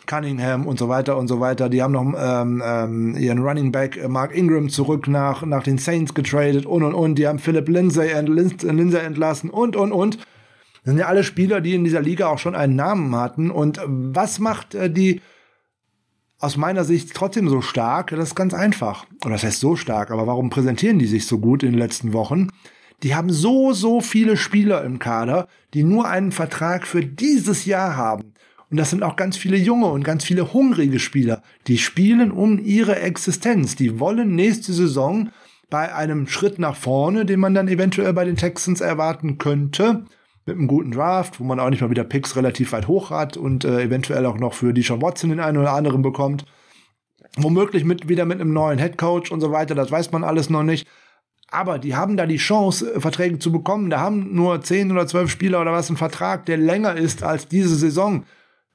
Cunningham 0.06 0.68
und 0.68 0.78
so 0.78 0.90
weiter 0.90 1.18
und 1.18 1.28
so 1.28 1.40
weiter. 1.40 1.70
Die 1.70 1.82
haben 1.82 1.94
noch 1.94 2.14
ähm, 2.18 2.62
ähm, 2.66 3.16
ihren 3.16 3.40
Running 3.40 3.72
Back 3.72 3.98
äh, 3.98 4.08
Mark 4.08 4.36
Ingram 4.36 4.70
zurück 4.70 5.08
nach, 5.08 5.46
nach 5.46 5.64
den 5.64 5.78
Saints 5.78 6.14
getradet 6.14 6.66
und 6.66 6.84
und 6.84 6.94
und. 6.94 7.16
Die 7.16 7.28
haben 7.28 7.40
Philip 7.40 7.68
Lindsay, 7.70 8.10
ent, 8.12 8.30
Lindsay 8.30 9.00
entlassen 9.00 9.50
und 9.50 9.76
und 9.76 9.92
und. 9.92 10.18
Das 10.18 10.92
sind 10.92 10.98
ja 10.98 11.06
alle 11.06 11.24
Spieler, 11.24 11.62
die 11.62 11.76
in 11.76 11.84
dieser 11.84 12.02
Liga 12.02 12.28
auch 12.28 12.40
schon 12.40 12.56
einen 12.56 12.76
Namen 12.76 13.16
hatten. 13.16 13.52
Und 13.52 13.80
was 13.86 14.40
macht 14.40 14.76
äh, 14.76 14.90
die 14.90 15.22
aus 16.40 16.58
meiner 16.58 16.84
Sicht 16.84 17.14
trotzdem 17.14 17.48
so 17.48 17.62
stark? 17.62 18.10
Das 18.10 18.30
ist 18.30 18.36
ganz 18.36 18.54
einfach. 18.54 19.06
Oder 19.24 19.36
das 19.36 19.44
heißt 19.44 19.60
so 19.60 19.76
stark, 19.76 20.12
aber 20.12 20.28
warum 20.28 20.50
präsentieren 20.50 21.00
die 21.00 21.06
sich 21.06 21.28
so 21.28 21.38
gut 21.38 21.64
in 21.64 21.72
den 21.72 21.80
letzten 21.80 22.14
Wochen? 22.14 22.48
Die 23.04 23.16
haben 23.16 23.32
so, 23.32 23.74
so 23.74 24.00
viele 24.02 24.38
Spieler 24.38 24.84
im 24.84 25.00
Kader, 25.00 25.48
die 25.74 25.84
nur 25.84 26.08
einen 26.08 26.32
Vertrag 26.32 26.86
für 26.86 27.04
dieses 27.04 27.66
Jahr 27.66 27.96
haben. 27.96 28.34
Und 28.70 28.78
das 28.78 28.90
sind 28.90 29.04
auch 29.04 29.18
ganz 29.18 29.38
viele 29.38 29.58
junge 29.58 29.88
und 29.88 30.04
ganz 30.04 30.24
viele 30.24 30.54
hungrige 30.54 31.00
Spieler, 31.00 31.42
die 31.68 31.78
spielen 31.78 32.32
um 32.32 32.58
ihre 32.58 33.00
Existenz. 33.00 33.76
Die 33.76 34.00
wollen 34.00 34.36
nächste 34.36 34.72
Saison 34.72 35.30
bei 35.70 35.94
einem 35.94 36.28
Schritt 36.28 36.58
nach 36.58 36.76
vorne, 36.76 37.26
den 37.26 37.40
man 37.40 37.54
dann 37.54 37.68
eventuell 37.68 38.14
bei 38.14 38.24
den 38.24 38.38
Texans 38.38 38.82
erwarten 38.82 39.38
könnte, 39.38 40.06
mit 40.46 40.56
einem 40.56 40.68
guten 40.68 40.92
Draft, 40.92 41.40
wo 41.40 41.44
man 41.44 41.60
auch 41.60 41.70
nicht 41.70 41.82
mal 41.82 41.90
wieder 41.90 42.04
Picks 42.04 42.36
relativ 42.36 42.72
weit 42.72 42.88
hoch 42.88 43.10
hat 43.10 43.36
und 43.36 43.66
äh, 43.66 43.82
eventuell 43.82 44.26
auch 44.26 44.38
noch 44.38 44.54
für 44.54 44.74
die 44.74 44.82
Deshaun 44.82 45.02
Watson 45.02 45.30
den 45.30 45.40
einen 45.40 45.58
oder 45.58 45.74
anderen 45.74 46.02
bekommt. 46.02 46.46
Womöglich 47.38 47.84
mit, 47.84 48.10
wieder 48.10 48.26
mit 48.26 48.42
einem 48.42 48.54
neuen 48.54 48.80
Head 48.80 48.98
Coach 48.98 49.32
und 49.32 49.42
so 49.42 49.52
weiter, 49.52 49.76
das 49.76 49.92
weiß 49.92 50.12
man 50.12 50.24
alles 50.24 50.50
noch 50.50 50.64
nicht. 50.64 50.88
Aber 51.52 51.80
die 51.80 51.96
haben 51.96 52.16
da 52.16 52.26
die 52.26 52.38
Chance, 52.38 52.96
äh, 52.96 53.00
Verträge 53.00 53.38
zu 53.38 53.52
bekommen. 53.52 53.90
Da 53.90 54.00
haben 54.00 54.34
nur 54.34 54.62
zehn 54.62 54.92
oder 54.92 55.06
zwölf 55.06 55.30
Spieler 55.30 55.62
oder 55.62 55.74
was 55.74 55.90
einen 55.90 55.98
Vertrag, 55.98 56.46
der 56.46 56.58
länger 56.58 56.96
ist 56.96 57.24
als 57.24 57.48
diese 57.48 57.76
Saison. 57.76 58.24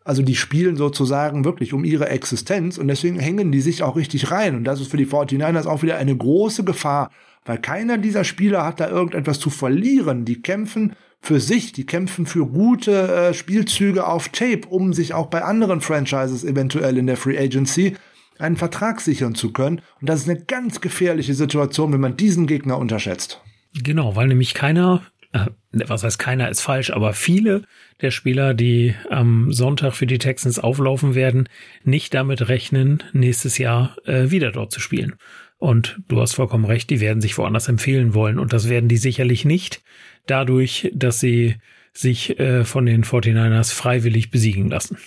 Also 0.04 0.22
die 0.22 0.36
spielen 0.36 0.76
sozusagen 0.76 1.44
wirklich 1.44 1.72
um 1.72 1.84
ihre 1.84 2.08
Existenz 2.10 2.78
und 2.78 2.86
deswegen 2.86 3.18
hängen 3.18 3.50
die 3.50 3.60
sich 3.60 3.82
auch 3.82 3.96
richtig 3.96 4.30
rein. 4.30 4.54
Und 4.54 4.64
das 4.64 4.80
ist 4.80 4.90
für 4.90 4.98
die 4.98 5.06
49ers 5.06 5.66
auch 5.66 5.82
wieder 5.82 5.96
eine 5.96 6.16
große 6.16 6.62
Gefahr, 6.62 7.10
weil 7.44 7.58
keiner 7.58 7.98
dieser 7.98 8.22
Spieler 8.22 8.64
hat 8.64 8.78
da 8.78 8.88
irgendetwas 8.88 9.40
zu 9.40 9.50
verlieren. 9.50 10.24
Die 10.24 10.42
kämpfen 10.42 10.94
für 11.20 11.40
sich, 11.40 11.72
die 11.72 11.86
kämpfen 11.86 12.26
für 12.26 12.46
gute 12.46 12.92
äh, 12.92 13.34
Spielzüge 13.34 14.06
auf 14.06 14.28
Tape, 14.28 14.68
um 14.68 14.92
sich 14.92 15.14
auch 15.14 15.26
bei 15.26 15.42
anderen 15.42 15.80
Franchises 15.80 16.44
eventuell 16.44 16.98
in 16.98 17.06
der 17.06 17.16
Free 17.16 17.38
Agency 17.38 17.96
einen 18.38 18.56
Vertrag 18.56 19.00
sichern 19.00 19.34
zu 19.34 19.52
können. 19.52 19.80
Und 20.00 20.08
das 20.08 20.22
ist 20.22 20.28
eine 20.28 20.40
ganz 20.40 20.80
gefährliche 20.80 21.34
Situation, 21.34 21.92
wenn 21.92 22.00
man 22.00 22.16
diesen 22.16 22.46
Gegner 22.46 22.78
unterschätzt. 22.78 23.40
Genau, 23.74 24.16
weil 24.16 24.28
nämlich 24.28 24.54
keiner, 24.54 25.02
äh, 25.32 25.46
was 25.72 26.02
heißt 26.02 26.18
keiner 26.18 26.48
ist 26.48 26.60
falsch, 26.60 26.90
aber 26.90 27.12
viele 27.12 27.62
der 28.00 28.10
Spieler, 28.10 28.54
die 28.54 28.94
am 29.10 29.52
Sonntag 29.52 29.94
für 29.94 30.06
die 30.06 30.18
Texans 30.18 30.58
auflaufen 30.58 31.14
werden, 31.14 31.48
nicht 31.84 32.14
damit 32.14 32.48
rechnen, 32.48 33.02
nächstes 33.12 33.58
Jahr 33.58 33.96
äh, 34.06 34.30
wieder 34.30 34.52
dort 34.52 34.72
zu 34.72 34.80
spielen. 34.80 35.14
Und 35.58 35.98
du 36.08 36.20
hast 36.20 36.34
vollkommen 36.34 36.66
recht, 36.66 36.90
die 36.90 37.00
werden 37.00 37.22
sich 37.22 37.38
woanders 37.38 37.68
empfehlen 37.68 38.14
wollen. 38.14 38.38
Und 38.38 38.52
das 38.52 38.68
werden 38.68 38.88
die 38.88 38.98
sicherlich 38.98 39.44
nicht 39.44 39.82
dadurch, 40.26 40.90
dass 40.94 41.20
sie 41.20 41.56
sich 41.92 42.38
äh, 42.38 42.64
von 42.64 42.84
den 42.84 43.04
49ers 43.04 43.72
freiwillig 43.72 44.30
besiegen 44.30 44.68
lassen. 44.68 44.98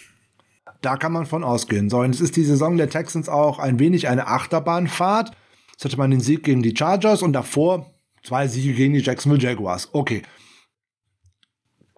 Da 0.81 0.95
kann 0.95 1.11
man 1.11 1.25
von 1.25 1.43
ausgehen. 1.43 1.89
So, 1.89 1.99
und 1.99 2.15
es 2.15 2.21
ist 2.21 2.35
die 2.35 2.43
Saison 2.43 2.77
der 2.77 2.89
Texans 2.89 3.27
auch 3.27 3.59
ein 3.59 3.79
wenig 3.79 4.07
eine 4.07 4.27
Achterbahnfahrt. 4.27 5.31
Jetzt 5.71 5.85
hatte 5.85 5.97
man 5.97 6.11
den 6.11 6.21
Sieg 6.21 6.43
gegen 6.43 6.61
die 6.61 6.75
Chargers 6.75 7.21
und 7.21 7.33
davor 7.33 7.93
zwei 8.23 8.47
Siege 8.47 8.73
gegen 8.73 8.93
die 8.93 9.01
Jacksonville 9.01 9.41
Jaguars. 9.41 9.89
Okay. 9.93 10.21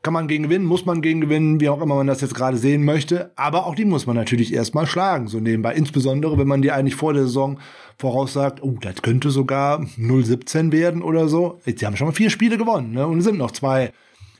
Kann 0.04 0.14
man 0.14 0.28
gegen 0.28 0.44
gewinnen, 0.44 0.66
muss 0.66 0.88
man 0.88 1.04
gegen 1.04 1.22
gewinnen, 1.22 1.60
wie 1.60 1.70
auch 1.70 1.80
immer 1.80 1.94
man 1.94 2.08
das 2.08 2.22
jetzt 2.22 2.34
gerade 2.34 2.58
sehen 2.58 2.84
möchte. 2.84 3.32
Aber 3.36 3.68
auch 3.68 3.76
die 3.76 3.86
muss 3.86 4.08
man 4.08 4.16
natürlich 4.16 4.52
erstmal 4.52 4.88
schlagen, 4.88 5.28
so 5.28 5.40
nebenbei. 5.40 5.76
Insbesondere, 5.76 6.40
wenn 6.40 6.48
man 6.48 6.64
die 6.64 6.72
eigentlich 6.72 6.96
vor 6.96 7.14
der 7.14 7.24
Saison 7.24 7.60
voraussagt, 8.00 8.64
oh, 8.64 8.78
das 8.82 9.04
könnte 9.04 9.30
sogar 9.30 9.82
0-17 9.82 10.72
werden 10.72 11.04
oder 11.04 11.28
so. 11.28 11.60
Sie 11.66 11.86
haben 11.86 11.98
schon 11.98 12.08
mal 12.08 12.14
vier 12.14 12.32
Spiele 12.32 12.58
gewonnen, 12.58 12.94
ne? 12.94 13.06
Und 13.06 13.20
es 13.20 13.26
sind 13.26 13.38
noch 13.38 13.52
zwei, 13.52 13.94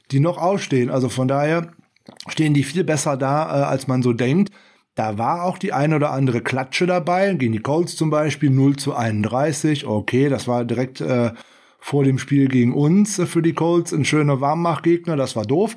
die 0.10 0.20
noch 0.20 0.40
ausstehen. 0.40 0.90
Also 0.90 1.10
von 1.10 1.28
daher, 1.28 1.72
stehen 2.28 2.54
die 2.54 2.64
viel 2.64 2.84
besser 2.84 3.18
da, 3.18 3.46
äh, 3.46 3.64
als 3.64 3.88
man 3.88 4.02
so 4.02 4.14
denkt. 4.14 4.52
Da 4.96 5.18
war 5.18 5.44
auch 5.44 5.58
die 5.58 5.74
eine 5.74 5.96
oder 5.96 6.12
andere 6.12 6.42
Klatsche 6.42 6.86
dabei, 6.86 7.34
gegen 7.34 7.54
die 7.54 7.60
Colts 7.60 7.96
zum 7.96 8.10
Beispiel 8.10 8.50
0 8.50 8.76
zu 8.76 8.94
31. 8.94 9.86
Okay, 9.86 10.30
das 10.30 10.48
war 10.48 10.66
direkt 10.66 11.00
äh, 11.02 11.32
vor 11.80 12.04
dem 12.04 12.20
Spiel 12.20 12.48
gegen 12.48 12.74
uns 12.74 13.18
äh, 13.20 13.26
für 13.26 13.42
die 13.42 13.54
Colts 13.54 13.94
ein 13.94 14.06
schöner 14.06 14.42
Warmmachgegner, 14.42 15.16
das 15.16 15.36
war 15.36 15.46
doof. 15.46 15.76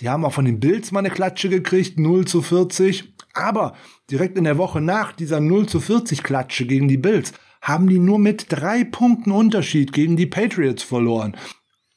Die 0.00 0.08
haben 0.08 0.24
auch 0.24 0.32
von 0.32 0.44
den 0.44 0.60
Bills 0.60 0.90
mal 0.90 1.00
eine 1.00 1.10
Klatsche 1.10 1.48
gekriegt, 1.48 1.98
0 1.98 2.24
zu 2.24 2.40
40. 2.42 3.12
Aber 3.34 3.74
direkt 4.10 4.36
in 4.38 4.44
der 4.44 4.58
Woche 4.58 4.80
nach 4.80 5.12
dieser 5.12 5.40
0 5.40 5.66
zu 5.66 5.80
40 5.80 6.22
Klatsche 6.22 6.66
gegen 6.66 6.88
die 6.88 6.96
Bills 6.96 7.32
haben 7.60 7.88
die 7.88 7.98
nur 7.98 8.18
mit 8.18 8.46
drei 8.48 8.84
Punkten 8.84 9.30
Unterschied 9.30 9.92
gegen 9.92 10.16
die 10.16 10.26
Patriots 10.26 10.82
verloren. 10.82 11.36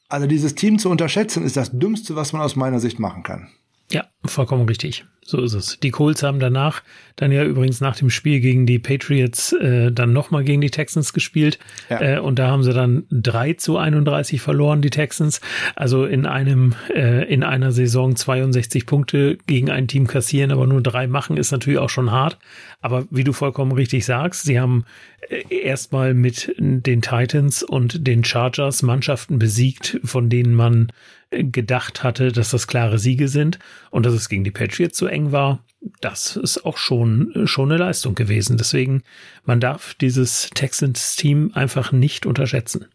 Also 0.08 0.26
dieses 0.26 0.54
Team 0.54 0.78
zu 0.78 0.88
unterschätzen 0.88 1.44
ist 1.44 1.56
das 1.56 1.76
Dümmste, 1.76 2.14
was 2.14 2.32
man 2.32 2.42
aus 2.42 2.54
meiner 2.54 2.78
Sicht 2.78 3.00
machen 3.00 3.24
kann. 3.24 3.48
Ja, 3.90 4.04
vollkommen 4.24 4.66
richtig. 4.66 5.04
so 5.22 5.40
ist 5.40 5.54
es. 5.54 5.78
Die 5.80 5.90
Colts 5.90 6.22
haben 6.22 6.40
danach 6.40 6.82
dann 7.16 7.32
ja 7.32 7.44
übrigens 7.44 7.80
nach 7.80 7.96
dem 7.96 8.10
Spiel 8.10 8.40
gegen 8.40 8.66
die 8.66 8.78
Patriots 8.78 9.52
äh, 9.52 9.90
dann 9.90 10.12
nochmal 10.12 10.44
gegen 10.44 10.60
die 10.60 10.70
Texans 10.70 11.12
gespielt. 11.12 11.58
Ja. 11.88 12.00
Äh, 12.00 12.18
und 12.20 12.38
da 12.38 12.48
haben 12.48 12.62
sie 12.62 12.72
dann 12.72 13.04
3 13.10 13.54
zu 13.54 13.76
31 13.78 14.40
verloren, 14.40 14.82
die 14.82 14.90
Texans. 14.90 15.40
Also 15.74 16.04
in 16.04 16.26
einem, 16.26 16.74
äh, 16.94 17.32
in 17.32 17.42
einer 17.42 17.72
Saison 17.72 18.16
62 18.16 18.86
Punkte 18.86 19.38
gegen 19.46 19.70
ein 19.70 19.88
Team 19.88 20.06
kassieren, 20.06 20.50
aber 20.50 20.66
nur 20.66 20.82
drei 20.82 21.06
machen, 21.06 21.36
ist 21.36 21.52
natürlich 21.52 21.78
auch 21.78 21.90
schon 21.90 22.10
hart. 22.10 22.38
Aber 22.80 23.06
wie 23.10 23.24
du 23.24 23.32
vollkommen 23.32 23.72
richtig 23.72 24.04
sagst, 24.04 24.44
sie 24.44 24.60
haben 24.60 24.84
äh, 25.28 25.42
erstmal 25.48 26.14
mit 26.14 26.54
den 26.58 27.02
Titans 27.02 27.62
und 27.62 28.06
den 28.06 28.24
Chargers 28.24 28.82
Mannschaften 28.82 29.38
besiegt, 29.38 30.00
von 30.04 30.28
denen 30.28 30.54
man 30.54 30.92
gedacht 31.30 32.02
hatte, 32.02 32.32
dass 32.32 32.50
das 32.50 32.66
klare 32.66 32.98
Siege 32.98 33.28
sind 33.28 33.58
und 33.90 34.06
dass 34.06 34.14
es 34.14 34.28
gegen 34.28 34.44
die 34.44 34.50
Patriots 34.50 34.98
so 34.98 35.06
eng 35.06 35.32
war, 35.32 35.64
das 36.00 36.36
ist 36.36 36.64
auch 36.64 36.78
schon, 36.78 37.46
schon 37.46 37.70
eine 37.70 37.78
Leistung 37.78 38.14
gewesen. 38.14 38.56
Deswegen, 38.56 39.02
man 39.44 39.60
darf 39.60 39.94
dieses 39.94 40.50
Texans-Team 40.50 41.52
einfach 41.54 41.92
nicht 41.92 42.26
unterschätzen. 42.26 42.86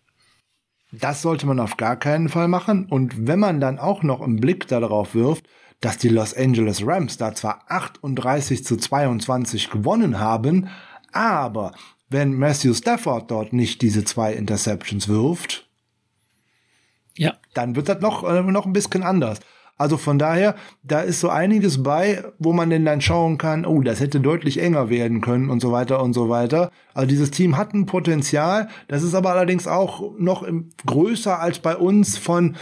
Das 0.92 1.22
sollte 1.22 1.46
man 1.46 1.60
auf 1.60 1.78
gar 1.78 1.98
keinen 1.98 2.28
Fall 2.28 2.48
machen. 2.48 2.86
Und 2.86 3.28
wenn 3.28 3.40
man 3.40 3.62
dann 3.62 3.80
auch 3.80 4.04
noch 4.04 4.22
einen 4.22 4.42
Blick 4.42 4.68
darauf 4.68 5.16
wirft, 5.16 5.46
dass 5.80 5.98
die 5.98 6.10
Los 6.10 6.34
Angeles 6.36 6.86
Rams 6.86 7.18
da 7.18 7.34
zwar 7.34 7.64
38 7.68 8.64
zu 8.64 8.78
22 8.78 9.70
gewonnen 9.70 10.20
haben, 10.20 10.68
aber 11.12 11.74
wenn 12.10 12.34
Matthew 12.34 12.74
Stafford 12.74 13.32
dort 13.32 13.54
nicht 13.54 13.82
diese 13.82 14.04
zwei 14.04 14.34
Interceptions 14.34 15.08
wirft, 15.08 15.71
ja. 17.18 17.34
Dann 17.53 17.76
wird 17.76 17.89
das 17.89 18.01
noch, 18.01 18.24
äh, 18.24 18.41
noch 18.41 18.66
ein 18.66 18.74
bisschen 18.74 19.03
anders. 19.03 19.39
Also 19.82 19.97
von 19.97 20.20
daher, 20.20 20.55
da 20.84 21.01
ist 21.01 21.22
so 21.22 21.30
einiges 21.30 21.82
bei, 21.82 22.24
wo 22.38 22.53
man 22.53 22.70
denn 22.70 22.86
dann 22.86 23.01
schauen 23.01 23.39
kann, 23.39 23.66
oh, 23.66 23.82
das 23.82 23.99
hätte 23.99 24.20
deutlich 24.20 24.62
enger 24.62 24.91
werden 24.91 25.22
können 25.22 25.49
und 25.49 25.59
so 25.59 25.72
weiter 25.72 26.03
und 26.03 26.14
so 26.14 26.30
weiter. 26.30 26.70
Also 26.93 27.07
dieses 27.07 27.32
Team 27.32 27.57
hat 27.57 27.74
ein 27.74 27.88
Potenzial, 27.88 28.70
das 28.88 29.01
ist 29.01 29.16
aber 29.16 29.32
allerdings 29.32 29.66
auch 29.68 30.12
noch 30.20 30.47
größer 30.86 31.39
als 31.39 31.57
bei 31.57 31.76
uns 31.76 32.20
von 32.20 32.57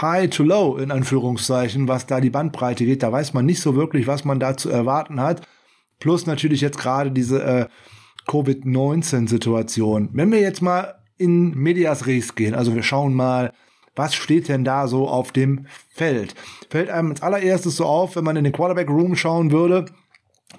High 0.00 0.30
to 0.30 0.44
Low 0.44 0.76
in 0.76 0.92
Anführungszeichen, 0.92 1.88
was 1.88 2.06
da 2.06 2.20
die 2.20 2.30
Bandbreite 2.30 2.84
geht. 2.84 3.02
Da 3.02 3.10
weiß 3.10 3.34
man 3.34 3.46
nicht 3.46 3.60
so 3.60 3.74
wirklich, 3.74 4.06
was 4.06 4.24
man 4.24 4.38
da 4.38 4.56
zu 4.56 4.70
erwarten 4.70 5.20
hat. 5.20 5.42
Plus 5.98 6.26
natürlich 6.26 6.60
jetzt 6.60 6.78
gerade 6.78 7.10
diese 7.10 7.42
äh, 7.42 7.66
Covid-19-Situation. 8.28 10.10
Wenn 10.12 10.30
wir 10.30 10.40
jetzt 10.40 10.62
mal 10.62 10.94
in 11.18 11.52
Medias 11.54 12.06
Res 12.06 12.36
gehen, 12.36 12.54
also 12.54 12.76
wir 12.76 12.84
schauen 12.84 13.12
mal, 13.12 13.52
was 13.96 14.14
steht 14.14 14.48
denn 14.48 14.64
da 14.64 14.86
so 14.88 15.08
auf 15.08 15.32
dem 15.32 15.66
Feld? 15.90 16.34
Fällt 16.70 16.90
einem 16.90 17.10
als 17.10 17.22
allererstes 17.22 17.76
so 17.76 17.84
auf, 17.84 18.16
wenn 18.16 18.24
man 18.24 18.36
in 18.36 18.44
den 18.44 18.52
Quarterback 18.52 18.88
Room 18.88 19.16
schauen 19.16 19.50
würde, 19.50 19.86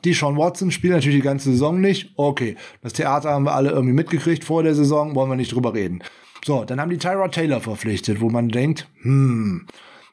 die 0.04 0.14
Sean 0.14 0.38
Watson 0.38 0.72
spielt 0.72 0.94
natürlich 0.94 1.20
die 1.20 1.26
ganze 1.26 1.52
Saison 1.52 1.80
nicht. 1.80 2.14
Okay, 2.16 2.56
das 2.82 2.94
Theater 2.94 3.32
haben 3.32 3.46
wir 3.46 3.54
alle 3.54 3.72
irgendwie 3.72 3.94
mitgekriegt 3.94 4.44
vor 4.44 4.64
der 4.64 4.76
Saison, 4.76 5.16
wollen 5.16 5.30
wir 5.30 5.36
nicht 5.36 5.54
drüber 5.54 5.74
reden. 5.74 6.04
So, 6.44 6.66
dann 6.66 6.82
haben 6.82 6.90
die 6.90 6.98
Tyra 6.98 7.28
Taylor 7.28 7.62
verpflichtet, 7.62 8.20
wo 8.20 8.30
man 8.30 8.50
denkt, 8.50 8.88
hm, 9.02 9.68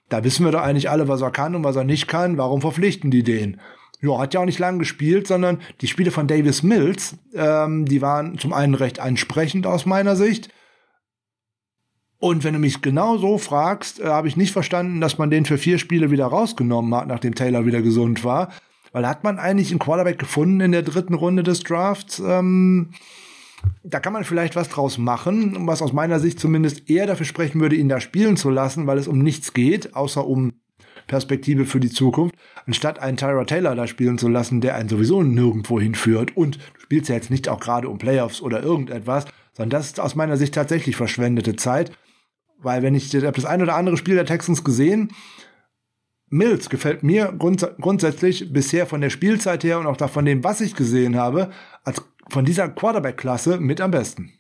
da 0.09 0.25
wissen 0.25 0.45
wir 0.45 0.53
doch 0.53 0.63
eigentlich 0.63 0.91
alle, 0.91 1.09
was 1.09 1.23
er 1.23 1.31
kann 1.31 1.55
und 1.55 1.65
was 1.65 1.77
er 1.77 1.85
nicht 1.85 2.09
kann. 2.09 2.37
Warum 2.39 2.61
verpflichten 2.61 3.11
die 3.11 3.23
den? 3.23 3.61
Ja, 4.01 4.19
hat 4.19 4.35
ja 4.35 4.41
auch 4.41 4.45
nicht 4.45 4.59
lange 4.59 4.79
gespielt, 4.79 5.27
sondern 5.27 5.61
die 5.81 5.89
Spiele 5.89 6.11
von 6.11 6.29
Davis 6.29 6.63
Mills, 6.63 7.17
ähm, 7.35 7.85
die 7.85 8.01
waren 8.01 8.39
zum 8.39 8.53
einen 8.53 8.75
recht 8.75 9.01
ansprechend 9.01 9.67
aus 9.67 9.87
meiner 9.87 10.17
Sicht. 10.17 10.51
Und 12.21 12.43
wenn 12.43 12.55
du 12.55 12.59
mich 12.59 12.83
genau 12.83 13.17
so 13.17 13.39
fragst, 13.39 14.01
äh, 14.01 14.07
habe 14.07 14.29
ich 14.29 14.37
nicht 14.37 14.53
verstanden, 14.53 15.01
dass 15.01 15.19
man 15.19 15.31
den 15.31 15.45
für 15.45 15.59
vier 15.59 15.79
Spiele 15.79 16.11
wieder 16.11 16.27
rausgenommen 16.27 16.95
hat, 16.95 17.07
nachdem 17.07 17.35
Taylor 17.35 17.65
wieder 17.65 17.83
gesund 17.83 18.25
war. 18.25 18.51
Weil 18.93 19.07
hat 19.07 19.23
man 19.23 19.39
eigentlich 19.39 19.71
einen 19.71 19.79
Quarterback 19.79 20.19
gefunden 20.19 20.61
in 20.61 20.73
der 20.73 20.83
dritten 20.83 21.15
Runde 21.15 21.43
des 21.43 21.61
Drafts. 21.61 22.19
Ähm, 22.19 22.91
da 23.83 24.01
kann 24.01 24.13
man 24.13 24.25
vielleicht 24.25 24.57
was 24.57 24.69
draus 24.69 24.99
machen, 24.99 25.67
was 25.67 25.83
aus 25.83 25.93
meiner 25.93 26.21
Sicht 26.21 26.41
zumindest 26.41 26.89
eher 26.89 27.07
dafür 27.07 27.27
sprechen 27.27 27.61
würde, 27.61 27.77
ihn 27.77 27.89
da 27.89 28.01
spielen 28.01 28.37
zu 28.37 28.51
lassen, 28.51 28.87
weil 28.87 28.99
es 28.99 29.09
um 29.09 29.19
nichts 29.19 29.53
geht, 29.53 29.95
außer 29.95 30.27
um 30.27 30.55
Perspektive 31.07 31.65
für 31.65 31.81
die 31.81 31.91
Zukunft, 31.91 32.35
anstatt 32.67 32.99
einen 33.01 33.17
Tyra 33.17 33.45
Taylor 33.45 33.75
da 33.75 33.87
spielen 33.87 34.19
zu 34.19 34.29
lassen, 34.29 34.61
der 34.61 34.77
einen 34.77 34.89
sowieso 34.89 35.23
nirgendwo 35.23 35.81
hinführt. 35.81 36.37
Und 36.37 36.57
du 36.57 36.81
spielst 36.81 37.09
ja 37.09 37.17
jetzt 37.17 37.31
nicht 37.31 37.49
auch 37.49 37.61
gerade 37.61 37.89
um 37.89 37.99
Playoffs 37.99 38.41
oder 38.41 38.63
irgendetwas, 38.63 39.25
sondern 39.55 39.71
das 39.71 39.87
ist 39.87 40.01
aus 40.01 40.15
meiner 40.15 40.37
Sicht 40.37 40.55
tatsächlich 40.55 40.97
verschwendete 40.97 41.57
Zeit. 41.57 41.93
Weil 42.59 42.83
wenn 42.83 42.95
ich, 42.95 43.13
ich 43.15 43.25
habe 43.25 43.37
das 43.37 43.45
ein 43.45 43.63
oder 43.63 43.77
andere 43.77 43.97
Spiel 43.97 44.17
der 44.17 44.27
Texans 44.27 44.65
gesehen, 44.65 45.11
Mills 46.31 46.69
gefällt 46.69 47.03
mir 47.03 47.33
grunds 47.39 47.67
grundsätzlich 47.81 48.53
bisher 48.53 48.87
von 48.87 49.01
der 49.01 49.11
Spielzeit 49.11 49.65
her 49.65 49.79
und 49.79 49.87
auch 49.87 49.97
da 49.97 50.09
von 50.09 50.25
dem, 50.25 50.45
was 50.45 50.61
ich 50.61 50.75
gesehen 50.75 51.17
habe, 51.17 51.51
als 51.85 52.03
von 52.29 52.45
dieser 52.45 52.69
Quarterback-Klasse 52.69 53.59
mit 53.59 53.81
am 53.81 53.91
besten. 53.91 54.33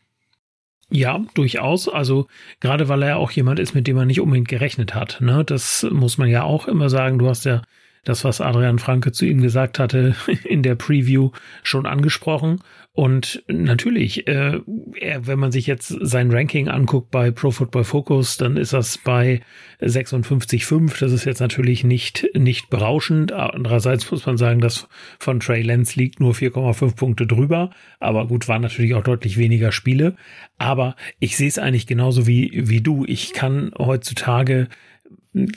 Ja, 0.90 1.20
durchaus. 1.34 1.88
Also 1.88 2.26
gerade 2.60 2.88
weil 2.88 3.02
er 3.02 3.18
auch 3.18 3.30
jemand 3.30 3.58
ist, 3.58 3.74
mit 3.74 3.86
dem 3.86 3.96
man 3.96 4.06
nicht 4.06 4.20
unbedingt 4.20 4.48
gerechnet 4.48 4.94
hat. 4.94 5.20
Ne? 5.20 5.44
Das 5.44 5.86
muss 5.90 6.18
man 6.18 6.28
ja 6.28 6.42
auch 6.42 6.66
immer 6.66 6.88
sagen. 6.88 7.18
Du 7.18 7.28
hast 7.28 7.44
ja 7.44 7.62
das, 8.08 8.24
was 8.24 8.40
Adrian 8.40 8.78
Franke 8.78 9.12
zu 9.12 9.26
ihm 9.26 9.40
gesagt 9.42 9.78
hatte, 9.78 10.16
in 10.44 10.62
der 10.62 10.74
Preview 10.74 11.30
schon 11.62 11.86
angesprochen. 11.86 12.60
Und 12.92 13.44
natürlich, 13.46 14.26
äh, 14.26 14.58
wenn 14.66 15.38
man 15.38 15.52
sich 15.52 15.68
jetzt 15.68 15.94
sein 16.00 16.32
Ranking 16.32 16.66
anguckt 16.66 17.12
bei 17.12 17.30
Pro 17.30 17.52
Football 17.52 17.84
Focus, 17.84 18.38
dann 18.38 18.56
ist 18.56 18.72
das 18.72 18.98
bei 18.98 19.40
56,5. 19.80 20.98
Das 20.98 21.12
ist 21.12 21.24
jetzt 21.24 21.38
natürlich 21.38 21.84
nicht, 21.84 22.28
nicht 22.34 22.70
berauschend. 22.70 23.30
Andererseits 23.30 24.10
muss 24.10 24.26
man 24.26 24.36
sagen, 24.36 24.60
dass 24.60 24.88
von 25.20 25.38
Trey 25.38 25.62
Lance 25.62 25.96
liegt 25.96 26.18
nur 26.18 26.34
4,5 26.34 26.96
Punkte 26.96 27.26
drüber. 27.28 27.70
Aber 28.00 28.26
gut, 28.26 28.48
waren 28.48 28.62
natürlich 28.62 28.94
auch 28.94 29.04
deutlich 29.04 29.38
weniger 29.38 29.70
Spiele. 29.70 30.16
Aber 30.56 30.96
ich 31.20 31.36
sehe 31.36 31.46
es 31.46 31.58
eigentlich 31.58 31.86
genauso 31.86 32.26
wie, 32.26 32.50
wie 32.68 32.80
du. 32.80 33.04
Ich 33.06 33.32
kann 33.32 33.70
heutzutage 33.78 34.66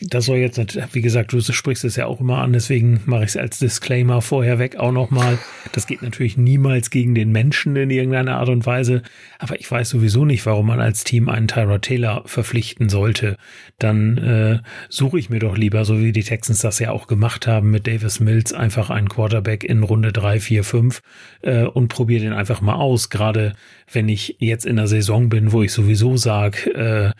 das 0.02 0.26
soll 0.26 0.38
jetzt, 0.38 0.60
wie 0.94 1.02
gesagt, 1.02 1.34
du 1.34 1.42
sprichst 1.42 1.84
es 1.84 1.96
ja 1.96 2.06
auch 2.06 2.20
immer 2.20 2.40
an, 2.40 2.54
deswegen 2.54 3.02
mache 3.06 3.24
ich 3.24 3.30
es 3.30 3.38
als 3.38 3.60
Disclaimer 3.60 4.22
vorher 4.22 4.60
weg 4.60 4.76
auch 4.78 4.92
nochmal. 4.92 5.38
Das 5.74 5.88
geht 5.88 6.02
natürlich 6.02 6.38
niemals 6.38 6.90
gegen 6.90 7.16
den 7.16 7.32
Menschen 7.32 7.76
in 7.76 7.90
irgendeiner 7.90 8.38
Art 8.38 8.50
und 8.50 8.66
Weise, 8.66 9.02
aber 9.40 9.60
ich 9.60 9.70
weiß 9.70 9.90
sowieso 9.90 10.26
nicht, 10.26 10.46
warum 10.46 10.68
man 10.68 10.80
als 10.80 11.04
Team 11.04 11.30
einen 11.30 11.48
Tyra 11.48 11.80
Taylor 11.80 12.24
verpflichten 12.26 12.90
sollte. 12.90 13.38
Dann 13.80 14.18
äh, 14.18 14.60
suche 14.90 15.20
ich 15.20 15.30
mir 15.30 15.40
doch 15.40 15.58
lieber, 15.58 15.86
so 15.86 16.00
wie 16.00 16.12
die 16.12 16.24
Texans 16.24 16.60
das 16.60 16.80
ja 16.80 16.92
auch 16.92 17.08
gemacht 17.08 17.48
haben 17.48 17.72
mit 17.72 17.88
Davis 17.88 18.20
Mills, 18.20 18.54
einfach 18.54 18.90
einen 18.90 19.10
Quarterback 19.10 19.64
in 19.64 19.84
Runde 19.84 20.12
3, 20.12 20.40
4, 20.40 20.64
5 20.64 21.02
äh, 21.42 21.64
und 21.64 21.88
probiere 21.88 22.24
den 22.24 22.34
einfach 22.34 22.62
mal 22.62 22.76
aus. 22.76 23.10
Gerade 23.10 23.54
wenn 23.92 24.10
ich 24.10 24.38
jetzt 24.40 24.66
in 24.66 24.76
der 24.76 24.88
Saison 24.88 25.30
bin, 25.30 25.52
wo 25.52 25.64
ich 25.64 25.72
sowieso 25.72 26.18
sage, 26.18 26.72
äh, 26.74 27.12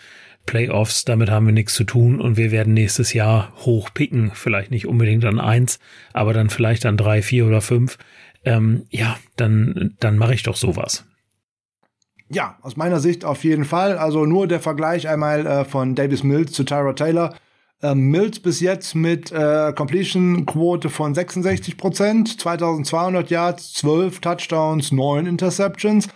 Playoffs, 0.46 1.06
damit 1.06 1.30
haben 1.30 1.46
wir 1.46 1.54
nichts 1.54 1.74
zu 1.74 1.84
tun 1.84 2.20
und 2.20 2.38
wir 2.38 2.52
werden 2.52 2.74
nächstes 2.74 3.14
Jahr 3.14 3.54
hoch 3.58 3.90
picken. 3.94 4.32
Vielleicht 4.34 4.72
nicht 4.72 4.88
unbedingt 4.88 5.26
an 5.26 5.40
eins, 5.40 5.80
aber 6.14 6.34
dann 6.34 6.50
vielleicht 6.50 6.86
an 6.86 6.98
drei, 6.98 7.22
vier 7.22 7.46
oder 7.46 7.62
fünf. 7.62 7.98
Ähm, 8.44 8.86
ja, 8.90 9.18
dann, 9.36 9.96
dann 10.00 10.18
mache 10.18 10.34
ich 10.34 10.44
doch 10.44 10.56
sowas. 10.56 11.06
Ja, 12.30 12.58
aus 12.62 12.78
meiner 12.78 13.00
Sicht 13.00 13.26
auf 13.26 13.44
jeden 13.44 13.66
Fall. 13.66 13.98
Also 13.98 14.26
nur 14.26 14.48
der 14.48 14.62
Vergleich 14.62 15.08
einmal 15.08 15.46
äh, 15.46 15.66
von 15.66 15.96
Davis 15.96 16.24
Mills 16.24 16.54
zu 16.54 16.64
Tyra 16.64 16.94
Taylor. 16.94 17.36
Ähm, 17.84 18.10
Mills 18.10 18.40
bis 18.40 18.60
jetzt 18.62 18.96
mit 18.96 19.32
äh, 19.32 19.74
Completion-Quote 19.76 20.90
von 20.90 21.14
66 21.14 21.78
Prozent, 21.78 22.40
2200 22.40 23.30
Yards, 23.30 23.74
12 23.74 24.20
Touchdowns, 24.22 24.92
9 24.92 25.26
Interceptions. 25.26 26.08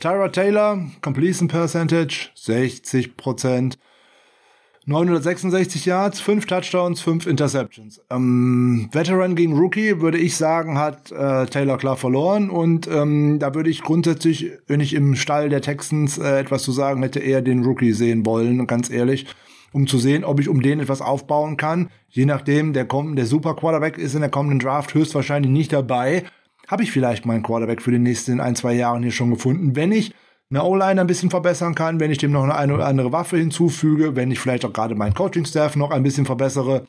Tyra 0.00 0.28
Taylor, 0.28 0.78
Completion 1.00 1.48
Percentage 1.48 2.30
60% 2.36 3.76
966 4.86 5.86
Yards, 5.86 6.20
5 6.20 6.46
Touchdowns, 6.46 7.00
5 7.00 7.26
Interceptions. 7.26 8.02
Ähm, 8.10 8.90
Veteran 8.92 9.34
gegen 9.34 9.56
Rookie, 9.56 10.00
würde 10.00 10.18
ich 10.18 10.36
sagen, 10.36 10.78
hat 10.78 11.10
äh, 11.10 11.46
Taylor 11.46 11.78
klar 11.78 11.96
verloren. 11.96 12.50
Und 12.50 12.86
ähm, 12.88 13.38
da 13.38 13.54
würde 13.54 13.70
ich 13.70 13.82
grundsätzlich, 13.82 14.50
wenn 14.66 14.80
ich 14.80 14.92
im 14.92 15.16
Stall 15.16 15.48
der 15.48 15.62
Texans 15.62 16.18
äh, 16.18 16.38
etwas 16.38 16.62
zu 16.64 16.72
sagen 16.72 17.02
hätte, 17.02 17.20
eher 17.20 17.40
den 17.40 17.64
Rookie 17.64 17.92
sehen 17.92 18.26
wollen, 18.26 18.66
ganz 18.66 18.90
ehrlich. 18.90 19.26
Um 19.72 19.86
zu 19.86 19.98
sehen, 19.98 20.22
ob 20.22 20.38
ich 20.38 20.48
um 20.48 20.60
den 20.60 20.80
etwas 20.80 21.00
aufbauen 21.00 21.56
kann. 21.56 21.88
Je 22.08 22.26
nachdem, 22.26 22.74
der 22.74 22.84
kommt, 22.84 23.18
der 23.18 23.26
Super 23.26 23.54
Quarterback 23.54 23.96
ist 23.96 24.14
in 24.14 24.20
der 24.20 24.30
kommenden 24.30 24.58
Draft 24.58 24.92
höchstwahrscheinlich 24.92 25.50
nicht 25.50 25.72
dabei 25.72 26.24
habe 26.74 26.82
ich 26.82 26.90
vielleicht 26.90 27.24
meinen 27.24 27.44
Quarterback 27.44 27.80
für 27.80 27.92
die 27.92 28.00
nächsten 28.00 28.40
ein, 28.40 28.56
zwei 28.56 28.72
Jahren 28.72 29.04
hier 29.04 29.12
schon 29.12 29.30
gefunden. 29.30 29.76
Wenn 29.76 29.92
ich 29.92 30.12
eine 30.50 30.64
O-Line 30.64 31.00
ein 31.00 31.06
bisschen 31.06 31.30
verbessern 31.30 31.76
kann, 31.76 32.00
wenn 32.00 32.10
ich 32.10 32.18
dem 32.18 32.32
noch 32.32 32.48
eine 32.48 32.74
oder 32.74 32.88
andere 32.88 33.12
Waffe 33.12 33.36
hinzufüge, 33.36 34.16
wenn 34.16 34.32
ich 34.32 34.40
vielleicht 34.40 34.64
auch 34.64 34.72
gerade 34.72 34.96
meinen 34.96 35.14
Coaching-Staff 35.14 35.76
noch 35.76 35.92
ein 35.92 36.02
bisschen 36.02 36.26
verbessere, 36.26 36.88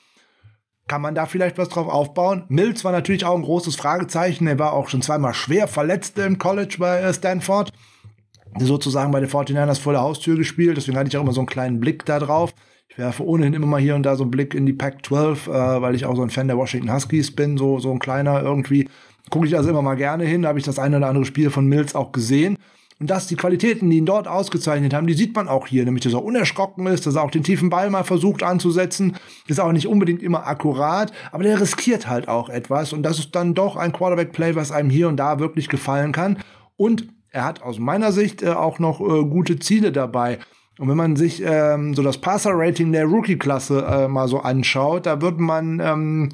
kann 0.88 1.04
man 1.04 1.14
da 1.14 1.28
vielleicht 1.28 1.60
was 1.60 1.70
drauf 1.70 1.88
aufbauen. 1.88 2.46
Mills 2.48 2.84
war 2.84 2.94
natürlich 2.94 3.26
auch 3.26 3.36
ein 3.36 3.44
großes 3.44 3.76
Fragezeichen. 3.76 4.48
Er 4.48 4.58
war 4.58 4.74
auch 4.74 4.90
schon 4.90 5.04
zweimal 5.04 5.36
schwer 5.36 5.68
verletzt 5.68 6.18
im 6.18 6.40
College 6.40 6.78
bei 6.80 7.02
äh, 7.02 7.14
Stanford. 7.14 7.72
Sozusagen 8.58 9.12
bei 9.12 9.20
den 9.20 9.30
49ers 9.30 9.80
vor 9.80 9.94
der 9.94 10.02
Haustür 10.02 10.36
gespielt. 10.36 10.78
Deswegen 10.78 10.98
hatte 10.98 11.10
ich 11.10 11.18
auch 11.18 11.22
immer 11.22 11.32
so 11.32 11.42
einen 11.42 11.48
kleinen 11.48 11.80
Blick 11.80 12.06
da 12.06 12.18
drauf. 12.18 12.56
Ich 12.88 12.98
werfe 12.98 13.24
ohnehin 13.24 13.54
immer 13.54 13.68
mal 13.68 13.80
hier 13.80 13.94
und 13.94 14.02
da 14.02 14.16
so 14.16 14.24
einen 14.24 14.32
Blick 14.32 14.56
in 14.56 14.66
die 14.66 14.74
Pac-12, 14.74 15.48
äh, 15.48 15.82
weil 15.84 15.94
ich 15.94 16.06
auch 16.06 16.16
so 16.16 16.24
ein 16.24 16.32
Fan 16.32 16.48
der 16.48 16.58
Washington 16.58 16.92
Huskies 16.92 17.36
bin, 17.36 17.56
so, 17.56 17.78
so 17.78 17.92
ein 17.92 18.00
kleiner 18.00 18.42
irgendwie. 18.42 18.90
Gucke 19.30 19.48
ich 19.48 19.58
also 19.58 19.70
immer 19.70 19.82
mal 19.82 19.96
gerne 19.96 20.26
hin, 20.26 20.44
da 20.44 20.50
habe 20.50 20.60
ich 20.60 20.66
das 20.66 20.80
eine 20.80 20.98
oder 20.98 21.08
andere 21.08 21.26
Spiel 21.26 21.50
von 21.50 21.66
Mills 21.68 21.96
auch 21.96 22.12
gesehen. 22.12 22.58
Und 23.00 23.10
dass 23.10 23.28
die 23.28 23.36
Qualitäten, 23.36 23.90
die 23.90 23.98
ihn 23.98 24.06
dort 24.06 24.28
ausgezeichnet 24.28 24.94
haben, 24.94 25.08
die 25.08 25.16
sieht 25.16 25.36
man 25.36 25.50
auch 25.50 25.68
hier, 25.68 25.84
nämlich 25.84 26.04
dass 26.04 26.14
er 26.14 26.24
unerschrocken 26.24 26.88
ist, 26.88 27.06
dass 27.06 27.16
er 27.16 27.24
auch 27.24 27.32
den 27.32 27.44
tiefen 27.44 27.70
Ball 27.70 27.90
mal 27.90 28.06
versucht 28.06 28.42
anzusetzen, 28.42 29.18
ist 29.48 29.60
auch 29.60 29.74
nicht 29.74 29.88
unbedingt 29.88 30.24
immer 30.24 30.48
akkurat, 30.48 31.12
aber 31.34 31.44
der 31.44 31.60
riskiert 31.60 32.08
halt 32.08 32.30
auch 32.30 32.48
etwas 32.48 32.94
und 32.94 33.04
das 33.04 33.20
ist 33.20 33.36
dann 33.36 33.54
doch 33.54 33.76
ein 33.76 33.92
Quarterback-Play, 33.92 34.56
was 34.56 34.72
einem 34.72 34.90
hier 34.90 35.10
und 35.10 35.18
da 35.18 35.40
wirklich 35.40 35.68
gefallen 35.68 36.14
kann. 36.14 36.38
Und 36.78 37.08
er 37.32 37.44
hat 37.44 37.62
aus 37.62 37.80
meiner 37.80 38.14
Sicht 38.14 38.44
äh, 38.44 38.52
auch 38.52 38.80
noch 38.80 39.02
äh, 39.02 39.26
gute 39.26 39.60
Ziele 39.60 39.92
dabei. 39.92 40.40
Und 40.80 40.88
wenn 40.88 40.98
man 40.98 41.18
sich 41.18 41.42
ähm, 41.46 41.94
so 41.94 42.02
das 42.02 42.18
Passer-Rating 42.18 42.94
der 42.94 43.06
Rookie-Klasse 43.06 43.86
äh, 43.86 44.08
mal 44.08 44.30
so 44.30 44.40
anschaut, 44.40 45.06
da 45.06 45.22
wird 45.22 45.40
man, 45.40 45.82
ähm, 45.82 46.30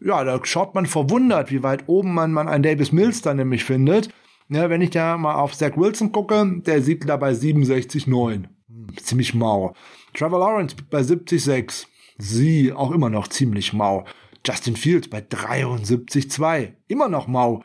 ja, 0.00 0.24
da 0.24 0.40
schaut 0.44 0.74
man 0.74 0.86
verwundert, 0.86 1.50
wie 1.50 1.62
weit 1.62 1.84
oben 1.88 2.14
man, 2.14 2.32
man 2.32 2.48
einen 2.48 2.62
Davis 2.62 2.92
Mills 2.92 3.22
dann 3.22 3.36
nämlich 3.36 3.64
findet. 3.64 4.08
Ja, 4.48 4.70
wenn 4.70 4.80
ich 4.80 4.90
da 4.90 5.18
mal 5.18 5.34
auf 5.34 5.56
Zach 5.56 5.76
Wilson 5.76 6.12
gucke, 6.12 6.60
der 6.64 6.82
sieht 6.82 7.08
da 7.08 7.16
bei 7.16 7.32
67,9. 7.32 8.08
Hm, 8.08 8.46
ziemlich 8.96 9.34
mau. 9.34 9.74
Trevor 10.14 10.38
Lawrence 10.38 10.76
bei 10.90 11.00
70,6. 11.00 11.86
Sie 12.16 12.72
auch 12.72 12.90
immer 12.90 13.10
noch 13.10 13.28
ziemlich 13.28 13.72
mau. 13.72 14.04
Justin 14.46 14.76
Fields 14.76 15.08
bei 15.08 15.18
73,2. 15.18 16.72
Immer 16.88 17.08
noch 17.08 17.26
mau. 17.26 17.62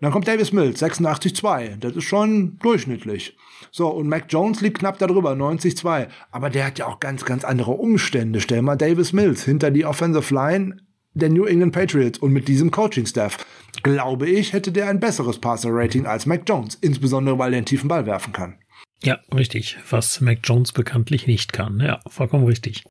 Dann 0.00 0.12
kommt 0.12 0.28
Davis 0.28 0.52
Mills, 0.52 0.82
86,2. 0.82 1.76
Das 1.76 1.96
ist 1.96 2.04
schon 2.04 2.58
durchschnittlich. 2.58 3.34
So, 3.70 3.88
und 3.88 4.08
Mac 4.08 4.26
Jones 4.28 4.60
liegt 4.60 4.80
knapp 4.80 4.98
darüber, 4.98 5.32
90,2. 5.32 6.08
Aber 6.30 6.50
der 6.50 6.66
hat 6.66 6.78
ja 6.78 6.86
auch 6.86 7.00
ganz, 7.00 7.24
ganz 7.24 7.44
andere 7.44 7.72
Umstände. 7.72 8.42
Stell 8.42 8.60
mal 8.60 8.76
Davis 8.76 9.14
Mills 9.14 9.44
hinter 9.44 9.70
die 9.70 9.86
Offensive 9.86 10.34
Line 10.34 10.76
der 11.16 11.30
New 11.30 11.44
England 11.44 11.72
Patriots 11.72 12.18
und 12.18 12.32
mit 12.32 12.46
diesem 12.46 12.70
Coaching-Staff. 12.70 13.44
Glaube 13.82 14.28
ich, 14.28 14.52
hätte 14.52 14.72
der 14.72 14.88
ein 14.88 15.00
besseres 15.00 15.38
Passer-Rating 15.38 16.06
als 16.06 16.26
Mac 16.26 16.42
Jones, 16.46 16.76
insbesondere 16.80 17.38
weil 17.38 17.52
er 17.52 17.58
einen 17.58 17.66
tiefen 17.66 17.88
Ball 17.88 18.06
werfen 18.06 18.32
kann. 18.32 18.56
Ja, 19.02 19.18
richtig. 19.34 19.78
Was 19.90 20.20
Mac 20.20 20.38
Jones 20.44 20.72
bekanntlich 20.72 21.26
nicht 21.26 21.52
kann. 21.52 21.80
Ja, 21.80 22.00
vollkommen 22.08 22.44
richtig. 22.44 22.84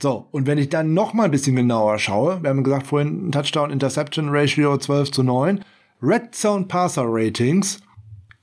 So, 0.00 0.28
und 0.30 0.46
wenn 0.46 0.58
ich 0.58 0.70
dann 0.70 0.94
noch 0.94 1.12
mal 1.12 1.24
ein 1.24 1.30
bisschen 1.30 1.56
genauer 1.56 1.98
schaue, 1.98 2.42
wir 2.42 2.50
haben 2.50 2.64
gesagt 2.64 2.86
vorhin 2.86 3.32
Touchdown-Interception-Ratio 3.32 4.78
12 4.78 5.10
zu 5.10 5.22
9, 5.22 5.62
Red 6.02 6.34
Zone 6.34 6.64
Passer 6.66 7.04
Ratings. 7.06 7.80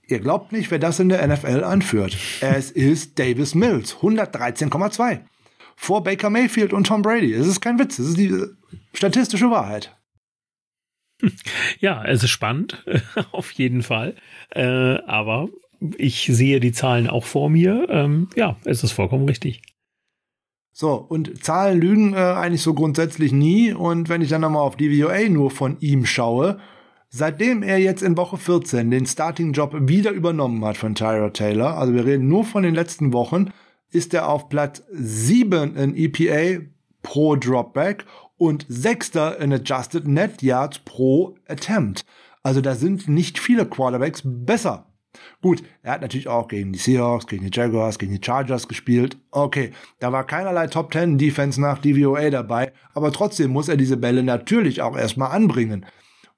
Ihr 0.08 0.20
glaubt 0.20 0.52
nicht, 0.52 0.70
wer 0.72 0.80
das 0.80 1.00
in 1.00 1.10
der 1.10 1.28
NFL 1.28 1.64
anführt. 1.64 2.16
Es 2.42 2.72
ist 2.72 3.18
Davis 3.18 3.56
Mills, 3.56 3.96
113,2. 3.96 5.20
Vor 5.80 6.04
Baker 6.04 6.30
Mayfield 6.30 6.74
und 6.74 6.88
Tom 6.88 7.02
Brady. 7.02 7.32
Es 7.32 7.48
ist 7.48 7.62
kein 7.62 7.80
Witz, 7.80 8.00
es 8.00 8.10
ist 8.10 8.18
die 8.18 8.34
statistische 8.94 9.50
Wahrheit. 9.50 9.96
Ja, 11.80 12.04
es 12.06 12.24
ist 12.24 12.30
spannend, 12.30 12.86
auf 13.32 13.52
jeden 13.52 13.82
Fall. 13.82 14.16
Äh, 14.52 14.98
aber 15.06 15.50
ich 15.98 16.28
sehe 16.32 16.60
die 16.60 16.72
Zahlen 16.72 17.08
auch 17.08 17.26
vor 17.26 17.50
mir. 17.50 17.88
Ähm, 17.90 18.30
ja, 18.36 18.58
es 18.66 18.84
ist 18.84 18.92
vollkommen 18.92 19.28
richtig. 19.28 19.62
So, 20.72 20.94
und 20.94 21.44
Zahlen 21.44 21.80
lügen 21.80 22.14
äh, 22.14 22.18
eigentlich 22.18 22.62
so 22.62 22.74
grundsätzlich 22.76 23.32
nie. 23.32 23.74
Und 23.74 24.10
wenn 24.10 24.22
ich 24.22 24.30
dann 24.30 24.42
nochmal 24.42 24.62
auf 24.62 24.78
DVOA 24.78 25.30
nur 25.30 25.50
von 25.50 25.80
ihm 25.80 26.06
schaue, 26.06 26.60
Seitdem 27.10 27.64
er 27.64 27.80
jetzt 27.80 28.04
in 28.04 28.18
Woche 28.18 28.38
14 28.38 28.92
den 28.92 29.06
Starting-Job 29.06 29.74
wieder 29.88 30.12
übernommen 30.12 30.64
hat 30.66 30.76
von 30.76 30.94
Tyra 30.94 31.30
Taylor, 31.30 31.78
also 31.78 31.94
wir 31.94 32.06
reden 32.06 32.28
nur 32.28 32.44
von 32.44 32.64
den 32.64 32.76
letzten 32.76 33.14
Wochen, 33.14 33.52
ist 33.92 34.14
er 34.14 34.30
auf 34.30 34.50
Platz 34.50 34.84
7 34.92 35.76
in 35.76 35.96
EPA 35.96 36.64
pro 37.02 37.36
Dropback 37.36 38.06
und 38.38 38.66
Sechster 38.68 39.40
in 39.40 39.54
Adjusted 39.54 40.08
Net 40.08 40.42
Yards 40.42 40.80
pro 40.80 41.36
Attempt. 41.48 42.06
Also 42.44 42.62
da 42.62 42.76
sind 42.76 43.08
nicht 43.08 43.40
viele 43.40 43.66
Quarterbacks 43.66 44.22
besser. 44.24 44.86
Gut, 45.42 45.64
er 45.82 45.94
hat 45.94 46.02
natürlich 46.02 46.28
auch 46.28 46.48
gegen 46.48 46.74
die 46.74 46.80
Seahawks, 46.80 47.28
gegen 47.28 47.50
die 47.50 47.58
Jaguars, 47.58 47.98
gegen 47.98 48.14
die 48.14 48.24
Chargers 48.24 48.68
gespielt. 48.68 49.18
Okay, 49.32 49.72
da 50.00 50.12
war 50.12 50.26
keinerlei 50.26 50.68
Top 50.68 50.94
10 50.94 51.18
Defense 51.18 51.60
nach 51.60 51.80
DVOA 51.80 52.30
dabei, 52.30 52.72
aber 52.94 53.12
trotzdem 53.12 53.52
muss 53.52 53.68
er 53.68 53.78
diese 53.78 53.98
Bälle 53.98 54.24
natürlich 54.24 54.82
auch 54.82 54.98
erstmal 54.98 55.32
anbringen. 55.32 55.86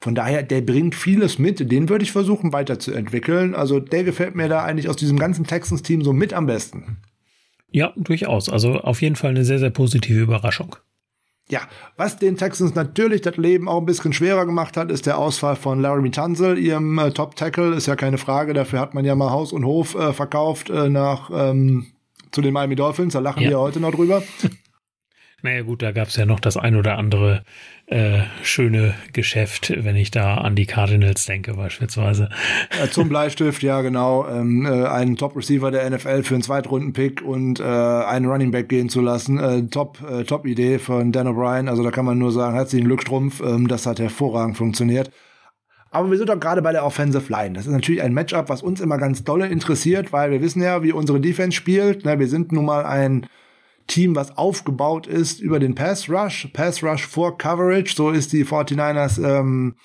Von 0.01 0.15
daher, 0.15 0.43
der 0.43 0.61
bringt 0.61 0.95
vieles 0.95 1.39
mit. 1.39 1.71
Den 1.71 1.89
würde 1.89 2.03
ich 2.03 2.13
versuchen 2.13 2.53
weiterzuentwickeln. 2.53 3.53
Also 3.53 3.81
der 3.81 4.05
gefällt 4.05 4.33
mir 4.33 4.47
da 4.47 4.63
eigentlich 4.63 4.87
aus 4.87 4.95
diesem 4.95 5.19
ganzen 5.19 5.45
Texans-Team 5.45 6.03
so 6.03 6.13
mit 6.13 6.33
am 6.33 6.45
besten. 6.45 7.01
Ja, 7.71 7.93
durchaus. 7.95 8.49
Also 8.49 8.79
auf 8.79 9.01
jeden 9.01 9.15
Fall 9.15 9.31
eine 9.31 9.45
sehr, 9.45 9.59
sehr 9.59 9.69
positive 9.69 10.19
Überraschung. 10.19 10.75
Ja, 11.51 11.61
was 11.97 12.17
den 12.17 12.37
Texans 12.37 12.75
natürlich 12.75 13.21
das 13.21 13.37
Leben 13.37 13.67
auch 13.67 13.79
ein 13.79 13.85
bisschen 13.85 14.13
schwerer 14.13 14.45
gemacht 14.45 14.77
hat, 14.77 14.91
ist 14.91 15.07
der 15.07 15.17
Ausfall 15.17 15.55
von 15.55 15.81
Laramie 15.81 16.11
Tunzel, 16.11 16.59
ihrem 16.59 16.99
äh, 16.99 17.11
Top-Tackle. 17.11 17.73
Ist 17.73 17.87
ja 17.87 17.95
keine 17.95 18.19
Frage, 18.19 18.53
dafür 18.53 18.79
hat 18.79 18.93
man 18.93 19.03
ja 19.03 19.15
mal 19.15 19.31
Haus 19.31 19.51
und 19.51 19.65
Hof 19.65 19.95
äh, 19.95 20.13
verkauft 20.13 20.69
äh, 20.69 20.89
nach 20.89 21.31
ähm, 21.33 21.87
zu 22.31 22.41
den 22.41 22.53
Miami 22.53 22.75
Dolphins. 22.75 23.13
Da 23.13 23.19
lachen 23.19 23.41
ja. 23.41 23.49
wir 23.49 23.59
heute 23.59 23.79
noch 23.79 23.91
drüber. 23.91 24.23
Naja 25.41 25.61
gut, 25.61 25.81
da 25.81 25.93
gab 25.93 26.09
es 26.09 26.17
ja 26.17 26.25
noch 26.25 26.41
das 26.41 26.57
ein 26.57 26.75
oder 26.75 26.97
andere 26.97 27.43
äh, 27.89 28.21
schöne 28.43 28.93
Geschäft, 29.13 29.73
wenn 29.75 29.95
ich 29.95 30.11
da 30.11 30.35
an 30.35 30.55
die 30.55 30.67
Cardinals 30.67 31.25
denke 31.25 31.55
beispielsweise. 31.55 32.29
Ja, 32.79 32.89
zum 32.89 33.09
Bleistift, 33.09 33.63
ja 33.63 33.81
genau. 33.81 34.27
Ähm, 34.27 34.65
äh, 34.65 34.85
einen 34.85 35.17
Top-Receiver 35.17 35.71
der 35.71 35.89
NFL 35.89 36.23
für 36.23 36.35
einen 36.35 36.43
Zweitrunden-Pick 36.43 37.23
und 37.23 37.59
äh, 37.59 37.63
einen 37.63 38.27
Running 38.27 38.51
Back 38.51 38.69
gehen 38.69 38.89
zu 38.89 39.01
lassen. 39.01 39.39
Äh, 39.39 39.63
top, 39.67 39.99
äh, 40.07 40.23
top 40.23 40.45
Idee 40.45 40.77
von 40.77 41.11
Dan 41.11 41.27
O'Brien. 41.27 41.67
Also 41.67 41.83
da 41.83 41.89
kann 41.89 42.05
man 42.05 42.19
nur 42.19 42.31
sagen, 42.31 42.55
herzlichen 42.55 42.85
Glückstrumpf. 42.85 43.41
Ähm, 43.41 43.67
das 43.67 43.87
hat 43.87 43.99
hervorragend 43.99 44.57
funktioniert. 44.57 45.09
Aber 45.91 46.11
wir 46.11 46.17
sind 46.17 46.29
doch 46.29 46.39
gerade 46.39 46.61
bei 46.61 46.71
der 46.71 46.85
Offensive 46.85 47.31
Line. 47.31 47.55
Das 47.55 47.65
ist 47.65 47.71
natürlich 47.71 48.03
ein 48.03 48.13
Matchup, 48.13 48.49
was 48.49 48.61
uns 48.61 48.79
immer 48.79 48.99
ganz 48.99 49.23
dolle 49.23 49.47
interessiert, 49.47 50.13
weil 50.13 50.29
wir 50.29 50.41
wissen 50.41 50.61
ja, 50.61 50.83
wie 50.83 50.91
unsere 50.91 51.19
Defense 51.19 51.57
spielt. 51.57 52.01
Na, 52.05 52.19
wir 52.19 52.27
sind 52.27 52.51
nun 52.51 52.65
mal 52.65 52.85
ein 52.85 53.25
Team, 53.89 54.15
was 54.15 54.37
aufgebaut 54.37 55.07
ist 55.07 55.41
über 55.41 55.59
den 55.59 55.75
Pass 55.75 56.09
Rush, 56.09 56.47
Pass 56.53 56.81
Rush 56.81 57.05
vor 57.05 57.37
Coverage. 57.37 57.93
So 57.93 58.11
ist 58.11 58.31
die 58.31 58.45
49ers 58.45 59.21
ähm, 59.21 59.75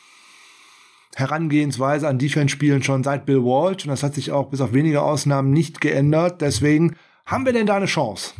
Herangehensweise 1.17 2.07
an 2.07 2.19
Defense-Spielen 2.19 2.83
schon 2.83 3.03
seit 3.03 3.27
Bill 3.27 3.43
Walsh 3.43 3.85
und 3.85 3.91
das 3.91 4.03
hat 4.03 4.15
sich 4.15 4.31
auch 4.31 4.51
bis 4.51 4.61
auf 4.61 4.73
wenige 4.73 5.03
Ausnahmen 5.03 5.51
nicht 5.51 5.81
geändert. 5.81 6.41
Deswegen 6.41 6.97
haben 7.25 7.47
wir 7.47 7.53
denn 7.53 7.67
da 7.67 7.77
eine 7.77 7.87
Chance? 7.87 8.35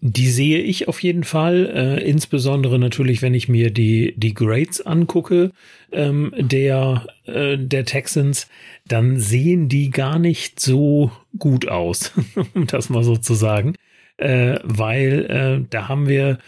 Die 0.00 0.28
sehe 0.28 0.58
ich 0.58 0.88
auf 0.88 1.02
jeden 1.02 1.24
Fall, 1.24 1.66
äh, 1.74 2.08
insbesondere 2.08 2.78
natürlich, 2.78 3.22
wenn 3.22 3.34
ich 3.34 3.48
mir 3.48 3.70
die, 3.70 4.14
die 4.16 4.34
Grades 4.34 4.84
angucke 4.84 5.52
ähm, 5.90 6.32
der, 6.36 7.06
äh, 7.24 7.56
der 7.58 7.84
Texans, 7.86 8.48
dann 8.86 9.18
sehen 9.18 9.68
die 9.68 9.90
gar 9.90 10.18
nicht 10.18 10.60
so 10.60 11.10
gut 11.38 11.68
aus, 11.68 12.12
um 12.54 12.66
das 12.66 12.90
mal 12.90 13.04
so 13.04 13.16
zu 13.16 13.34
sagen 13.34 13.74
äh, 14.18 14.58
weil 14.62 15.26
äh, 15.62 15.66
da 15.70 15.88
haben 15.88 16.08
wir 16.08 16.38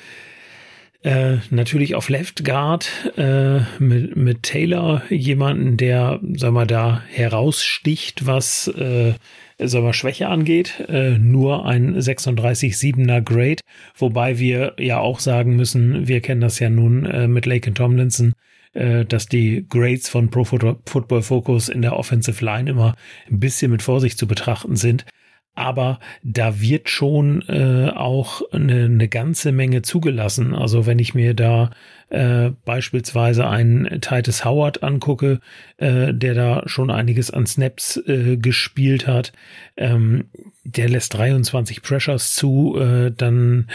äh, 1.02 1.36
natürlich 1.50 1.94
auf 1.94 2.08
Left 2.08 2.44
Guard 2.44 2.90
äh, 3.16 3.60
mit, 3.78 4.16
mit 4.16 4.42
Taylor 4.42 5.02
jemanden, 5.10 5.76
der, 5.76 6.20
sag 6.34 6.52
mal, 6.52 6.66
da 6.66 7.02
heraussticht, 7.08 8.26
was 8.26 8.68
äh, 8.68 9.14
sag 9.58 9.82
mal, 9.82 9.92
Schwäche 9.92 10.28
angeht. 10.28 10.84
Äh, 10.88 11.18
nur 11.18 11.66
ein 11.66 11.96
36-7er 11.96 13.20
Grade, 13.20 13.62
wobei 13.96 14.38
wir 14.38 14.74
ja 14.78 14.98
auch 14.98 15.20
sagen 15.20 15.56
müssen, 15.56 16.08
wir 16.08 16.20
kennen 16.20 16.40
das 16.40 16.58
ja 16.58 16.70
nun 16.70 17.06
äh, 17.06 17.28
mit 17.28 17.46
Lake 17.46 17.72
Tomlinson, 17.72 18.34
äh, 18.72 19.04
dass 19.04 19.26
die 19.26 19.66
Grades 19.68 20.08
von 20.08 20.30
Pro 20.30 20.44
Football 20.44 21.22
Focus 21.22 21.68
in 21.68 21.82
der 21.82 21.96
Offensive 21.96 22.44
Line 22.44 22.70
immer 22.70 22.96
ein 23.30 23.38
bisschen 23.38 23.70
mit 23.70 23.82
Vorsicht 23.82 24.18
zu 24.18 24.26
betrachten 24.26 24.76
sind 24.76 25.04
aber 25.58 25.98
da 26.22 26.60
wird 26.60 26.88
schon 26.88 27.42
äh, 27.48 27.90
auch 27.90 28.42
eine, 28.52 28.84
eine 28.84 29.08
ganze 29.08 29.52
Menge 29.52 29.82
zugelassen. 29.82 30.54
Also 30.54 30.86
wenn 30.86 30.98
ich 30.98 31.14
mir 31.14 31.34
da 31.34 31.70
äh, 32.10 32.50
beispielsweise 32.64 33.46
einen 33.48 34.00
Titus 34.00 34.44
Howard 34.44 34.82
angucke, 34.82 35.40
äh, 35.76 36.14
der 36.14 36.34
da 36.34 36.62
schon 36.66 36.90
einiges 36.90 37.30
an 37.30 37.46
Snaps 37.46 37.96
äh, 38.06 38.36
gespielt 38.36 39.06
hat, 39.06 39.32
ähm, 39.76 40.26
der 40.64 40.88
lässt 40.88 41.14
23 41.14 41.82
Pressures 41.82 42.34
zu, 42.34 42.78
äh, 42.78 43.10
dann 43.10 43.68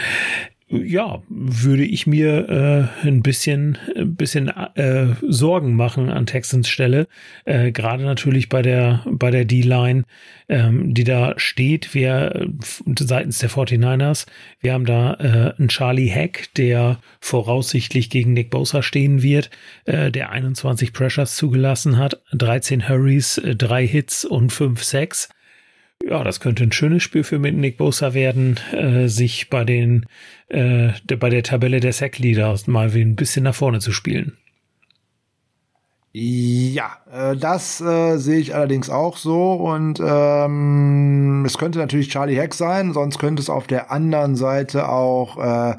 ja, 0.68 1.22
würde 1.28 1.84
ich 1.84 2.06
mir 2.06 2.90
äh, 3.02 3.06
ein 3.06 3.22
bisschen, 3.22 3.76
ein 3.94 4.16
bisschen 4.16 4.48
äh, 4.48 5.14
Sorgen 5.20 5.76
machen 5.76 6.08
an 6.08 6.24
Texans 6.26 6.68
Stelle. 6.68 7.06
Äh, 7.44 7.70
Gerade 7.70 8.04
natürlich 8.04 8.48
bei 8.48 8.62
der, 8.62 9.04
bei 9.06 9.30
der 9.30 9.44
D-Line, 9.44 10.04
ähm, 10.48 10.94
die 10.94 11.04
da 11.04 11.34
steht. 11.36 11.94
Wir 11.94 12.48
seitens 12.98 13.38
der 13.38 13.50
49ers, 13.50 14.26
wir 14.60 14.72
haben 14.72 14.86
da 14.86 15.14
äh, 15.14 15.54
einen 15.58 15.68
Charlie 15.68 16.10
Hack, 16.10 16.48
der 16.56 16.98
voraussichtlich 17.20 18.08
gegen 18.08 18.32
Nick 18.32 18.50
Bosa 18.50 18.82
stehen 18.82 19.22
wird, 19.22 19.50
äh, 19.84 20.10
der 20.10 20.30
21 20.30 20.94
Pressures 20.94 21.36
zugelassen 21.36 21.98
hat, 21.98 22.22
13 22.32 22.88
Hurries, 22.88 23.36
äh, 23.38 23.54
drei 23.54 23.86
Hits 23.86 24.24
und 24.24 24.50
fünf 24.50 24.82
Sacks 24.82 25.28
ja, 26.06 26.22
das 26.24 26.40
könnte 26.40 26.64
ein 26.64 26.72
schönes 26.72 27.02
Spiel 27.02 27.24
für 27.24 27.38
Nick 27.38 27.78
Bosa 27.78 28.14
werden, 28.14 28.58
äh, 28.72 29.08
sich 29.08 29.50
bei 29.50 29.64
den 29.64 30.06
äh, 30.48 30.92
bei 31.18 31.30
der 31.30 31.42
Tabelle 31.42 31.80
der 31.80 31.92
Sack 31.92 32.18
Leaders 32.18 32.66
mal 32.66 32.94
ein 32.94 33.16
bisschen 33.16 33.44
nach 33.44 33.54
vorne 33.54 33.80
zu 33.80 33.92
spielen. 33.92 34.36
Ja, 36.12 36.98
äh, 37.12 37.36
das 37.36 37.80
äh, 37.80 38.18
sehe 38.18 38.38
ich 38.38 38.54
allerdings 38.54 38.88
auch 38.88 39.16
so 39.16 39.54
und 39.54 40.00
ähm, 40.00 41.44
es 41.44 41.58
könnte 41.58 41.80
natürlich 41.80 42.10
Charlie 42.10 42.36
Heck 42.36 42.54
sein, 42.54 42.92
sonst 42.92 43.18
könnte 43.18 43.42
es 43.42 43.50
auf 43.50 43.66
der 43.66 43.90
anderen 43.90 44.36
Seite 44.36 44.88
auch 44.88 45.38
äh, 45.38 45.76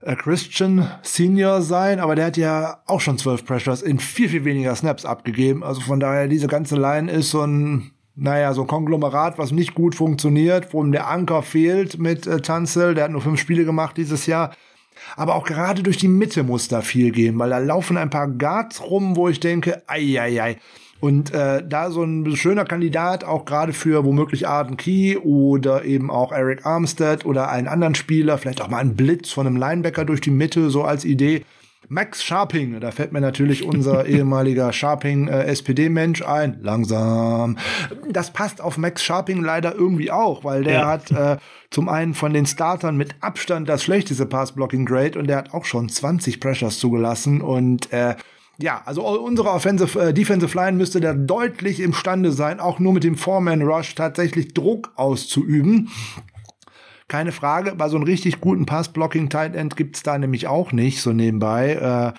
äh, 0.00 0.16
Christian 0.16 0.90
Senior 1.02 1.62
sein, 1.62 2.00
aber 2.00 2.14
der 2.14 2.26
hat 2.26 2.36
ja 2.36 2.82
auch 2.86 3.00
schon 3.00 3.18
zwölf 3.18 3.44
Pressures 3.44 3.82
in 3.82 3.98
viel, 3.98 4.28
viel 4.28 4.44
weniger 4.44 4.74
Snaps 4.74 5.04
abgegeben. 5.04 5.62
Also 5.62 5.80
von 5.80 6.00
daher, 6.00 6.28
diese 6.28 6.46
ganze 6.46 6.76
Line 6.76 7.10
ist 7.10 7.30
so 7.30 7.42
ein, 7.42 7.92
naja, 8.20 8.52
so 8.52 8.62
ein 8.62 8.66
Konglomerat, 8.66 9.38
was 9.38 9.52
nicht 9.52 9.74
gut 9.74 9.94
funktioniert, 9.94 10.72
wo 10.72 10.82
ihm 10.82 10.92
der 10.92 11.08
Anker 11.08 11.42
fehlt 11.42 11.98
mit 11.98 12.26
äh, 12.26 12.40
Tanzel. 12.40 12.94
Der 12.94 13.04
hat 13.04 13.10
nur 13.12 13.20
fünf 13.20 13.40
Spiele 13.40 13.64
gemacht 13.64 13.96
dieses 13.96 14.26
Jahr. 14.26 14.54
Aber 15.16 15.36
auch 15.36 15.44
gerade 15.44 15.82
durch 15.82 15.96
die 15.96 16.08
Mitte 16.08 16.42
muss 16.42 16.66
da 16.68 16.82
viel 16.82 17.12
gehen, 17.12 17.38
weil 17.38 17.50
da 17.50 17.58
laufen 17.58 17.96
ein 17.96 18.10
paar 18.10 18.28
Guards 18.28 18.82
rum, 18.82 19.14
wo 19.14 19.28
ich 19.28 19.38
denke, 19.38 19.82
ei, 19.86 20.20
ei, 20.20 20.42
ei. 20.42 20.56
Und 21.00 21.32
äh, 21.32 21.62
da 21.66 21.90
so 21.90 22.02
ein 22.02 22.34
schöner 22.34 22.64
Kandidat 22.64 23.22
auch 23.22 23.44
gerade 23.44 23.72
für 23.72 24.04
womöglich 24.04 24.48
Arden 24.48 24.76
Key 24.76 25.16
oder 25.16 25.84
eben 25.84 26.10
auch 26.10 26.32
Eric 26.32 26.66
Armstead 26.66 27.24
oder 27.24 27.48
einen 27.50 27.68
anderen 27.68 27.94
Spieler, 27.94 28.36
vielleicht 28.36 28.60
auch 28.60 28.68
mal 28.68 28.78
ein 28.78 28.96
Blitz 28.96 29.30
von 29.30 29.46
einem 29.46 29.56
Linebacker 29.56 30.04
durch 30.04 30.20
die 30.20 30.32
Mitte, 30.32 30.70
so 30.70 30.82
als 30.82 31.04
Idee. 31.04 31.44
Max 31.88 32.22
Sharping, 32.22 32.80
da 32.80 32.90
fällt 32.90 33.12
mir 33.12 33.20
natürlich 33.20 33.64
unser 33.64 34.06
ehemaliger 34.06 34.72
Sharping 34.72 35.28
äh, 35.28 35.44
SPD-Mensch 35.44 36.22
ein. 36.22 36.58
Langsam. 36.62 37.56
Das 38.10 38.32
passt 38.32 38.60
auf 38.60 38.76
Max 38.76 39.02
Sharping 39.02 39.42
leider 39.42 39.74
irgendwie 39.74 40.10
auch, 40.10 40.44
weil 40.44 40.64
der 40.64 40.80
ja. 40.80 40.86
hat 40.86 41.10
äh, 41.10 41.36
zum 41.70 41.88
einen 41.88 42.14
von 42.14 42.32
den 42.32 42.46
Startern 42.46 42.96
mit 42.96 43.14
Abstand 43.20 43.68
das 43.68 43.82
schlechteste 43.82 44.26
Pass-Blocking-Grade 44.26 45.18
und 45.18 45.28
der 45.28 45.38
hat 45.38 45.54
auch 45.54 45.64
schon 45.64 45.88
20 45.88 46.40
Pressures 46.40 46.78
zugelassen 46.78 47.40
und 47.40 47.92
äh, 47.92 48.16
ja, 48.60 48.82
also 48.84 49.06
unsere 49.06 49.50
Offensive, 49.50 50.08
äh, 50.08 50.12
Defensive 50.12 50.56
Line 50.56 50.76
müsste 50.76 51.00
da 51.00 51.14
deutlich 51.14 51.78
imstande 51.80 52.32
sein, 52.32 52.58
auch 52.58 52.80
nur 52.80 52.92
mit 52.92 53.04
dem 53.04 53.16
Foreman 53.16 53.62
Rush 53.62 53.94
tatsächlich 53.94 54.52
Druck 54.52 54.90
auszuüben. 54.96 55.90
Keine 57.08 57.32
Frage, 57.32 57.74
bei 57.74 57.88
so 57.88 57.96
einem 57.96 58.04
richtig 58.04 58.40
guten 58.40 58.66
Pass-Blocking 58.66 59.30
Tight 59.30 59.56
End 59.56 59.76
gibt's 59.76 60.02
da 60.02 60.18
nämlich 60.18 60.46
auch 60.46 60.72
nicht, 60.72 61.00
so 61.00 61.12
nebenbei. 61.12 62.14
Äh, 62.14 62.18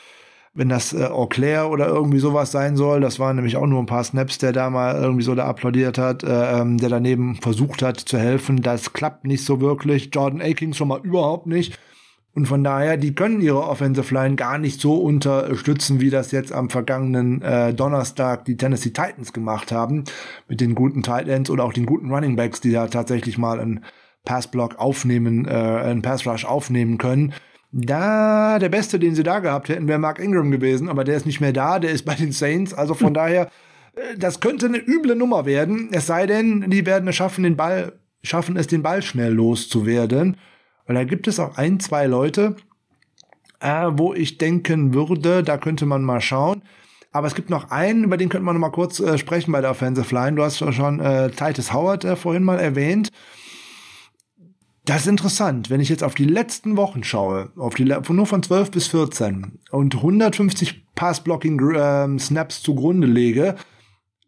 wenn 0.55 0.67
das 0.67 0.93
äh, 0.93 1.05
Auclair 1.05 1.69
oder 1.69 1.87
irgendwie 1.87 2.17
sowas 2.17 2.51
sein 2.51 2.75
soll, 2.75 2.99
das 2.99 3.19
waren 3.19 3.35
nämlich 3.35 3.55
auch 3.55 3.67
nur 3.67 3.79
ein 3.79 3.85
paar 3.85 4.03
Snaps, 4.03 4.39
der 4.39 4.51
da 4.51 4.71
mal 4.71 4.95
irgendwie 4.95 5.23
so 5.23 5.35
da 5.35 5.45
applaudiert 5.45 5.99
hat, 5.99 6.23
äh, 6.23 6.59
ähm, 6.59 6.77
der 6.77 6.89
daneben 6.89 7.35
versucht 7.35 7.83
hat 7.83 7.99
zu 7.99 8.17
helfen. 8.17 8.63
Das 8.63 8.91
klappt 8.91 9.25
nicht 9.25 9.45
so 9.45 9.61
wirklich. 9.61 10.09
Jordan 10.11 10.41
Akings 10.41 10.75
schon 10.75 10.87
mal 10.87 11.01
überhaupt 11.03 11.45
nicht. 11.45 11.77
Und 12.33 12.47
von 12.47 12.63
daher, 12.63 12.97
die 12.97 13.13
können 13.13 13.41
ihre 13.41 13.63
Offensive 13.63 14.13
Line 14.13 14.35
gar 14.35 14.57
nicht 14.57 14.81
so 14.81 14.95
unterstützen, 14.95 15.99
wie 15.99 16.09
das 16.09 16.31
jetzt 16.31 16.51
am 16.51 16.69
vergangenen 16.69 17.41
äh, 17.41 17.73
Donnerstag 17.73 18.45
die 18.45 18.57
Tennessee 18.57 18.91
Titans 18.91 19.33
gemacht 19.33 19.71
haben, 19.71 20.03
mit 20.47 20.61
den 20.61 20.73
guten 20.73 21.03
Tight 21.03 21.27
Ends 21.27 21.49
oder 21.49 21.63
auch 21.63 21.73
den 21.73 21.85
guten 21.85 22.11
Running 22.11 22.35
Backs, 22.35 22.61
die 22.61 22.71
da 22.71 22.87
tatsächlich 22.87 23.37
mal 23.37 23.59
einen 23.59 23.83
Passblock 24.29 24.77
aufnehmen, 24.77 25.45
äh, 25.45 25.49
einen 25.49 26.03
Pass 26.03 26.27
Rush 26.27 26.45
aufnehmen 26.45 26.99
können. 26.99 27.33
Da, 27.71 28.59
der 28.59 28.69
Beste, 28.69 28.99
den 28.99 29.15
sie 29.15 29.23
da 29.23 29.39
gehabt 29.39 29.69
hätten, 29.69 29.87
wäre 29.87 29.97
Mark 29.97 30.19
Ingram 30.19 30.51
gewesen, 30.51 30.87
aber 30.87 31.03
der 31.03 31.17
ist 31.17 31.25
nicht 31.25 31.41
mehr 31.41 31.51
da, 31.51 31.79
der 31.79 31.89
ist 31.89 32.05
bei 32.05 32.13
den 32.13 32.31
Saints. 32.31 32.75
Also 32.75 32.93
von 32.93 33.13
daher, 33.15 33.49
äh, 33.95 34.17
das 34.19 34.39
könnte 34.39 34.67
eine 34.67 34.77
üble 34.77 35.15
Nummer 35.15 35.47
werden. 35.47 35.89
Es 35.93 36.05
sei 36.05 36.27
denn, 36.27 36.69
die 36.69 36.85
werden 36.85 37.09
es 37.09 37.15
schaffen, 37.15 37.43
den 37.43 37.57
Ball, 37.57 37.93
schaffen 38.21 38.55
es, 38.55 38.67
den 38.67 38.83
Ball 38.83 39.01
schnell 39.01 39.33
loszuwerden. 39.33 40.37
Weil 40.85 40.95
da 40.95 41.03
gibt 41.05 41.27
es 41.27 41.39
auch 41.39 41.57
ein, 41.57 41.79
zwei 41.79 42.05
Leute, 42.05 42.55
äh, 43.61 43.87
wo 43.93 44.13
ich 44.13 44.37
denken 44.37 44.93
würde, 44.93 45.41
da 45.41 45.57
könnte 45.57 45.87
man 45.87 46.03
mal 46.03 46.21
schauen. 46.21 46.61
Aber 47.11 47.25
es 47.25 47.33
gibt 47.33 47.49
noch 47.49 47.71
einen, 47.71 48.03
über 48.03 48.17
den 48.17 48.29
könnte 48.29 48.45
man 48.45 48.53
noch 48.53 48.61
mal 48.61 48.69
kurz 48.69 48.99
äh, 48.99 49.17
sprechen 49.17 49.51
bei 49.51 49.61
der 49.61 49.71
Offensive 49.71 50.13
Line. 50.13 50.35
Du 50.35 50.43
hast 50.43 50.59
schon 50.59 50.99
äh, 50.99 51.31
Titus 51.31 51.73
Howard 51.73 52.05
äh, 52.05 52.15
vorhin 52.15 52.43
mal 52.43 52.59
erwähnt. 52.59 53.09
Das 54.89 55.01
ist 55.01 55.07
interessant, 55.07 55.69
wenn 55.69 55.81
ich 55.81 55.89
jetzt 55.89 56.03
auf 56.03 56.15
die 56.15 56.25
letzten 56.25 56.75
Wochen 56.75 57.03
schaue, 57.03 57.51
auf 57.57 57.75
die 57.75 57.83
nur 57.83 58.25
von 58.25 58.41
12 58.41 58.71
bis 58.71 58.87
14 58.87 59.59
und 59.69 59.93
150 59.93 60.83
Pass-Blocking-Snaps 60.95 62.57
ähm, 62.57 62.63
zugrunde 62.63 63.05
lege, 63.05 63.53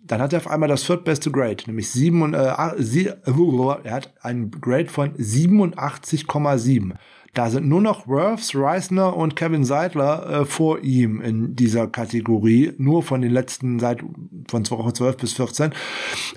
dann 0.04 0.22
hat 0.22 0.34
er 0.34 0.38
auf 0.38 0.48
einmal 0.48 0.70
das 0.70 0.84
viertbeste 0.84 1.32
Grade, 1.32 1.64
nämlich 1.66 1.90
sieben 1.90 2.22
und, 2.22 2.36
äh, 2.36 2.54
sie, 2.78 3.08
äh, 3.08 3.14
er 3.84 3.92
hat 3.92 4.14
ein 4.22 4.52
Grade 4.52 4.90
von 4.90 5.16
87,7. 5.16 6.92
Da 7.34 7.50
sind 7.50 7.68
nur 7.68 7.82
noch 7.82 8.08
Worths, 8.08 8.54
Reisner 8.54 9.18
und 9.18 9.36
Kevin 9.36 9.64
Seidler 9.64 10.42
äh, 10.42 10.46
vor 10.46 10.84
ihm 10.84 11.22
in 11.22 11.56
dieser 11.56 11.88
Kategorie, 11.88 12.74
nur 12.78 13.02
von 13.02 13.22
den 13.22 13.32
letzten 13.32 13.80
seit 13.80 14.04
von 14.48 14.70
Woche 14.70 14.94
12 14.94 15.18
bis 15.18 15.34
14. 15.34 15.74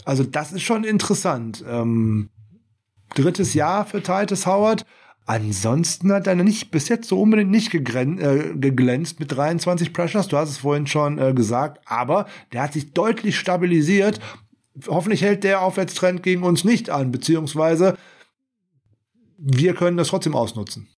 Also 0.07 0.25
das 0.25 0.53
ist 0.53 0.63
schon 0.63 0.85
interessant. 0.85 1.63
Ähm, 1.69 2.31
drittes 3.15 3.55
Jahr 3.55 3.87
für 3.87 4.03
Titus 4.03 4.47
Howard. 4.47 4.85
Ansonsten 5.27 6.13
hat 6.13 6.27
er 6.27 6.35
nicht 6.35 6.71
bis 6.71 6.89
jetzt 6.89 7.09
so 7.09 7.21
unbedingt 7.21 7.51
nicht 7.51 7.73
äh, 7.73 7.79
geglänzt 8.55 9.21
mit 9.21 9.33
23 9.33 9.93
Pressures. 9.93 10.29
Du 10.29 10.37
hast 10.37 10.51
es 10.51 10.59
vorhin 10.59 10.87
schon 10.87 11.19
äh, 11.19 11.33
gesagt, 11.33 11.81
aber 11.87 12.27
der 12.53 12.63
hat 12.63 12.75
sich 12.75 12.93
deutlich 12.93 13.39
stabilisiert. 13.39 14.21
Hoffentlich 14.87 15.23
hält 15.23 15.45
der 15.45 15.63
Aufwärtstrend 15.63 16.23
gegen 16.23 16.43
uns 16.43 16.65
nicht 16.65 16.91
an, 16.91 17.11
beziehungsweise 17.11 17.97
wir 19.39 19.75
können 19.75 19.97
das 19.97 20.09
trotzdem 20.09 20.35
ausnutzen. 20.35 20.89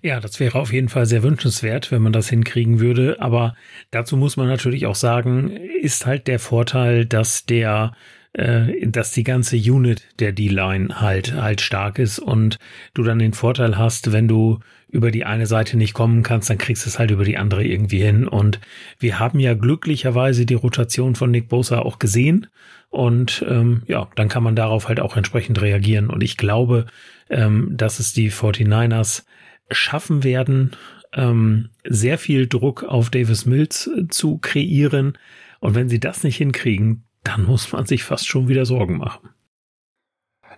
Ja, 0.00 0.20
das 0.20 0.38
wäre 0.38 0.60
auf 0.60 0.72
jeden 0.72 0.88
Fall 0.88 1.06
sehr 1.06 1.24
wünschenswert, 1.24 1.90
wenn 1.90 2.02
man 2.02 2.12
das 2.12 2.28
hinkriegen 2.28 2.78
würde. 2.78 3.20
Aber 3.20 3.56
dazu 3.90 4.16
muss 4.16 4.36
man 4.36 4.46
natürlich 4.46 4.86
auch 4.86 4.94
sagen, 4.94 5.50
ist 5.50 6.06
halt 6.06 6.28
der 6.28 6.38
Vorteil, 6.38 7.04
dass 7.04 7.46
der 7.46 7.92
äh, 8.38 8.86
dass 8.86 9.10
die 9.10 9.24
ganze 9.24 9.56
Unit 9.56 10.02
der 10.20 10.32
D-Line 10.32 11.00
halt 11.00 11.34
halt 11.34 11.60
stark 11.60 11.98
ist 11.98 12.20
und 12.20 12.58
du 12.94 13.02
dann 13.02 13.18
den 13.18 13.32
Vorteil 13.32 13.76
hast, 13.76 14.12
wenn 14.12 14.28
du 14.28 14.60
über 14.88 15.10
die 15.10 15.24
eine 15.24 15.46
Seite 15.46 15.76
nicht 15.76 15.92
kommen 15.92 16.22
kannst, 16.22 16.48
dann 16.48 16.56
kriegst 16.56 16.86
du 16.86 16.88
es 16.88 16.98
halt 16.98 17.10
über 17.10 17.24
die 17.24 17.36
andere 17.36 17.64
irgendwie 17.64 18.00
hin. 18.00 18.26
Und 18.28 18.60
wir 18.98 19.18
haben 19.18 19.40
ja 19.40 19.54
glücklicherweise 19.54 20.46
die 20.46 20.54
Rotation 20.54 21.14
von 21.16 21.30
Nick 21.30 21.48
Bosa 21.48 21.80
auch 21.80 21.98
gesehen. 21.98 22.46
Und 22.88 23.44
ähm, 23.46 23.82
ja, 23.86 24.08
dann 24.14 24.28
kann 24.28 24.44
man 24.44 24.56
darauf 24.56 24.88
halt 24.88 25.00
auch 25.00 25.16
entsprechend 25.16 25.60
reagieren. 25.60 26.08
Und 26.08 26.22
ich 26.22 26.36
glaube, 26.36 26.86
ähm, 27.28 27.74
dass 27.76 27.98
es 27.98 28.12
die 28.12 28.30
49ers 28.30 29.24
schaffen 29.70 30.24
werden, 30.24 30.70
ähm, 31.12 31.70
sehr 31.84 32.16
viel 32.16 32.46
Druck 32.46 32.84
auf 32.84 33.10
Davis 33.10 33.44
Mills 33.44 33.90
äh, 33.94 34.06
zu 34.08 34.38
kreieren. 34.38 35.18
Und 35.60 35.74
wenn 35.74 35.88
sie 35.88 36.00
das 36.00 36.22
nicht 36.22 36.36
hinkriegen, 36.36 37.04
dann 37.28 37.44
muss 37.44 37.72
man 37.72 37.84
sich 37.84 38.04
fast 38.04 38.26
schon 38.26 38.48
wieder 38.48 38.64
Sorgen 38.64 38.96
machen. 38.96 39.28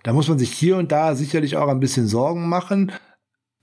Da 0.03 0.13
muss 0.13 0.29
man 0.29 0.39
sich 0.39 0.51
hier 0.51 0.77
und 0.77 0.91
da 0.91 1.15
sicherlich 1.15 1.57
auch 1.57 1.67
ein 1.67 1.79
bisschen 1.81 2.07
Sorgen 2.07 2.47
machen. 2.47 2.91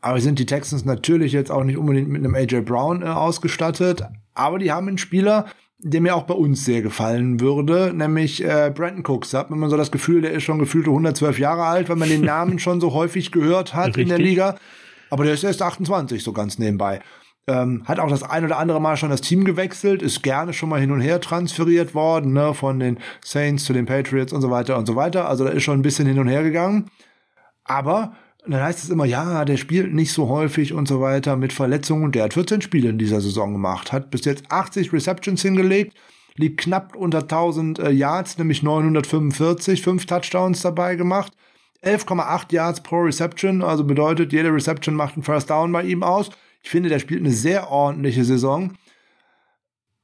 Aber 0.01 0.21
sind 0.21 0.39
die 0.39 0.47
Texans 0.47 0.85
natürlich 0.85 1.33
jetzt 1.33 1.51
auch 1.51 1.65
nicht 1.65 1.79
unbedingt 1.79 2.09
mit 2.09 2.23
einem 2.23 2.35
AJ 2.35 2.61
Brown 2.61 3.03
äh, 3.03 3.07
ausgestattet. 3.07 4.05
Aber 4.35 4.59
die 4.59 4.71
haben 4.71 4.87
einen 4.87 4.99
Spieler, 4.99 5.47
der 5.79 6.01
mir 6.01 6.15
auch 6.15 6.25
bei 6.25 6.35
uns 6.35 6.65
sehr 6.65 6.83
gefallen 6.83 7.41
würde, 7.41 7.93
nämlich 7.95 8.45
äh, 8.45 8.71
Brandon 8.73 9.05
Cooks. 9.05 9.31
Da 9.31 9.39
hat 9.39 9.51
man 9.51 9.71
so 9.71 9.77
das 9.77 9.91
Gefühl, 9.91 10.21
der 10.21 10.33
ist 10.33 10.45
schon 10.45 10.59
gefühlte 10.59 10.91
112 10.91 11.39
Jahre 11.39 11.65
alt, 11.65 11.89
weil 11.89 11.97
man 11.97 12.09
den 12.09 12.21
Namen 12.25 12.59
schon 12.59 12.81
so 12.81 12.93
häufig 12.93 13.33
gehört 13.33 13.75
hat 13.75 13.89
Richtig. 13.89 14.03
in 14.03 14.09
der 14.11 14.19
Liga. 14.19 14.57
Aber 15.11 15.25
der 15.25 15.35
ist 15.35 15.45
erst 15.45 15.63
28, 15.63 16.23
so 16.23 16.33
ganz 16.33 16.59
nebenbei. 16.59 17.01
Ähm, 17.49 17.83
hat 17.87 17.99
auch 17.99 18.11
das 18.11 18.23
ein 18.23 18.45
oder 18.45 18.59
andere 18.59 18.79
Mal 18.79 18.99
schon 18.99 19.09
das 19.09 19.23
Team 19.23 19.45
gewechselt, 19.45 20.03
ist 20.03 20.23
gerne 20.23 20.53
schon 20.53 20.69
mal 20.69 20.81
hin 20.81 20.91
und 20.91 21.01
her 21.01 21.19
transferiert 21.19 21.95
worden, 21.95 22.35
ne, 22.35 22.53
von 22.53 22.79
den 22.79 22.99
Saints 23.25 23.65
zu 23.65 23.73
den 23.73 23.87
Patriots 23.87 24.35
und 24.35 24.43
so 24.43 24.51
weiter 24.51 24.77
und 24.77 24.85
so 24.85 24.97
weiter. 24.97 25.27
Also 25.27 25.45
da 25.45 25.51
ist 25.51 25.63
schon 25.63 25.79
ein 25.79 25.83
bisschen 25.83 26.07
hin 26.07 26.19
und 26.19 26.29
her 26.29 26.43
gegangen. 26.43 26.91
Aber 27.65 28.13
dann 28.47 28.63
heißt 28.63 28.85
es 28.85 28.91
immer, 28.91 29.07
ja, 29.07 29.47
der 29.47 29.57
spielt 29.57 29.95
nicht 29.95 30.13
so 30.13 30.29
häufig 30.29 30.75
und 30.75 30.87
so 30.89 31.01
weiter 31.01 31.37
mit 31.37 31.55
Verletzungen. 31.55 32.13
Der 32.13 32.25
hat 32.25 32.35
14 32.35 32.61
Spiele 32.61 32.91
in 32.91 32.99
dieser 32.99 33.23
Saison 33.23 33.55
gemacht, 33.55 33.93
hat 33.93 34.11
bis 34.11 34.27
jetzt 34.27 34.45
80 34.51 34.93
Receptions 34.93 35.41
hingelegt, 35.41 35.97
liegt 36.37 36.61
knapp 36.61 36.97
unter 36.97 37.21
1000 37.21 37.79
äh, 37.79 37.91
Yards, 37.91 38.37
nämlich 38.37 38.63
945, 38.63 39.81
fünf 39.83 40.05
Touchdowns 40.05 40.61
dabei 40.61 40.97
gemacht. 40.97 41.33
11,8 41.83 42.53
Yards 42.53 42.83
pro 42.83 42.99
Reception, 43.01 43.63
also 43.63 43.85
bedeutet, 43.85 44.33
jede 44.33 44.53
Reception 44.53 44.95
macht 44.95 45.15
einen 45.15 45.23
First 45.23 45.49
Down 45.49 45.73
bei 45.73 45.85
ihm 45.85 46.03
aus. 46.03 46.31
Ich 46.69 46.73
finde, 46.73 46.91
der 46.91 46.99
spielt 46.99 47.21
eine 47.21 47.33
sehr 47.33 47.71
ordentliche 47.71 48.25
Saison. 48.25 48.75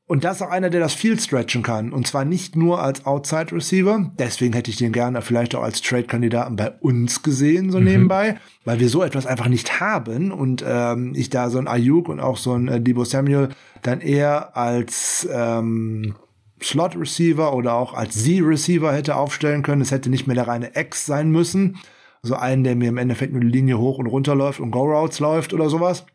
Und 0.06 0.24
das 0.24 0.36
ist 0.36 0.42
auch 0.42 0.50
einer, 0.50 0.70
der 0.70 0.80
das 0.80 0.94
viel 0.94 1.20
stretchen 1.20 1.62
kann. 1.62 1.92
Und 1.92 2.06
zwar 2.06 2.24
nicht 2.24 2.56
nur 2.56 2.80
als 2.80 3.04
Outside 3.04 3.52
Receiver. 3.52 4.10
Deswegen 4.18 4.54
hätte 4.54 4.70
ich 4.70 4.78
den 4.78 4.90
gerne 4.90 5.20
vielleicht 5.20 5.54
auch 5.54 5.62
als 5.62 5.82
Trade-Kandidaten 5.82 6.56
bei 6.56 6.70
uns 6.80 7.22
gesehen, 7.22 7.70
so 7.70 7.80
mhm. 7.80 7.84
nebenbei. 7.84 8.38
Weil 8.64 8.80
wir 8.80 8.88
so 8.88 9.02
etwas 9.02 9.26
einfach 9.26 9.48
nicht 9.48 9.78
haben. 9.78 10.32
Und 10.32 10.64
ähm, 10.66 11.12
ich 11.14 11.28
da 11.28 11.50
so 11.50 11.58
ein 11.58 11.68
Ayuk 11.68 12.08
und 12.08 12.18
auch 12.18 12.38
so 12.38 12.54
ein 12.54 12.68
äh, 12.68 12.80
Debo 12.80 13.04
Samuel 13.04 13.50
dann 13.82 14.00
eher 14.00 14.56
als 14.56 15.28
ähm, 15.30 16.14
Slot-Receiver 16.62 17.54
oder 17.54 17.74
auch 17.74 17.92
als 17.92 18.24
Z-Receiver 18.24 18.90
hätte 18.90 19.16
aufstellen 19.16 19.62
können. 19.62 19.82
Es 19.82 19.90
hätte 19.90 20.08
nicht 20.08 20.26
mehr 20.26 20.36
der 20.36 20.48
reine 20.48 20.70
X 20.76 21.04
sein 21.04 21.30
müssen. 21.30 21.76
Also 22.22 22.36
einen, 22.36 22.64
der 22.64 22.74
mir 22.74 22.88
im 22.88 22.96
Endeffekt 22.96 23.34
nur 23.34 23.42
die 23.42 23.48
Linie 23.48 23.78
hoch 23.78 23.98
und 23.98 24.06
runter 24.06 24.34
läuft 24.34 24.60
und 24.60 24.70
Go-Routes 24.70 25.20
läuft 25.20 25.52
oder 25.52 25.68
sowas. 25.68 26.06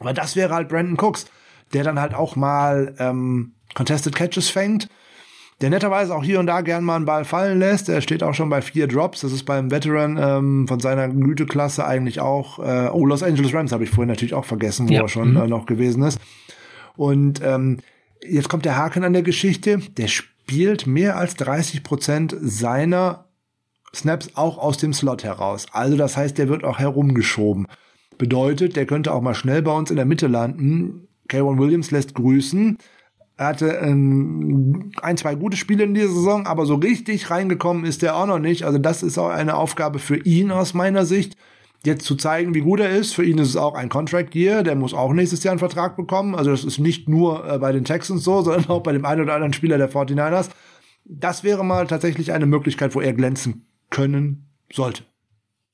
Aber 0.00 0.12
das 0.12 0.36
wäre 0.36 0.54
halt 0.54 0.68
Brandon 0.68 0.98
Cooks, 0.98 1.26
der 1.72 1.84
dann 1.84 2.00
halt 2.00 2.14
auch 2.14 2.36
mal 2.36 2.94
ähm, 2.98 3.54
Contested 3.74 4.14
Catches 4.14 4.48
fängt 4.48 4.88
der 5.60 5.70
netterweise 5.70 6.14
auch 6.14 6.24
hier 6.24 6.40
und 6.40 6.46
da 6.46 6.60
gern 6.62 6.84
mal 6.84 6.96
einen 6.96 7.04
Ball 7.04 7.24
fallen 7.24 7.58
lässt. 7.58 7.88
Er 7.88 8.00
steht 8.00 8.22
auch 8.22 8.34
schon 8.34 8.50
bei 8.50 8.60
vier 8.60 8.88
Drops. 8.88 9.20
Das 9.20 9.32
ist 9.32 9.44
beim 9.44 9.70
Veteran 9.70 10.18
ähm, 10.20 10.68
von 10.68 10.80
seiner 10.80 11.08
Güteklasse 11.08 11.86
eigentlich 11.86 12.20
auch. 12.20 12.58
Äh, 12.58 12.90
oh, 12.92 13.06
Los 13.06 13.22
Angeles 13.22 13.54
Rams 13.54 13.72
habe 13.72 13.84
ich 13.84 13.90
vorhin 13.90 14.08
natürlich 14.08 14.34
auch 14.34 14.44
vergessen, 14.44 14.88
wo 14.88 14.92
ja. 14.92 15.02
er 15.02 15.08
schon 15.08 15.30
mhm. 15.32 15.36
äh, 15.36 15.46
noch 15.46 15.66
gewesen 15.66 16.02
ist. 16.02 16.18
Und 16.96 17.40
ähm, 17.42 17.78
jetzt 18.20 18.48
kommt 18.48 18.64
der 18.64 18.76
Haken 18.76 19.04
an 19.04 19.12
der 19.12 19.22
Geschichte. 19.22 19.78
Der 19.96 20.08
spielt 20.08 20.86
mehr 20.86 21.16
als 21.16 21.34
30 21.36 21.84
Prozent 21.84 22.36
seiner 22.40 23.26
Snaps 23.94 24.30
auch 24.34 24.58
aus 24.58 24.76
dem 24.76 24.92
Slot 24.92 25.22
heraus. 25.22 25.66
Also 25.70 25.96
das 25.96 26.16
heißt, 26.16 26.36
der 26.36 26.48
wird 26.48 26.64
auch 26.64 26.80
herumgeschoben. 26.80 27.68
Bedeutet, 28.18 28.76
der 28.76 28.86
könnte 28.86 29.12
auch 29.12 29.20
mal 29.20 29.34
schnell 29.34 29.62
bei 29.62 29.72
uns 29.72 29.90
in 29.90 29.96
der 29.96 30.04
Mitte 30.04 30.26
landen. 30.26 31.08
Kayvon 31.28 31.58
Williams 31.58 31.90
lässt 31.90 32.14
grüßen. 32.14 32.78
Er 33.36 33.46
hatte 33.46 33.66
ähm, 33.82 34.92
ein, 35.02 35.16
zwei 35.16 35.34
gute 35.34 35.56
Spiele 35.56 35.84
in 35.84 35.94
dieser 35.94 36.08
Saison, 36.08 36.46
aber 36.46 36.66
so 36.66 36.76
richtig 36.76 37.30
reingekommen 37.30 37.84
ist 37.84 38.02
er 38.02 38.16
auch 38.16 38.26
noch 38.26 38.38
nicht. 38.38 38.62
Also 38.64 38.78
das 38.78 39.02
ist 39.02 39.18
auch 39.18 39.30
eine 39.30 39.56
Aufgabe 39.56 39.98
für 39.98 40.16
ihn 40.16 40.52
aus 40.52 40.72
meiner 40.72 41.04
Sicht, 41.04 41.36
jetzt 41.84 42.04
zu 42.04 42.14
zeigen, 42.14 42.54
wie 42.54 42.60
gut 42.60 42.78
er 42.78 42.90
ist. 42.90 43.12
Für 43.12 43.24
ihn 43.24 43.38
ist 43.38 43.48
es 43.48 43.56
auch 43.56 43.74
ein 43.74 43.88
Contract 43.88 44.36
Year, 44.36 44.62
der 44.62 44.76
muss 44.76 44.94
auch 44.94 45.12
nächstes 45.12 45.42
Jahr 45.42 45.52
einen 45.52 45.58
Vertrag 45.58 45.96
bekommen. 45.96 46.36
Also 46.36 46.52
das 46.52 46.64
ist 46.64 46.78
nicht 46.78 47.08
nur 47.08 47.44
äh, 47.48 47.58
bei 47.58 47.72
den 47.72 47.84
Texans 47.84 48.22
so, 48.22 48.42
sondern 48.42 48.68
auch 48.68 48.82
bei 48.82 48.92
dem 48.92 49.04
einen 49.04 49.22
oder 49.22 49.34
anderen 49.34 49.52
Spieler 49.52 49.78
der 49.78 49.90
49ers. 49.90 50.50
Das 51.04 51.42
wäre 51.42 51.64
mal 51.64 51.88
tatsächlich 51.88 52.32
eine 52.32 52.46
Möglichkeit, 52.46 52.94
wo 52.94 53.00
er 53.00 53.12
glänzen 53.12 53.66
können 53.90 54.46
sollte. 54.72 55.02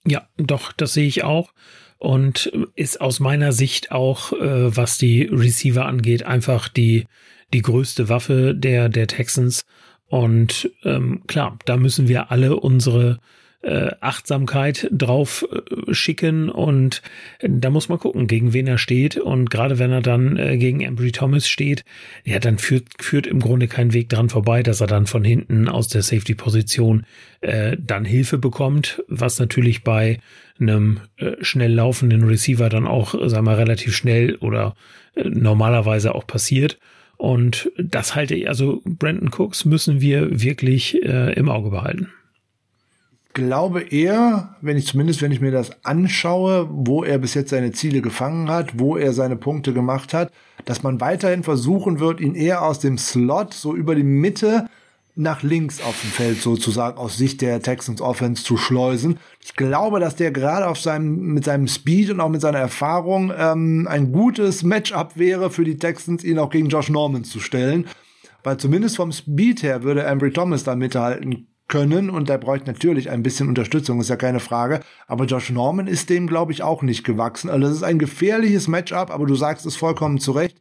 Ja, 0.07 0.23
doch, 0.39 0.73
das 0.73 0.95
sehe 0.95 1.07
ich 1.07 1.25
auch 1.25 1.53
und 2.01 2.51
ist 2.75 3.01
aus 3.01 3.21
meiner 3.21 3.53
Sicht 3.53 3.93
auch, 3.93 4.33
äh, 4.33 4.77
was 4.77 4.99
die 4.99 5.23
Receiver 5.23 5.87
angeht, 5.87 6.25
einfach 6.25 6.69
die 6.69 7.07
die 7.53 7.63
größte 7.63 8.09
Waffe 8.09 8.55
der, 8.55 8.89
der 8.89 9.07
Texans. 9.07 9.65
Und 10.09 10.71
ähm, 10.85 11.23
klar, 11.27 11.59
da 11.65 11.77
müssen 11.77 12.09
wir 12.09 12.31
alle 12.31 12.57
unsere 12.57 13.19
äh, 13.63 13.91
Achtsamkeit 14.01 14.89
drauf 14.91 15.47
äh, 15.53 15.93
schicken. 15.93 16.49
Und 16.49 17.03
da 17.43 17.71
muss 17.71 17.89
man 17.89 17.99
gucken, 17.99 18.27
gegen 18.27 18.53
wen 18.53 18.67
er 18.67 18.79
steht. 18.79 19.17
Und 19.17 19.51
gerade 19.51 19.79
wenn 19.79 19.93
er 19.93 20.01
dann 20.01 20.37
äh, 20.37 20.57
gegen 20.57 20.81
Embry 20.81 21.13
Thomas 21.13 21.49
steht, 21.49 21.85
ja, 22.25 22.39
dann 22.39 22.59
führt, 22.59 22.87
führt 22.99 23.27
im 23.27 23.41
Grunde 23.41 23.69
kein 23.69 23.93
Weg 23.93 24.09
dran 24.09 24.31
vorbei, 24.31 24.63
dass 24.63 24.81
er 24.81 24.87
dann 24.87 25.07
von 25.07 25.25
hinten 25.25 25.69
aus 25.69 25.89
der 25.89 26.03
Safety-Position 26.03 27.05
äh, 27.41 27.77
dann 27.79 28.05
Hilfe 28.05 28.39
bekommt, 28.39 29.03
was 29.09 29.39
natürlich 29.39 29.85
bei 29.85 30.19
einem 30.61 31.01
äh, 31.17 31.33
schnell 31.41 31.73
laufenden 31.73 32.25
Receiver 32.25 32.69
dann 32.69 32.87
auch, 32.87 33.15
sagen 33.29 33.47
wir, 33.47 33.59
relativ 33.59 33.95
schnell 33.95 34.37
oder 34.37 34.75
äh, 35.15 35.29
normalerweise 35.29 36.15
auch 36.15 36.27
passiert. 36.27 36.79
Und 37.17 37.71
das 37.77 38.15
halte 38.15 38.35
ich, 38.35 38.49
also 38.49 38.81
Brandon 38.85 39.31
Cooks 39.37 39.65
müssen 39.67 40.01
wir 40.01 40.41
wirklich 40.43 41.03
äh, 41.03 41.35
im 41.35 41.49
Auge 41.49 41.71
behalten. 41.71 42.09
Glaube 43.33 43.83
eher, 43.83 44.57
wenn 44.61 44.77
ich 44.77 44.87
zumindest, 44.87 45.23
wenn 45.23 45.31
ich 45.31 45.41
mir 45.41 45.53
das 45.53 45.85
anschaue, 45.85 46.67
wo 46.71 47.05
er 47.05 47.19
bis 47.19 47.35
jetzt 47.35 47.51
seine 47.51 47.71
Ziele 47.71 48.01
gefangen 48.01 48.51
hat, 48.51 48.79
wo 48.79 48.97
er 48.97 49.13
seine 49.13 49.37
Punkte 49.37 49.73
gemacht 49.73 50.15
hat, 50.15 50.33
dass 50.65 50.83
man 50.83 51.01
weiterhin 51.01 51.45
versuchen 51.45 52.01
wird, 52.01 52.21
ihn 52.21 52.35
eher 52.35 52.63
aus 52.63 52.81
dem 52.81 52.99
Slot 52.99 53.55
so 53.55 53.77
über 53.77 53.95
die 53.95 54.03
Mitte 54.03 54.69
nach 55.15 55.43
links 55.43 55.83
auf 55.83 56.01
dem 56.01 56.11
Feld 56.11 56.41
sozusagen 56.41 56.97
aus 56.97 57.17
Sicht 57.17 57.41
der 57.41 57.61
Texans 57.61 58.01
Offense 58.01 58.45
zu 58.45 58.57
schleusen. 58.57 59.19
Ich 59.43 59.55
glaube, 59.55 60.01
dass 60.01 60.17
der 60.17 60.31
gerade 60.31 60.67
auf 60.67 60.79
seinem 60.79 61.35
mit 61.35 61.45
seinem 61.45 61.69
Speed 61.69 62.11
und 62.11 62.21
auch 62.21 62.29
mit 62.29 62.41
seiner 62.41 62.59
Erfahrung 62.59 63.33
ähm, 63.37 63.87
ein 63.89 64.13
gutes 64.13 64.63
Matchup 64.63 65.17
wäre 65.17 65.51
für 65.51 65.65
die 65.65 65.79
Texans, 65.79 66.25
ihn 66.25 66.39
auch 66.39 66.51
gegen 66.51 66.69
Josh 66.69 66.91
Norman 66.91 67.25
zu 67.25 67.41
stellen, 67.41 67.87
weil 68.43 68.57
zumindest 68.57 68.97
vom 68.97 69.13
Speed 69.13 69.63
her 69.63 69.83
würde 69.83 70.09
Ambry 70.09 70.33
Thomas 70.33 70.65
da 70.65 70.75
mithalten 70.77 71.49
können 71.69 72.11
und 72.11 72.29
der 72.29 72.39
bräuchte 72.39 72.67
natürlich 72.67 73.11
ein 73.11 73.23
bisschen 73.23 73.49
Unterstützung, 73.49 74.01
ist 74.01 74.11
ja 74.11 74.17
keine 74.17 74.41
Frage. 74.41 74.81
Aber 75.07 75.25
Josh 75.25 75.51
Norman 75.51 75.87
ist 75.87 76.11
dem, 76.11 76.27
glaube 76.27 76.53
ich, 76.53 76.63
auch 76.63 76.83
nicht 76.83 77.05
gewachsen. 77.05 77.49
Also 77.49 77.69
das 77.69 77.77
ist 77.77 77.83
ein 77.85 77.99
gefährliches 77.99 78.69
Matchup, 78.69 79.11
aber 79.11 79.27
du 79.27 79.37
sagst 79.37 79.67
es 79.67 79.77
vollkommen 79.77 80.19
zurecht 80.19 80.59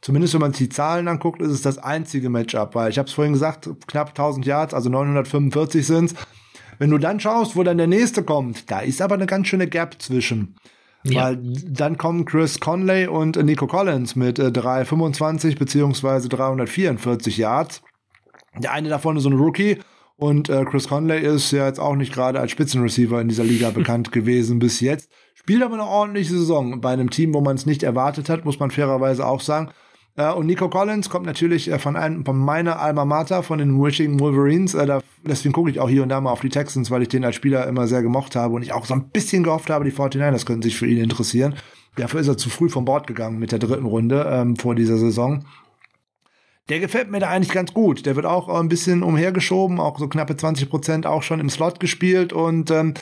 zumindest 0.00 0.34
wenn 0.34 0.40
man 0.40 0.52
sich 0.52 0.68
die 0.68 0.74
Zahlen 0.74 1.08
anguckt, 1.08 1.42
ist 1.42 1.50
es 1.50 1.62
das 1.62 1.78
einzige 1.78 2.30
Matchup, 2.30 2.74
weil 2.74 2.90
ich 2.90 2.98
habe 2.98 3.08
es 3.08 3.14
vorhin 3.14 3.32
gesagt, 3.32 3.68
knapp 3.86 4.10
1000 4.10 4.46
Yards, 4.46 4.74
also 4.74 4.88
945 4.88 5.86
sind's. 5.86 6.14
Wenn 6.78 6.90
du 6.90 6.98
dann 6.98 7.20
schaust, 7.20 7.56
wo 7.56 7.62
dann 7.62 7.78
der 7.78 7.86
nächste 7.86 8.22
kommt, 8.24 8.70
da 8.70 8.80
ist 8.80 9.02
aber 9.02 9.14
eine 9.14 9.26
ganz 9.26 9.48
schöne 9.48 9.66
Gap 9.66 10.00
zwischen. 10.00 10.56
Ja. 11.02 11.24
Weil 11.24 11.38
dann 11.68 11.98
kommen 11.98 12.24
Chris 12.24 12.60
Conley 12.60 13.06
und 13.06 13.42
Nico 13.42 13.66
Collins 13.66 14.16
mit 14.16 14.38
äh, 14.38 14.52
325 14.52 15.58
beziehungsweise 15.58 16.28
344 16.28 17.36
Yards. 17.38 17.82
Der 18.58 18.72
eine 18.72 18.88
davon 18.88 19.16
ist 19.16 19.22
so 19.22 19.30
ein 19.30 19.38
Rookie 19.38 19.78
und 20.16 20.50
äh, 20.50 20.64
Chris 20.64 20.88
Conley 20.88 21.20
ist 21.22 21.50
ja 21.52 21.66
jetzt 21.66 21.80
auch 21.80 21.96
nicht 21.96 22.12
gerade 22.12 22.40
als 22.40 22.50
Spitzenreceiver 22.50 23.20
in 23.20 23.28
dieser 23.28 23.44
Liga 23.44 23.70
bekannt 23.70 24.12
gewesen 24.12 24.58
bis 24.58 24.80
jetzt. 24.80 25.10
Spielt 25.34 25.62
aber 25.62 25.74
eine 25.74 25.86
ordentliche 25.86 26.34
Saison 26.34 26.82
bei 26.82 26.92
einem 26.92 27.08
Team, 27.08 27.32
wo 27.32 27.40
man 27.40 27.56
es 27.56 27.64
nicht 27.64 27.82
erwartet 27.82 28.28
hat, 28.28 28.44
muss 28.44 28.58
man 28.58 28.70
fairerweise 28.70 29.26
auch 29.26 29.40
sagen. 29.40 29.70
Äh, 30.16 30.32
und 30.32 30.46
Nico 30.46 30.68
Collins 30.68 31.08
kommt 31.10 31.26
natürlich 31.26 31.70
äh, 31.70 31.78
von, 31.78 31.96
einem, 31.96 32.24
von 32.24 32.38
meiner 32.38 32.78
Alma 32.78 33.04
Mater, 33.04 33.42
von 33.42 33.58
den 33.58 33.82
Wishing 33.82 34.20
Wolverines. 34.20 34.74
Äh, 34.74 34.86
da, 34.86 35.00
deswegen 35.24 35.52
gucke 35.52 35.70
ich 35.70 35.80
auch 35.80 35.88
hier 35.88 36.02
und 36.02 36.08
da 36.08 36.20
mal 36.20 36.32
auf 36.32 36.40
die 36.40 36.48
Texans, 36.48 36.90
weil 36.90 37.02
ich 37.02 37.08
den 37.08 37.24
als 37.24 37.36
Spieler 37.36 37.66
immer 37.66 37.86
sehr 37.86 38.02
gemocht 38.02 38.36
habe 38.36 38.54
und 38.54 38.62
ich 38.62 38.72
auch 38.72 38.86
so 38.86 38.94
ein 38.94 39.08
bisschen 39.10 39.42
gehofft 39.42 39.70
habe, 39.70 39.84
die 39.84 39.92
49ers 39.92 40.46
könnten 40.46 40.62
sich 40.62 40.76
für 40.76 40.86
ihn 40.86 40.98
interessieren. 40.98 41.54
Dafür 41.96 42.20
ist 42.20 42.28
er 42.28 42.36
zu 42.36 42.50
früh 42.50 42.68
vom 42.68 42.84
Bord 42.84 43.06
gegangen 43.06 43.38
mit 43.38 43.52
der 43.52 43.58
dritten 43.58 43.86
Runde 43.86 44.26
ähm, 44.30 44.56
vor 44.56 44.74
dieser 44.74 44.96
Saison. 44.96 45.44
Der 46.68 46.78
gefällt 46.78 47.10
mir 47.10 47.18
da 47.18 47.28
eigentlich 47.28 47.52
ganz 47.52 47.74
gut. 47.74 48.06
Der 48.06 48.14
wird 48.14 48.26
auch 48.26 48.48
ein 48.48 48.68
bisschen 48.68 49.02
umhergeschoben, 49.02 49.80
auch 49.80 49.98
so 49.98 50.06
knappe 50.06 50.36
20 50.36 50.70
Prozent 50.70 51.06
auch 51.06 51.24
schon 51.24 51.40
im 51.40 51.50
Slot 51.50 51.80
gespielt 51.80 52.32
und 52.32 52.70
ähm, 52.70 52.94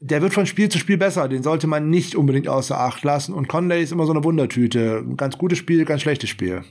der 0.00 0.22
wird 0.22 0.34
von 0.34 0.46
Spiel 0.46 0.68
zu 0.68 0.78
Spiel 0.78 0.96
besser. 0.96 1.28
Den 1.28 1.42
sollte 1.42 1.66
man 1.66 1.90
nicht 1.90 2.14
unbedingt 2.14 2.48
außer 2.48 2.78
Acht 2.78 3.02
lassen. 3.04 3.34
Und 3.34 3.48
Conley 3.48 3.82
ist 3.82 3.92
immer 3.92 4.06
so 4.06 4.12
eine 4.12 4.24
Wundertüte. 4.24 5.04
Ganz 5.16 5.38
gutes 5.38 5.58
Spiel, 5.58 5.84
ganz 5.84 6.02
schlechtes 6.02 6.30
Spiel. 6.30 6.62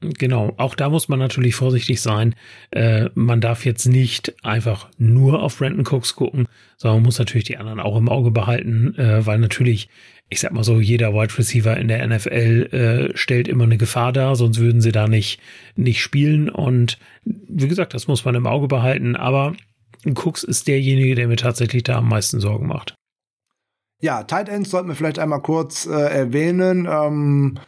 Genau, 0.00 0.54
auch 0.56 0.74
da 0.74 0.88
muss 0.88 1.10
man 1.10 1.18
natürlich 1.18 1.54
vorsichtig 1.54 2.00
sein. 2.00 2.34
Äh, 2.70 3.10
man 3.14 3.42
darf 3.42 3.66
jetzt 3.66 3.84
nicht 3.86 4.34
einfach 4.42 4.88
nur 4.96 5.42
auf 5.42 5.58
Brandon 5.58 5.86
Cooks 5.86 6.16
gucken, 6.16 6.46
sondern 6.78 6.98
man 6.98 7.04
muss 7.04 7.18
natürlich 7.18 7.44
die 7.44 7.58
anderen 7.58 7.80
auch 7.80 7.98
im 7.98 8.08
Auge 8.08 8.30
behalten, 8.30 8.94
äh, 8.96 9.26
weil 9.26 9.38
natürlich, 9.38 9.90
ich 10.30 10.40
sag 10.40 10.52
mal 10.52 10.64
so, 10.64 10.80
jeder 10.80 11.12
Wide 11.12 11.36
Receiver 11.36 11.76
in 11.76 11.88
der 11.88 12.06
NFL 12.06 13.10
äh, 13.12 13.16
stellt 13.16 13.46
immer 13.46 13.64
eine 13.64 13.76
Gefahr 13.76 14.14
dar, 14.14 14.36
sonst 14.36 14.58
würden 14.58 14.80
sie 14.80 14.92
da 14.92 15.06
nicht, 15.06 15.38
nicht 15.76 16.00
spielen. 16.00 16.48
Und 16.48 16.98
wie 17.24 17.68
gesagt, 17.68 17.92
das 17.92 18.08
muss 18.08 18.24
man 18.24 18.34
im 18.34 18.46
Auge 18.46 18.68
behalten. 18.68 19.16
Aber 19.16 19.54
Cooks 20.04 20.44
ist 20.44 20.66
derjenige, 20.68 21.14
der 21.14 21.28
mir 21.28 21.36
tatsächlich 21.36 21.82
da 21.82 21.98
am 21.98 22.08
meisten 22.08 22.40
Sorgen 22.40 22.66
macht. 22.66 22.94
Ja, 24.00 24.22
Tight 24.22 24.48
Ends 24.48 24.70
sollten 24.70 24.88
wir 24.88 24.94
vielleicht 24.94 25.18
einmal 25.18 25.42
kurz 25.42 25.86
äh, 25.86 25.92
erwähnen. 25.92 26.88
Ähm, 26.90 27.58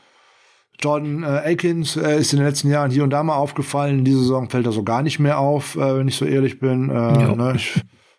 Jordan 0.80 1.22
äh, 1.22 1.26
Akins 1.26 1.96
äh, 1.96 2.18
ist 2.18 2.32
in 2.32 2.38
den 2.38 2.46
letzten 2.46 2.70
Jahren 2.70 2.90
hier 2.90 3.04
und 3.04 3.10
da 3.10 3.22
mal 3.22 3.36
aufgefallen. 3.36 4.00
In 4.00 4.04
dieser 4.04 4.20
Saison 4.20 4.48
fällt 4.48 4.66
er 4.66 4.72
so 4.72 4.82
gar 4.82 5.02
nicht 5.02 5.18
mehr 5.18 5.38
auf, 5.38 5.76
äh, 5.76 5.98
wenn 5.98 6.08
ich 6.08 6.16
so 6.16 6.24
ehrlich 6.24 6.58
bin. 6.58 6.88
Äh, 6.88 7.34
ne, 7.34 7.56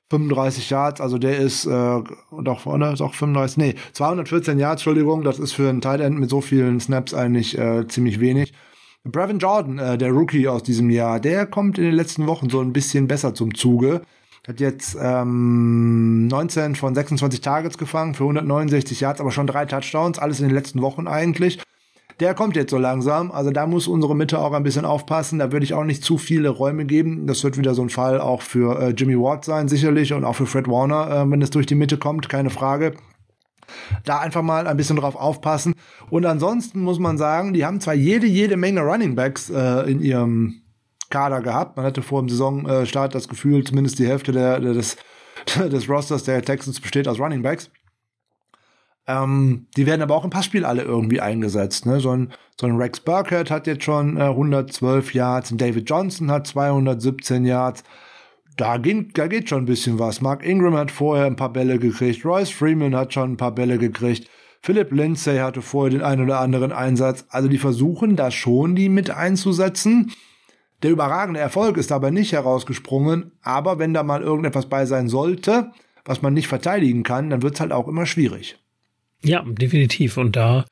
35 0.10 0.70
Yards, 0.70 1.02
also 1.02 1.18
der 1.18 1.38
ist 1.38 1.66
äh, 1.66 1.70
doch, 2.44 2.66
oder? 2.68 2.94
Ist 2.94 3.02
auch 3.02 3.16
35, 3.16 3.58
nee, 3.58 3.76
214 3.94 4.60
Yards, 4.60 4.82
Entschuldigung, 4.82 5.24
das 5.24 5.40
ist 5.40 5.54
für 5.54 5.70
einen 5.70 5.82
Tight 5.82 6.02
End 6.02 6.20
mit 6.20 6.30
so 6.30 6.40
vielen 6.40 6.80
Snaps 6.80 7.16
eigentlich 7.16 7.58
ziemlich 7.88 8.20
wenig. 8.20 8.54
Brevin 9.06 9.40
Jordan, 9.40 9.80
äh, 9.80 9.98
der 9.98 10.12
Rookie 10.12 10.48
aus 10.48 10.64
diesem 10.64 10.90
Jahr, 10.90 11.20
der 11.20 11.46
kommt 11.46 11.78
in 11.78 11.84
den 11.84 11.94
letzten 11.94 12.26
Wochen 12.26 12.50
so 12.50 12.62
ein 12.62 12.72
bisschen 12.72 13.08
besser 13.08 13.36
zum 13.36 13.54
Zuge. 13.54 14.02
Hat 14.48 14.62
jetzt 14.62 14.98
ähm, 15.00 16.28
19 16.28 16.76
von 16.76 16.96
26 16.96 17.42
Targets 17.42 17.78
gefangen 17.78 18.14
für 18.14 18.24
169 18.24 19.02
Yards, 19.02 19.20
aber 19.20 19.32
schon 19.32 19.48
drei 19.48 19.66
Touchdowns, 19.66 20.20
alles 20.20 20.40
in 20.40 20.48
den 20.48 20.56
letzten 20.56 20.82
Wochen 20.82 21.08
eigentlich. 21.08 21.60
Der 22.22 22.34
kommt 22.34 22.56
jetzt 22.56 22.72
so 22.72 22.78
langsam, 22.78 23.32
also 23.32 23.52
da 23.52 23.66
muss 23.66 23.88
unsere 23.88 24.16
Mitte 24.16 24.40
auch 24.40 24.54
ein 24.54 24.64
bisschen 24.64 24.86
aufpassen. 24.86 25.40
Da 25.40 25.52
würde 25.52 25.66
ich 25.66 25.74
auch 25.74 25.84
nicht 25.84 26.04
zu 26.04 26.18
viele 26.18 26.48
Räume 26.48 26.86
geben. 26.86 27.28
Das 27.28 27.44
wird 27.44 27.58
wieder 27.58 27.74
so 27.74 27.82
ein 27.82 27.90
Fall 27.90 28.22
auch 28.22 28.42
für 28.42 28.80
äh, 28.80 28.90
Jimmy 28.92 29.18
Ward 29.18 29.44
sein, 29.44 29.68
sicherlich, 29.68 30.14
und 30.14 30.24
auch 30.24 30.36
für 30.36 30.46
Fred 30.46 30.70
Warner, 30.70 31.24
äh, 31.24 31.30
wenn 31.30 31.42
es 31.42 31.50
durch 31.50 31.66
die 31.66 31.76
Mitte 31.76 31.98
kommt, 31.98 32.30
keine 32.30 32.50
Frage. 32.50 32.94
Da 34.04 34.20
einfach 34.20 34.42
mal 34.42 34.68
ein 34.68 34.78
bisschen 34.78 34.98
drauf 34.98 35.16
aufpassen. 35.16 35.76
Und 36.10 36.26
ansonsten 36.26 36.82
muss 36.82 37.00
man 37.00 37.18
sagen, 37.18 37.54
die 37.54 37.66
haben 37.66 37.80
zwar 37.82 37.94
jede, 37.94 38.28
jede 38.28 38.58
Menge 38.58 38.82
Running 38.82 39.16
Backs 39.16 39.50
äh, 39.50 39.90
in 39.90 40.02
ihrem 40.02 40.62
Kader 41.10 41.42
gehabt. 41.42 41.78
Man 41.78 41.86
hatte 41.86 42.02
vor 42.02 42.22
dem 42.22 42.30
Saisonstart 42.30 43.14
das 43.14 43.28
Gefühl, 43.28 43.64
zumindest 43.64 44.00
die 44.00 44.08
Hälfte 44.08 44.32
der, 44.32 44.60
der 44.60 44.74
des, 44.74 44.98
des 45.58 45.90
Rosters 45.90 46.24
der 46.24 46.42
Texans 46.42 46.80
besteht 46.80 47.08
aus 47.08 47.20
Running 47.20 47.44
Backs. 47.44 47.70
Ähm, 49.06 49.68
die 49.76 49.86
werden 49.86 50.02
aber 50.02 50.16
auch 50.16 50.24
im 50.24 50.30
Passspiel 50.30 50.66
alle 50.66 50.84
irgendwie 50.84 51.20
eingesetzt. 51.20 51.86
Ne? 51.86 52.00
So, 52.00 52.12
ein, 52.12 52.32
so 52.60 52.68
ein 52.68 52.78
Rex 52.78 53.02
Burkhead 53.02 53.52
hat 53.52 53.68
jetzt 53.68 53.84
schon 53.84 54.18
äh, 54.18 54.24
112 54.24 55.14
Yards, 55.14 55.52
ein 55.52 55.58
David 55.58 55.90
Johnson 55.90 56.32
hat 56.32 56.48
217 56.48 57.46
Yards. 57.46 57.84
Da 58.58 58.78
geht, 58.78 59.18
da 59.18 59.28
geht 59.28 59.50
schon 59.50 59.64
ein 59.64 59.68
bisschen 59.68 60.00
was. 60.00 60.22
Mark 60.22 60.46
Ingram 60.46 60.76
hat 60.76 60.92
vorher 60.92 61.26
ein 61.26 61.36
paar 61.36 61.52
Bälle 61.52 61.80
gekriegt. 61.80 62.24
Royce 62.26 62.52
Freeman 62.52 62.96
hat 62.96 63.14
schon 63.14 63.34
ein 63.34 63.38
paar 63.38 63.54
Bälle 63.54 63.78
gekriegt. 63.78 64.30
Philip 64.62 64.92
Lindsay 64.92 65.40
hatte 65.40 65.62
vorher 65.62 65.92
den 65.92 66.02
einen 66.02 66.24
oder 66.24 66.40
anderen 66.40 66.72
Einsatz. 66.72 67.26
Also 67.30 67.50
die 67.50 67.58
versuchen 67.58 68.16
da 68.16 68.32
schon, 68.32 68.76
die 68.76 68.90
mit 68.90 69.10
einzusetzen. 69.10 70.12
Der 70.84 70.92
überragende 70.92 71.40
Erfolg 71.40 71.78
ist 71.78 71.92
dabei 71.92 72.12
nicht 72.12 72.34
herausgesprungen, 72.34 73.32
aber 73.42 73.80
wenn 73.80 73.94
da 73.94 74.04
mal 74.04 74.22
irgendetwas 74.22 74.68
bei 74.68 74.86
sein 74.86 75.08
sollte, 75.08 75.72
was 76.06 76.22
man 76.22 76.34
nicht 76.34 76.48
verteidigen 76.48 77.04
kann, 77.04 77.30
dann 77.30 77.42
wird's 77.42 77.60
halt 77.60 77.72
auch 77.72 77.88
immer 77.88 78.06
schwierig. 78.06 78.58
Ja, 79.24 79.44
definitiv. 79.46 80.18
Und 80.18 80.36
da 80.36 80.66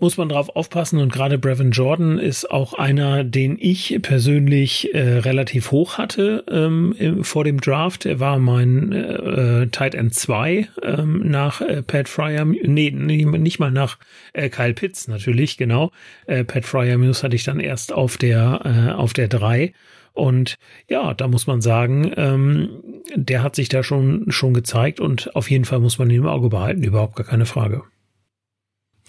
muss 0.00 0.16
man 0.16 0.28
drauf 0.28 0.54
aufpassen 0.56 0.98
und 0.98 1.12
gerade 1.12 1.38
Brevin 1.38 1.70
Jordan 1.70 2.18
ist 2.18 2.50
auch 2.50 2.74
einer, 2.74 3.22
den 3.22 3.56
ich 3.60 3.98
persönlich 4.02 4.94
äh, 4.94 5.18
relativ 5.18 5.70
hoch 5.70 5.98
hatte 5.98 6.44
ähm, 6.50 6.94
im, 6.98 7.24
vor 7.24 7.44
dem 7.44 7.60
Draft. 7.60 8.06
Er 8.06 8.18
war 8.18 8.38
mein 8.38 8.92
äh, 8.92 9.66
Tight 9.68 9.94
End 9.94 10.14
2 10.14 10.68
ähm, 10.82 11.30
nach 11.30 11.60
äh, 11.60 11.82
Pat 11.82 12.08
Fryer, 12.08 12.44
nee, 12.44 12.90
nicht 12.90 13.58
mal 13.58 13.70
nach 13.70 13.98
äh, 14.32 14.48
Kyle 14.48 14.74
Pitts 14.74 15.06
natürlich, 15.06 15.56
genau. 15.56 15.92
Äh, 16.26 16.44
Pat 16.44 16.64
Fryer 16.64 16.98
Muse 16.98 17.22
hatte 17.22 17.36
ich 17.36 17.44
dann 17.44 17.60
erst 17.60 17.92
auf 17.92 18.16
der 18.16 18.60
äh, 18.64 18.92
auf 18.92 19.12
der 19.12 19.28
3 19.28 19.72
und 20.12 20.56
ja, 20.88 21.14
da 21.14 21.28
muss 21.28 21.46
man 21.46 21.60
sagen, 21.60 22.12
ähm, 22.16 22.82
der 23.14 23.42
hat 23.42 23.54
sich 23.54 23.68
da 23.68 23.82
schon 23.82 24.26
schon 24.28 24.54
gezeigt 24.54 25.00
und 25.00 25.34
auf 25.36 25.50
jeden 25.50 25.64
Fall 25.64 25.80
muss 25.80 25.98
man 25.98 26.10
ihn 26.10 26.22
im 26.22 26.26
Auge 26.26 26.48
behalten, 26.48 26.82
überhaupt 26.82 27.16
gar 27.16 27.26
keine 27.26 27.46
Frage. 27.46 27.82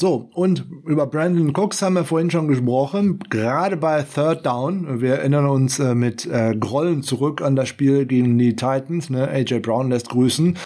So, 0.02 0.32
und 0.34 0.66
über 0.88 1.06
Brandon 1.06 1.56
Cooks 1.56 1.84
haben 1.84 1.94
wir 1.94 2.06
vorhin 2.06 2.32
schon 2.32 2.48
gesprochen, 2.48 3.20
gerade 3.30 3.78
bei 3.78 4.02
Third 4.02 4.44
Down. 4.48 5.00
Wir 5.00 5.18
erinnern 5.18 5.46
uns 5.46 5.78
äh, 5.78 5.94
mit 5.94 6.26
äh, 6.26 6.56
Grollen 6.60 7.04
zurück 7.04 7.44
an 7.44 7.56
das 7.56 7.70
Spiel 7.70 8.08
gegen 8.08 8.36
die 8.40 8.56
Titans. 8.56 9.12
Ne? 9.12 9.28
AJ 9.28 9.60
Brown 9.60 9.92
lässt 9.92 10.10
grüßen. 10.10 10.58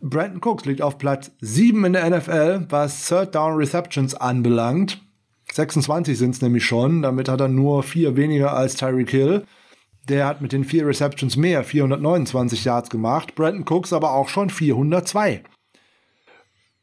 Brandon 0.00 0.40
Cooks 0.42 0.64
liegt 0.64 0.82
auf 0.82 0.98
Platz 0.98 1.30
7 1.42 1.84
in 1.84 1.92
der 1.92 2.10
NFL, 2.10 2.66
was 2.70 3.06
Third 3.06 3.36
Down 3.36 3.54
Receptions 3.54 4.16
anbelangt. 4.16 5.00
26 5.52 6.18
sind 6.18 6.34
es 6.34 6.42
nämlich 6.42 6.64
schon, 6.64 7.02
damit 7.02 7.28
hat 7.28 7.40
er 7.40 7.46
nur 7.46 7.84
vier 7.84 8.16
weniger 8.16 8.52
als 8.52 8.74
Tyreek 8.74 9.10
Hill. 9.10 9.44
Der 10.08 10.26
hat 10.26 10.42
mit 10.42 10.50
den 10.50 10.64
vier 10.64 10.88
Receptions 10.88 11.36
mehr, 11.36 11.62
429 11.62 12.64
Yards 12.64 12.90
gemacht. 12.90 13.36
Brandon 13.36 13.64
Cooks 13.64 13.92
aber 13.92 14.12
auch 14.12 14.28
schon 14.28 14.50
402. 14.50 15.44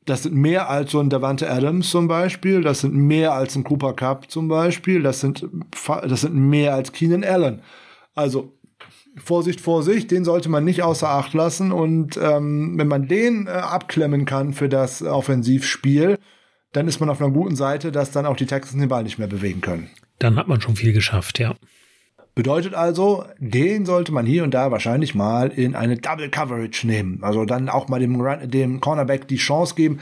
Das 0.06 0.24
sind 0.24 0.36
mehr 0.36 0.70
als 0.70 0.92
so 0.92 1.00
ein 1.00 1.10
Davante 1.10 1.50
Adams 1.50 1.90
zum 1.90 2.08
Beispiel. 2.08 2.62
Das 2.62 2.82
sind 2.82 2.96
mehr 2.96 3.34
als 3.34 3.56
ein 3.56 3.64
Cooper 3.64 3.94
Cup 3.94 4.32
zum 4.32 4.48
Beispiel. 4.48 5.04
Das 5.04 5.20
sind, 5.20 5.48
das 5.86 6.22
sind 6.22 6.36
mehr 6.36 6.74
als 6.74 6.92
Keenan 6.92 7.24
Allen. 7.24 7.62
Also, 8.16 8.58
Vorsicht, 9.18 9.60
Vorsicht, 9.62 10.10
den 10.10 10.24
sollte 10.24 10.50
man 10.50 10.64
nicht 10.64 10.84
außer 10.84 11.10
Acht 11.10 11.34
lassen. 11.34 11.72
Und 11.72 12.18
ähm, 12.18 12.78
wenn 12.78 12.88
man 12.88 13.08
den 13.08 13.48
äh, 13.48 13.52
abklemmen 13.52 14.26
kann 14.26 14.54
für 14.54 14.70
das 14.70 15.04
Offensivspiel, 15.04 16.18
dann 16.72 16.88
ist 16.88 17.00
man 17.00 17.10
auf 17.10 17.22
einer 17.22 17.32
guten 17.32 17.56
Seite, 17.56 17.92
dass 17.92 18.12
dann 18.12 18.26
auch 18.26 18.38
die 18.38 18.46
Texans 18.46 18.80
den 18.80 18.90
Ball 18.90 19.04
nicht 19.04 19.20
mehr 19.20 19.28
bewegen 19.28 19.62
können. 19.62 19.90
Dann 20.20 20.38
hat 20.38 20.48
man 20.48 20.62
schon 20.62 20.76
viel 20.76 20.94
geschafft, 20.94 21.40
ja. 21.40 21.56
Bedeutet 22.34 22.74
also, 22.74 23.26
den 23.40 23.86
sollte 23.86 24.14
man 24.14 24.26
hier 24.26 24.44
und 24.44 24.54
da 24.54 24.72
wahrscheinlich 24.72 25.16
mal 25.16 25.50
in 25.50 25.76
eine 25.76 25.98
Double 25.98 26.30
Coverage 26.30 26.88
nehmen. 26.88 27.20
Also 27.24 27.44
dann 27.46 27.68
auch 27.68 27.90
mal 27.90 28.00
dem, 28.00 28.50
dem 28.50 28.80
Cornerback 28.80 29.28
die 29.28 29.36
Chance 29.36 29.76
geben, 29.76 30.00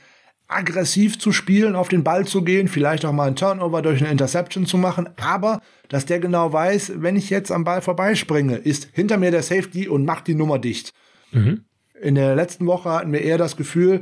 aggressiv 0.47 1.19
zu 1.19 1.31
spielen, 1.31 1.75
auf 1.75 1.89
den 1.89 2.03
Ball 2.03 2.25
zu 2.25 2.43
gehen, 2.43 2.67
vielleicht 2.67 3.05
auch 3.05 3.13
mal 3.13 3.27
ein 3.27 3.35
Turnover 3.35 3.81
durch 3.81 4.01
eine 4.01 4.11
Interception 4.11 4.65
zu 4.65 4.77
machen, 4.77 5.09
aber 5.17 5.61
dass 5.89 6.05
der 6.05 6.19
genau 6.19 6.51
weiß, 6.51 6.93
wenn 6.97 7.15
ich 7.15 7.29
jetzt 7.29 7.51
am 7.51 7.63
Ball 7.63 7.81
vorbeispringe, 7.81 8.55
ist 8.55 8.89
hinter 8.93 9.17
mir 9.17 9.31
der 9.31 9.43
Safety 9.43 9.87
und 9.87 10.05
macht 10.05 10.27
die 10.27 10.35
Nummer 10.35 10.57
dicht. 10.59 10.91
Mhm. 11.31 11.65
In 12.01 12.15
der 12.15 12.35
letzten 12.35 12.65
Woche 12.65 12.89
hatten 12.89 13.13
wir 13.13 13.21
eher 13.21 13.37
das 13.37 13.57
Gefühl, 13.57 14.01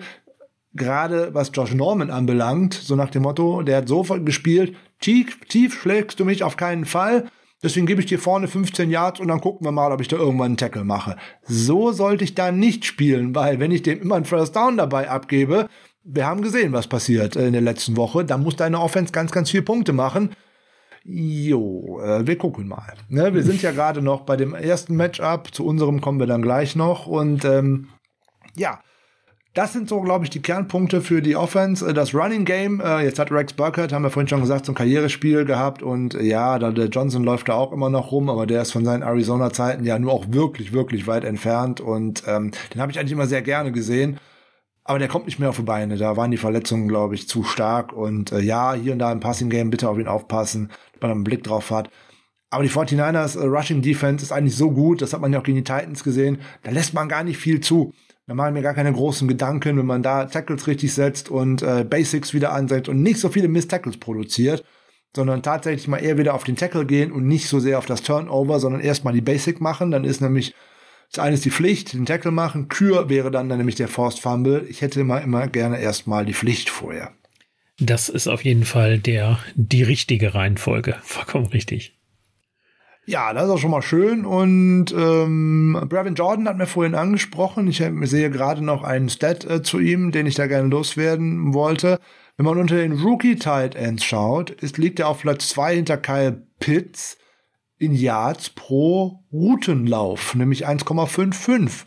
gerade 0.73 1.33
was 1.33 1.51
Josh 1.53 1.73
Norman 1.73 2.09
anbelangt, 2.09 2.73
so 2.73 2.95
nach 2.95 3.09
dem 3.09 3.23
Motto, 3.23 3.61
der 3.61 3.77
hat 3.77 3.87
so 3.87 4.03
gespielt, 4.03 4.75
tief, 5.01 5.39
tief 5.49 5.79
schlägst 5.81 6.19
du 6.19 6.25
mich 6.25 6.43
auf 6.43 6.55
keinen 6.55 6.85
Fall, 6.85 7.25
Deswegen 7.63 7.87
gebe 7.87 8.01
ich 8.01 8.07
dir 8.07 8.19
vorne 8.19 8.47
15 8.47 8.91
Yards 8.91 9.19
und 9.19 9.29
dann 9.29 9.41
gucken 9.41 9.65
wir 9.65 9.71
mal, 9.71 9.91
ob 9.91 9.99
ich 10.01 10.07
da 10.07 10.17
irgendwann 10.17 10.47
einen 10.47 10.57
Tackle 10.57 10.83
mache. 10.83 11.17
So 11.43 11.91
sollte 11.91 12.23
ich 12.23 12.35
da 12.35 12.51
nicht 12.51 12.85
spielen, 12.85 13.33
weil 13.33 13.59
wenn 13.59 13.71
ich 13.71 13.81
dem 13.81 14.01
immer 14.01 14.15
einen 14.15 14.25
First 14.25 14.55
Down 14.55 14.77
dabei 14.77 15.09
abgebe, 15.09 15.67
wir 16.03 16.25
haben 16.25 16.41
gesehen, 16.41 16.71
was 16.71 16.87
passiert 16.87 17.35
in 17.35 17.53
der 17.53 17.61
letzten 17.61 17.97
Woche, 17.97 18.23
da 18.23 18.37
muss 18.37 18.55
deine 18.55 18.79
Offense 18.79 19.11
ganz, 19.11 19.31
ganz 19.31 19.49
viele 19.49 19.63
Punkte 19.63 19.91
machen. 19.91 20.35
Jo, 21.03 21.99
äh, 22.01 22.27
wir 22.27 22.37
gucken 22.37 22.67
mal. 22.67 22.93
Ne, 23.09 23.33
wir 23.33 23.43
sind 23.43 23.61
ja 23.61 23.71
gerade 23.71 24.01
noch 24.01 24.21
bei 24.21 24.35
dem 24.35 24.53
ersten 24.53 24.95
Matchup. 24.95 25.53
Zu 25.53 25.65
unserem 25.65 26.01
kommen 26.01 26.19
wir 26.19 26.27
dann 26.27 26.41
gleich 26.41 26.75
noch. 26.75 27.07
Und 27.07 27.45
ähm, 27.45 27.87
ja, 28.55 28.81
das 29.57 29.73
sind 29.73 29.89
so, 29.89 30.01
glaube 30.01 30.23
ich, 30.23 30.29
die 30.29 30.41
Kernpunkte 30.41 31.01
für 31.01 31.21
die 31.21 31.35
Offense. 31.35 31.87
Äh, 31.87 31.93
das 31.93 32.13
Running 32.13 32.45
Game, 32.45 32.79
äh, 32.79 33.03
jetzt 33.03 33.17
hat 33.17 33.31
Rex 33.31 33.53
Burkhardt, 33.53 33.91
haben 33.91 34.03
wir 34.03 34.11
vorhin 34.11 34.27
schon 34.27 34.41
gesagt, 34.41 34.65
so 34.65 34.71
ein 34.71 34.75
Karrierespiel 34.75 35.45
gehabt 35.45 35.81
und 35.81 36.13
äh, 36.13 36.23
ja, 36.23 36.59
da, 36.59 36.71
der 36.71 36.87
Johnson 36.87 37.23
läuft 37.23 37.49
da 37.49 37.53
auch 37.55 37.71
immer 37.71 37.89
noch 37.89 38.11
rum, 38.11 38.29
aber 38.29 38.45
der 38.45 38.61
ist 38.61 38.71
von 38.71 38.85
seinen 38.85 39.01
Arizona-Zeiten 39.01 39.83
ja 39.83 39.97
nur 39.97 40.13
auch 40.13 40.25
wirklich, 40.29 40.73
wirklich 40.73 41.07
weit 41.07 41.23
entfernt 41.23 41.81
und 41.81 42.23
ähm, 42.27 42.51
den 42.73 42.81
habe 42.81 42.91
ich 42.91 42.99
eigentlich 42.99 43.13
immer 43.13 43.25
sehr 43.25 43.41
gerne 43.41 43.71
gesehen. 43.71 44.19
Aber 44.83 44.99
der 44.99 45.09
kommt 45.09 45.25
nicht 45.25 45.39
mehr 45.39 45.49
auf 45.49 45.57
die 45.57 45.63
Beine. 45.63 45.97
Da 45.97 46.15
waren 46.15 46.31
die 46.31 46.37
Verletzungen, 46.37 46.87
glaube 46.87 47.13
ich, 47.15 47.27
zu 47.27 47.43
stark. 47.43 47.91
Und 47.91 48.31
äh, 48.31 48.39
ja, 48.39 48.73
hier 48.73 48.93
und 48.93 48.99
da 48.99 49.11
im 49.11 49.19
Passing 49.19 49.49
Game 49.49 49.69
bitte 49.69 49.89
auf 49.89 49.97
ihn 49.99 50.07
aufpassen, 50.07 50.69
dass 50.93 51.01
man 51.01 51.11
einen 51.11 51.23
Blick 51.25 51.43
drauf 51.43 51.71
hat. 51.71 51.89
Aber 52.51 52.63
die 52.63 52.69
49ers 52.69 53.37
äh, 53.37 53.45
Rushing 53.45 53.81
Defense 53.81 54.23
ist 54.23 54.31
eigentlich 54.31 54.55
so 54.55 54.71
gut, 54.71 55.01
das 55.01 55.11
hat 55.11 55.19
man 55.19 55.33
ja 55.33 55.39
auch 55.39 55.43
gegen 55.43 55.57
die 55.57 55.65
Titans 55.65 56.05
gesehen. 56.05 56.39
Da 56.63 56.71
lässt 56.71 56.93
man 56.93 57.09
gar 57.09 57.25
nicht 57.25 57.37
viel 57.37 57.59
zu. 57.59 57.91
Da 58.27 58.33
machen 58.33 58.53
mir 58.53 58.61
gar 58.61 58.73
keine 58.73 58.91
großen 58.91 59.27
Gedanken, 59.27 59.77
wenn 59.77 59.85
man 59.85 60.03
da 60.03 60.25
Tackles 60.25 60.67
richtig 60.67 60.93
setzt 60.93 61.29
und 61.29 61.61
äh, 61.61 61.85
Basics 61.89 62.33
wieder 62.33 62.51
ansetzt 62.51 62.89
und 62.89 63.01
nicht 63.01 63.19
so 63.19 63.29
viele 63.29 63.47
Miss-Tackles 63.47 63.97
produziert, 63.97 64.65
sondern 65.15 65.41
tatsächlich 65.41 65.87
mal 65.87 65.97
eher 65.97 66.17
wieder 66.17 66.33
auf 66.33 66.43
den 66.43 66.57
Tackle 66.57 66.85
gehen 66.85 67.11
und 67.13 67.25
nicht 67.25 67.47
so 67.47 67.59
sehr 67.59 67.77
auf 67.77 67.85
das 67.85 68.03
Turnover, 68.03 68.59
sondern 68.59 68.81
erstmal 68.81 69.13
die 69.13 69.21
Basic 69.21 69.61
machen. 69.61 69.91
Dann 69.91 70.03
ist 70.03 70.21
nämlich 70.21 70.53
das 71.11 71.23
eine 71.23 71.35
ist 71.35 71.45
die 71.45 71.51
Pflicht, 71.51 71.93
den 71.93 72.05
Tackle 72.05 72.31
machen. 72.31 72.67
Kür 72.67 73.09
wäre 73.09 73.31
dann, 73.31 73.49
dann 73.49 73.59
nämlich 73.59 73.75
der 73.75 73.87
Forced 73.87 74.19
Fumble. 74.19 74.65
Ich 74.69 74.81
hätte 74.81 74.99
immer, 74.99 75.21
immer 75.21 75.47
gerne 75.47 75.79
erstmal 75.79 76.25
die 76.25 76.33
Pflicht 76.33 76.69
vorher. 76.69 77.13
Das 77.79 78.09
ist 78.09 78.27
auf 78.27 78.43
jeden 78.43 78.65
Fall 78.65 78.97
der, 78.99 79.39
die 79.55 79.83
richtige 79.83 80.33
Reihenfolge. 80.33 80.97
Vollkommen 81.03 81.45
richtig. 81.47 81.96
Ja, 83.09 83.31
das 83.33 83.45
ist 83.45 83.51
auch 83.51 83.57
schon 83.57 83.71
mal 83.71 83.81
schön. 83.81 84.25
Und 84.25 84.91
ähm, 84.91 85.81
Brevin 85.87 86.15
Jordan 86.15 86.49
hat 86.49 86.57
mir 86.57 86.67
vorhin 86.67 86.93
angesprochen. 86.93 87.65
Ich 87.69 87.81
sehe 88.01 88.29
gerade 88.29 88.61
noch 88.61 88.83
einen 88.83 89.07
Stat 89.07 89.45
äh, 89.45 89.63
zu 89.63 89.79
ihm, 89.79 90.11
den 90.11 90.25
ich 90.25 90.35
da 90.35 90.45
gerne 90.47 90.67
loswerden 90.67 91.53
wollte. 91.53 92.01
Wenn 92.35 92.45
man 92.45 92.57
unter 92.57 92.75
den 92.75 92.91
Rookie 92.91 93.37
Tight 93.37 93.75
Ends 93.75 94.03
schaut, 94.03 94.51
ist, 94.51 94.77
liegt 94.77 94.99
er 94.99 95.07
auf 95.07 95.21
Platz 95.21 95.47
zwei 95.47 95.75
hinter 95.75 95.95
Kyle 95.95 96.45
Pitts 96.59 97.17
in 97.77 97.93
Yards 97.93 98.49
pro 98.49 99.23
Routenlauf, 99.31 100.35
nämlich 100.35 100.67
1,55. 100.67 101.85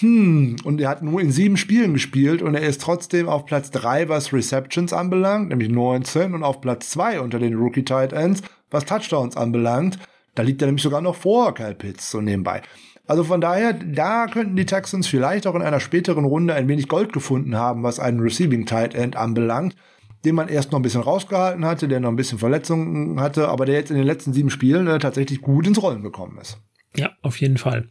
Hm, 0.00 0.56
und 0.62 0.78
er 0.78 0.90
hat 0.90 1.02
nur 1.02 1.22
in 1.22 1.32
sieben 1.32 1.56
Spielen 1.56 1.94
gespielt 1.94 2.42
und 2.42 2.54
er 2.54 2.68
ist 2.68 2.82
trotzdem 2.82 3.30
auf 3.30 3.46
Platz 3.46 3.70
drei, 3.70 4.10
was 4.10 4.34
Receptions 4.34 4.92
anbelangt, 4.92 5.48
nämlich 5.48 5.70
19, 5.70 6.34
und 6.34 6.44
auf 6.44 6.60
Platz 6.60 6.90
zwei 6.90 7.18
unter 7.18 7.38
den 7.38 7.54
Rookie 7.54 7.84
Tight 7.84 8.12
Ends, 8.12 8.42
was 8.70 8.84
Touchdowns 8.84 9.38
anbelangt, 9.38 9.98
da 10.40 10.44
liegt 10.44 10.62
er 10.62 10.68
nämlich 10.68 10.82
sogar 10.82 11.02
noch 11.02 11.16
vor 11.16 11.52
Kyle 11.52 11.74
Pitts, 11.74 12.10
so 12.10 12.22
nebenbei. 12.22 12.62
Also 13.06 13.24
von 13.24 13.42
daher, 13.42 13.74
da 13.74 14.26
könnten 14.26 14.56
die 14.56 14.64
Texans 14.64 15.06
vielleicht 15.06 15.46
auch 15.46 15.54
in 15.54 15.60
einer 15.60 15.80
späteren 15.80 16.24
Runde 16.24 16.54
ein 16.54 16.66
wenig 16.66 16.88
Gold 16.88 17.12
gefunden 17.12 17.56
haben, 17.56 17.82
was 17.82 18.00
einen 18.00 18.20
Receiving 18.20 18.64
Tight 18.64 18.94
End 18.94 19.16
anbelangt, 19.16 19.76
den 20.24 20.34
man 20.34 20.48
erst 20.48 20.72
noch 20.72 20.78
ein 20.78 20.82
bisschen 20.82 21.02
rausgehalten 21.02 21.66
hatte, 21.66 21.88
der 21.88 22.00
noch 22.00 22.08
ein 22.08 22.16
bisschen 22.16 22.38
Verletzungen 22.38 23.20
hatte, 23.20 23.48
aber 23.48 23.66
der 23.66 23.74
jetzt 23.74 23.90
in 23.90 23.98
den 23.98 24.06
letzten 24.06 24.32
sieben 24.32 24.48
Spielen 24.48 24.86
äh, 24.86 24.98
tatsächlich 24.98 25.42
gut 25.42 25.66
ins 25.66 25.82
Rollen 25.82 26.02
gekommen 26.02 26.38
ist. 26.40 26.56
Ja, 26.96 27.10
auf 27.20 27.38
jeden 27.38 27.58
Fall. 27.58 27.90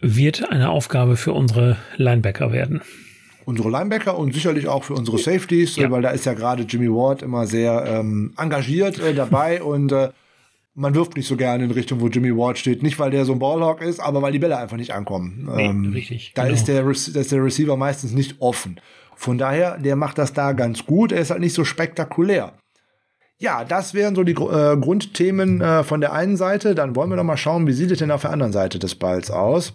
Wird 0.00 0.50
eine 0.50 0.70
Aufgabe 0.70 1.18
für 1.18 1.34
unsere 1.34 1.76
Linebacker 1.98 2.52
werden. 2.52 2.80
Unsere 3.44 3.68
Linebacker 3.68 4.16
und 4.16 4.32
sicherlich 4.32 4.66
auch 4.66 4.84
für 4.84 4.94
unsere 4.94 5.18
Safeties, 5.18 5.76
ja. 5.76 5.90
weil 5.90 6.00
da 6.00 6.08
ist 6.08 6.24
ja 6.24 6.32
gerade 6.32 6.62
Jimmy 6.62 6.88
Ward 6.88 7.20
immer 7.20 7.46
sehr 7.46 7.84
ähm, 7.86 8.32
engagiert 8.38 8.98
äh, 8.98 9.12
dabei 9.12 9.62
und 9.62 9.92
äh, 9.92 10.08
man 10.74 10.94
wirft 10.94 11.16
nicht 11.16 11.26
so 11.26 11.36
gerne 11.36 11.64
in 11.64 11.70
Richtung, 11.70 12.00
wo 12.00 12.08
Jimmy 12.08 12.36
Ward 12.36 12.58
steht. 12.58 12.82
Nicht, 12.82 12.98
weil 12.98 13.10
der 13.10 13.24
so 13.24 13.32
ein 13.32 13.38
Ballhawk 13.38 13.82
ist, 13.82 14.00
aber 14.00 14.22
weil 14.22 14.32
die 14.32 14.38
Bälle 14.38 14.56
einfach 14.56 14.76
nicht 14.76 14.92
ankommen. 14.92 15.48
Nee, 15.54 15.66
ähm, 15.66 15.92
richtig. 15.92 16.32
Da 16.34 16.44
genau. 16.44 16.54
ist, 16.54 16.68
der, 16.68 16.82
da 16.82 16.90
ist 17.20 17.32
der 17.32 17.44
Receiver 17.44 17.76
meistens 17.76 18.12
nicht 18.12 18.40
offen. 18.40 18.80
Von 19.16 19.36
daher, 19.36 19.78
der 19.78 19.96
macht 19.96 20.18
das 20.18 20.32
da 20.32 20.52
ganz 20.52 20.86
gut. 20.86 21.12
Er 21.12 21.20
ist 21.20 21.30
halt 21.30 21.40
nicht 21.40 21.54
so 21.54 21.64
spektakulär. 21.64 22.54
Ja, 23.38 23.64
das 23.64 23.94
wären 23.94 24.14
so 24.14 24.22
die 24.22 24.32
äh, 24.32 24.76
Grundthemen 24.76 25.60
äh, 25.60 25.82
von 25.82 26.00
der 26.00 26.12
einen 26.12 26.36
Seite. 26.36 26.74
Dann 26.74 26.94
wollen 26.94 27.10
wir 27.10 27.16
noch 27.16 27.24
mal 27.24 27.36
schauen, 27.36 27.66
wie 27.66 27.72
sieht 27.72 27.90
es 27.90 27.98
denn 27.98 28.10
auf 28.10 28.22
der 28.22 28.30
anderen 28.30 28.52
Seite 28.52 28.78
des 28.78 28.94
Balls 28.94 29.30
aus? 29.30 29.74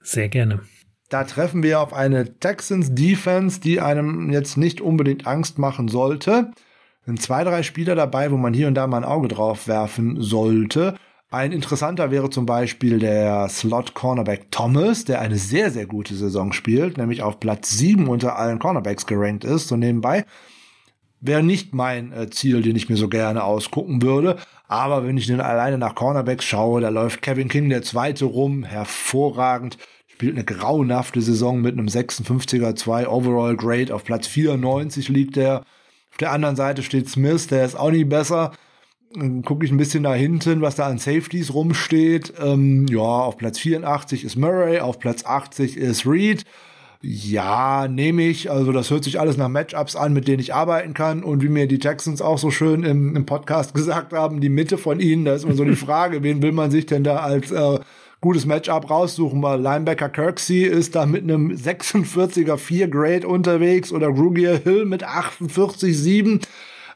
Sehr 0.00 0.28
gerne. 0.28 0.60
Da 1.08 1.24
treffen 1.24 1.62
wir 1.62 1.80
auf 1.80 1.92
eine 1.92 2.38
Texans 2.38 2.94
Defense, 2.94 3.60
die 3.60 3.80
einem 3.80 4.30
jetzt 4.30 4.56
nicht 4.56 4.80
unbedingt 4.80 5.26
Angst 5.26 5.58
machen 5.58 5.88
sollte. 5.88 6.50
Sind 7.04 7.20
zwei, 7.20 7.42
drei 7.42 7.62
Spieler 7.62 7.94
dabei, 7.96 8.30
wo 8.30 8.36
man 8.36 8.54
hier 8.54 8.68
und 8.68 8.74
da 8.74 8.86
mal 8.86 8.98
ein 8.98 9.04
Auge 9.04 9.28
drauf 9.28 9.66
werfen 9.66 10.20
sollte. 10.20 10.94
Ein 11.32 11.50
interessanter 11.50 12.10
wäre 12.10 12.30
zum 12.30 12.46
Beispiel 12.46 12.98
der 12.98 13.48
Slot 13.48 13.94
Cornerback 13.94 14.50
Thomas, 14.50 15.04
der 15.04 15.20
eine 15.20 15.36
sehr, 15.36 15.70
sehr 15.70 15.86
gute 15.86 16.14
Saison 16.14 16.52
spielt, 16.52 16.98
nämlich 16.98 17.22
auf 17.22 17.40
Platz 17.40 17.70
sieben 17.70 18.06
unter 18.06 18.36
allen 18.36 18.58
Cornerbacks 18.58 19.06
gerankt 19.06 19.42
ist, 19.42 19.68
so 19.68 19.76
nebenbei. 19.76 20.26
Wäre 21.20 21.42
nicht 21.42 21.72
mein 21.72 22.12
äh, 22.12 22.28
Ziel, 22.30 22.62
den 22.62 22.76
ich 22.76 22.88
mir 22.88 22.96
so 22.96 23.08
gerne 23.08 23.44
ausgucken 23.44 24.02
würde. 24.02 24.36
Aber 24.68 25.06
wenn 25.06 25.16
ich 25.16 25.26
denn 25.26 25.40
alleine 25.40 25.78
nach 25.78 25.94
Cornerbacks 25.94 26.44
schaue, 26.44 26.80
da 26.80 26.88
läuft 26.88 27.22
Kevin 27.22 27.48
King 27.48 27.68
der 27.68 27.82
zweite 27.82 28.26
rum, 28.26 28.62
hervorragend. 28.62 29.78
Spielt 30.08 30.34
eine 30.34 30.44
grauenhafte 30.44 31.22
Saison 31.22 31.60
mit 31.60 31.78
einem 31.78 31.86
56er 31.86 32.74
2 32.74 33.08
Overall 33.08 33.56
Grade. 33.56 33.94
Auf 33.94 34.04
Platz 34.04 34.26
94 34.26 35.08
liegt 35.08 35.36
er. 35.36 35.64
Auf 36.12 36.18
der 36.18 36.32
anderen 36.32 36.56
Seite 36.56 36.82
steht 36.82 37.08
Smith, 37.08 37.48
der 37.48 37.64
ist 37.64 37.74
auch 37.74 37.90
nicht 37.90 38.08
besser 38.08 38.52
gucke 39.44 39.64
ich 39.64 39.70
ein 39.70 39.76
bisschen 39.76 40.02
nach 40.02 40.14
hinten, 40.14 40.60
was 40.62 40.76
da 40.76 40.86
an 40.86 40.98
Safeties 40.98 41.52
rumsteht. 41.52 42.32
Ähm, 42.40 42.86
ja, 42.88 42.98
auf 42.98 43.36
Platz 43.36 43.58
84 43.58 44.24
ist 44.24 44.36
Murray, 44.36 44.80
auf 44.80 44.98
Platz 44.98 45.24
80 45.24 45.76
ist 45.76 46.06
Reed. 46.06 46.44
Ja, 47.02 47.88
nehme 47.88 48.22
ich. 48.22 48.50
Also 48.50 48.70
das 48.70 48.90
hört 48.90 49.04
sich 49.04 49.18
alles 49.18 49.36
nach 49.36 49.48
Matchups 49.48 49.96
an, 49.96 50.12
mit 50.12 50.28
denen 50.28 50.38
ich 50.38 50.54
arbeiten 50.54 50.94
kann. 50.94 51.24
Und 51.24 51.42
wie 51.42 51.48
mir 51.48 51.66
die 51.66 51.80
Texans 51.80 52.22
auch 52.22 52.38
so 52.38 52.50
schön 52.50 52.84
im, 52.84 53.16
im 53.16 53.26
Podcast 53.26 53.74
gesagt 53.74 54.12
haben, 54.12 54.40
die 54.40 54.48
Mitte 54.48 54.78
von 54.78 55.00
ihnen, 55.00 55.24
da 55.24 55.34
ist 55.34 55.44
immer 55.44 55.54
so 55.54 55.64
die 55.64 55.76
Frage, 55.76 56.22
wen 56.22 56.42
will 56.42 56.52
man 56.52 56.70
sich 56.70 56.86
denn 56.86 57.04
da 57.04 57.18
als 57.18 57.50
äh, 57.50 57.80
gutes 58.22 58.46
Matchup 58.46 58.88
raussuchen? 58.88 59.42
Weil 59.42 59.60
Linebacker 59.60 60.08
Kirksey 60.08 60.62
ist 60.62 60.94
da 60.96 61.04
mit 61.04 61.24
einem 61.24 61.50
46er 61.50 62.56
4 62.56 62.88
Grade 62.88 63.28
unterwegs 63.28 63.92
oder 63.92 64.08
Rugier 64.08 64.56
Hill 64.64 64.86
mit 64.86 65.04
48 65.04 65.98
7. 65.98 66.40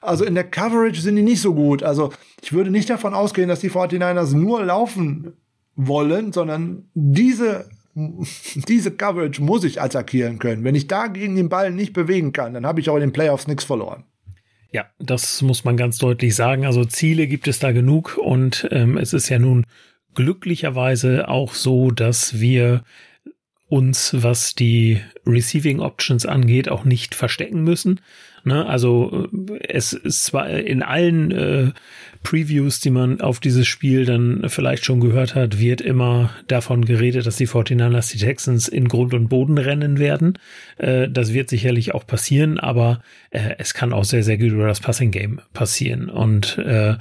Also 0.01 0.25
in 0.25 0.35
der 0.35 0.45
Coverage 0.45 1.03
sind 1.03 1.17
die 1.17 1.23
nicht 1.23 1.43
so 1.43 1.55
gut. 1.55 1.83
Also 1.83 2.13
ich 2.43 2.55
würde 2.55 2.71
nicht 2.71 2.89
davon 2.89 3.13
ausgehen, 3.13 3.51
dass 3.51 3.61
die 3.61 3.71
49ers 3.71 4.35
nur 4.35 4.65
laufen 4.65 5.35
wollen, 5.75 6.33
sondern 6.33 6.89
diese 6.95 7.69
diese 7.97 8.91
Coverage 8.91 9.43
muss 9.43 9.65
ich 9.65 9.81
attackieren 9.81 10.39
können. 10.39 10.65
Wenn 10.65 10.75
ich 10.75 10.87
da 10.87 11.07
gegen 11.07 11.35
den 11.35 11.49
Ball 11.49 11.71
nicht 11.71 11.95
bewegen 11.95 12.33
kann, 12.33 12.53
dann 12.53 12.67
habe 12.67 12.81
ich 12.81 12.91
auch 12.91 12.97
in 12.97 13.01
den 13.01 13.13
Playoffs 13.13 13.47
nichts 13.47 13.65
verloren. 13.65 14.05
Ja, 14.71 14.85
das 14.99 15.41
muss 15.41 15.65
man 15.65 15.79
ganz 15.79 15.97
deutlich 15.97 16.35
sagen. 16.35 16.67
Also 16.67 16.85
Ziele 16.85 17.27
gibt 17.27 17.49
es 17.49 17.59
da 17.59 17.73
genug 17.73 18.19
und 18.19 18.69
ähm, 18.71 18.99
es 18.99 19.15
ist 19.15 19.31
ja 19.31 19.39
nun 19.39 19.65
glücklicherweise 20.17 21.29
auch 21.29 21.55
so, 21.55 21.93
dass 21.93 22.41
wir 22.41 22.83
uns, 23.69 24.15
was 24.17 24.55
die 24.55 25.01
Receiving 25.27 25.81
Options 25.81 26.25
angeht, 26.25 26.69
auch 26.69 26.85
nicht 26.85 27.15
verstecken 27.15 27.63
müssen. 27.63 28.01
Ne? 28.45 28.65
Also 28.65 29.27
es 29.61 29.93
ist 29.93 30.25
zwar 30.25 30.49
in 30.49 30.83
allen 30.83 31.33
äh, 31.33 31.73
Previews, 32.23 32.79
die 32.79 32.91
man 32.91 33.21
auf 33.21 33.41
dieses 33.41 33.67
Spiel 33.67 34.05
dann 34.05 34.45
vielleicht 34.49 34.85
schon 34.85 35.01
gehört 35.01 35.35
hat, 35.35 35.59
wird 35.59 35.81
immer 35.81 36.31
davon 36.47 36.85
geredet, 36.85 37.27
dass 37.27 37.37
die 37.37 37.49
49ers 37.49 38.13
die 38.13 38.19
Texans 38.19 38.69
in 38.69 38.87
Grund 38.87 39.15
und 39.15 39.29
Boden 39.29 39.59
rennen 39.59 39.99
werden. 39.99 40.39
Äh, 40.79 41.09
das 41.09 41.33
wird 41.33 41.51
sicherlich 41.51 41.93
auch 41.93 42.07
passieren, 42.07 42.61
aber 42.61 43.01
äh, 43.31 43.57
es 43.59 43.75
kann 43.75 43.93
auch 43.93 44.05
sehr, 44.05 44.23
sehr 44.23 44.39
gut 44.39 44.53
über 44.53 44.69
das 44.69 44.79
Passing 44.79 45.11
Game 45.11 45.41
passieren. 45.53 46.09
Und 46.09 46.57
äh, 46.59 46.95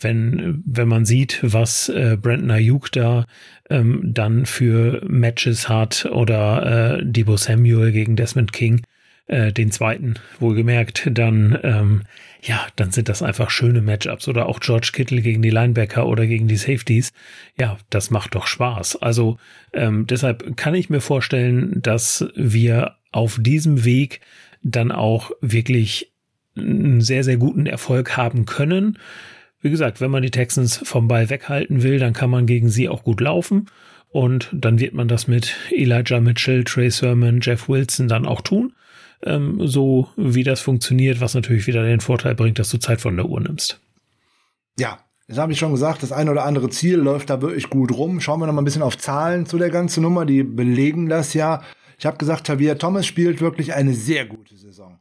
wenn, 0.00 0.62
wenn 0.66 0.88
man 0.88 1.04
sieht, 1.04 1.40
was 1.42 1.88
äh, 1.88 2.16
Brandon 2.20 2.50
Ayuk 2.50 2.90
da 2.92 3.26
ähm, 3.68 4.00
dann 4.04 4.46
für 4.46 5.02
Matches 5.06 5.68
hat 5.68 6.06
oder 6.06 6.98
äh, 6.98 7.04
Debo 7.04 7.36
Samuel 7.36 7.92
gegen 7.92 8.16
Desmond 8.16 8.52
King, 8.52 8.82
äh, 9.26 9.52
den 9.52 9.70
zweiten, 9.70 10.14
wohlgemerkt, 10.40 11.08
dann, 11.12 11.58
ähm, 11.62 12.02
ja, 12.42 12.66
dann 12.76 12.90
sind 12.90 13.08
das 13.08 13.22
einfach 13.22 13.50
schöne 13.50 13.82
Matchups 13.82 14.26
oder 14.26 14.46
auch 14.46 14.60
George 14.60 14.90
Kittle 14.92 15.20
gegen 15.20 15.42
die 15.42 15.50
Linebacker 15.50 16.06
oder 16.06 16.26
gegen 16.26 16.48
die 16.48 16.56
Safeties. 16.56 17.12
Ja, 17.58 17.78
das 17.90 18.10
macht 18.10 18.34
doch 18.34 18.46
Spaß. 18.46 18.96
Also 18.96 19.38
ähm, 19.72 20.06
deshalb 20.06 20.56
kann 20.56 20.74
ich 20.74 20.90
mir 20.90 21.00
vorstellen, 21.00 21.80
dass 21.82 22.26
wir 22.34 22.96
auf 23.12 23.38
diesem 23.40 23.84
Weg 23.84 24.20
dann 24.62 24.90
auch 24.90 25.30
wirklich 25.40 26.12
einen 26.56 27.00
sehr, 27.00 27.24
sehr 27.24 27.36
guten 27.36 27.66
Erfolg 27.66 28.16
haben 28.16 28.46
können. 28.46 28.98
Wie 29.60 29.70
gesagt, 29.70 30.00
wenn 30.00 30.10
man 30.10 30.22
die 30.22 30.30
Texans 30.30 30.80
vom 30.84 31.08
Ball 31.08 31.30
weghalten 31.30 31.82
will, 31.82 31.98
dann 31.98 32.12
kann 32.12 32.30
man 32.30 32.46
gegen 32.46 32.68
sie 32.70 32.88
auch 32.88 33.02
gut 33.02 33.20
laufen. 33.20 33.66
Und 34.08 34.48
dann 34.52 34.80
wird 34.80 34.94
man 34.94 35.06
das 35.06 35.28
mit 35.28 35.54
Elijah 35.70 36.20
Mitchell, 36.20 36.64
Trey 36.64 36.90
Sermon, 36.90 37.40
Jeff 37.40 37.68
Wilson 37.68 38.08
dann 38.08 38.26
auch 38.26 38.40
tun 38.40 38.72
ähm, 39.22 39.66
so 39.66 40.08
wie 40.16 40.44
das 40.44 40.60
funktioniert, 40.60 41.20
was 41.20 41.34
natürlich 41.34 41.66
wieder 41.66 41.82
den 41.82 42.00
Vorteil 42.00 42.34
bringt, 42.34 42.58
dass 42.58 42.70
du 42.70 42.78
Zeit 42.78 43.00
von 43.00 43.16
der 43.16 43.26
Uhr 43.26 43.40
nimmst. 43.40 43.80
Ja, 44.78 44.98
das 45.28 45.38
habe 45.38 45.52
ich 45.52 45.58
schon 45.58 45.72
gesagt, 45.72 46.02
das 46.02 46.12
eine 46.12 46.30
oder 46.30 46.44
andere 46.44 46.70
Ziel 46.70 46.96
läuft 46.96 47.30
da 47.30 47.40
wirklich 47.42 47.70
gut 47.70 47.92
rum. 47.92 48.20
Schauen 48.20 48.40
wir 48.40 48.46
noch 48.46 48.54
mal 48.54 48.62
ein 48.62 48.64
bisschen 48.64 48.82
auf 48.82 48.98
Zahlen 48.98 49.46
zu 49.46 49.58
der 49.58 49.70
ganzen 49.70 50.02
Nummer, 50.02 50.24
die 50.24 50.42
belegen 50.42 51.08
das 51.08 51.34
ja. 51.34 51.62
Ich 51.98 52.06
habe 52.06 52.16
gesagt, 52.16 52.48
Javier 52.48 52.78
Thomas 52.78 53.06
spielt 53.06 53.40
wirklich 53.40 53.74
eine 53.74 53.92
sehr 53.92 54.24
gute 54.24 54.56
Saison. 54.56 54.98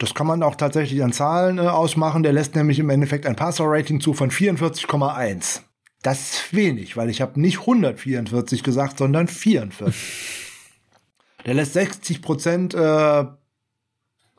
Das 0.00 0.14
kann 0.14 0.26
man 0.26 0.42
auch 0.42 0.56
tatsächlich 0.56 1.04
an 1.04 1.12
Zahlen 1.12 1.58
äh, 1.58 1.62
ausmachen. 1.62 2.22
Der 2.22 2.32
lässt 2.32 2.56
nämlich 2.56 2.78
im 2.78 2.88
Endeffekt 2.88 3.26
ein 3.26 3.36
Passer-Rating 3.36 4.00
zu 4.00 4.14
von 4.14 4.30
44,1. 4.30 5.60
Das 6.02 6.20
ist 6.32 6.54
wenig, 6.54 6.96
weil 6.96 7.10
ich 7.10 7.20
habe 7.20 7.38
nicht 7.38 7.60
144 7.60 8.62
gesagt, 8.62 8.96
sondern 8.96 9.28
44. 9.28 9.94
Der 11.46 11.52
lässt 11.52 11.74
60 11.74 12.22
Prozent 12.22 12.74
äh, 12.74 13.24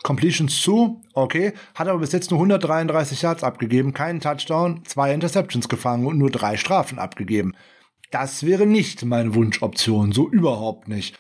Completions 0.02 0.62
zu, 0.62 1.04
okay, 1.14 1.54
hat 1.76 1.88
aber 1.88 2.00
bis 2.00 2.12
jetzt 2.12 2.32
nur 2.32 2.40
133 2.40 3.22
Yards 3.22 3.44
abgegeben, 3.44 3.94
keinen 3.94 4.20
Touchdown, 4.20 4.84
zwei 4.86 5.14
Interceptions 5.14 5.70
gefangen 5.70 6.08
und 6.08 6.18
nur 6.18 6.32
drei 6.32 6.58
Strafen 6.58 6.98
abgegeben. 6.98 7.54
Das 8.10 8.46
wäre 8.48 8.66
nicht 8.66 9.06
meine 9.06 9.36
Wunschoption, 9.36 10.12
so 10.12 10.28
überhaupt 10.28 10.88
nicht. 10.88 11.18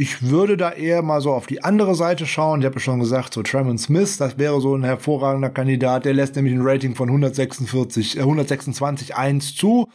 Ich 0.00 0.30
würde 0.30 0.56
da 0.56 0.72
eher 0.72 1.02
mal 1.02 1.20
so 1.20 1.30
auf 1.30 1.46
die 1.46 1.62
andere 1.62 1.94
Seite 1.94 2.24
schauen. 2.24 2.60
Ich 2.60 2.64
habe 2.64 2.76
ja 2.76 2.80
schon 2.80 3.00
gesagt, 3.00 3.34
so 3.34 3.42
Tremon 3.42 3.76
Smith, 3.76 4.16
das 4.16 4.38
wäre 4.38 4.58
so 4.62 4.74
ein 4.74 4.82
hervorragender 4.82 5.50
Kandidat. 5.50 6.06
Der 6.06 6.14
lässt 6.14 6.36
nämlich 6.36 6.54
ein 6.54 6.62
Rating 6.66 6.94
von 6.94 7.10
146, 7.10 8.16
äh, 8.16 8.20
126 8.20 9.14
1 9.14 9.56
zu. 9.56 9.90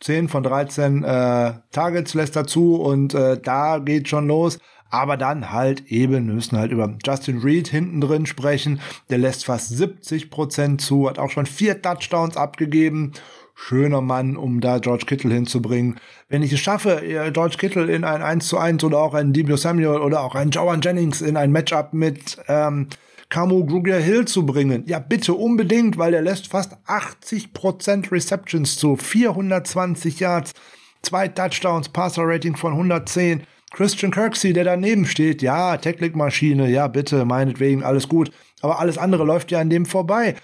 10 0.00 0.28
von 0.30 0.44
13 0.44 1.04
äh, 1.04 1.52
Targets 1.72 2.14
lässt 2.14 2.36
er 2.36 2.46
zu 2.46 2.76
und 2.76 3.12
äh, 3.12 3.38
da 3.38 3.80
geht 3.80 4.08
schon 4.08 4.28
los. 4.28 4.58
Aber 4.88 5.18
dann 5.18 5.52
halt 5.52 5.88
eben, 5.88 6.26
wir 6.26 6.34
müssen 6.34 6.56
halt 6.56 6.72
über 6.72 6.96
Justin 7.04 7.40
Reed 7.40 7.68
hinten 7.68 8.00
drin 8.00 8.24
sprechen. 8.24 8.80
Der 9.10 9.18
lässt 9.18 9.44
fast 9.44 9.68
70 9.68 10.30
Prozent 10.30 10.80
zu, 10.80 11.06
hat 11.06 11.18
auch 11.18 11.30
schon 11.30 11.44
vier 11.44 11.82
Touchdowns 11.82 12.38
abgegeben. 12.38 13.12
Schöner 13.54 14.00
Mann, 14.00 14.36
um 14.36 14.60
da 14.60 14.78
George 14.78 15.06
Kittle 15.06 15.32
hinzubringen. 15.32 16.00
Wenn 16.28 16.42
ich 16.42 16.52
es 16.52 16.60
schaffe, 16.60 17.02
George 17.32 17.56
Kittle 17.56 17.92
in 17.92 18.04
ein 18.04 18.22
1 18.22 18.48
zu 18.48 18.58
1 18.58 18.82
oder 18.84 18.98
auch 18.98 19.14
ein 19.14 19.32
Debio 19.32 19.56
Samuel 19.56 20.00
oder 20.00 20.22
auch 20.22 20.34
ein 20.34 20.50
Joan 20.50 20.80
Jennings 20.80 21.20
in 21.20 21.36
ein 21.36 21.52
Matchup 21.52 21.92
mit 21.92 22.36
ähm, 22.48 22.88
Camu 23.30 23.64
Grugier 23.64 23.98
Hill 23.98 24.26
zu 24.26 24.44
bringen. 24.44 24.84
Ja, 24.86 24.98
bitte 24.98 25.34
unbedingt, 25.34 25.98
weil 25.98 26.12
der 26.12 26.22
lässt 26.22 26.48
fast 26.48 26.76
80% 26.86 28.12
Receptions 28.12 28.76
zu, 28.76 28.96
420 28.96 30.20
Yards, 30.20 30.52
zwei 31.02 31.28
Touchdowns, 31.28 31.88
Passer 31.88 32.22
Rating 32.24 32.56
von 32.56 32.72
110. 32.72 33.42
Christian 33.72 34.12
Kirksey, 34.12 34.52
der 34.52 34.64
daneben 34.64 35.04
steht, 35.04 35.42
ja, 35.42 35.76
Technikmaschine, 35.76 36.70
ja, 36.70 36.86
bitte, 36.86 37.24
meinetwegen, 37.24 37.82
alles 37.82 38.08
gut. 38.08 38.30
Aber 38.60 38.78
alles 38.78 38.98
andere 38.98 39.24
läuft 39.24 39.50
ja 39.50 39.58
an 39.58 39.68
dem 39.68 39.84
vorbei. 39.84 40.36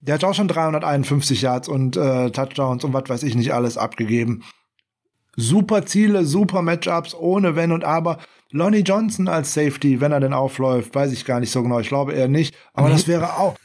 Der 0.00 0.14
hat 0.14 0.24
auch 0.24 0.34
schon 0.34 0.48
351 0.48 1.42
Yards 1.42 1.68
und 1.68 1.96
äh, 1.96 2.30
Touchdowns 2.30 2.84
und 2.84 2.92
was 2.92 3.08
weiß 3.08 3.22
ich 3.22 3.34
nicht 3.34 3.52
alles 3.52 3.76
abgegeben. 3.76 4.42
Super 5.36 5.86
Ziele, 5.86 6.24
super 6.24 6.62
Matchups, 6.62 7.14
ohne 7.14 7.54
Wenn 7.56 7.72
und 7.72 7.84
Aber. 7.84 8.18
Lonnie 8.50 8.80
Johnson 8.80 9.28
als 9.28 9.54
Safety, 9.54 10.00
wenn 10.00 10.10
er 10.10 10.20
denn 10.20 10.32
aufläuft, 10.32 10.94
weiß 10.94 11.12
ich 11.12 11.24
gar 11.24 11.38
nicht 11.38 11.52
so 11.52 11.62
genau. 11.62 11.78
Ich 11.80 11.88
glaube 11.88 12.14
eher 12.14 12.28
nicht. 12.28 12.56
Aber 12.72 12.88
nee. 12.88 12.94
das 12.94 13.06
wäre 13.06 13.36
auch, 13.36 13.56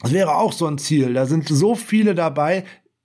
das 0.00 0.12
wäre 0.12 0.36
auch 0.36 0.52
so 0.52 0.66
ein 0.66 0.78
Ziel. 0.78 1.12
Da 1.12 1.26
sind 1.26 1.48
so 1.48 1.74
viele 1.74 2.14
dabei, 2.14 2.64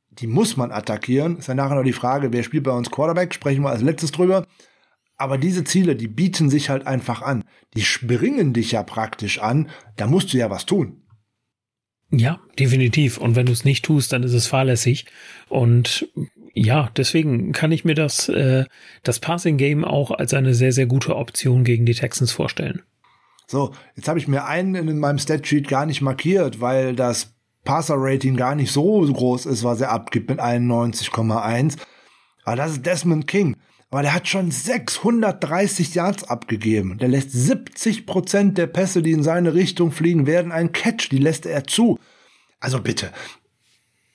die 0.09 0.27
muss 0.27 0.55
man 0.55 0.71
attackieren. 0.71 1.37
Ist 1.37 1.47
ja 1.47 1.55
nachher 1.55 1.75
noch 1.75 1.83
die 1.83 1.93
Frage, 1.93 2.31
wer 2.31 2.43
spielt 2.43 2.63
bei 2.63 2.71
uns 2.71 2.91
Quarterback? 2.91 3.33
Sprechen 3.33 3.63
wir 3.63 3.69
als 3.69 3.81
letztes 3.81 4.11
drüber. 4.11 4.45
Aber 5.17 5.37
diese 5.37 5.63
Ziele, 5.63 5.95
die 5.95 6.07
bieten 6.07 6.49
sich 6.49 6.69
halt 6.69 6.87
einfach 6.87 7.21
an. 7.21 7.43
Die 7.75 7.83
springen 7.83 8.53
dich 8.53 8.71
ja 8.71 8.83
praktisch 8.83 9.39
an. 9.39 9.69
Da 9.95 10.07
musst 10.07 10.33
du 10.33 10.37
ja 10.37 10.49
was 10.49 10.65
tun. 10.65 11.00
Ja, 12.11 12.41
definitiv. 12.59 13.17
Und 13.17 13.35
wenn 13.35 13.45
du 13.45 13.53
es 13.53 13.63
nicht 13.63 13.85
tust, 13.85 14.11
dann 14.11 14.23
ist 14.23 14.33
es 14.33 14.47
fahrlässig. 14.47 15.05
Und 15.47 16.09
ja, 16.53 16.89
deswegen 16.97 17.53
kann 17.53 17.71
ich 17.71 17.85
mir 17.85 17.95
das, 17.95 18.27
äh, 18.27 18.65
das 19.03 19.19
Passing 19.19 19.57
Game 19.57 19.85
auch 19.85 20.11
als 20.11 20.33
eine 20.33 20.53
sehr, 20.53 20.73
sehr 20.73 20.85
gute 20.85 21.15
Option 21.15 21.63
gegen 21.63 21.85
die 21.85 21.93
Texans 21.93 22.31
vorstellen. 22.33 22.81
So, 23.47 23.73
jetzt 23.95 24.07
habe 24.07 24.19
ich 24.19 24.27
mir 24.27 24.45
einen 24.45 24.75
in 24.75 24.99
meinem 24.99 25.19
Statsheet 25.19 25.67
gar 25.67 25.85
nicht 25.85 26.01
markiert, 26.01 26.59
weil 26.61 26.95
das 26.95 27.33
Passer-Rating 27.63 28.35
gar 28.35 28.55
nicht 28.55 28.71
so 28.71 29.01
groß 29.01 29.45
ist, 29.45 29.63
was 29.63 29.81
er 29.81 29.91
abgibt 29.91 30.29
mit 30.29 30.39
91,1. 30.39 31.77
Aber 32.43 32.55
das 32.55 32.71
ist 32.73 32.85
Desmond 32.85 33.27
King. 33.27 33.57
aber 33.89 34.03
der 34.03 34.13
hat 34.13 34.27
schon 34.27 34.51
630 34.51 35.93
Yards 35.95 36.23
abgegeben. 36.23 36.97
Der 36.97 37.09
lässt 37.09 37.31
70 37.31 38.05
Prozent 38.05 38.57
der 38.57 38.67
Pässe, 38.67 39.01
die 39.01 39.11
in 39.11 39.23
seine 39.23 39.53
Richtung 39.53 39.91
fliegen, 39.91 40.25
werden 40.25 40.51
ein 40.51 40.71
Catch. 40.71 41.09
Die 41.11 41.17
lässt 41.17 41.45
er 41.45 41.65
zu. 41.65 41.99
Also 42.59 42.79
bitte. 42.81 43.11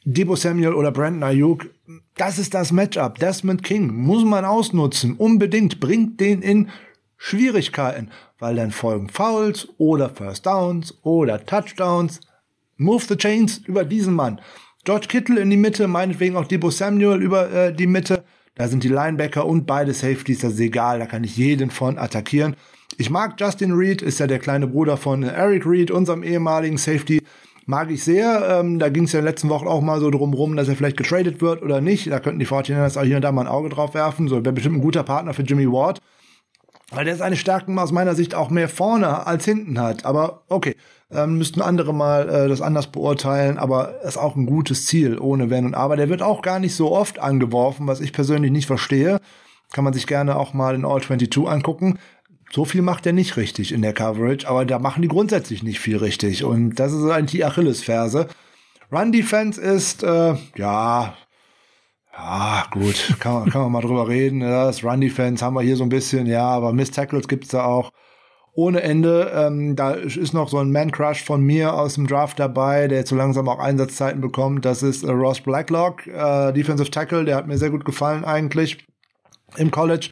Debo 0.04 0.36
Samuel 0.36 0.72
oder 0.72 0.92
Brandon 0.92 1.24
Ayuk, 1.24 1.68
das 2.14 2.38
ist 2.38 2.54
das 2.54 2.72
Matchup. 2.72 3.18
Desmond 3.18 3.62
King 3.62 3.92
muss 3.92 4.24
man 4.24 4.44
ausnutzen. 4.44 5.14
Unbedingt. 5.14 5.80
Bringt 5.80 6.20
den 6.20 6.42
in 6.42 6.70
Schwierigkeiten, 7.16 8.10
weil 8.38 8.56
dann 8.56 8.70
folgen 8.70 9.08
Fouls 9.08 9.68
oder 9.78 10.08
First 10.10 10.46
Downs 10.46 10.94
oder 11.02 11.44
Touchdowns. 11.44 12.20
Move 12.76 13.04
the 13.08 13.16
chains 13.16 13.58
über 13.66 13.84
diesen 13.84 14.14
Mann. 14.14 14.40
George 14.86 15.08
Kittle 15.08 15.40
in 15.40 15.50
die 15.50 15.56
Mitte, 15.56 15.88
meinetwegen 15.88 16.36
auch 16.36 16.46
Debo 16.46 16.70
Samuel 16.70 17.20
über 17.20 17.52
äh, 17.52 17.74
die 17.74 17.88
Mitte. 17.88 18.22
Da 18.54 18.68
sind 18.68 18.84
die 18.84 18.88
Linebacker 18.88 19.44
und 19.44 19.66
beide 19.66 19.92
Safeties, 19.92 20.38
das 20.38 20.52
ist 20.52 20.60
egal, 20.60 21.00
da 21.00 21.06
kann 21.06 21.24
ich 21.24 21.36
jeden 21.36 21.70
von 21.70 21.98
attackieren. 21.98 22.54
Ich 22.96 23.10
mag 23.10 23.34
Justin 23.36 23.72
Reed, 23.72 24.00
ist 24.00 24.20
ja 24.20 24.28
der 24.28 24.38
kleine 24.38 24.68
Bruder 24.68 24.96
von 24.96 25.24
Eric 25.24 25.66
Reed, 25.66 25.90
unserem 25.90 26.22
ehemaligen 26.22 26.78
Safety. 26.78 27.20
Mag 27.66 27.90
ich 27.90 28.04
sehr. 28.04 28.60
Ähm, 28.60 28.78
da 28.78 28.88
ging 28.88 29.04
es 29.04 29.12
ja 29.12 29.18
in 29.18 29.24
den 29.24 29.32
letzten 29.32 29.48
Wochen 29.48 29.66
auch 29.66 29.80
mal 29.80 29.98
so 29.98 30.08
drum 30.08 30.32
rum, 30.32 30.54
dass 30.54 30.68
er 30.68 30.76
vielleicht 30.76 30.96
getradet 30.96 31.40
wird 31.40 31.62
oder 31.62 31.80
nicht. 31.80 32.08
Da 32.08 32.20
könnten 32.20 32.38
die 32.38 32.46
49ers 32.46 32.96
auch 32.96 33.04
hier 33.04 33.16
und 33.16 33.22
da 33.22 33.32
mal 33.32 33.40
ein 33.40 33.48
Auge 33.48 33.70
drauf 33.70 33.92
werfen. 33.92 34.28
So 34.28 34.44
wäre 34.44 34.52
bestimmt 34.52 34.76
ein 34.76 34.82
guter 34.82 35.02
Partner 35.02 35.34
für 35.34 35.42
Jimmy 35.42 35.66
Ward. 35.66 36.00
Weil 36.92 37.06
der 37.06 37.16
seine 37.16 37.34
Stärken 37.34 37.76
aus 37.80 37.90
meiner 37.90 38.14
Sicht 38.14 38.36
auch 38.36 38.50
mehr 38.50 38.68
vorne 38.68 39.26
als 39.26 39.44
hinten 39.44 39.80
hat. 39.80 40.04
Aber 40.04 40.44
okay, 40.48 40.76
ähm, 41.10 41.38
müssten 41.38 41.62
andere 41.62 41.94
mal 41.94 42.28
äh, 42.28 42.48
das 42.48 42.60
anders 42.60 42.88
beurteilen, 42.88 43.58
aber 43.58 44.02
ist 44.02 44.16
auch 44.16 44.36
ein 44.36 44.46
gutes 44.46 44.86
Ziel, 44.86 45.18
ohne 45.18 45.50
Wenn 45.50 45.66
und 45.66 45.74
Aber. 45.74 45.96
Der 45.96 46.08
wird 46.08 46.22
auch 46.22 46.42
gar 46.42 46.58
nicht 46.58 46.74
so 46.74 46.92
oft 46.92 47.18
angeworfen, 47.18 47.86
was 47.86 48.00
ich 48.00 48.12
persönlich 48.12 48.50
nicht 48.50 48.66
verstehe. 48.66 49.20
Kann 49.72 49.84
man 49.84 49.92
sich 49.92 50.06
gerne 50.06 50.36
auch 50.36 50.54
mal 50.54 50.74
in 50.74 50.84
All 50.84 51.00
22 51.00 51.48
angucken. 51.48 51.98
So 52.52 52.64
viel 52.64 52.82
macht 52.82 53.06
er 53.06 53.12
nicht 53.12 53.36
richtig 53.36 53.72
in 53.72 53.82
der 53.82 53.92
Coverage, 53.92 54.48
aber 54.48 54.64
da 54.64 54.78
machen 54.78 55.02
die 55.02 55.08
grundsätzlich 55.08 55.62
nicht 55.62 55.80
viel 55.80 55.96
richtig. 55.96 56.44
Und 56.44 56.76
das 56.76 56.92
ist 56.92 57.08
eigentlich 57.10 57.32
die 57.32 57.44
Achillesferse. 57.44 58.28
Run 58.92 59.10
Defense 59.10 59.60
ist, 59.60 60.04
äh, 60.04 60.34
ja, 60.56 61.16
ja, 62.12 62.66
gut, 62.70 63.16
kann, 63.18 63.50
kann 63.50 63.62
man 63.62 63.72
mal 63.72 63.80
drüber 63.82 64.08
reden. 64.08 64.40
Das 64.40 64.84
Run 64.84 65.00
Defense 65.00 65.44
haben 65.44 65.54
wir 65.54 65.62
hier 65.62 65.76
so 65.76 65.82
ein 65.82 65.88
bisschen, 65.88 66.26
ja, 66.26 66.48
aber 66.48 66.72
Miss 66.72 66.90
Tackles 66.90 67.28
gibt's 67.28 67.48
da 67.48 67.64
auch 67.64 67.92
ohne 68.56 68.82
Ende. 68.82 69.30
Ähm, 69.34 69.76
da 69.76 69.92
ist 69.92 70.32
noch 70.32 70.48
so 70.48 70.58
ein 70.58 70.72
Man-Crush 70.72 71.22
von 71.22 71.42
mir 71.42 71.74
aus 71.74 71.94
dem 71.94 72.06
Draft 72.06 72.40
dabei, 72.40 72.88
der 72.88 72.98
jetzt 72.98 73.10
so 73.10 73.16
langsam 73.16 73.48
auch 73.48 73.58
Einsatzzeiten 73.58 74.20
bekommt. 74.20 74.64
Das 74.64 74.82
ist 74.82 75.04
äh, 75.04 75.10
Ross 75.10 75.40
Blacklock, 75.40 76.06
äh, 76.06 76.52
Defensive 76.52 76.90
Tackle, 76.90 77.24
der 77.24 77.36
hat 77.36 77.46
mir 77.46 77.58
sehr 77.58 77.70
gut 77.70 77.84
gefallen 77.84 78.24
eigentlich 78.24 78.84
im 79.56 79.70
College. 79.70 80.10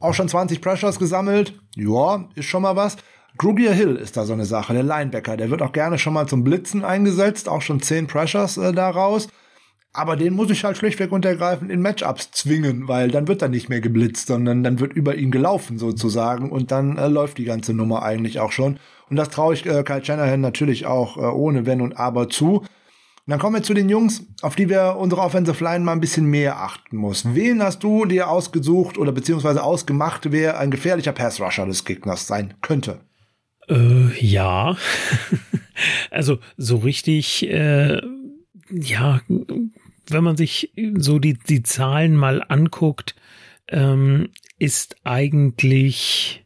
Auch 0.00 0.14
schon 0.14 0.28
20 0.28 0.60
Pressures 0.60 0.98
gesammelt. 0.98 1.60
Ja, 1.74 2.28
ist 2.36 2.46
schon 2.46 2.62
mal 2.62 2.76
was. 2.76 2.96
Grugier 3.36 3.72
Hill 3.72 3.96
ist 3.96 4.16
da 4.16 4.24
so 4.24 4.32
eine 4.32 4.46
Sache, 4.46 4.72
der 4.72 4.84
Linebacker. 4.84 5.36
Der 5.36 5.50
wird 5.50 5.60
auch 5.60 5.72
gerne 5.72 5.98
schon 5.98 6.12
mal 6.12 6.26
zum 6.26 6.44
Blitzen 6.44 6.84
eingesetzt. 6.84 7.48
Auch 7.48 7.62
schon 7.62 7.80
10 7.80 8.06
Pressures 8.06 8.56
äh, 8.56 8.72
daraus. 8.72 9.28
Aber 9.98 10.14
den 10.14 10.34
muss 10.34 10.50
ich 10.50 10.62
halt 10.62 10.76
schlichtweg 10.76 11.10
untergreifend 11.10 11.72
in 11.72 11.82
Matchups 11.82 12.30
zwingen, 12.30 12.86
weil 12.86 13.10
dann 13.10 13.26
wird 13.26 13.42
er 13.42 13.48
nicht 13.48 13.68
mehr 13.68 13.80
geblitzt, 13.80 14.28
sondern 14.28 14.62
dann 14.62 14.78
wird 14.78 14.92
über 14.92 15.16
ihn 15.16 15.32
gelaufen 15.32 15.76
sozusagen 15.76 16.52
und 16.52 16.70
dann 16.70 16.96
äh, 16.96 17.08
läuft 17.08 17.36
die 17.36 17.44
ganze 17.44 17.74
Nummer 17.74 18.04
eigentlich 18.04 18.38
auch 18.38 18.52
schon. 18.52 18.78
Und 19.10 19.16
das 19.16 19.30
traue 19.30 19.54
ich 19.54 19.66
äh, 19.66 19.82
Kyle 19.82 20.04
Shanahan 20.04 20.40
natürlich 20.40 20.86
auch 20.86 21.16
äh, 21.16 21.20
ohne 21.20 21.66
Wenn 21.66 21.80
und 21.80 21.98
Aber 21.98 22.28
zu. 22.28 22.58
Und 22.58 22.66
dann 23.26 23.40
kommen 23.40 23.56
wir 23.56 23.64
zu 23.64 23.74
den 23.74 23.88
Jungs, 23.88 24.22
auf 24.40 24.54
die 24.54 24.68
wir 24.68 24.94
unsere 24.96 25.20
Offensive 25.20 25.64
Line 25.64 25.84
mal 25.84 25.92
ein 25.92 26.00
bisschen 26.00 26.26
mehr 26.26 26.60
achten 26.60 26.96
muss. 26.96 27.34
Wen 27.34 27.60
hast 27.60 27.82
du 27.82 28.04
dir 28.04 28.30
ausgesucht 28.30 28.98
oder 28.98 29.10
beziehungsweise 29.10 29.64
ausgemacht, 29.64 30.30
wer 30.30 30.60
ein 30.60 30.70
gefährlicher 30.70 31.12
Pass-Rusher 31.12 31.66
des 31.66 31.84
Gegners 31.84 32.28
sein 32.28 32.54
könnte? 32.62 33.00
Äh, 33.68 34.16
ja. 34.20 34.76
also 36.12 36.38
so 36.56 36.76
richtig, 36.76 37.50
äh, 37.50 38.00
ja, 38.70 39.20
wenn 40.10 40.24
man 40.24 40.36
sich 40.36 40.72
so 40.96 41.18
die, 41.18 41.34
die 41.34 41.62
Zahlen 41.62 42.16
mal 42.16 42.44
anguckt, 42.46 43.14
ähm, 43.68 44.30
ist 44.58 44.96
eigentlich, 45.04 46.44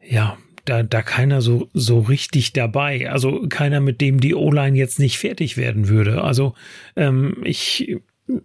ja, 0.00 0.36
da, 0.64 0.82
da 0.82 1.02
keiner 1.02 1.40
so, 1.40 1.68
so 1.72 2.00
richtig 2.00 2.52
dabei. 2.52 3.10
Also 3.10 3.46
keiner, 3.48 3.80
mit 3.80 4.00
dem 4.00 4.20
die 4.20 4.34
O-Line 4.34 4.76
jetzt 4.76 4.98
nicht 4.98 5.18
fertig 5.18 5.56
werden 5.56 5.88
würde. 5.88 6.22
Also 6.22 6.54
ähm, 6.94 7.38
ich 7.42 7.96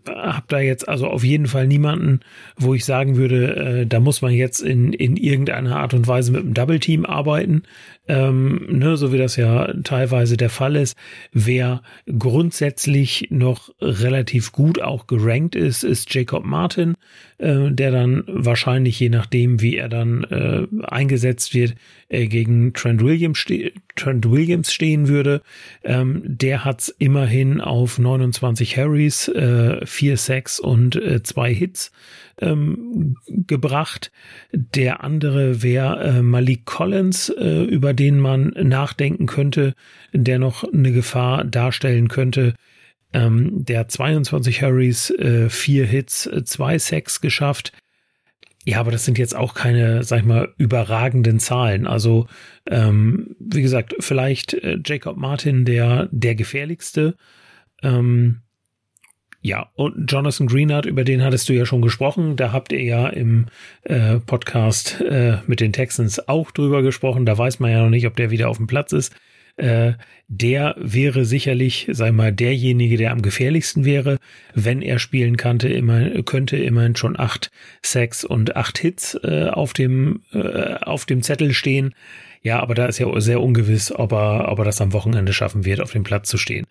habe 0.07 0.45
da 0.47 0.59
jetzt 0.59 0.89
also 0.89 1.07
auf 1.07 1.23
jeden 1.23 1.47
Fall 1.47 1.67
niemanden, 1.67 2.21
wo 2.57 2.73
ich 2.73 2.83
sagen 2.85 3.15
würde, 3.15 3.55
äh, 3.55 3.85
da 3.85 3.99
muss 3.99 4.21
man 4.21 4.33
jetzt 4.33 4.61
in, 4.61 4.93
in 4.93 5.15
irgendeiner 5.15 5.77
Art 5.77 5.93
und 5.93 6.07
Weise 6.07 6.31
mit 6.31 6.41
einem 6.41 6.53
Double 6.53 6.79
Team 6.79 7.05
arbeiten 7.05 7.63
ähm, 8.07 8.65
ne, 8.69 8.97
so 8.97 9.11
wie 9.11 9.17
das 9.17 9.35
ja 9.35 9.73
teilweise 9.83 10.37
der 10.37 10.49
Fall 10.49 10.75
ist. 10.75 10.97
Wer 11.31 11.81
grundsätzlich 12.17 13.27
noch 13.29 13.69
relativ 13.81 14.51
gut 14.51 14.81
auch 14.81 15.07
gerankt 15.07 15.55
ist, 15.55 15.83
ist 15.83 16.13
Jacob 16.13 16.45
Martin, 16.45 16.95
äh, 17.37 17.71
der 17.71 17.91
dann 17.91 18.23
wahrscheinlich, 18.27 18.99
je 18.99 19.09
nachdem, 19.09 19.61
wie 19.61 19.77
er 19.77 19.89
dann 19.89 20.23
äh, 20.25 20.67
eingesetzt 20.85 21.53
wird, 21.53 21.75
äh, 22.09 22.27
gegen 22.27 22.73
Trent 22.73 23.03
Williams, 23.03 23.39
ste 23.39 23.73
Trent 23.95 24.29
Williams 24.29 24.71
stehen 24.71 25.07
würde. 25.07 25.41
Ähm, 25.83 26.21
der 26.25 26.63
hat's 26.63 26.89
immerhin 26.99 27.61
auf 27.61 27.99
29 27.99 28.77
Harrys, 28.77 29.27
äh, 29.27 29.85
4 29.85 30.17
Sacks 30.17 30.59
und 30.59 30.95
äh, 30.95 31.23
zwei 31.23 31.53
Hits 31.53 31.91
ähm, 32.41 33.15
gebracht. 33.27 34.11
Der 34.51 35.03
andere 35.03 35.63
wäre 35.63 36.03
äh, 36.03 36.21
Malik 36.21 36.65
Collins, 36.65 37.29
äh, 37.29 37.63
über 37.63 37.93
den 37.93 38.19
man 38.19 38.53
nachdenken 38.61 39.25
könnte, 39.25 39.73
der 40.13 40.39
noch 40.39 40.63
eine 40.63 40.91
Gefahr 40.91 41.43
darstellen 41.43 42.07
könnte. 42.07 42.53
Ähm, 43.13 43.65
der 43.65 43.87
22 43.87 44.61
Hurries, 44.61 45.09
äh, 45.11 45.49
vier 45.49 45.85
Hits, 45.85 46.25
äh, 46.25 46.43
zwei 46.43 46.77
Sacks 46.77 47.21
geschafft. 47.21 47.71
Ja, 48.65 48.81
aber 48.81 48.91
das 48.91 49.05
sind 49.05 49.17
jetzt 49.17 49.33
auch 49.33 49.53
keine, 49.53 50.03
sag 50.03 50.19
ich 50.19 50.25
mal, 50.25 50.53
überragenden 50.57 51.39
Zahlen. 51.39 51.87
Also, 51.87 52.27
ähm, 52.65 53.33
wie 53.39 53.61
gesagt, 53.61 53.95
vielleicht 53.99 54.55
äh, 54.55 54.77
Jacob 54.85 55.15
Martin 55.15 55.63
der, 55.63 56.09
der 56.11 56.35
gefährlichste. 56.35 57.15
Ähm, 57.81 58.41
ja, 59.41 59.69
und 59.75 60.11
Jonathan 60.11 60.47
Greenard, 60.47 60.85
über 60.85 61.03
den 61.03 61.23
hattest 61.23 61.47
du 61.47 61.53
ja 61.53 61.65
schon 61.65 61.81
gesprochen. 61.81 62.35
Da 62.35 62.51
habt 62.51 62.71
ihr 62.71 62.83
ja 62.83 63.07
im 63.07 63.45
äh, 63.83 64.17
Podcast 64.19 64.99
äh, 65.01 65.37
mit 65.47 65.59
den 65.59 65.73
Texans 65.73 66.27
auch 66.27 66.51
drüber 66.51 66.81
gesprochen. 66.81 67.25
Da 67.25 67.37
weiß 67.37 67.59
man 67.59 67.71
ja 67.71 67.83
noch 67.83 67.89
nicht, 67.89 68.07
ob 68.07 68.15
der 68.15 68.31
wieder 68.31 68.49
auf 68.49 68.57
dem 68.57 68.67
Platz 68.67 68.91
ist. 68.91 69.15
Äh, 69.57 69.93
der 70.27 70.75
wäre 70.77 71.25
sicherlich, 71.25 71.87
sei 71.91 72.11
mal, 72.11 72.31
derjenige, 72.31 72.97
der 72.97 73.11
am 73.11 73.21
gefährlichsten 73.21 73.85
wäre, 73.85 74.17
wenn 74.53 74.81
er 74.81 74.99
spielen 74.99 75.37
kannte, 75.37 75.69
immer, 75.69 76.09
könnte 76.23 76.57
immerhin 76.57 76.95
schon 76.95 77.17
acht 77.17 77.49
Sacks 77.81 78.23
und 78.23 78.55
acht 78.55 78.77
Hits 78.77 79.17
äh, 79.23 79.49
auf 79.51 79.73
dem 79.73 80.21
äh, 80.33 80.75
auf 80.75 81.05
dem 81.05 81.23
Zettel 81.23 81.53
stehen. 81.53 81.95
Ja, 82.43 82.59
aber 82.59 82.75
da 82.75 82.85
ist 82.85 82.99
ja 82.99 83.19
sehr 83.19 83.41
ungewiss, 83.41 83.91
ob 83.91 84.11
er, 84.13 84.51
ob 84.51 84.59
er 84.59 84.65
das 84.65 84.79
am 84.79 84.93
Wochenende 84.93 85.33
schaffen 85.33 85.65
wird, 85.65 85.81
auf 85.81 85.91
dem 85.91 86.03
Platz 86.03 86.29
zu 86.29 86.37
stehen. 86.37 86.67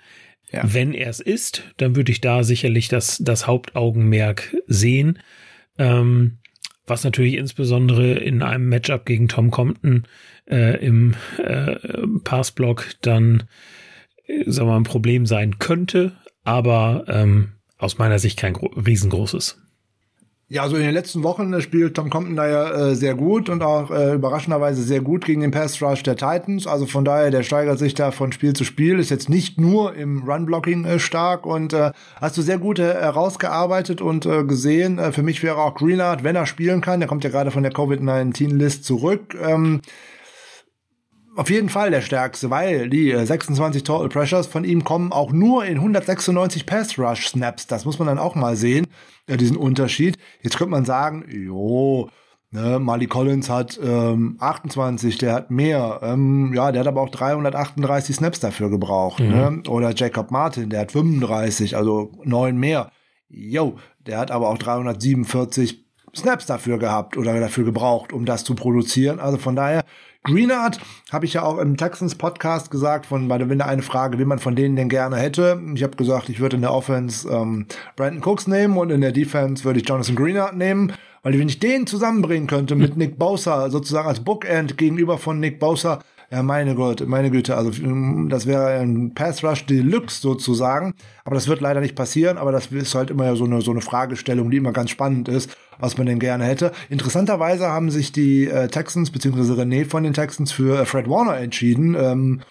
Ja. 0.51 0.63
Wenn 0.65 0.95
er 0.95 1.11
es 1.11 1.21
ist, 1.21 1.65
dann 1.77 1.97
würde 1.97 2.13
ich 2.13 2.21
da 2.21 2.45
sicherlich 2.45 2.89
das, 2.89 3.19
das 3.19 3.47
Hauptaugenmerk 3.47 4.57
sehen. 4.67 5.19
Ähm, 5.79 6.39
was 6.87 7.03
natürlich 7.03 7.35
insbesondere 7.35 8.15
in 8.15 8.43
einem 8.43 8.69
Matchup 8.69 9.07
gegen 9.07 9.29
Tom 9.29 9.51
Compton 9.51 10.05
äh, 10.49 10.85
im 10.85 11.15
äh, 11.39 11.77
Passblock 12.23 12.95
dann 13.03 13.45
äh, 14.27 14.45
sagen 14.47 14.69
wir 14.69 14.73
mal, 14.73 14.77
ein 14.77 14.85
Problem 14.85 15.27
sein 15.27 15.59
könnte, 15.59 16.13
aber 16.45 17.05
ähm, 17.09 17.53
aus 17.79 17.99
meiner 17.99 18.19
Sicht 18.19 18.39
kein 18.39 18.55
riesengroßes. 18.55 19.61
Ja, 20.49 20.63
also 20.63 20.77
in 20.77 20.83
den 20.83 20.95
letzten 20.95 21.25
Wochen 21.25 21.61
spielt 21.61 21.97
Tom 21.97 22.09
Compton 22.09 22.37
da 22.37 22.47
ja 22.49 22.71
äh, 22.71 22.95
sehr 22.95 23.17
gut 23.17 23.49
und 23.49 23.65
auch 23.65 23.91
äh, 23.91 24.15
überraschenderweise 24.15 24.81
sehr 24.81 25.01
gut 25.01 25.25
gegen 25.25 25.41
den 25.41 25.51
Pass 25.51 25.83
Rush 25.83 26.05
der 26.05 26.15
Titans. 26.15 26.69
Also 26.69 26.87
von 26.87 27.05
daher, 27.05 27.33
der 27.33 27.43
steigert 27.43 27.81
sich 27.81 27.95
da 27.95 28.13
von 28.13 28.31
Spiel 28.31 28.53
zu 28.53 28.63
Spiel, 28.63 29.01
ist 29.01 29.11
jetzt 29.11 29.29
nicht 29.29 29.59
nur 29.59 29.97
im 29.97 30.23
Run-Blocking 30.23 30.85
äh, 30.85 30.99
stark 31.01 31.47
und 31.47 31.73
äh, 31.73 31.91
hast 32.21 32.37
du 32.37 32.43
sehr 32.43 32.59
gut 32.59 32.79
herausgearbeitet 32.79 34.01
und 34.01 34.25
äh, 34.25 34.45
gesehen. 34.45 35.01
Äh, 35.01 35.11
für 35.11 35.25
mich 35.25 35.43
wäre 35.43 35.57
auch 35.57 35.75
Greenard, 35.75 36.23
wenn 36.23 36.37
er 36.37 36.47
spielen 36.47 36.81
kann, 36.81 37.01
der 37.01 37.09
kommt 37.09 37.25
ja 37.25 37.31
gerade 37.31 37.51
von 37.51 37.65
der 37.65 37.73
Covid-19-List 37.73 38.85
zurück. 38.85 39.37
Ähm, 39.45 39.81
auf 41.37 41.51
jeden 41.51 41.69
Fall 41.69 41.91
der 41.91 42.01
stärkste, 42.01 42.51
weil 42.51 42.89
die 42.89 43.13
26 43.13 43.83
äh, 43.83 43.85
Total 43.85 44.09
Pressures 44.09 44.47
von 44.47 44.65
ihm 44.65 44.85
kommen 44.85 45.13
auch 45.13 45.33
nur 45.33 45.65
in 45.65 45.77
196 45.77 46.67
Pass 46.67 46.99
Rush 46.99 47.29
Snaps. 47.29 47.67
Das 47.67 47.85
muss 47.85 47.99
man 47.99 48.09
dann 48.09 48.19
auch 48.19 48.35
mal 48.35 48.57
sehen, 48.57 48.87
äh, 49.27 49.37
diesen 49.37 49.57
Unterschied. 49.57 50.17
Jetzt 50.43 50.57
könnte 50.57 50.71
man 50.71 50.85
sagen, 50.85 51.25
jo, 51.29 52.09
ne, 52.51 52.79
Mali 52.79 53.07
Collins 53.07 53.51
hat 53.51 53.79
ähm, 53.83 54.37
28, 54.41 55.19
der 55.19 55.35
hat 55.35 55.51
mehr. 55.51 56.01
Ähm, 56.03 56.53
ja, 56.55 56.73
der 56.73 56.81
hat 56.81 56.89
aber 56.89 57.03
auch 57.03 57.11
338 57.11 58.17
Snaps 58.17 58.41
dafür 58.41 58.71
gebraucht. 58.71 59.21
Mhm. 59.21 59.29
Ne? 59.29 59.63
Oder 59.69 59.95
Jacob 59.95 60.31
Martin, 60.31 60.71
der 60.71 60.81
hat 60.81 60.93
35, 60.93 61.77
also 61.77 62.13
neun 62.25 62.57
mehr. 62.57 62.91
Jo, 63.29 63.77
der 64.07 64.19
hat 64.19 64.31
aber 64.31 64.49
auch 64.49 64.59
347 64.59 65.85
Snaps 66.17 66.47
dafür 66.47 66.79
gehabt 66.79 67.17
oder 67.17 67.39
dafür 67.39 67.65
gebraucht, 67.65 68.13
um 68.13 68.25
das 68.25 68.45
zu 68.45 68.55
produzieren. 68.55 69.21
Also 69.21 69.37
von 69.37 69.55
daher, 69.55 69.85
Greenard 70.27 70.81
habe 71.13 71.25
ich 71.25 71.35
ja 71.35 71.43
auch 71.43 71.59
im 71.59 71.77
Texans 71.77 72.17
Podcast 72.17 72.71
gesagt, 72.73 73.07
von 73.07 73.29
bei 73.29 73.39
der 73.39 73.49
Winde 73.49 73.65
eine 73.65 73.83
Frage, 73.83 74.19
wie 74.19 74.25
man 74.25 74.41
von 74.41 74.57
denen 74.57 74.75
denn 74.75 74.89
gerne 74.89 75.17
hätte. 75.17 75.63
Ich 75.75 75.85
habe 75.85 75.97
gesagt, 75.97 76.29
ich 76.29 76.41
würde 76.41 76.57
in 76.57 76.63
der 76.63 76.73
Offense 76.73 77.29
ähm, 77.31 77.67
Brandon 77.95 78.23
Cooks 78.25 78.49
nehmen 78.49 78.77
und 78.77 78.91
in 78.91 79.01
der 79.01 79.13
Defense 79.13 79.65
würde 79.65 79.79
ich 79.79 79.89
Jonathan 79.89 80.17
Greenard 80.17 80.57
nehmen, 80.57 80.93
weil 81.23 81.39
wenn 81.39 81.49
ich 81.49 81.61
den 81.61 81.87
zusammenbringen 81.87 82.49
könnte 82.49 82.75
mit 82.75 82.97
Nick 82.97 83.19
Bosa 83.19 83.71
sozusagen 83.71 84.09
als 84.09 84.21
Bookend 84.21 84.77
gegenüber 84.77 85.17
von 85.17 85.39
Nick 85.39 85.61
Bosa, 85.61 86.01
ja, 86.31 86.43
meine 86.43 86.75
Gott, 86.75 87.07
meine 87.07 87.31
Güte, 87.31 87.57
also 87.57 87.71
ähm, 87.81 88.27
das 88.29 88.47
wäre 88.47 88.81
ein 88.81 89.15
Pass 89.15 89.45
Rush 89.45 89.65
Deluxe 89.67 90.21
sozusagen, 90.21 90.95
aber 91.25 91.37
das 91.37 91.47
wird 91.47 91.61
leider 91.61 91.81
nicht 91.81 91.95
passieren, 91.95 92.37
aber 92.37 92.51
das 92.51 92.67
ist 92.67 92.97
halt 92.97 93.11
immer 93.11 93.37
so 93.37 93.45
eine 93.45 93.61
so 93.61 93.71
eine 93.71 93.81
Fragestellung, 93.81 94.51
die 94.51 94.57
immer 94.57 94.73
ganz 94.73 94.91
spannend 94.91 95.29
ist, 95.29 95.57
was 95.79 95.99
man 95.99 96.07
denn 96.07 96.19
gerne 96.19 96.45
hätte. 96.45 96.73
Interessanterweise 96.89 97.69
haben 97.69 97.91
sich 97.91 98.13
die 98.13 98.47
äh, 98.47 98.69
Texans 98.69 99.11
beziehungsweise 99.11 99.55
René 99.55 99.89
von 99.89 100.03
den 100.03 100.13
Texans 100.13 100.53
für 100.53 100.81
äh, 100.81 100.85
Fred 100.87 101.09
Warner 101.09 101.37
entschieden. 101.39 101.95
Ähm, 101.95 102.43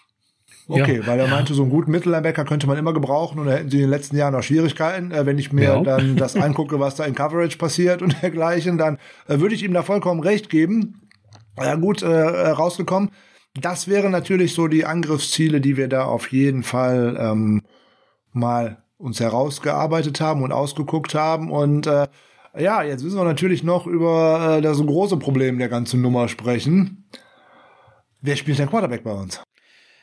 Okay, 0.67 1.01
ja, 1.01 1.05
weil 1.05 1.19
er 1.19 1.27
meinte, 1.27 1.53
so 1.53 1.61
einen 1.61 1.69
guten 1.69 1.91
Mittellinebacker 1.91 2.43
könnte 2.43 2.65
man 2.65 2.79
immer 2.79 2.91
gebrauchen 2.91 3.37
und 3.37 3.45
da 3.45 3.51
hätten 3.51 3.69
sie 3.69 3.77
in 3.77 3.83
den 3.83 3.91
letzten 3.91 4.17
Jahren 4.17 4.33
auch 4.33 4.41
Schwierigkeiten. 4.41 5.11
Äh, 5.11 5.27
wenn 5.27 5.37
ich 5.37 5.53
mir 5.53 5.63
ja. 5.63 5.81
dann 5.81 6.15
das 6.15 6.35
angucke, 6.35 6.79
was 6.79 6.95
da 6.95 7.05
in 7.05 7.13
Coverage 7.13 7.59
passiert 7.59 8.01
und 8.01 8.19
dergleichen, 8.23 8.79
dann 8.79 8.97
äh, 9.27 9.39
würde 9.39 9.53
ich 9.53 9.63
ihm 9.63 9.73
da 9.73 9.83
vollkommen 9.83 10.21
recht 10.21 10.49
geben. 10.49 11.07
Ja, 11.55 11.75
gut 11.75 12.01
äh, 12.01 12.07
äh 12.07 12.49
rausgekommen 12.49 13.11
das 13.59 13.87
wären 13.87 14.11
natürlich 14.11 14.53
so 14.53 14.67
die 14.67 14.85
Angriffsziele, 14.85 15.61
die 15.61 15.77
wir 15.77 15.87
da 15.87 16.05
auf 16.05 16.31
jeden 16.31 16.63
Fall 16.63 17.17
ähm, 17.19 17.63
mal 18.31 18.83
uns 18.97 19.19
herausgearbeitet 19.19 20.19
haben 20.19 20.43
und 20.43 20.51
ausgeguckt 20.51 21.15
haben. 21.15 21.51
Und 21.51 21.87
äh, 21.87 22.07
ja, 22.57 22.83
jetzt 22.83 23.03
müssen 23.03 23.17
wir 23.17 23.23
natürlich 23.23 23.63
noch 23.63 23.87
über 23.87 24.57
äh, 24.57 24.61
das 24.61 24.79
große 24.79 25.17
Problem 25.17 25.57
der 25.57 25.69
ganzen 25.69 26.01
Nummer 26.01 26.27
sprechen. 26.27 27.05
Wer 28.21 28.35
spielt 28.35 28.59
denn 28.59 28.69
Quarterback 28.69 29.03
bei 29.03 29.11
uns? 29.11 29.41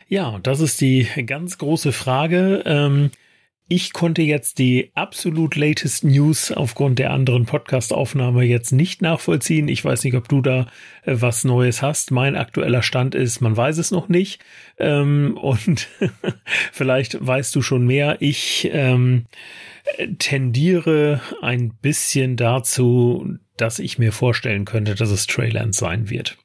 Ja, 0.09 0.39
das 0.43 0.61
ist 0.61 0.81
die 0.81 1.07
ganz 1.27 1.59
große 1.59 1.93
Frage. 1.93 2.62
Ähm, 2.66 3.11
ich 3.69 3.95
konnte 3.95 4.20
jetzt 4.20 4.59
die 4.59 4.91
absolut 4.95 5.57
latest 5.57 6.05
News 6.05 6.53
aufgrund 6.53 6.99
der 6.99 7.11
anderen 7.11 7.47
Podcast-Aufnahme 7.47 8.45
jetzt 8.45 8.70
nicht 8.73 9.01
nachvollziehen. 9.01 9.69
Ich 9.69 9.83
weiß 9.83 10.05
nicht, 10.05 10.15
ob 10.15 10.29
du 10.29 10.43
da 10.43 10.66
äh, 11.05 11.15
was 11.19 11.45
Neues 11.45 11.81
hast. 11.81 12.11
Mein 12.11 12.37
aktueller 12.37 12.83
Stand 12.83 13.15
ist, 13.15 13.41
man 13.41 13.57
weiß 13.57 13.79
es 13.79 13.91
noch 13.91 14.11
nicht. 14.11 14.45
Ähm, 14.79 15.39
und 15.41 15.89
vielleicht 16.73 17.24
weißt 17.27 17.55
du 17.55 17.62
schon 17.62 17.87
mehr. 17.87 18.19
Ich 18.20 18.69
ähm, 18.73 19.24
tendiere 20.19 21.21
ein 21.41 21.75
bisschen 21.81 22.37
dazu, 22.37 23.37
dass 23.57 23.79
ich 23.79 23.99
mir 23.99 24.13
vorstellen 24.13 24.65
könnte, 24.65 24.95
dass 24.95 25.11
es 25.11 25.27
Trailand 25.27 25.75
sein 25.75 26.11
wird. 26.11 26.39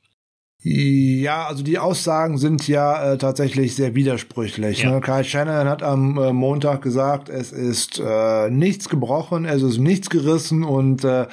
Ja, 0.60 1.46
also 1.46 1.64
die 1.64 1.78
Aussagen 1.78 2.38
sind 2.38 2.68
ja 2.68 3.14
äh, 3.14 3.18
tatsächlich 3.18 3.76
sehr 3.76 3.96
widersprüchlich. 3.96 4.84
Ja. 4.84 4.92
Ne? 4.92 5.02
Kyle 5.02 5.24
Shannon 5.24 5.68
hat 5.68 5.84
am 5.84 6.18
äh, 6.18 6.34
Montag 6.34 6.82
gesagt, 6.82 7.30
es 7.30 7.52
ist 7.52 8.02
äh, 8.04 8.50
nichts 8.50 8.90
gebrochen, 8.90 9.46
es 9.46 9.62
ist 9.62 9.78
nichts 9.78 10.10
gerissen 10.10 10.64
und 10.64 11.04
äh, 11.04 11.28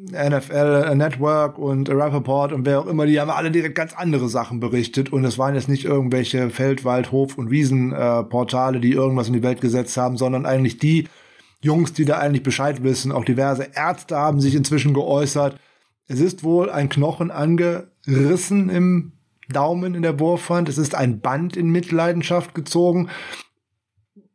NFL 0.00 0.94
Network 0.94 1.58
und 1.58 1.90
Rappaport 1.90 2.52
und 2.52 2.64
wer 2.64 2.80
auch 2.80 2.86
immer, 2.86 3.04
die 3.04 3.20
haben 3.20 3.30
alle 3.30 3.50
direkt 3.50 3.74
ganz 3.74 3.94
andere 3.94 4.28
Sachen 4.28 4.60
berichtet 4.60 5.12
und 5.12 5.24
es 5.24 5.38
waren 5.38 5.56
jetzt 5.56 5.68
nicht 5.68 5.84
irgendwelche 5.84 6.50
Feld, 6.50 6.84
Wald, 6.84 7.10
Hof 7.10 7.36
und 7.36 7.50
Wiesenportale, 7.50 8.78
äh, 8.78 8.80
die 8.80 8.92
irgendwas 8.92 9.26
in 9.26 9.34
die 9.34 9.42
Welt 9.42 9.60
gesetzt 9.60 9.96
haben, 9.96 10.16
sondern 10.16 10.46
eigentlich 10.46 10.78
die 10.78 11.08
Jungs, 11.60 11.92
die 11.92 12.04
da 12.04 12.18
eigentlich 12.18 12.42
Bescheid 12.42 12.82
wissen. 12.82 13.12
Auch 13.12 13.24
diverse 13.24 13.68
Ärzte 13.74 14.16
haben 14.16 14.40
sich 14.40 14.54
inzwischen 14.54 14.94
geäußert. 14.94 15.58
Es 16.06 16.20
ist 16.20 16.44
wohl 16.44 16.70
ein 16.70 16.88
Knochen 16.88 17.30
ange 17.30 17.88
Rissen 18.06 18.70
im 18.70 19.12
Daumen 19.48 19.94
in 19.94 20.02
der 20.02 20.20
Wurfhand. 20.20 20.68
Es 20.68 20.78
ist 20.78 20.94
ein 20.94 21.20
Band 21.20 21.56
in 21.56 21.70
Mitleidenschaft 21.70 22.54
gezogen, 22.54 23.08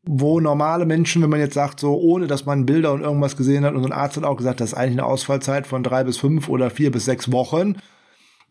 wo 0.03 0.39
normale 0.39 0.85
Menschen, 0.85 1.21
wenn 1.21 1.29
man 1.29 1.39
jetzt 1.39 1.53
sagt, 1.53 1.79
so 1.79 1.95
ohne 1.95 2.27
dass 2.27 2.45
man 2.45 2.65
Bilder 2.65 2.91
und 2.91 3.01
irgendwas 3.01 3.37
gesehen 3.37 3.63
hat, 3.63 3.73
und 3.73 3.85
ein 3.85 3.93
Arzt 3.93 4.17
hat 4.17 4.25
auch 4.25 4.35
gesagt, 4.35 4.59
das 4.59 4.73
ist 4.73 4.77
eigentlich 4.77 4.99
eine 4.99 5.05
Ausfallzeit 5.05 5.65
von 5.65 5.81
drei 5.81 6.03
bis 6.03 6.17
fünf 6.17 6.49
oder 6.49 6.69
vier 6.69 6.91
bis 6.91 7.05
sechs 7.05 7.31
Wochen. 7.31 7.77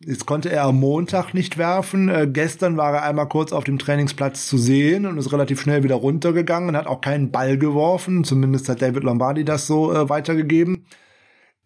Jetzt 0.05 0.25
konnte 0.25 0.51
er 0.51 0.63
am 0.63 0.79
Montag 0.79 1.33
nicht 1.33 1.57
werfen. 1.57 2.09
Äh, 2.09 2.27
gestern 2.31 2.75
war 2.75 2.93
er 2.93 3.03
einmal 3.03 3.29
kurz 3.29 3.53
auf 3.53 3.63
dem 3.63 3.79
Trainingsplatz 3.79 4.47
zu 4.47 4.57
sehen 4.57 5.05
und 5.05 5.17
ist 5.17 5.31
relativ 5.31 5.61
schnell 5.61 5.83
wieder 5.83 5.95
runtergegangen, 5.95 6.75
hat 6.75 6.87
auch 6.87 6.99
keinen 6.99 7.31
Ball 7.31 7.57
geworfen. 7.57 8.23
Zumindest 8.23 8.67
hat 8.67 8.81
David 8.81 9.03
Lombardi 9.03 9.45
das 9.45 9.65
so 9.65 9.93
äh, 9.93 10.09
weitergegeben. 10.09 10.85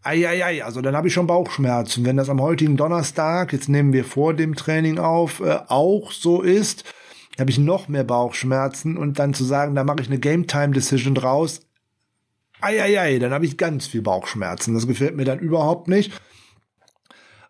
Eieiei, 0.03 0.63
also 0.63 0.81
dann 0.81 0.95
habe 0.95 1.07
ich 1.07 1.13
schon 1.13 1.25
Bauchschmerzen. 1.25 2.05
Wenn 2.05 2.17
das 2.17 2.29
am 2.29 2.41
heutigen 2.41 2.77
Donnerstag, 2.77 3.53
jetzt 3.53 3.69
nehmen 3.69 3.91
wir 3.91 4.05
vor 4.05 4.35
dem 4.35 4.55
Training 4.55 4.99
auf, 4.99 5.39
äh, 5.39 5.57
auch 5.67 6.11
so 6.11 6.41
ist, 6.43 6.83
habe 7.39 7.49
ich 7.49 7.57
noch 7.57 7.87
mehr 7.87 8.03
Bauchschmerzen 8.03 8.97
und 8.97 9.17
dann 9.17 9.33
zu 9.33 9.43
sagen, 9.43 9.73
da 9.73 9.83
mache 9.83 10.01
ich 10.01 10.07
eine 10.07 10.19
Game 10.19 10.45
Time 10.45 10.73
Decision 10.73 11.15
draus. 11.15 11.61
Eieiei, 12.61 13.19
dann 13.19 13.33
habe 13.33 13.45
ich 13.45 13.57
ganz 13.57 13.87
viel 13.87 14.01
Bauchschmerzen. 14.01 14.75
Das 14.75 14.87
gefällt 14.87 15.15
mir 15.15 15.25
dann 15.25 15.39
überhaupt 15.39 15.87
nicht. 15.87 16.11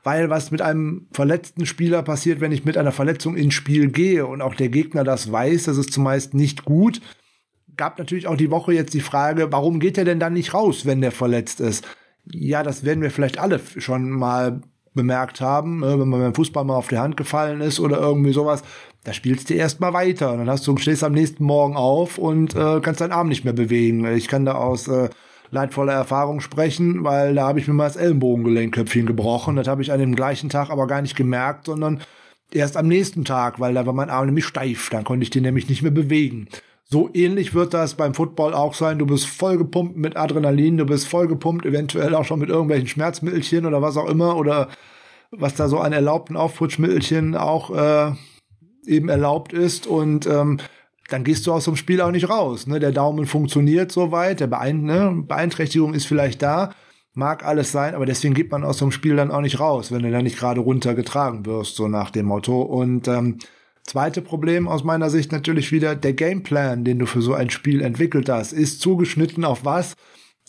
Weil 0.08 0.30
was 0.30 0.52
mit 0.52 0.62
einem 0.62 1.08
verletzten 1.12 1.66
Spieler 1.66 2.02
passiert, 2.02 2.40
wenn 2.40 2.54
ich 2.54 2.66
mit 2.66 2.78
einer 2.78 2.92
Verletzung 2.92 3.36
ins 3.36 3.54
Spiel 3.54 3.92
gehe 3.92 4.26
und 4.26 4.42
auch 4.42 4.56
der 4.56 4.70
Gegner 4.70 5.04
das 5.04 5.32
weiß, 5.32 5.66
das 5.66 5.78
ist 5.78 5.92
zumeist 5.92 6.34
nicht 6.34 6.64
gut. 6.64 7.02
Gab 7.76 8.00
natürlich 8.00 8.28
auch 8.28 8.38
die 8.38 8.50
Woche 8.52 8.74
jetzt 8.74 8.94
die 8.94 9.02
Frage, 9.02 9.52
warum 9.52 9.80
geht 9.80 9.98
er 9.98 10.06
denn 10.06 10.20
dann 10.20 10.34
nicht 10.34 10.54
raus, 10.54 10.86
wenn 10.86 11.02
der 11.02 11.12
verletzt 11.12 11.60
ist? 11.60 11.86
ja, 12.34 12.64
das 12.64 12.84
werden 12.84 13.02
wir 13.02 13.12
vielleicht 13.12 13.40
alle 13.40 13.60
schon 13.78 14.10
mal 14.10 14.62
bemerkt 14.94 15.42
haben, 15.42 15.82
ne, 15.82 16.00
wenn 16.00 16.10
man 16.10 16.22
beim 16.22 16.34
Fußball 16.34 16.64
mal 16.64 16.76
auf 16.76 16.88
die 16.88 16.98
Hand 16.98 17.18
gefallen 17.18 17.62
ist 17.62 17.80
oder 17.80 18.00
irgendwie 18.00 18.34
sowas, 18.34 18.64
da 19.04 19.14
spielst 19.14 19.50
du 19.50 19.54
erstmal 19.54 19.94
weiter. 19.94 20.32
Und 20.32 20.40
dann 20.40 20.50
hast 20.50 20.66
du, 20.66 20.76
stehst 20.78 21.04
am 21.04 21.14
nächsten 21.14 21.44
Morgen 21.44 21.76
auf 21.76 22.18
und 22.18 22.56
äh, 22.56 22.80
kannst 22.82 23.02
deinen 23.02 23.12
Arm 23.12 23.28
nicht 23.30 23.44
mehr 23.44 23.54
bewegen. 23.54 24.06
Ich 24.16 24.28
kann 24.28 24.46
da 24.46 24.56
aus 24.56 24.88
äh, 24.88 25.10
leidvoller 25.52 25.94
Erfahrung 25.94 26.40
sprechen, 26.42 27.04
weil 27.04 27.36
da 27.36 27.48
habe 27.48 27.60
ich 27.60 27.68
mir 27.68 27.74
mal 27.74 27.88
das 27.88 27.96
Ellenbogengelenkköpfchen 27.96 29.06
gebrochen. 29.06 29.56
Das 29.56 29.68
habe 29.68 29.82
ich 29.82 29.92
an 29.92 30.00
dem 30.00 30.16
gleichen 30.16 30.50
Tag 30.50 30.70
aber 30.70 30.88
gar 30.88 31.02
nicht 31.02 31.16
gemerkt, 31.16 31.66
sondern 31.66 32.02
erst 32.52 32.78
am 32.78 32.88
nächsten 32.88 33.26
Tag, 33.26 33.60
weil 33.60 33.74
da 33.74 33.86
war 33.86 33.94
mein 33.94 34.10
Arm 34.10 34.26
nämlich 34.26 34.46
steif. 34.46 34.90
Dann 34.90 35.04
konnte 35.04 35.24
ich 35.24 35.30
den 35.30 35.44
nämlich 35.44 35.70
nicht 35.70 35.82
mehr 35.82 35.92
bewegen. 35.92 36.48
So 36.90 37.10
ähnlich 37.14 37.54
wird 37.54 37.74
das 37.74 37.96
beim 37.96 38.14
Football 38.14 38.54
auch 38.54 38.74
sein. 38.74 38.98
Du 38.98 39.06
bist 39.06 39.26
vollgepumpt 39.26 39.98
mit 39.98 40.16
Adrenalin, 40.16 40.78
du 40.78 40.86
bist 40.86 41.08
vollgepumpt, 41.08 41.66
eventuell 41.66 42.16
auch 42.16 42.24
schon 42.24 42.40
mit 42.40 42.50
irgendwelchen 42.50 42.88
Schmerzmittelchen 42.88 43.66
oder 43.66 43.82
was 43.82 43.98
auch 43.98 44.08
immer 44.08 44.38
oder 44.38 44.70
was 45.32 45.56
da 45.56 45.68
so 45.68 45.80
an 45.80 45.92
erlaubten 45.92 46.38
Aufputschmittelchen 46.38 47.36
auch 47.36 47.76
äh, 47.76 48.14
eben 48.86 49.10
erlaubt 49.10 49.52
ist 49.52 49.86
und 49.86 50.26
ähm, 50.28 50.60
dann 51.10 51.24
gehst 51.24 51.48
du 51.48 51.54
aus 51.54 51.66
dem 51.66 51.76
Spiel 51.76 52.02
auch 52.02 52.12
nicht 52.12 52.30
raus. 52.30 52.68
Ne? 52.68 52.80
Der 52.80 52.92
Daumen 52.92 53.26
funktioniert 53.26 53.92
soweit, 53.92 54.40
der 54.40 54.48
Beeint 54.48 54.84
ne? 54.84 55.24
Beeinträchtigung 55.28 55.94
ist 55.94 56.06
vielleicht 56.06 56.42
da, 56.42 56.74
mag 57.14 57.46
alles 57.46 57.72
sein, 57.72 57.96
aber 57.96 58.06
deswegen 58.06 58.34
geht 58.34 58.52
man 58.52 58.64
aus 58.64 58.78
dem 58.78 58.92
Spiel 58.92 59.16
dann 59.16 59.32
auch 59.32 59.42
nicht 59.42 59.60
raus, 59.60 59.92
wenn 59.92 60.04
du 60.04 60.12
dann 60.12 60.24
nicht 60.24 60.38
gerade 60.38 60.62
runtergetragen 60.62 61.46
wirst, 61.46 61.76
so 61.76 61.88
nach 61.88 62.12
dem 62.12 62.26
Motto. 62.28 62.62
Und 62.62 63.08
ähm, 63.08 63.40
Zweite 63.88 64.22
Problem 64.22 64.68
aus 64.68 64.84
meiner 64.84 65.10
Sicht 65.10 65.32
natürlich 65.32 65.72
wieder, 65.72 65.96
der 65.96 66.12
Gameplan, 66.12 66.84
den 66.84 67.00
du 67.00 67.06
für 67.06 67.22
so 67.22 67.34
ein 67.34 67.50
Spiel 67.50 67.82
entwickelt 67.82 68.28
hast, 68.28 68.52
ist 68.52 68.82
zugeschnitten 68.82 69.46
auf 69.46 69.64
was? 69.64 69.94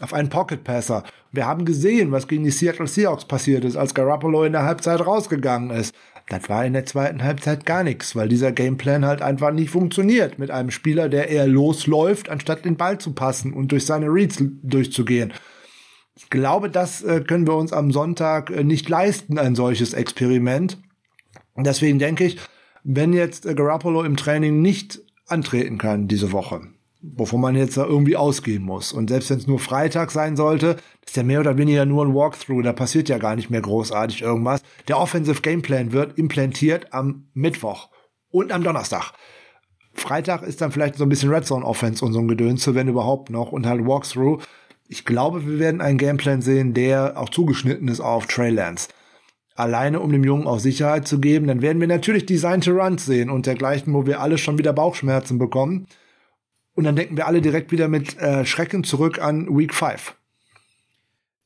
Auf 0.00 0.12
einen 0.12 0.28
Pocket 0.28 0.64
Passer. 0.64 1.04
Wir 1.30 1.46
haben 1.46 1.64
gesehen, 1.64 2.10
was 2.10 2.26
gegen 2.26 2.42
die 2.42 2.50
Seattle 2.50 2.88
Seahawks 2.88 3.26
passiert 3.26 3.64
ist, 3.64 3.76
als 3.76 3.94
Garoppolo 3.94 4.42
in 4.42 4.54
der 4.54 4.64
Halbzeit 4.64 5.06
rausgegangen 5.06 5.70
ist. 5.70 5.94
Das 6.28 6.48
war 6.50 6.64
in 6.66 6.74
der 6.74 6.84
zweiten 6.84 7.22
Halbzeit 7.22 7.64
gar 7.64 7.82
nichts, 7.82 8.14
weil 8.14 8.28
dieser 8.28 8.52
Gameplan 8.52 9.06
halt 9.06 9.22
einfach 9.22 9.50
nicht 9.50 9.70
funktioniert 9.70 10.38
mit 10.38 10.50
einem 10.50 10.70
Spieler, 10.70 11.08
der 11.08 11.28
eher 11.30 11.46
losläuft, 11.46 12.28
anstatt 12.28 12.64
den 12.66 12.76
Ball 12.76 12.98
zu 12.98 13.12
passen 13.12 13.54
und 13.54 13.72
durch 13.72 13.86
seine 13.86 14.06
Reads 14.06 14.42
durchzugehen. 14.62 15.32
Ich 16.16 16.28
glaube, 16.28 16.68
das 16.68 17.02
äh, 17.02 17.20
können 17.20 17.46
wir 17.46 17.54
uns 17.54 17.72
am 17.72 17.92
Sonntag 17.92 18.50
äh, 18.50 18.62
nicht 18.62 18.88
leisten, 18.88 19.38
ein 19.38 19.54
solches 19.54 19.94
Experiment. 19.94 20.78
Deswegen 21.56 21.98
denke 21.98 22.24
ich, 22.24 22.38
wenn 22.84 23.12
jetzt 23.12 23.46
äh, 23.46 23.54
Garoppolo 23.54 24.02
im 24.02 24.16
Training 24.16 24.60
nicht 24.60 25.00
antreten 25.26 25.78
kann 25.78 26.08
diese 26.08 26.32
Woche, 26.32 26.62
wovon 27.00 27.40
man 27.40 27.56
jetzt 27.56 27.76
irgendwie 27.76 28.16
ausgehen 28.16 28.62
muss. 28.62 28.92
Und 28.92 29.08
selbst 29.08 29.30
wenn 29.30 29.38
es 29.38 29.46
nur 29.46 29.58
Freitag 29.58 30.10
sein 30.10 30.36
sollte, 30.36 30.76
ist 31.06 31.16
ja 31.16 31.22
mehr 31.22 31.40
oder 31.40 31.56
weniger 31.56 31.84
nur 31.86 32.04
ein 32.04 32.14
Walkthrough, 32.14 32.62
da 32.62 32.72
passiert 32.72 33.08
ja 33.08 33.18
gar 33.18 33.36
nicht 33.36 33.50
mehr 33.50 33.60
großartig 33.60 34.22
irgendwas. 34.22 34.62
Der 34.88 34.98
Offensive 34.98 35.40
Gameplan 35.40 35.92
wird 35.92 36.18
implantiert 36.18 36.92
am 36.92 37.28
Mittwoch 37.34 37.90
und 38.30 38.52
am 38.52 38.64
Donnerstag. 38.64 39.12
Freitag 39.94 40.42
ist 40.42 40.60
dann 40.60 40.72
vielleicht 40.72 40.96
so 40.96 41.04
ein 41.04 41.08
bisschen 41.08 41.32
Red 41.32 41.46
Zone 41.46 41.64
Offense 41.64 42.04
und 42.04 42.12
so 42.12 42.20
ein 42.20 42.28
Gedönse, 42.28 42.74
wenn 42.74 42.88
überhaupt 42.88 43.30
noch, 43.30 43.52
und 43.52 43.66
halt 43.66 43.84
Walkthrough. 43.84 44.44
Ich 44.88 45.04
glaube, 45.04 45.46
wir 45.46 45.58
werden 45.58 45.80
einen 45.80 45.98
Gameplan 45.98 46.40
sehen, 46.40 46.72
der 46.72 47.18
auch 47.18 47.28
zugeschnitten 47.28 47.88
ist 47.88 48.00
auf 48.00 48.26
Trey 48.26 48.50
Lance 48.50 48.88
alleine 49.58 50.00
um 50.00 50.12
dem 50.12 50.22
Jungen 50.22 50.46
auch 50.46 50.60
Sicherheit 50.60 51.08
zu 51.08 51.18
geben, 51.18 51.48
dann 51.48 51.62
werden 51.62 51.80
wir 51.80 51.88
natürlich 51.88 52.26
Design 52.26 52.60
to 52.60 52.70
Run 52.70 52.96
sehen 52.96 53.28
und 53.28 53.46
dergleichen, 53.46 53.92
wo 53.92 54.06
wir 54.06 54.20
alle 54.20 54.38
schon 54.38 54.56
wieder 54.56 54.72
Bauchschmerzen 54.72 55.38
bekommen. 55.38 55.88
Und 56.78 56.84
dann 56.84 56.94
denken 56.94 57.16
wir 57.16 57.26
alle 57.26 57.40
direkt 57.40 57.72
wieder 57.72 57.88
mit 57.88 58.16
äh, 58.18 58.46
Schrecken 58.46 58.84
zurück 58.84 59.20
an 59.20 59.48
Week 59.48 59.74
5. 59.74 60.14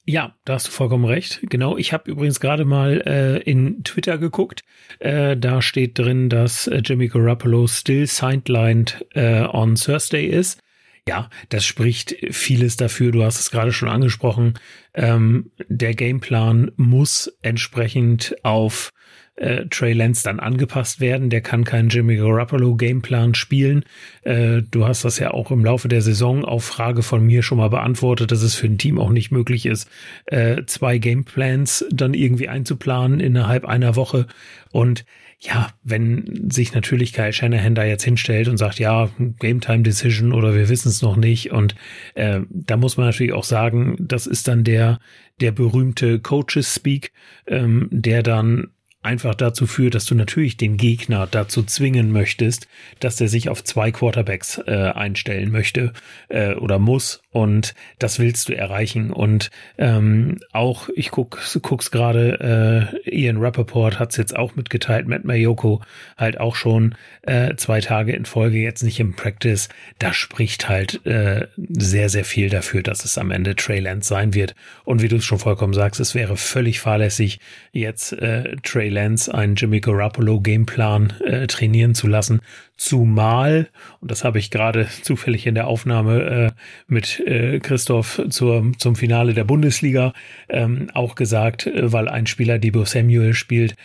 Ja, 0.04 0.36
da 0.44 0.52
hast 0.52 0.66
du 0.66 0.72
vollkommen 0.72 1.06
recht. 1.06 1.40
Genau, 1.48 1.78
ich 1.78 1.94
habe 1.94 2.10
übrigens 2.10 2.38
gerade 2.38 2.66
mal 2.66 3.00
äh, 3.06 3.38
in 3.38 3.82
Twitter 3.82 4.18
geguckt. 4.18 4.60
Äh, 4.98 5.38
da 5.38 5.62
steht 5.62 5.98
drin, 5.98 6.28
dass 6.28 6.66
äh, 6.66 6.82
Jimmy 6.84 7.08
Garoppolo 7.08 7.66
still 7.66 8.06
sidelined 8.06 9.06
äh, 9.14 9.44
on 9.44 9.76
Thursday 9.76 10.26
ist. 10.26 10.60
Ja, 11.08 11.30
das 11.48 11.64
spricht 11.64 12.14
vieles 12.30 12.76
dafür. 12.76 13.10
Du 13.10 13.24
hast 13.24 13.40
es 13.40 13.50
gerade 13.50 13.72
schon 13.72 13.88
angesprochen. 13.88 14.58
Ähm, 14.92 15.50
der 15.66 15.94
Gameplan 15.94 16.72
muss 16.76 17.34
entsprechend 17.40 18.36
auf 18.42 18.90
äh, 19.36 19.66
Trey 19.66 19.92
Lance 19.92 20.22
dann 20.24 20.40
angepasst 20.40 21.00
werden. 21.00 21.30
Der 21.30 21.40
kann 21.40 21.64
keinen 21.64 21.88
Jimmy 21.88 22.16
Garoppolo 22.16 22.76
Gameplan 22.76 23.34
spielen. 23.34 23.84
Äh, 24.22 24.62
du 24.70 24.86
hast 24.86 25.04
das 25.04 25.18
ja 25.18 25.32
auch 25.32 25.50
im 25.50 25.64
Laufe 25.64 25.88
der 25.88 26.02
Saison 26.02 26.44
auf 26.44 26.64
Frage 26.64 27.02
von 27.02 27.24
mir 27.24 27.42
schon 27.42 27.58
mal 27.58 27.70
beantwortet, 27.70 28.30
dass 28.30 28.42
es 28.42 28.54
für 28.54 28.66
ein 28.66 28.78
Team 28.78 28.98
auch 28.98 29.10
nicht 29.10 29.30
möglich 29.30 29.66
ist, 29.66 29.88
äh, 30.26 30.62
zwei 30.66 30.98
Gameplans 30.98 31.84
dann 31.90 32.14
irgendwie 32.14 32.48
einzuplanen 32.48 33.20
innerhalb 33.20 33.64
einer 33.64 33.96
Woche. 33.96 34.26
Und 34.70 35.04
ja, 35.44 35.70
wenn 35.82 36.48
sich 36.50 36.72
natürlich 36.72 37.12
Kyle 37.12 37.32
Shanahan 37.32 37.74
da 37.74 37.84
jetzt 37.84 38.04
hinstellt 38.04 38.46
und 38.46 38.58
sagt, 38.58 38.78
ja, 38.78 39.10
Game 39.40 39.60
Time 39.60 39.82
Decision 39.82 40.32
oder 40.32 40.54
wir 40.54 40.68
wissen 40.68 40.88
es 40.88 41.02
noch 41.02 41.16
nicht. 41.16 41.50
Und 41.50 41.74
äh, 42.14 42.40
da 42.48 42.76
muss 42.76 42.96
man 42.96 43.06
natürlich 43.06 43.32
auch 43.32 43.42
sagen, 43.42 43.96
das 43.98 44.28
ist 44.28 44.46
dann 44.46 44.62
der, 44.62 45.00
der 45.40 45.50
berühmte 45.50 46.20
Coaches 46.20 46.76
Speak, 46.76 47.12
ähm, 47.48 47.88
der 47.90 48.22
dann 48.22 48.68
einfach 49.02 49.34
dazu 49.34 49.66
führt, 49.66 49.94
dass 49.94 50.04
du 50.04 50.14
natürlich 50.14 50.56
den 50.56 50.76
Gegner 50.76 51.26
dazu 51.30 51.62
zwingen 51.62 52.12
möchtest, 52.12 52.68
dass 53.00 53.20
er 53.20 53.28
sich 53.28 53.48
auf 53.48 53.64
zwei 53.64 53.90
Quarterbacks 53.90 54.58
äh, 54.58 54.92
einstellen 54.94 55.50
möchte 55.50 55.92
äh, 56.28 56.54
oder 56.54 56.78
muss 56.78 57.21
und 57.32 57.74
das 57.98 58.18
willst 58.18 58.48
du 58.48 58.56
erreichen. 58.56 59.10
Und 59.10 59.50
ähm, 59.78 60.38
auch 60.52 60.88
ich 60.94 61.10
guck 61.10 61.40
guck's 61.62 61.90
gerade 61.90 62.92
äh, 63.04 63.10
Ian 63.10 63.38
Rappaport 63.38 63.98
hat's 63.98 64.16
jetzt 64.16 64.36
auch 64.36 64.54
mitgeteilt 64.54 65.08
Matt 65.08 65.24
Mayoko 65.24 65.80
halt 66.16 66.38
auch 66.38 66.54
schon 66.54 66.94
äh, 67.22 67.56
zwei 67.56 67.80
Tage 67.80 68.12
in 68.12 68.26
Folge 68.26 68.58
jetzt 68.58 68.82
nicht 68.82 69.00
im 69.00 69.14
Practice. 69.14 69.70
Da 69.98 70.12
spricht 70.12 70.68
halt 70.68 71.04
äh, 71.06 71.46
sehr 71.56 72.08
sehr 72.10 72.24
viel 72.24 72.50
dafür 72.50 72.82
dass 72.82 73.04
es 73.04 73.16
am 73.16 73.30
Ende 73.30 73.56
Trey 73.56 73.80
Lance 73.80 74.08
sein 74.08 74.34
wird. 74.34 74.54
Und 74.84 75.02
wie 75.02 75.08
du 75.08 75.16
es 75.16 75.24
schon 75.24 75.38
vollkommen 75.38 75.72
sagst 75.72 76.00
es 76.00 76.14
wäre 76.14 76.36
völlig 76.36 76.80
fahrlässig 76.80 77.40
jetzt 77.72 78.12
äh, 78.12 78.56
Trey 78.62 78.90
Lance 78.90 79.32
einen 79.32 79.56
Jimmy 79.56 79.80
Garoppolo 79.80 80.40
Gameplan 80.40 81.14
äh, 81.24 81.46
trainieren 81.46 81.94
zu 81.94 82.06
lassen. 82.06 82.40
Zumal, 82.84 83.68
und 84.00 84.10
das 84.10 84.24
habe 84.24 84.40
ich 84.40 84.50
gerade 84.50 84.88
zufällig 85.02 85.46
in 85.46 85.54
der 85.54 85.68
Aufnahme 85.68 86.22
äh, 86.22 86.50
mit 86.88 87.20
äh, 87.20 87.60
Christoph 87.60 88.20
zur, 88.28 88.72
zum 88.76 88.96
Finale 88.96 89.34
der 89.34 89.44
Bundesliga 89.44 90.12
ähm, 90.48 90.90
auch 90.92 91.14
gesagt, 91.14 91.68
äh, 91.68 91.92
weil 91.92 92.08
ein 92.08 92.26
Spieler 92.26 92.58
Debo 92.58 92.84
Samuel 92.84 93.34
spielt, 93.34 93.76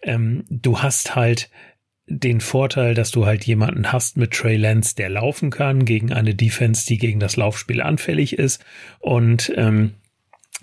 ähm, 0.00 0.44
du 0.48 0.80
hast 0.80 1.14
halt 1.14 1.50
den 2.06 2.40
Vorteil, 2.40 2.94
dass 2.94 3.10
du 3.10 3.26
halt 3.26 3.44
jemanden 3.44 3.92
hast 3.92 4.16
mit 4.16 4.30
Trey 4.30 4.56
Lance, 4.56 4.96
der 4.96 5.10
laufen 5.10 5.50
kann 5.50 5.84
gegen 5.84 6.10
eine 6.14 6.34
Defense, 6.34 6.86
die 6.86 6.96
gegen 6.96 7.20
das 7.20 7.36
Laufspiel 7.36 7.82
anfällig 7.82 8.38
ist. 8.38 8.64
Und 9.00 9.52
ähm, 9.54 9.96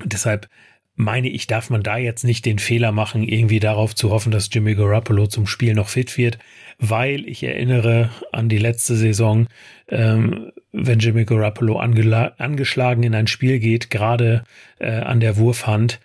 deshalb 0.04 0.50
meine 0.96 1.30
ich, 1.30 1.48
darf 1.48 1.70
man 1.70 1.82
da 1.82 1.98
jetzt 1.98 2.24
nicht 2.24 2.46
den 2.46 2.60
Fehler 2.60 2.92
machen, 2.92 3.24
irgendwie 3.24 3.60
darauf 3.60 3.96
zu 3.96 4.12
hoffen, 4.12 4.32
dass 4.32 4.50
Jimmy 4.52 4.76
Garoppolo 4.76 5.28
zum 5.28 5.48
Spiel 5.48 5.74
noch 5.74 5.90
fit 5.90 6.18
wird, 6.18 6.38
weil 6.78 7.28
ich 7.28 7.44
erinnere 7.44 8.12
an 8.32 8.50
die 8.50 8.60
letzte 8.60 8.96
Saison, 8.96 9.48
ähm, 9.90 10.52
wenn 10.72 11.00
Jimmy 11.00 11.26
Garoppolo 11.26 11.78
angeschlagen 11.80 13.04
in 13.04 13.16
ein 13.16 13.28
Spiel 13.28 13.60
geht, 13.60 13.90
gerade 13.90 14.44
äh, 14.80 14.92
an 14.92 15.20
der 15.20 15.38
Wurfhand, 15.38 16.00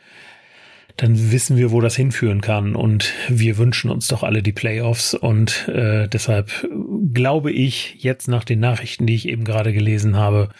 dann 0.96 1.30
wissen 1.30 1.56
wir, 1.56 1.70
wo 1.70 1.80
das 1.80 1.94
hinführen 1.94 2.40
kann. 2.40 2.74
Und 2.74 3.12
wir 3.28 3.56
wünschen 3.56 3.90
uns 3.90 4.08
doch 4.08 4.24
alle 4.24 4.42
die 4.42 4.52
Playoffs. 4.52 5.14
Und 5.14 5.68
äh, 5.68 6.08
deshalb 6.08 6.68
glaube 7.14 7.52
ich, 7.52 7.96
jetzt 7.98 8.26
nach 8.26 8.44
den 8.44 8.60
Nachrichten, 8.60 9.06
die 9.06 9.14
ich 9.14 9.28
eben 9.28 9.44
gerade 9.44 9.72
gelesen 9.72 10.16
habe, 10.16 10.50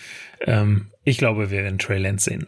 ähm, 0.41 0.87
ich 1.05 1.19
glaube, 1.19 1.51
wir 1.51 1.63
werden 1.65 1.79
Trey 1.79 1.99
Lance 1.99 2.31
sehen. 2.31 2.47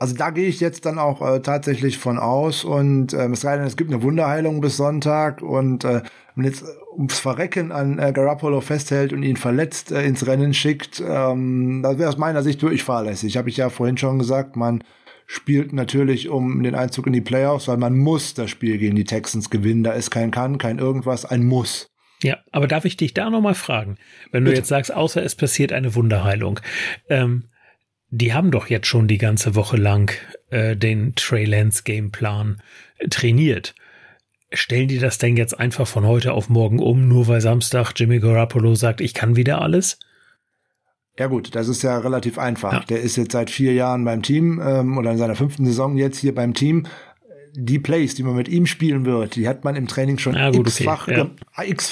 Also 0.00 0.14
da 0.14 0.30
gehe 0.30 0.48
ich 0.48 0.60
jetzt 0.60 0.86
dann 0.86 0.98
auch 0.98 1.20
äh, 1.20 1.40
tatsächlich 1.40 1.98
von 1.98 2.18
aus 2.18 2.64
und 2.64 3.12
ähm, 3.12 3.34
es 3.34 3.42
sei 3.42 3.58
denn, 3.58 3.66
es 3.66 3.76
gibt 3.76 3.92
eine 3.92 4.02
Wunderheilung 4.02 4.62
bis 4.62 4.78
Sonntag 4.78 5.42
und 5.42 5.84
äh, 5.84 6.00
wenn 6.34 6.44
jetzt 6.46 6.64
ums 6.96 7.18
Verrecken 7.18 7.70
an 7.70 7.98
äh, 7.98 8.10
Garoppolo 8.10 8.62
festhält 8.62 9.12
und 9.12 9.22
ihn 9.22 9.36
verletzt 9.36 9.92
äh, 9.92 10.02
ins 10.04 10.26
Rennen 10.26 10.54
schickt, 10.54 11.02
ähm, 11.06 11.82
das 11.82 11.98
wäre 11.98 12.08
aus 12.08 12.16
meiner 12.16 12.42
Sicht 12.42 12.62
wirklich 12.62 12.82
fahrlässig. 12.82 13.36
Habe 13.36 13.50
ich 13.50 13.58
ja 13.58 13.68
vorhin 13.68 13.98
schon 13.98 14.18
gesagt, 14.18 14.56
man 14.56 14.82
spielt 15.26 15.74
natürlich 15.74 16.30
um 16.30 16.62
den 16.62 16.74
Einzug 16.74 17.06
in 17.06 17.12
die 17.12 17.20
Playoffs, 17.20 17.68
weil 17.68 17.76
man 17.76 17.98
muss 17.98 18.32
das 18.32 18.48
Spiel 18.48 18.78
gegen 18.78 18.96
die 18.96 19.04
Texans 19.04 19.50
gewinnen. 19.50 19.84
Da 19.84 19.92
ist 19.92 20.10
kein 20.10 20.30
Kann, 20.30 20.56
kein 20.56 20.78
irgendwas, 20.78 21.26
ein 21.26 21.44
Muss. 21.44 21.90
Ja, 22.22 22.38
aber 22.52 22.66
darf 22.66 22.86
ich 22.86 22.96
dich 22.96 23.12
da 23.12 23.28
nochmal 23.28 23.54
fragen, 23.54 23.96
wenn 24.32 24.44
du 24.44 24.50
Bitte. 24.50 24.60
jetzt 24.60 24.68
sagst, 24.68 24.94
außer 24.94 25.22
es 25.22 25.34
passiert 25.34 25.72
eine 25.72 25.94
Wunderheilung, 25.94 26.60
ähm, 27.10 27.44
die 28.10 28.34
haben 28.34 28.50
doch 28.50 28.68
jetzt 28.68 28.86
schon 28.86 29.08
die 29.08 29.18
ganze 29.18 29.54
Woche 29.54 29.76
lang 29.76 30.12
äh, 30.50 30.76
den 30.76 31.14
Trey 31.14 31.44
Lance 31.44 31.82
Gameplan 31.84 32.60
äh, 32.98 33.08
trainiert. 33.08 33.74
Stellen 34.52 34.88
die 34.88 34.98
das 34.98 35.18
denn 35.18 35.36
jetzt 35.36 35.58
einfach 35.58 35.86
von 35.86 36.04
heute 36.06 36.32
auf 36.32 36.48
morgen 36.48 36.80
um, 36.80 37.06
nur 37.06 37.28
weil 37.28 37.40
Samstag 37.40 37.92
Jimmy 37.94 38.18
Garoppolo 38.18 38.74
sagt, 38.74 39.00
ich 39.00 39.14
kann 39.14 39.36
wieder 39.36 39.62
alles? 39.62 39.98
Ja 41.18 41.28
gut, 41.28 41.54
das 41.54 41.68
ist 41.68 41.82
ja 41.82 41.98
relativ 41.98 42.38
einfach. 42.38 42.72
Ja. 42.72 42.80
Der 42.80 43.00
ist 43.00 43.16
jetzt 43.16 43.32
seit 43.32 43.50
vier 43.50 43.74
Jahren 43.74 44.04
beim 44.04 44.22
Team 44.22 44.60
ähm, 44.64 44.98
oder 44.98 45.12
in 45.12 45.18
seiner 45.18 45.36
fünften 45.36 45.66
Saison 45.66 45.96
jetzt 45.96 46.18
hier 46.18 46.34
beim 46.34 46.54
Team. 46.54 46.86
Die 47.52 47.78
Plays, 47.78 48.14
die 48.14 48.22
man 48.22 48.36
mit 48.36 48.48
ihm 48.48 48.66
spielen 48.66 49.04
wird, 49.04 49.36
die 49.36 49.46
hat 49.46 49.64
man 49.64 49.76
im 49.76 49.86
Training 49.86 50.18
schon 50.18 50.34
x-fach 50.34 51.08
okay. 51.08 51.26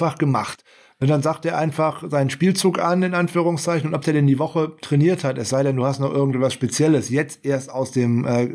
ja. 0.00 0.14
gemacht. 0.14 0.64
Und 1.00 1.08
dann 1.08 1.22
sagt 1.22 1.44
er 1.46 1.56
einfach 1.56 2.02
seinen 2.10 2.30
Spielzug 2.30 2.80
an, 2.80 3.02
in 3.02 3.14
Anführungszeichen, 3.14 3.90
und 3.90 3.94
ob 3.94 4.02
der 4.02 4.14
denn 4.14 4.26
die 4.26 4.40
Woche 4.40 4.72
trainiert 4.80 5.22
hat, 5.22 5.38
es 5.38 5.48
sei 5.48 5.62
denn, 5.62 5.76
du 5.76 5.84
hast 5.84 6.00
noch 6.00 6.12
irgendwas 6.12 6.52
Spezielles, 6.52 7.08
jetzt 7.08 7.44
erst 7.44 7.70
aus 7.70 7.92
dem 7.92 8.24
äh, 8.24 8.54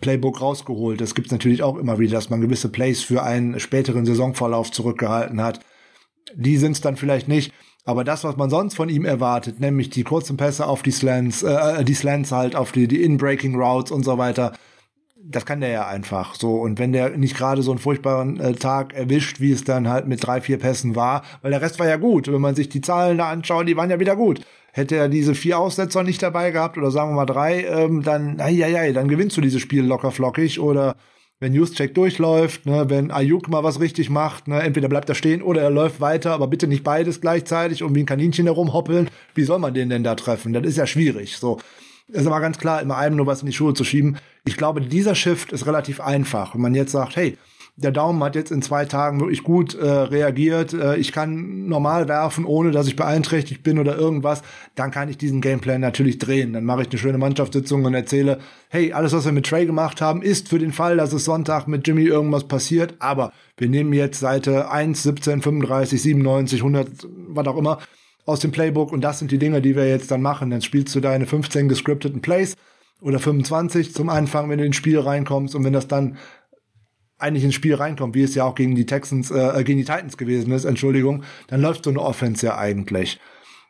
Playbook 0.00 0.40
rausgeholt. 0.40 1.00
Das 1.00 1.14
gibt's 1.14 1.32
natürlich 1.32 1.62
auch 1.62 1.78
immer 1.78 1.98
wieder, 1.98 2.14
dass 2.14 2.30
man 2.30 2.42
gewisse 2.42 2.68
Plays 2.68 3.02
für 3.02 3.22
einen 3.22 3.58
späteren 3.58 4.04
Saisonverlauf 4.04 4.70
zurückgehalten 4.70 5.40
hat. 5.40 5.60
Die 6.34 6.58
sind's 6.58 6.82
dann 6.82 6.96
vielleicht 6.96 7.28
nicht. 7.28 7.52
Aber 7.84 8.04
das, 8.04 8.22
was 8.22 8.36
man 8.36 8.48
sonst 8.48 8.74
von 8.74 8.88
ihm 8.88 9.04
erwartet, 9.04 9.58
nämlich 9.58 9.90
die 9.90 10.04
kurzen 10.04 10.36
Pässe 10.36 10.66
auf 10.66 10.82
die 10.82 10.92
Slants, 10.92 11.42
äh, 11.42 11.84
die 11.84 11.94
Slants 11.94 12.30
halt, 12.30 12.54
auf 12.54 12.70
die, 12.70 12.86
die 12.86 13.02
In-Breaking 13.02 13.56
Routes 13.56 13.90
und 13.90 14.04
so 14.04 14.18
weiter, 14.18 14.52
das 15.24 15.46
kann 15.46 15.60
der 15.60 15.70
ja 15.70 15.86
einfach 15.86 16.34
so. 16.34 16.56
Und 16.56 16.78
wenn 16.78 16.92
der 16.92 17.10
nicht 17.16 17.36
gerade 17.36 17.62
so 17.62 17.70
einen 17.70 17.78
furchtbaren 17.78 18.40
äh, 18.40 18.54
Tag 18.54 18.94
erwischt, 18.94 19.40
wie 19.40 19.52
es 19.52 19.64
dann 19.64 19.88
halt 19.88 20.06
mit 20.06 20.26
drei, 20.26 20.40
vier 20.40 20.58
Pässen 20.58 20.96
war, 20.96 21.22
weil 21.42 21.50
der 21.50 21.62
Rest 21.62 21.78
war 21.78 21.88
ja 21.88 21.96
gut. 21.96 22.30
Wenn 22.30 22.40
man 22.40 22.54
sich 22.54 22.68
die 22.68 22.80
Zahlen 22.80 23.18
da 23.18 23.30
anschaut, 23.30 23.68
die 23.68 23.76
waren 23.76 23.90
ja 23.90 24.00
wieder 24.00 24.16
gut. 24.16 24.40
Hätte 24.72 24.96
er 24.96 25.08
diese 25.08 25.34
vier 25.34 25.58
Aussetzer 25.58 26.02
nicht 26.02 26.22
dabei 26.22 26.50
gehabt 26.50 26.78
oder 26.78 26.90
sagen 26.90 27.10
wir 27.10 27.16
mal 27.16 27.26
drei, 27.26 27.64
ähm, 27.64 28.02
dann, 28.02 28.38
ja, 28.38 28.68
ja, 28.68 28.90
dann 28.92 29.08
gewinnst 29.08 29.36
du 29.36 29.40
dieses 29.40 29.60
Spiel 29.60 29.84
locker 29.84 30.10
flockig 30.10 30.60
oder 30.60 30.96
wenn 31.40 31.54
Juszczyk 31.54 31.94
durchläuft, 31.94 32.66
ne, 32.66 32.88
wenn 32.88 33.10
Ayuk 33.10 33.48
mal 33.48 33.64
was 33.64 33.80
richtig 33.80 34.08
macht, 34.08 34.46
ne, 34.46 34.62
entweder 34.62 34.88
bleibt 34.88 35.08
er 35.08 35.16
stehen 35.16 35.42
oder 35.42 35.60
er 35.60 35.70
läuft 35.70 36.00
weiter, 36.00 36.32
aber 36.32 36.46
bitte 36.46 36.68
nicht 36.68 36.84
beides 36.84 37.20
gleichzeitig 37.20 37.82
und 37.82 37.94
wie 37.96 38.00
ein 38.00 38.06
Kaninchen 38.06 38.46
herumhoppeln. 38.46 39.10
Wie 39.34 39.42
soll 39.42 39.58
man 39.58 39.74
den 39.74 39.90
denn 39.90 40.04
da 40.04 40.14
treffen? 40.14 40.52
Das 40.52 40.64
ist 40.64 40.78
ja 40.78 40.86
schwierig. 40.86 41.36
So 41.36 41.58
ist 42.08 42.26
aber 42.26 42.40
ganz 42.40 42.58
klar, 42.58 42.82
immer 42.82 42.96
einem 42.96 43.16
nur 43.16 43.26
was 43.26 43.40
in 43.40 43.46
die 43.46 43.52
Schuhe 43.52 43.74
zu 43.74 43.84
schieben. 43.84 44.18
Ich 44.44 44.56
glaube, 44.56 44.80
dieser 44.80 45.14
Shift 45.14 45.52
ist 45.52 45.66
relativ 45.66 46.00
einfach. 46.00 46.54
Wenn 46.54 46.62
man 46.62 46.74
jetzt 46.74 46.92
sagt, 46.92 47.16
hey, 47.16 47.38
der 47.76 47.90
Daumen 47.90 48.22
hat 48.22 48.34
jetzt 48.34 48.52
in 48.52 48.60
zwei 48.60 48.84
Tagen 48.84 49.20
wirklich 49.20 49.42
gut 49.42 49.74
äh, 49.74 49.86
reagiert, 49.86 50.74
äh, 50.74 50.96
ich 50.96 51.10
kann 51.10 51.66
normal 51.66 52.06
werfen, 52.06 52.44
ohne 52.44 52.70
dass 52.70 52.86
ich 52.86 52.96
beeinträchtigt 52.96 53.62
bin 53.62 53.78
oder 53.78 53.96
irgendwas, 53.96 54.42
dann 54.74 54.90
kann 54.90 55.08
ich 55.08 55.16
diesen 55.16 55.40
Gameplan 55.40 55.80
natürlich 55.80 56.18
drehen. 56.18 56.52
Dann 56.52 56.64
mache 56.64 56.82
ich 56.82 56.90
eine 56.90 56.98
schöne 56.98 57.18
Mannschaftssitzung 57.18 57.84
und 57.84 57.94
erzähle, 57.94 58.40
hey, 58.68 58.92
alles, 58.92 59.12
was 59.14 59.24
wir 59.24 59.32
mit 59.32 59.46
Trey 59.46 59.64
gemacht 59.64 60.02
haben, 60.02 60.20
ist 60.20 60.48
für 60.48 60.58
den 60.58 60.72
Fall, 60.72 60.98
dass 60.98 61.14
es 61.14 61.24
Sonntag 61.24 61.66
mit 61.66 61.86
Jimmy 61.86 62.04
irgendwas 62.04 62.44
passiert, 62.44 62.94
aber 62.98 63.32
wir 63.56 63.68
nehmen 63.68 63.92
jetzt 63.94 64.20
Seite 64.20 64.70
1, 64.70 65.02
17, 65.02 65.40
35, 65.40 66.02
97, 66.02 66.60
100, 66.60 66.88
was 67.28 67.46
auch 67.46 67.56
immer, 67.56 67.78
aus 68.24 68.40
dem 68.40 68.52
Playbook 68.52 68.92
und 68.92 69.00
das 69.02 69.18
sind 69.18 69.30
die 69.30 69.38
Dinge, 69.38 69.60
die 69.60 69.76
wir 69.76 69.88
jetzt 69.88 70.10
dann 70.10 70.22
machen. 70.22 70.50
Dann 70.50 70.62
spielst 70.62 70.94
du 70.94 71.00
deine 71.00 71.26
15 71.26 71.68
gescripteten 71.68 72.22
Plays 72.22 72.56
oder 73.00 73.18
25 73.18 73.94
zum 73.94 74.08
Anfang, 74.08 74.48
wenn 74.48 74.58
du 74.58 74.64
ins 74.64 74.76
Spiel 74.76 74.98
reinkommst 74.98 75.54
und 75.54 75.64
wenn 75.64 75.72
das 75.72 75.88
dann 75.88 76.16
eigentlich 77.18 77.44
ins 77.44 77.54
Spiel 77.54 77.74
reinkommt, 77.74 78.14
wie 78.14 78.22
es 78.22 78.34
ja 78.34 78.44
auch 78.44 78.54
gegen 78.54 78.74
die 78.74 78.86
Texans, 78.86 79.30
äh, 79.30 79.62
gegen 79.64 79.78
die 79.78 79.84
Titans 79.84 80.16
gewesen 80.16 80.52
ist, 80.52 80.64
Entschuldigung, 80.64 81.22
dann 81.46 81.60
läuft 81.60 81.84
so 81.84 81.90
eine 81.90 82.00
Offense 82.00 82.44
ja 82.46 82.58
eigentlich. 82.58 83.20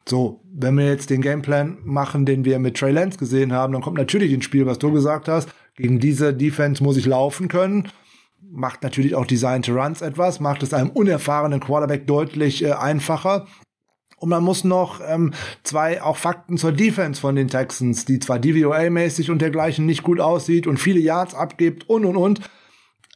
So, 0.09 0.43
wenn 0.53 0.77
wir 0.77 0.87
jetzt 0.87 1.11
den 1.11 1.23
Gameplan 1.23 1.79
machen, 1.85 2.27
den 2.27 2.45
wir 2.45 2.59
mit 2.59 2.77
Trey 2.77 2.91
Lance 2.91 3.19
gesehen 3.19 3.53
haben, 3.53 3.73
dann 3.73 3.83
kommt 3.83 3.99
natürlich 3.99 4.33
ins 4.33 4.45
Spiel, 4.45 4.67
was 4.67 4.79
du 4.79 4.91
gesagt 4.91 5.29
hast. 5.29 5.49
Gegen 5.77 6.01
diese 6.01 6.35
Defense 6.35 6.83
muss 6.83 6.97
ich 6.97 7.07
laufen 7.07 7.49
können. 7.49 7.89
Macht 8.51 8.83
natürlich 8.83 9.15
auch 9.15 9.27
Designed 9.27 9.69
Runs 9.69 10.03
etwas, 10.03 10.41
macht 10.41 10.63
es 10.63 10.75
einem 10.75 10.91
unerfahrenen 10.91 11.61
Quarterback 11.61 12.07
deutlich 12.07 12.65
äh, 12.65 12.73
einfacher. 12.73 13.47
Und 14.23 14.29
man 14.29 14.45
muss 14.45 14.63
noch 14.63 15.01
ähm, 15.05 15.33
zwei 15.65 16.01
auch 16.01 16.17
Fakten 16.17 16.57
zur 16.57 16.71
Defense 16.71 17.21
von 17.21 17.35
den 17.35 17.49
Texans, 17.49 18.05
die 18.05 18.21
zwar 18.21 18.39
DVOA-mäßig 18.39 19.33
und 19.33 19.43
dergleichen 19.43 19.85
nicht 19.85 20.05
gut 20.05 20.21
aussieht 20.21 20.69
und 20.69 20.79
viele 20.79 21.01
Yards 21.01 21.35
abgibt 21.35 21.91
und 21.91 22.05
und 22.05 22.17
und, 22.17 22.41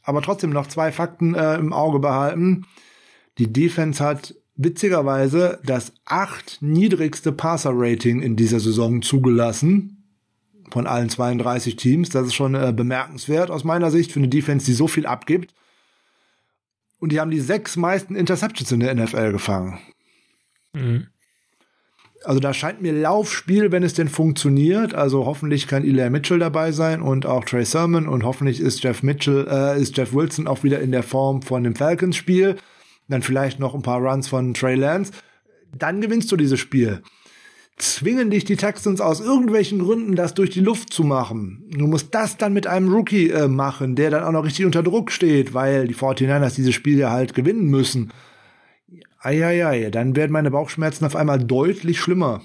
aber 0.02 0.20
trotzdem 0.20 0.50
noch 0.50 0.66
zwei 0.66 0.90
Fakten 0.90 1.36
äh, 1.36 1.58
im 1.58 1.72
Auge 1.72 2.00
behalten. 2.00 2.66
Die 3.38 3.52
Defense 3.52 4.02
hat 4.02 4.34
witzigerweise 4.56 5.60
das 5.64 5.92
acht 6.06 6.58
niedrigste 6.60 7.30
Passer-Rating 7.30 8.20
in 8.20 8.34
dieser 8.34 8.58
Saison 8.58 9.00
zugelassen 9.00 10.02
von 10.72 10.88
allen 10.88 11.08
32 11.08 11.76
Teams. 11.76 12.08
Das 12.08 12.26
ist 12.26 12.34
schon 12.34 12.56
äh, 12.56 12.72
bemerkenswert 12.74 13.52
aus 13.52 13.62
meiner 13.62 13.92
Sicht 13.92 14.10
für 14.10 14.18
eine 14.18 14.28
Defense, 14.28 14.66
die 14.66 14.72
so 14.72 14.88
viel 14.88 15.06
abgibt. 15.06 15.54
Und 16.98 17.12
die 17.12 17.20
haben 17.20 17.30
die 17.30 17.38
sechs 17.38 17.76
meisten 17.76 18.16
Interceptions 18.16 18.72
in 18.72 18.80
der 18.80 18.92
NFL 18.92 19.30
gefangen. 19.30 19.78
Mhm. 20.72 21.08
Also 22.24 22.40
da 22.40 22.52
scheint 22.52 22.82
mir 22.82 22.92
Laufspiel, 22.92 23.70
wenn 23.70 23.82
es 23.82 23.94
denn 23.94 24.08
funktioniert. 24.08 24.94
Also 24.94 25.26
hoffentlich 25.26 25.68
kann 25.68 25.84
Eli 25.84 26.10
Mitchell 26.10 26.40
dabei 26.40 26.72
sein 26.72 27.00
und 27.00 27.24
auch 27.24 27.44
Trey 27.44 27.64
Sermon 27.64 28.08
und 28.08 28.24
hoffentlich 28.24 28.60
ist 28.60 28.82
Jeff 28.82 29.02
Mitchell, 29.02 29.46
äh, 29.48 29.80
ist 29.80 29.96
Jeff 29.96 30.12
Wilson 30.12 30.48
auch 30.48 30.64
wieder 30.64 30.80
in 30.80 30.90
der 30.90 31.04
Form 31.04 31.42
von 31.42 31.62
dem 31.62 31.76
Falcons-Spiel. 31.76 32.56
Dann 33.08 33.22
vielleicht 33.22 33.60
noch 33.60 33.74
ein 33.74 33.82
paar 33.82 34.00
Runs 34.00 34.26
von 34.26 34.54
Trey 34.54 34.74
Lance. 34.74 35.12
Dann 35.76 36.00
gewinnst 36.00 36.32
du 36.32 36.36
dieses 36.36 36.58
Spiel 36.58 37.02
zwingen 37.76 38.30
dich 38.30 38.44
die 38.44 38.56
Texans 38.56 39.00
aus 39.00 39.20
irgendwelchen 39.20 39.78
Gründen, 39.80 40.16
das 40.16 40.34
durch 40.34 40.50
die 40.50 40.60
Luft 40.60 40.92
zu 40.92 41.04
machen. 41.04 41.64
Du 41.70 41.86
musst 41.86 42.14
das 42.14 42.36
dann 42.36 42.52
mit 42.52 42.66
einem 42.66 42.92
Rookie 42.92 43.30
äh, 43.30 43.48
machen, 43.48 43.96
der 43.96 44.10
dann 44.10 44.24
auch 44.24 44.32
noch 44.32 44.44
richtig 44.44 44.64
unter 44.64 44.82
Druck 44.82 45.12
steht, 45.12 45.54
weil 45.54 45.86
die 45.86 45.94
49ers 45.94 46.54
dieses 46.54 46.74
Spiel 46.74 46.98
ja 46.98 47.10
halt 47.10 47.34
gewinnen 47.34 47.66
müssen. 47.66 48.12
Eieiei, 49.26 49.90
dann 49.90 50.16
werden 50.16 50.32
meine 50.32 50.50
Bauchschmerzen 50.50 51.04
auf 51.04 51.16
einmal 51.16 51.38
deutlich 51.38 52.00
schlimmer. 52.00 52.42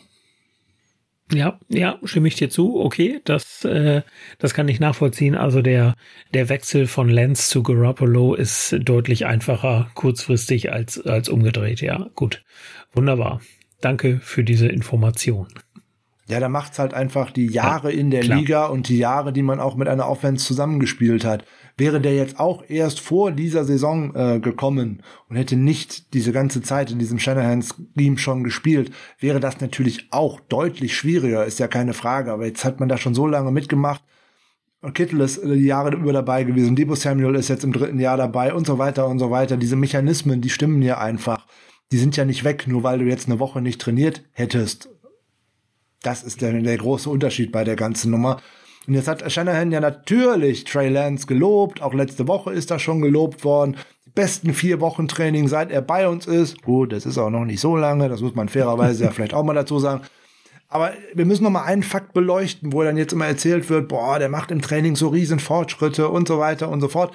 Ja, 1.33 1.59
ja, 1.69 1.97
stimme 2.03 2.27
ich 2.27 2.35
dir 2.35 2.49
zu. 2.49 2.81
Okay, 2.81 3.21
das, 3.23 3.63
äh, 3.63 4.01
das 4.39 4.53
kann 4.53 4.67
ich 4.67 4.79
nachvollziehen. 4.79 5.35
Also 5.35 5.61
der, 5.61 5.95
der 6.33 6.49
Wechsel 6.49 6.87
von 6.87 7.07
Lenz 7.07 7.47
zu 7.47 7.63
Garoppolo 7.63 8.33
ist 8.33 8.75
deutlich 8.81 9.25
einfacher 9.25 9.89
kurzfristig 9.93 10.73
als, 10.73 10.99
als 10.99 11.29
umgedreht. 11.29 11.81
Ja, 11.81 12.09
gut. 12.15 12.43
Wunderbar. 12.93 13.39
Danke 13.79 14.19
für 14.21 14.43
diese 14.43 14.67
Information. 14.67 15.47
Ja, 16.27 16.39
da 16.39 16.49
macht's 16.49 16.79
halt 16.79 16.93
einfach 16.93 17.31
die 17.31 17.47
Jahre 17.47 17.91
ja, 17.91 17.99
in 17.99 18.11
der 18.11 18.21
klar. 18.21 18.37
Liga 18.37 18.65
und 18.65 18.89
die 18.89 18.97
Jahre, 18.97 19.33
die 19.33 19.41
man 19.41 19.59
auch 19.59 19.75
mit 19.75 19.87
einer 19.87 20.07
Offense 20.07 20.45
zusammengespielt 20.45 21.25
hat. 21.25 21.45
Wäre 21.81 21.99
der 21.99 22.15
jetzt 22.15 22.39
auch 22.39 22.63
erst 22.67 22.99
vor 22.99 23.31
dieser 23.31 23.65
Saison 23.65 24.15
äh, 24.15 24.39
gekommen 24.39 25.03
und 25.27 25.35
hätte 25.35 25.55
nicht 25.55 26.13
diese 26.13 26.31
ganze 26.31 26.61
Zeit 26.61 26.91
in 26.91 26.99
diesem 26.99 27.19
Shanahan-Scheme 27.19 28.17
schon 28.17 28.43
gespielt, 28.43 28.91
wäre 29.19 29.39
das 29.39 29.59
natürlich 29.59 30.07
auch 30.11 30.39
deutlich 30.39 30.95
schwieriger, 30.95 31.45
ist 31.45 31.59
ja 31.59 31.67
keine 31.67 31.93
Frage. 31.93 32.31
Aber 32.31 32.45
jetzt 32.45 32.63
hat 32.63 32.79
man 32.79 32.89
da 32.89 32.97
schon 32.97 33.15
so 33.15 33.27
lange 33.27 33.51
mitgemacht. 33.51 34.03
Kittel 34.93 35.21
ist 35.21 35.43
die 35.43 35.65
Jahre 35.65 35.95
über 35.95 36.13
dabei 36.13 36.43
gewesen, 36.43 36.75
Debo 36.75 36.95
Samuel 36.95 37.35
ist 37.35 37.49
jetzt 37.49 37.63
im 37.63 37.71
dritten 37.71 37.99
Jahr 37.99 38.17
dabei 38.17 38.53
und 38.53 38.65
so 38.65 38.79
weiter 38.79 39.07
und 39.07 39.19
so 39.19 39.29
weiter. 39.29 39.57
Diese 39.57 39.75
Mechanismen, 39.75 40.41
die 40.41 40.49
stimmen 40.49 40.81
ja 40.81 40.97
einfach 40.97 41.45
die 41.91 41.97
sind 41.97 42.15
ja 42.15 42.25
nicht 42.25 42.43
weg, 42.43 42.67
nur 42.67 42.83
weil 42.83 42.99
du 42.99 43.05
jetzt 43.05 43.27
eine 43.27 43.39
Woche 43.39 43.61
nicht 43.61 43.81
trainiert 43.81 44.23
hättest. 44.31 44.89
Das 46.01 46.23
ist 46.23 46.41
der, 46.41 46.53
der 46.53 46.77
große 46.77 47.09
Unterschied 47.09 47.51
bei 47.51 47.63
der 47.63 47.75
ganzen 47.75 48.11
Nummer. 48.11 48.41
Und 48.87 48.95
jetzt 48.95 49.07
hat 49.07 49.31
Shanahan 49.31 49.71
ja 49.71 49.79
natürlich 49.79 50.63
Trey 50.63 50.89
Lance 50.89 51.27
gelobt. 51.27 51.81
Auch 51.81 51.93
letzte 51.93 52.27
Woche 52.27 52.51
ist 52.51 52.71
das 52.71 52.81
schon 52.81 53.01
gelobt 53.01 53.43
worden. 53.43 53.77
Die 54.05 54.09
besten 54.09 54.53
vier 54.53 54.81
Wochen 54.81 55.07
Training, 55.07 55.47
seit 55.47 55.71
er 55.71 55.81
bei 55.81 56.07
uns 56.07 56.25
ist. 56.25 56.61
Gut, 56.63 56.91
das 56.91 57.05
ist 57.05 57.17
auch 57.17 57.29
noch 57.29 57.45
nicht 57.45 57.61
so 57.61 57.75
lange. 57.77 58.09
Das 58.09 58.21
muss 58.21 58.35
man 58.35 58.49
fairerweise 58.49 59.05
ja 59.05 59.11
vielleicht 59.11 59.33
auch 59.33 59.43
mal 59.43 59.53
dazu 59.53 59.79
sagen. 59.79 60.01
Aber 60.67 60.93
wir 61.13 61.25
müssen 61.25 61.43
noch 61.43 61.49
mal 61.51 61.63
einen 61.63 61.83
Fakt 61.83 62.13
beleuchten, 62.13 62.71
wo 62.71 62.81
dann 62.81 62.97
jetzt 62.97 63.11
immer 63.11 63.27
erzählt 63.27 63.69
wird, 63.69 63.89
boah, 63.89 64.19
der 64.19 64.29
macht 64.29 64.51
im 64.51 64.61
Training 64.61 64.95
so 64.95 65.09
riesen 65.09 65.39
Fortschritte 65.39 66.07
und 66.07 66.27
so 66.27 66.39
weiter 66.39 66.69
und 66.69 66.79
so 66.79 66.87
fort. 66.87 67.13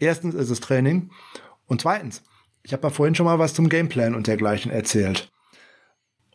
Erstens 0.00 0.34
ist 0.34 0.50
es 0.50 0.60
Training. 0.60 1.10
Und 1.66 1.80
zweitens, 1.80 2.22
ich 2.62 2.72
habe 2.72 2.82
ja 2.82 2.90
vorhin 2.90 3.14
schon 3.14 3.26
mal 3.26 3.38
was 3.38 3.54
zum 3.54 3.68
Gameplan 3.68 4.14
und 4.14 4.26
dergleichen 4.26 4.72
erzählt. 4.72 5.30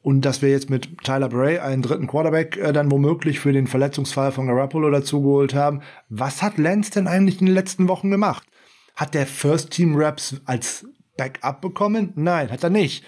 Und 0.05 0.21
dass 0.21 0.43
wir 0.43 0.51
jetzt 0.51 0.69
mit 0.69 0.99
Tyler 0.99 1.29
Bray 1.29 1.57
einen 1.57 1.81
dritten 1.81 2.05
Quarterback 2.05 2.57
äh, 2.57 2.71
dann 2.71 2.91
womöglich 2.91 3.39
für 3.39 3.51
den 3.51 3.65
Verletzungsfall 3.65 4.31
von 4.31 4.45
Garoppolo 4.45 4.91
dazugeholt 4.91 5.55
haben. 5.55 5.81
Was 6.09 6.43
hat 6.43 6.59
Lance 6.59 6.91
denn 6.91 7.07
eigentlich 7.07 7.39
in 7.39 7.47
den 7.47 7.55
letzten 7.55 7.87
Wochen 7.87 8.11
gemacht? 8.11 8.47
Hat 8.95 9.15
der 9.15 9.25
First 9.25 9.71
Team 9.71 9.95
Raps 9.95 10.39
als 10.45 10.85
Backup 11.17 11.59
bekommen? 11.59 12.13
Nein, 12.13 12.51
hat 12.51 12.63
er 12.63 12.69
nicht. 12.69 13.03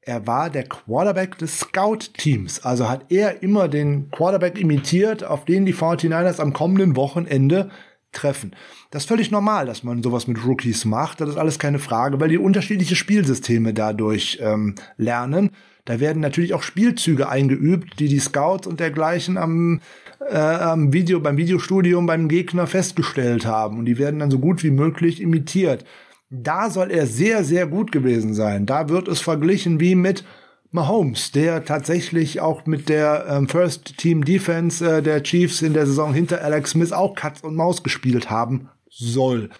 Er 0.00 0.28
war 0.28 0.48
der 0.48 0.68
Quarterback 0.68 1.36
des 1.38 1.58
Scout-Teams. 1.58 2.64
Also 2.64 2.88
hat 2.88 3.06
er 3.08 3.42
immer 3.42 3.66
den 3.66 4.12
Quarterback 4.12 4.60
imitiert, 4.60 5.24
auf 5.24 5.44
den 5.44 5.66
die 5.66 5.74
49ers 5.74 6.38
am 6.38 6.52
kommenden 6.52 6.94
Wochenende 6.94 7.68
treffen. 8.12 8.54
Das 8.92 9.02
ist 9.02 9.08
völlig 9.08 9.32
normal, 9.32 9.66
dass 9.66 9.82
man 9.82 10.04
sowas 10.04 10.28
mit 10.28 10.44
Rookies 10.46 10.84
macht. 10.84 11.20
Das 11.20 11.30
ist 11.30 11.36
alles 11.36 11.58
keine 11.58 11.80
Frage, 11.80 12.20
weil 12.20 12.28
die 12.28 12.38
unterschiedliche 12.38 12.94
Spielsysteme 12.94 13.74
dadurch 13.74 14.38
ähm, 14.40 14.76
lernen. 14.96 15.50
Da 15.90 15.98
werden 15.98 16.22
natürlich 16.22 16.54
auch 16.54 16.62
Spielzüge 16.62 17.28
eingeübt, 17.28 17.98
die 17.98 18.06
die 18.06 18.20
Scouts 18.20 18.68
und 18.68 18.78
dergleichen 18.78 19.36
am, 19.36 19.80
äh, 20.20 20.36
am 20.36 20.92
Video, 20.92 21.18
beim 21.18 21.36
Videostudium 21.36 22.06
beim 22.06 22.28
Gegner 22.28 22.68
festgestellt 22.68 23.44
haben. 23.44 23.76
Und 23.76 23.86
die 23.86 23.98
werden 23.98 24.20
dann 24.20 24.30
so 24.30 24.38
gut 24.38 24.62
wie 24.62 24.70
möglich 24.70 25.20
imitiert. 25.20 25.84
Da 26.30 26.70
soll 26.70 26.92
er 26.92 27.08
sehr, 27.08 27.42
sehr 27.42 27.66
gut 27.66 27.90
gewesen 27.90 28.34
sein. 28.34 28.66
Da 28.66 28.88
wird 28.88 29.08
es 29.08 29.18
verglichen 29.18 29.80
wie 29.80 29.96
mit 29.96 30.22
Mahomes, 30.70 31.32
der 31.32 31.64
tatsächlich 31.64 32.40
auch 32.40 32.66
mit 32.66 32.88
der 32.88 33.26
ähm, 33.28 33.48
First 33.48 33.98
Team 33.98 34.24
Defense 34.24 34.98
äh, 34.98 35.02
der 35.02 35.24
Chiefs 35.24 35.60
in 35.60 35.74
der 35.74 35.86
Saison 35.86 36.14
hinter 36.14 36.44
Alex 36.44 36.70
Smith 36.70 36.92
auch 36.92 37.16
Katz 37.16 37.40
und 37.40 37.56
Maus 37.56 37.82
gespielt 37.82 38.30
haben 38.30 38.68
soll. 38.88 39.50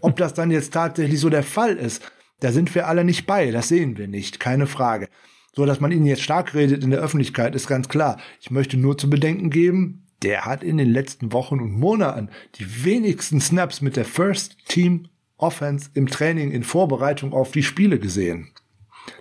Ob 0.00 0.16
das 0.16 0.32
dann 0.32 0.50
jetzt 0.50 0.72
tatsächlich 0.72 1.20
so 1.20 1.28
der 1.28 1.42
Fall 1.42 1.76
ist, 1.76 2.00
da 2.40 2.52
sind 2.52 2.74
wir 2.74 2.88
alle 2.88 3.04
nicht 3.04 3.26
bei, 3.26 3.50
das 3.50 3.68
sehen 3.68 3.98
wir 3.98 4.08
nicht, 4.08 4.40
keine 4.40 4.66
Frage. 4.66 5.10
So, 5.54 5.66
dass 5.66 5.80
man 5.80 5.92
ihn 5.92 6.04
jetzt 6.04 6.22
stark 6.22 6.54
redet 6.54 6.82
in 6.82 6.90
der 6.90 7.00
Öffentlichkeit, 7.00 7.54
ist 7.54 7.68
ganz 7.68 7.88
klar. 7.88 8.18
Ich 8.40 8.50
möchte 8.50 8.76
nur 8.76 8.98
zu 8.98 9.08
bedenken 9.08 9.50
geben, 9.50 10.06
der 10.22 10.44
hat 10.46 10.62
in 10.62 10.78
den 10.78 10.90
letzten 10.90 11.32
Wochen 11.32 11.60
und 11.60 11.72
Monaten 11.72 12.28
die 12.56 12.84
wenigsten 12.84 13.40
Snaps 13.40 13.80
mit 13.80 13.96
der 13.96 14.04
First 14.04 14.56
Team 14.66 15.08
Offense 15.36 15.90
im 15.94 16.06
Training 16.06 16.50
in 16.50 16.64
Vorbereitung 16.64 17.32
auf 17.32 17.52
die 17.52 17.62
Spiele 17.62 17.98
gesehen. 17.98 18.50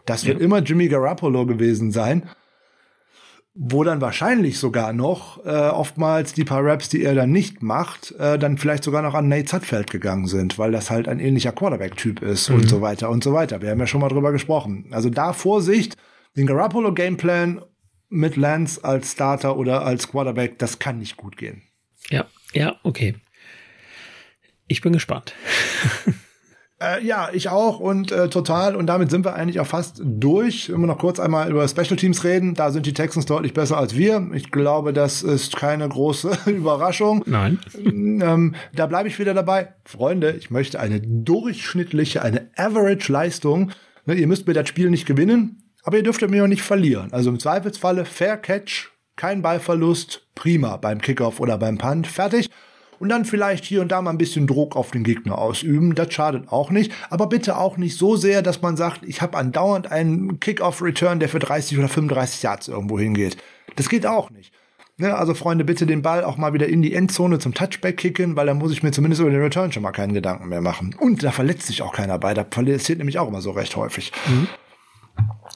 Das 0.05 0.25
wird 0.25 0.39
ja. 0.39 0.45
immer 0.45 0.59
Jimmy 0.59 0.87
Garoppolo 0.87 1.45
gewesen 1.45 1.91
sein. 1.91 2.29
Wo 3.55 3.83
dann 3.83 4.01
wahrscheinlich 4.01 4.57
sogar 4.57 4.93
noch 4.93 5.45
äh, 5.45 5.49
oftmals 5.49 6.33
die 6.33 6.43
paar 6.43 6.65
Raps, 6.65 6.89
die 6.89 7.03
er 7.03 7.13
dann 7.13 7.29
nicht 7.29 7.61
macht, 7.61 8.11
äh, 8.17 8.39
dann 8.39 8.57
vielleicht 8.57 8.83
sogar 8.83 9.03
noch 9.03 9.13
an 9.13 9.27
Nate 9.27 9.45
Zutfeld 9.45 9.91
gegangen 9.91 10.25
sind, 10.25 10.57
weil 10.57 10.71
das 10.71 10.89
halt 10.89 11.07
ein 11.07 11.19
ähnlicher 11.19 11.51
Quarterback-Typ 11.51 12.23
ist 12.23 12.49
mhm. 12.49 12.55
und 12.55 12.69
so 12.69 12.81
weiter 12.81 13.11
und 13.11 13.23
so 13.23 13.33
weiter. 13.33 13.61
Wir 13.61 13.69
haben 13.69 13.79
ja 13.79 13.85
schon 13.85 14.01
mal 14.01 14.09
drüber 14.09 14.31
gesprochen. 14.31 14.87
Also 14.89 15.11
da 15.11 15.33
Vorsicht, 15.33 15.97
den 16.35 16.47
Garoppolo-Gameplan 16.47 17.61
mit 18.09 18.35
Lance 18.35 18.83
als 18.83 19.11
Starter 19.13 19.57
oder 19.57 19.85
als 19.85 20.07
Quarterback, 20.09 20.59
das 20.59 20.79
kann 20.79 20.99
nicht 20.99 21.17
gut 21.17 21.37
gehen. 21.37 21.63
Ja, 22.09 22.25
ja, 22.53 22.75
okay. 22.83 23.15
Ich 24.67 24.81
bin 24.81 24.93
gespannt. 24.93 25.33
Äh, 26.83 27.05
ja, 27.05 27.29
ich 27.31 27.49
auch 27.49 27.79
und 27.79 28.11
äh, 28.11 28.29
total. 28.29 28.75
Und 28.75 28.87
damit 28.87 29.09
sind 29.09 29.23
wir 29.23 29.35
eigentlich 29.35 29.59
auch 29.59 29.67
fast 29.67 30.01
durch. 30.03 30.69
Wenn 30.69 30.81
wir 30.81 30.87
noch 30.87 30.97
kurz 30.97 31.19
einmal 31.19 31.49
über 31.49 31.65
Special 31.67 31.95
Teams 31.95 32.23
reden, 32.23 32.55
da 32.55 32.71
sind 32.71 32.85
die 32.85 32.93
Texans 32.93 33.25
deutlich 33.25 33.53
besser 33.53 33.77
als 33.77 33.95
wir. 33.95 34.29
Ich 34.33 34.51
glaube, 34.51 34.91
das 34.91 35.23
ist 35.23 35.55
keine 35.55 35.87
große 35.87 36.37
Überraschung. 36.47 37.23
Nein. 37.25 37.59
Ähm, 38.23 38.55
da 38.75 38.85
bleibe 38.85 39.07
ich 39.07 39.17
wieder 39.17 39.33
dabei. 39.33 39.73
Freunde, 39.85 40.31
ich 40.31 40.51
möchte 40.51 40.79
eine 40.79 41.01
durchschnittliche, 41.01 42.21
eine 42.21 42.49
Average-Leistung. 42.55 43.71
Ne, 44.05 44.15
ihr 44.15 44.27
müsst 44.27 44.47
mir 44.47 44.53
das 44.53 44.69
Spiel 44.69 44.89
nicht 44.89 45.05
gewinnen, 45.05 45.62
aber 45.83 45.97
ihr 45.97 46.03
dürft 46.03 46.27
mir 46.27 46.43
auch 46.43 46.47
nicht 46.47 46.63
verlieren. 46.63 47.13
Also 47.13 47.29
im 47.29 47.39
Zweifelsfalle 47.39 48.05
Fair 48.05 48.37
Catch, 48.37 48.91
kein 49.15 49.41
Ballverlust, 49.41 50.27
prima 50.35 50.77
beim 50.77 51.01
Kickoff 51.01 51.39
oder 51.39 51.57
beim 51.57 51.77
Punt, 51.77 52.07
fertig 52.07 52.49
und 53.03 53.09
dann 53.09 53.25
vielleicht 53.25 53.65
hier 53.65 53.81
und 53.81 53.91
da 53.91 54.01
mal 54.01 54.11
ein 54.11 54.17
bisschen 54.17 54.47
Druck 54.47 54.77
auf 54.77 54.91
den 54.91 55.03
Gegner 55.03 55.37
ausüben. 55.37 55.93
Das 55.93 56.13
schadet 56.13 56.47
auch 56.49 56.71
nicht. 56.71 56.91
Aber 57.09 57.27
bitte 57.27 57.57
auch 57.57 57.75
nicht 57.75 57.97
so 57.97 58.15
sehr, 58.15 58.41
dass 58.41 58.61
man 58.61 58.77
sagt, 58.77 59.01
ich 59.03 59.21
habe 59.21 59.37
andauernd 59.37 59.91
einen 59.91 60.39
Kick-Off-Return, 60.39 61.19
der 61.19 61.27
für 61.27 61.39
30 61.39 61.77
oder 61.77 61.89
35 61.89 62.41
Yards 62.43 62.67
irgendwo 62.69 62.97
hingeht. 62.97 63.35
Das 63.75 63.89
geht 63.89 64.05
auch 64.05 64.29
nicht. 64.29 64.53
Ne, 64.95 65.15
also 65.15 65.33
Freunde, 65.33 65.65
bitte 65.65 65.85
den 65.85 66.01
Ball 66.03 66.23
auch 66.23 66.37
mal 66.37 66.53
wieder 66.53 66.67
in 66.67 66.81
die 66.83 66.93
Endzone 66.93 67.39
zum 67.39 67.55
Touchback 67.55 67.97
kicken, 67.97 68.35
weil 68.35 68.45
da 68.45 68.53
muss 68.53 68.71
ich 68.71 68.83
mir 68.83 68.91
zumindest 68.91 69.21
über 69.21 69.31
den 69.31 69.41
Return 69.41 69.71
schon 69.71 69.81
mal 69.81 69.91
keinen 69.91 70.13
Gedanken 70.13 70.47
mehr 70.47 70.61
machen. 70.61 70.95
Und 70.97 71.23
da 71.23 71.31
verletzt 71.31 71.67
sich 71.67 71.81
auch 71.81 71.93
keiner 71.93 72.19
bei. 72.19 72.33
Da 72.33 72.43
passiert 72.43 72.99
nämlich 72.99 73.17
auch 73.17 73.27
immer 73.27 73.41
so 73.41 73.51
recht 73.51 73.75
häufig. 73.75 74.11
Mhm. 74.27 74.47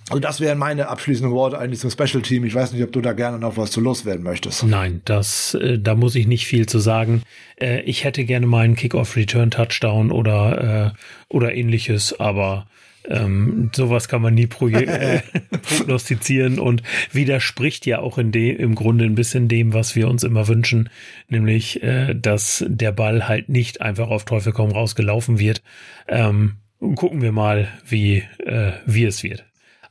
Also 0.09 0.19
das 0.19 0.39
wären 0.39 0.57
meine 0.57 0.87
abschließenden 0.87 1.33
Worte 1.33 1.59
eigentlich 1.59 1.81
zum 1.81 1.91
Special 1.91 2.21
Team. 2.21 2.45
Ich 2.45 2.55
weiß 2.55 2.71
nicht, 2.71 2.83
ob 2.83 2.91
du 2.93 3.01
da 3.01 3.13
gerne 3.13 3.39
noch 3.39 3.57
was 3.57 3.71
zu 3.71 3.81
loswerden 3.81 4.23
möchtest. 4.23 4.63
Nein, 4.63 5.01
das, 5.05 5.53
äh, 5.55 5.77
da 5.79 5.95
muss 5.95 6.15
ich 6.15 6.27
nicht 6.27 6.47
viel 6.47 6.65
zu 6.65 6.79
sagen. 6.79 7.23
Äh, 7.59 7.81
ich 7.81 8.03
hätte 8.05 8.23
gerne 8.23 8.47
meinen 8.47 8.75
Kick-Off-Return-Touchdown 8.75 10.11
oder, 10.11 10.93
äh, 10.95 11.35
oder 11.35 11.53
ähnliches, 11.53 12.17
aber 12.19 12.67
ähm, 13.09 13.71
sowas 13.75 14.07
kann 14.07 14.21
man 14.21 14.33
nie 14.33 14.47
äh, 14.47 15.21
prognostizieren 15.61 16.59
und 16.59 16.83
widerspricht 17.11 17.85
ja 17.85 17.99
auch 17.99 18.17
in 18.17 18.31
dem, 18.31 18.57
im 18.57 18.75
Grunde 18.75 19.05
ein 19.05 19.15
bisschen 19.15 19.47
dem, 19.47 19.73
was 19.73 19.95
wir 19.95 20.07
uns 20.07 20.23
immer 20.23 20.47
wünschen, 20.47 20.89
nämlich, 21.27 21.83
äh, 21.83 22.13
dass 22.13 22.63
der 22.67 22.91
Ball 22.91 23.27
halt 23.27 23.49
nicht 23.49 23.81
einfach 23.81 24.09
auf 24.09 24.25
Teufel 24.25 24.53
komm 24.53 24.71
rausgelaufen 24.71 25.39
wird. 25.39 25.61
Ähm, 26.07 26.57
gucken 26.79 27.21
wir 27.21 27.31
mal, 27.31 27.67
wie, 27.87 28.23
äh, 28.45 28.73
wie 28.85 29.05
es 29.05 29.23
wird. 29.23 29.46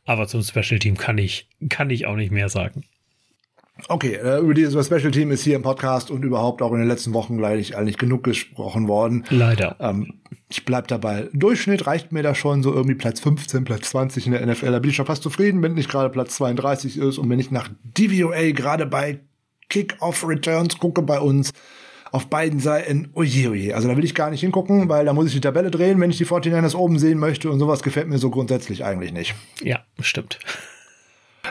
Aber 0.06 0.26
zum 0.28 0.42
Special 0.42 0.78
Team 0.78 0.96
kann 0.96 1.18
ich, 1.18 1.48
kann 1.68 1.90
ich 1.90 2.06
auch 2.06 2.16
nicht 2.16 2.32
mehr 2.32 2.48
sagen. 2.48 2.84
Okay, 3.88 4.14
äh, 4.14 4.38
über 4.38 4.54
dieses 4.54 4.86
Special 4.86 5.10
Team 5.10 5.30
ist 5.30 5.44
hier 5.44 5.56
im 5.56 5.62
Podcast 5.62 6.10
und 6.10 6.24
überhaupt 6.24 6.62
auch 6.62 6.72
in 6.72 6.78
den 6.78 6.88
letzten 6.88 7.12
Wochen 7.12 7.36
gleich 7.36 7.76
eigentlich 7.76 7.98
genug 7.98 8.24
gesprochen 8.24 8.88
worden. 8.88 9.24
Leider. 9.28 9.76
Ähm, 9.80 10.14
ich 10.48 10.64
bleib 10.64 10.88
dabei. 10.88 11.28
Durchschnitt 11.34 11.86
reicht 11.86 12.10
mir 12.10 12.22
da 12.22 12.34
schon 12.34 12.62
so 12.62 12.72
irgendwie 12.72 12.94
Platz 12.94 13.20
15, 13.20 13.64
Platz 13.64 13.90
20 13.90 14.26
in 14.26 14.32
der 14.32 14.46
NFL. 14.46 14.72
Da 14.72 14.78
bin 14.78 14.90
ich 14.90 14.96
schon 14.96 15.06
fast 15.06 15.22
zufrieden, 15.22 15.60
wenn 15.62 15.74
nicht 15.74 15.90
gerade 15.90 16.08
Platz 16.08 16.36
32 16.36 16.96
ist 16.96 17.18
und 17.18 17.28
wenn 17.28 17.38
ich 17.38 17.50
nach 17.50 17.68
DVOA 17.84 18.52
gerade 18.52 18.86
bei 18.86 19.20
Kick-Off-Returns 19.68 20.78
gucke 20.78 21.02
bei 21.02 21.20
uns 21.20 21.52
auf 22.16 22.28
beiden 22.28 22.60
Seiten, 22.60 23.10
oje, 23.12 23.50
oje. 23.50 23.74
Also 23.74 23.88
da 23.88 23.96
will 23.96 24.04
ich 24.04 24.14
gar 24.14 24.30
nicht 24.30 24.40
hingucken, 24.40 24.88
weil 24.88 25.04
da 25.04 25.12
muss 25.12 25.26
ich 25.26 25.34
die 25.34 25.40
Tabelle 25.42 25.70
drehen, 25.70 26.00
wenn 26.00 26.10
ich 26.10 26.16
die 26.16 26.24
49ers 26.24 26.74
oben 26.74 26.98
sehen 26.98 27.18
möchte 27.18 27.50
und 27.50 27.58
sowas 27.58 27.82
gefällt 27.82 28.08
mir 28.08 28.16
so 28.16 28.30
grundsätzlich 28.30 28.86
eigentlich 28.86 29.12
nicht. 29.12 29.34
Ja, 29.62 29.80
stimmt. 30.00 30.38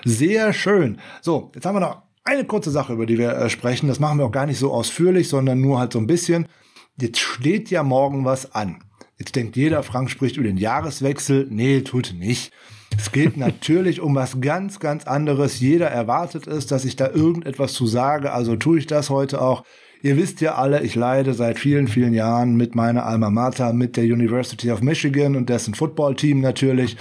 Sehr 0.04 0.54
schön. 0.54 0.98
So, 1.22 1.52
jetzt 1.54 1.68
haben 1.68 1.76
wir 1.76 1.82
noch 1.82 2.02
eine 2.24 2.46
kurze 2.46 2.72
Sache, 2.72 2.94
über 2.94 3.06
die 3.06 3.20
wir 3.20 3.34
äh, 3.34 3.50
sprechen. 3.52 3.88
Das 3.88 4.00
machen 4.00 4.18
wir 4.18 4.26
auch 4.26 4.32
gar 4.32 4.48
nicht 4.48 4.58
so 4.58 4.74
ausführlich, 4.74 5.30
sondern 5.30 5.62
nur 5.62 5.78
halt 5.78 5.94
so 5.94 6.00
ein 6.00 6.08
bisschen. 6.08 6.48
Jetzt 7.00 7.20
steht 7.20 7.70
ja 7.70 7.84
morgen 7.84 8.26
was 8.26 8.56
an. 8.56 8.84
Jetzt 9.20 9.36
denkt 9.36 9.56
jeder, 9.56 9.84
Frank 9.84 10.10
spricht 10.10 10.38
über 10.38 10.48
den 10.48 10.58
Jahreswechsel. 10.58 11.46
Nee, 11.48 11.82
tut 11.82 12.16
nicht. 12.18 12.52
Es 12.98 13.12
geht 13.12 13.38
natürlich 13.38 14.02
um 14.02 14.16
was 14.16 14.42
ganz, 14.42 14.80
ganz 14.80 15.06
anderes. 15.06 15.60
Jeder 15.60 15.90
erwartet 15.92 16.48
es, 16.48 16.66
dass 16.66 16.86
ich 16.86 16.96
da 16.96 17.12
irgendetwas 17.12 17.74
zu 17.74 17.86
sage. 17.86 18.32
Also 18.32 18.56
tue 18.56 18.80
ich 18.80 18.88
das 18.88 19.12
heute 19.12 19.44
auch. 19.44 19.64
Ihr 20.06 20.18
wisst 20.18 20.40
ja 20.40 20.53
alle, 20.53 20.84
ich 20.84 20.94
leide 20.94 21.34
seit 21.34 21.57
vielen, 21.57 21.88
vielen 21.88 22.14
Jahren 22.14 22.56
mit 22.57 22.76
meiner 22.76 23.07
Alma 23.07 23.32
Mater, 23.32 23.73
mit 23.73 23.98
der 23.98 24.03
University 24.03 24.72
of 24.72 24.84
Michigan 24.84 25.36
und 25.36 25.49
dessen 25.49 25.73
Footballteam 25.73 26.41
natürlich. 26.41 26.95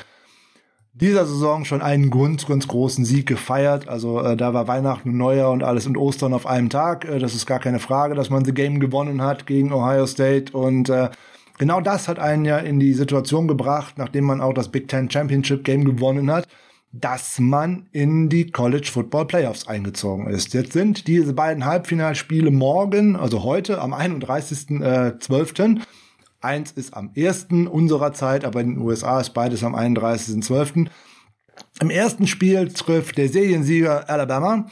Dieser 0.95 1.27
Saison 1.27 1.67
schon 1.67 1.83
einen 1.83 2.11
ganz, 2.11 2.47
ganz 2.47 2.67
großen 2.67 3.05
Sieg 3.05 3.27
gefeiert. 3.27 3.89
Also 3.89 4.23
äh, 4.23 4.39
da 4.39 4.55
war 4.55 4.69
Weihnachten, 4.69 5.19
Neujahr 5.19 5.51
und 5.51 5.63
alles 5.63 5.87
und 5.87 5.99
Ostern 5.99 6.33
auf 6.33 6.47
einem 6.47 6.71
Tag. 6.71 7.05
Äh, 7.05 7.19
das 7.19 7.35
ist 7.35 7.45
gar 7.45 7.59
keine 7.59 7.79
Frage, 7.79 8.15
dass 8.15 8.31
man 8.31 8.47
the 8.47 8.55
Game 8.55 8.81
gewonnen 8.81 9.21
hat 9.21 9.47
gegen 9.47 9.75
Ohio 9.75 10.07
State. 10.07 10.57
Und 10.57 10.89
äh, 10.89 11.11
genau 11.59 11.83
das 11.83 12.09
hat 12.09 12.19
einen 12.19 12.47
ja 12.47 12.57
in 12.57 12.81
die 12.81 12.95
Situation 12.95 13.47
gebracht, 13.47 13.99
nachdem 13.99 14.25
man 14.25 14.41
auch 14.41 14.55
das 14.55 14.69
Big 14.69 14.89
Ten 14.89 15.11
Championship 15.11 15.63
Game 15.63 15.85
gewonnen 15.85 16.31
hat 16.31 16.49
dass 17.01 17.41
man 17.41 17.89
in 17.91 18.29
die 18.29 18.51
College 18.53 18.89
Football 18.93 19.27
Playoffs 19.27 19.67
eingezogen 19.67 20.29
ist. 20.29 20.55
Jetzt 20.55 20.73
sind 20.73 21.09
diese 21.09 21.33
beiden 21.33 21.65
Halbfinalspiele 21.65 22.53
morgen, 22.53 23.17
also 23.17 23.43
heute 23.43 23.81
am 23.81 23.93
31.12. 23.93 25.81
Eins 26.41 26.71
ist 26.73 26.95
am 26.95 27.11
1. 27.17 27.49
unserer 27.71 28.13
Zeit, 28.13 28.45
aber 28.45 28.61
in 28.61 28.75
den 28.75 28.79
USA 28.79 29.21
ist 29.21 29.31
beides 29.31 29.65
am 29.65 29.75
31.12. 29.75 30.87
Im 31.81 31.91
ersten 31.91 32.29
Spiel 32.29 32.69
trifft 32.69 33.19
der 33.19 33.29
Seriensieger 33.29 34.09
Alabama 34.09 34.67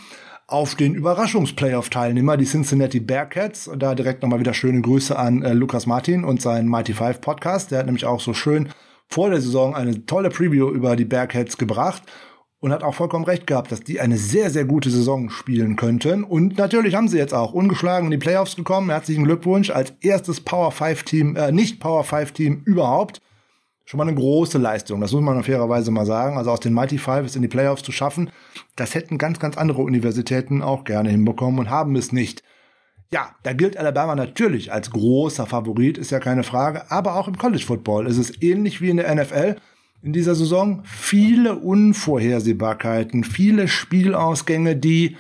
auf 0.47 0.75
den 0.77 0.95
Überraschungsplayoff-Teilnehmer, 0.95 2.37
die 2.37 2.45
Cincinnati 2.45 3.01
Bearcats. 3.01 3.67
Und 3.67 3.83
da 3.83 3.95
direkt 3.95 4.23
nochmal 4.23 4.39
wieder 4.39 4.55
schöne 4.55 4.83
Grüße 4.83 5.19
an 5.19 5.43
äh, 5.43 5.55
Lukas 5.55 5.87
Martin 5.87 6.25
und 6.25 6.43
seinen 6.43 6.69
Mighty 6.69 6.93
Five 6.93 7.21
Podcast. 7.21 7.71
Der 7.71 7.81
hat 7.81 7.87
nämlich 7.87 8.05
auch 8.05 8.21
so 8.21 8.35
schön 8.35 8.69
vor 9.13 9.31
der 9.31 9.41
Saison 9.41 9.75
eine 9.75 10.07
tolle 10.07 10.31
Preview 10.31 10.71
über 10.71 10.97
die 10.97 11.05
Bearcats 11.05 11.59
gebracht 11.59 12.03
und 12.61 12.73
hat 12.73 12.83
auch 12.83 12.95
vollkommen 12.95 13.25
recht 13.25 13.47
gehabt, 13.47 13.73
dass 13.73 13.81
die 13.81 14.01
eine 14.01 14.17
sehr, 14.17 14.49
sehr 14.49 14.65
gute 14.65 14.89
Saison 14.89 15.31
spielen 15.31 15.77
könnten. 15.77 16.25
Und 16.25 16.57
natürlich 16.57 16.95
haben 16.95 17.09
sie 17.09 17.19
jetzt 17.19 17.35
auch 17.35 17.53
ungeschlagen 17.53 18.07
in 18.07 18.13
die 18.13 18.25
Playoffs 18.25 18.57
gekommen. 18.57 18.89
Herzlichen 18.89 19.25
Glückwunsch 19.25 19.71
als 19.71 19.93
erstes 20.01 20.41
Power 20.41 20.71
5 20.71 21.03
Team, 21.03 21.37
äh, 21.37 21.53
nicht 21.53 21.81
Power 21.81 22.05
5 22.05 22.33
Team 22.33 22.63
überhaupt. 22.65 23.21
Schon 23.85 23.99
mal 23.99 24.07
eine 24.07 24.17
große 24.17 24.59
Leistung, 24.59 25.01
das 25.01 25.13
muss 25.13 25.23
man 25.23 25.43
fairerweise 25.43 25.91
mal 25.91 26.07
sagen. 26.07 26.39
Also 26.39 26.53
aus 26.53 26.61
den 26.61 26.73
Mighty 26.73 26.99
Five 26.99 27.27
es 27.27 27.37
in 27.37 27.43
die 27.43 27.49
Playoffs 27.49 27.83
zu 27.83 27.91
schaffen, 27.91 28.31
das 28.77 28.95
hätten 28.95 29.19
ganz, 29.19 29.41
ganz 29.41 29.59
andere 29.59 29.83
Universitäten 29.83 30.63
auch 30.63 30.85
gerne 30.85 31.11
hinbekommen 31.11 31.59
und 31.59 31.69
haben 31.69 31.97
es 31.97 32.13
nicht. 32.13 32.45
Ja, 33.13 33.35
da 33.43 33.53
gilt 33.53 33.77
Alabama 33.77 34.15
natürlich 34.15 34.73
als 34.73 34.91
großer 34.91 35.47
Favorit, 35.47 35.99
ist 35.99 36.11
ja 36.11 36.19
keine 36.19 36.45
Frage. 36.45 36.91
Aber 36.91 37.17
auch 37.17 37.29
im 37.29 37.37
College 37.37 37.65
Football 37.65 38.07
ist 38.07 38.19
es 38.19 38.43
ähnlich 38.43 38.81
wie 38.81 38.91
in 38.91 38.97
der 38.97 39.15
NFL 39.15 39.57
in 40.03 40.13
dieser 40.13 40.35
Saison. 40.35 40.83
Viele 40.85 41.57
Unvorhersehbarkeiten, 41.57 43.25
viele 43.25 43.69
Spielausgänge, 43.69 44.77
die 44.77 45.17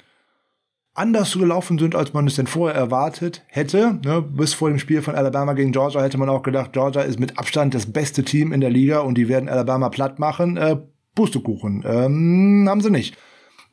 anders 0.94 1.32
gelaufen 1.34 1.78
sind, 1.78 1.94
als 1.94 2.12
man 2.12 2.26
es 2.26 2.36
denn 2.36 2.46
vorher 2.46 2.78
erwartet 2.78 3.44
hätte. 3.48 3.98
Ne, 4.04 4.22
bis 4.22 4.54
vor 4.54 4.68
dem 4.68 4.78
Spiel 4.78 5.02
von 5.02 5.14
Alabama 5.14 5.54
gegen 5.54 5.72
Georgia 5.72 6.02
hätte 6.02 6.18
man 6.18 6.28
auch 6.28 6.42
gedacht, 6.42 6.72
Georgia 6.72 7.02
ist 7.02 7.18
mit 7.18 7.38
Abstand 7.38 7.74
das 7.74 7.92
beste 7.92 8.24
Team 8.24 8.52
in 8.52 8.60
der 8.60 8.70
Liga 8.70 9.00
und 9.00 9.16
die 9.16 9.28
werden 9.28 9.48
Alabama 9.48 9.88
platt 9.88 10.18
machen. 10.18 10.56
Äh, 10.56 10.76
Pustekuchen. 11.14 11.84
Ähm, 11.86 12.66
haben 12.68 12.80
sie 12.80 12.90
nicht. 12.90 13.16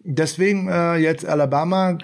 Deswegen 0.02 0.68
äh, 0.68 0.98
jetzt 0.98 1.26
Alabama 1.26 1.98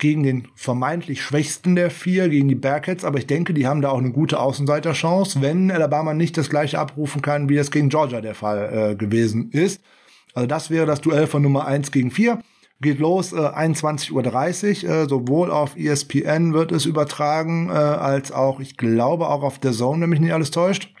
gegen 0.00 0.22
den 0.22 0.48
vermeintlich 0.56 1.22
schwächsten 1.22 1.76
der 1.76 1.90
vier, 1.90 2.28
gegen 2.28 2.48
die 2.48 2.54
Bearcats, 2.56 3.04
aber 3.04 3.18
ich 3.18 3.26
denke, 3.26 3.54
die 3.54 3.66
haben 3.66 3.82
da 3.82 3.90
auch 3.90 3.98
eine 3.98 4.10
gute 4.10 4.40
Außenseiterchance, 4.40 5.40
wenn 5.42 5.70
Alabama 5.70 6.14
nicht 6.14 6.36
das 6.36 6.50
gleiche 6.50 6.78
abrufen 6.78 7.22
kann, 7.22 7.48
wie 7.48 7.56
es 7.56 7.70
gegen 7.70 7.90
Georgia 7.90 8.20
der 8.20 8.34
Fall 8.34 8.92
äh, 8.92 8.96
gewesen 8.96 9.50
ist. 9.52 9.82
Also 10.34 10.46
das 10.46 10.70
wäre 10.70 10.86
das 10.86 11.00
Duell 11.00 11.26
von 11.26 11.42
Nummer 11.42 11.66
eins 11.66 11.92
gegen 11.92 12.10
vier. 12.10 12.40
Geht 12.80 12.98
los, 12.98 13.32
äh, 13.32 13.36
21.30 13.36 14.84
Uhr, 14.84 14.90
äh, 14.90 15.08
sowohl 15.08 15.50
auf 15.50 15.76
ESPN 15.76 16.54
wird 16.54 16.72
es 16.72 16.86
übertragen, 16.86 17.68
äh, 17.68 17.72
als 17.72 18.32
auch, 18.32 18.58
ich 18.58 18.76
glaube, 18.78 19.28
auch 19.28 19.42
auf 19.42 19.58
der 19.58 19.72
Zone, 19.72 20.02
wenn 20.02 20.10
mich 20.10 20.20
nicht 20.20 20.32
alles 20.32 20.50
täuscht. 20.50 20.94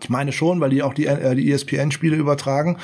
Ich 0.00 0.10
meine 0.10 0.32
schon, 0.32 0.60
weil 0.60 0.70
die 0.70 0.82
auch 0.82 0.94
die, 0.94 1.06
äh, 1.06 1.34
die 1.34 1.50
ESPN-Spiele 1.50 2.16
übertragen 2.16 2.76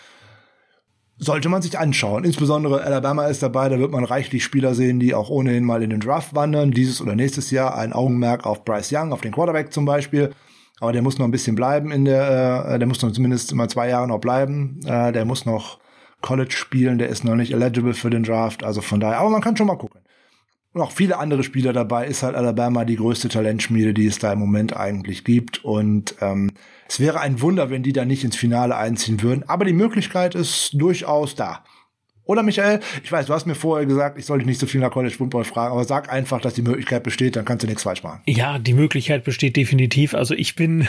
sollte 1.24 1.48
man 1.48 1.62
sich 1.62 1.78
anschauen. 1.78 2.24
Insbesondere 2.24 2.82
Alabama 2.82 3.26
ist 3.26 3.42
dabei, 3.42 3.68
da 3.68 3.78
wird 3.78 3.90
man 3.90 4.05
reichlich 4.05 4.44
Spieler 4.44 4.74
sehen, 4.74 5.01
die 5.01 5.14
auch 5.14 5.30
ohnehin 5.30 5.64
mal 5.64 5.82
in 5.82 5.90
den 5.90 6.01
Draft 6.01 6.34
wandern, 6.34 6.70
dieses 6.70 7.01
oder 7.01 7.14
nächstes 7.14 7.51
Jahr. 7.51 7.76
Ein 7.76 7.92
Augenmerk 7.92 8.46
auf 8.46 8.64
Bryce 8.64 8.92
Young, 8.92 9.12
auf 9.12 9.20
den 9.20 9.32
Quarterback 9.32 9.72
zum 9.72 9.84
Beispiel. 9.84 10.32
Aber 10.80 10.92
der 10.92 11.02
muss 11.02 11.18
noch 11.18 11.26
ein 11.26 11.30
bisschen 11.30 11.56
bleiben 11.56 11.90
in 11.90 12.05
der, 12.05 12.66
äh, 12.68 12.78
der 12.78 12.88
muss 12.88 13.01
noch 13.01 13.12
zumindest 13.12 13.55
mal 13.55 13.68
zwei 13.68 13.88
Jahre 13.88 14.09
noch 14.09 14.18
bleiben. 14.18 14.80
Äh, 14.84 15.12
der 15.12 15.24
muss 15.24 15.46
noch 15.46 15.78
College 16.20 16.52
spielen, 16.52 16.98
der 16.98 17.09
ist 17.09 17.24
noch 17.24 17.36
nicht 17.36 17.52
eligible 17.52 17.94
für 17.94 18.10
den 18.10 18.22
Draft. 18.22 18.64
Also 18.64 18.80
von 18.80 19.01
daher, 19.01 19.18
aber 19.18 19.30
man 19.30 19.42
kann 19.42 19.56
schon 19.56 19.66
mal 19.66 19.76
gucken. 19.78 20.01
Und 20.72 20.82
auch 20.82 20.90
viele 20.90 21.18
andere 21.18 21.44
Spieler 21.44 21.72
dabei, 21.72 22.06
ist 22.06 22.24
halt 22.24 22.34
Alabama 22.34 22.84
die 22.84 22.96
größte 22.96 23.28
Talentschmiede, 23.28 23.94
die 23.94 24.06
es 24.06 24.18
da 24.18 24.32
im 24.32 24.40
Moment 24.40 24.76
eigentlich 24.76 25.22
gibt. 25.24 25.64
Und 25.64 26.16
ähm, 26.20 26.51
es 26.89 27.01
wäre 27.01 27.20
ein 27.20 27.40
Wunder, 27.40 27.70
wenn 27.70 27.82
die 27.82 27.93
da 27.93 28.05
nicht 28.05 28.24
ins 28.24 28.36
Finale 28.36 28.77
einziehen 28.77 29.23
würden. 29.23 29.44
Aber 29.48 29.65
die 29.65 29.73
Möglichkeit 29.73 30.35
ist 30.35 30.70
durchaus 30.74 31.35
da. 31.35 31.65
Oder 32.26 32.42
Michael, 32.42 32.80
ich 33.02 33.12
weiß, 33.12 33.26
du 33.26 33.34
hast 33.34 33.46
mir 33.46 33.55
vorher 33.55 33.86
gesagt, 33.86 34.18
ich 34.18 34.24
soll 34.24 34.38
dich 34.38 34.46
nicht 34.46 34.59
so 34.59 34.66
viel 34.66 34.80
nach 34.80 34.90
College 34.90 35.14
Football 35.14 35.44
fragen, 35.44 35.72
aber 35.72 35.84
sag 35.84 36.10
einfach, 36.10 36.40
dass 36.40 36.55
die 36.55 36.62
Möglichkeit 36.62 37.02
besteht, 37.02 37.36
dann 37.36 37.44
kannst 37.44 37.64
du 37.64 37.66
nichts 37.66 37.82
falsch 37.82 38.02
machen. 38.02 38.22
Ja, 38.26 38.59
die 38.59 38.72
Möglichkeit 38.72 39.24
besteht 39.24 39.56
definitiv. 39.56 40.14
Also 40.14 40.34
ich 40.34 40.56
bin 40.56 40.88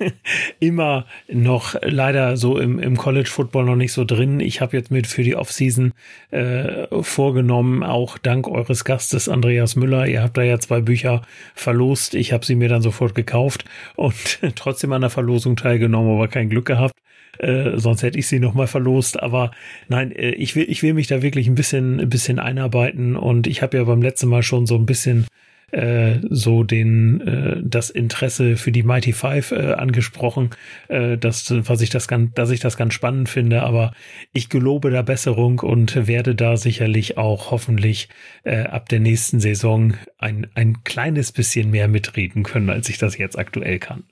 immer 0.60 1.06
noch 1.28 1.74
leider 1.82 2.38
so 2.38 2.58
im, 2.58 2.78
im 2.78 2.96
College 2.96 3.28
Football 3.28 3.66
noch 3.66 3.76
nicht 3.76 3.92
so 3.92 4.04
drin. 4.04 4.40
Ich 4.40 4.62
habe 4.62 4.76
jetzt 4.76 4.90
mit 4.90 5.06
für 5.06 5.22
die 5.22 5.36
Offseason 5.36 5.92
äh, 6.30 6.86
vorgenommen, 7.02 7.82
auch 7.82 8.16
dank 8.16 8.48
eures 8.48 8.84
Gastes 8.84 9.28
Andreas 9.28 9.76
Müller, 9.76 10.06
ihr 10.06 10.22
habt 10.22 10.38
da 10.38 10.42
ja 10.42 10.58
zwei 10.58 10.80
Bücher 10.80 11.22
verlost. 11.54 12.14
Ich 12.14 12.32
habe 12.32 12.46
sie 12.46 12.54
mir 12.54 12.68
dann 12.68 12.80
sofort 12.80 13.14
gekauft 13.14 13.66
und 13.96 14.40
trotzdem 14.56 14.92
an 14.92 15.02
der 15.02 15.10
Verlosung 15.10 15.56
teilgenommen, 15.56 16.14
aber 16.14 16.28
kein 16.28 16.48
Glück 16.48 16.66
gehabt. 16.66 16.94
Äh, 17.40 17.78
sonst 17.78 18.02
hätte 18.02 18.18
ich 18.18 18.26
sie 18.26 18.38
noch 18.38 18.54
mal 18.54 18.66
verlost. 18.66 19.20
Aber 19.20 19.50
nein, 19.88 20.12
äh, 20.12 20.30
ich 20.30 20.54
will, 20.56 20.66
ich 20.68 20.82
will 20.82 20.94
mich 20.94 21.06
da 21.06 21.22
wirklich 21.22 21.48
ein 21.48 21.54
bisschen, 21.54 22.00
ein 22.00 22.08
bisschen 22.08 22.38
einarbeiten. 22.38 23.16
Und 23.16 23.46
ich 23.46 23.62
habe 23.62 23.78
ja 23.78 23.84
beim 23.84 24.02
letzten 24.02 24.28
Mal 24.28 24.42
schon 24.42 24.66
so 24.66 24.76
ein 24.76 24.86
bisschen 24.86 25.26
äh, 25.72 26.18
so 26.28 26.64
den 26.64 27.20
äh, 27.20 27.62
das 27.62 27.90
Interesse 27.90 28.56
für 28.56 28.72
die 28.72 28.82
Mighty 28.82 29.12
Five 29.12 29.52
äh, 29.52 29.72
angesprochen, 29.72 30.50
äh, 30.88 31.16
dass 31.16 31.50
was 31.50 31.80
ich 31.80 31.90
das 31.90 32.08
ganz, 32.08 32.34
dass 32.34 32.50
ich 32.50 32.60
das 32.60 32.76
ganz 32.76 32.94
spannend 32.94 33.28
finde. 33.28 33.62
Aber 33.62 33.92
ich 34.32 34.48
gelobe 34.48 34.90
da 34.90 35.02
Besserung 35.02 35.60
und 35.60 36.06
werde 36.06 36.34
da 36.34 36.56
sicherlich 36.56 37.18
auch 37.18 37.50
hoffentlich 37.50 38.08
äh, 38.44 38.64
ab 38.64 38.88
der 38.88 39.00
nächsten 39.00 39.40
Saison 39.40 39.94
ein 40.18 40.48
ein 40.54 40.84
kleines 40.84 41.32
bisschen 41.32 41.70
mehr 41.70 41.88
mitreden 41.88 42.42
können, 42.42 42.70
als 42.70 42.88
ich 42.88 42.98
das 42.98 43.16
jetzt 43.16 43.38
aktuell 43.38 43.78
kann. 43.78 44.04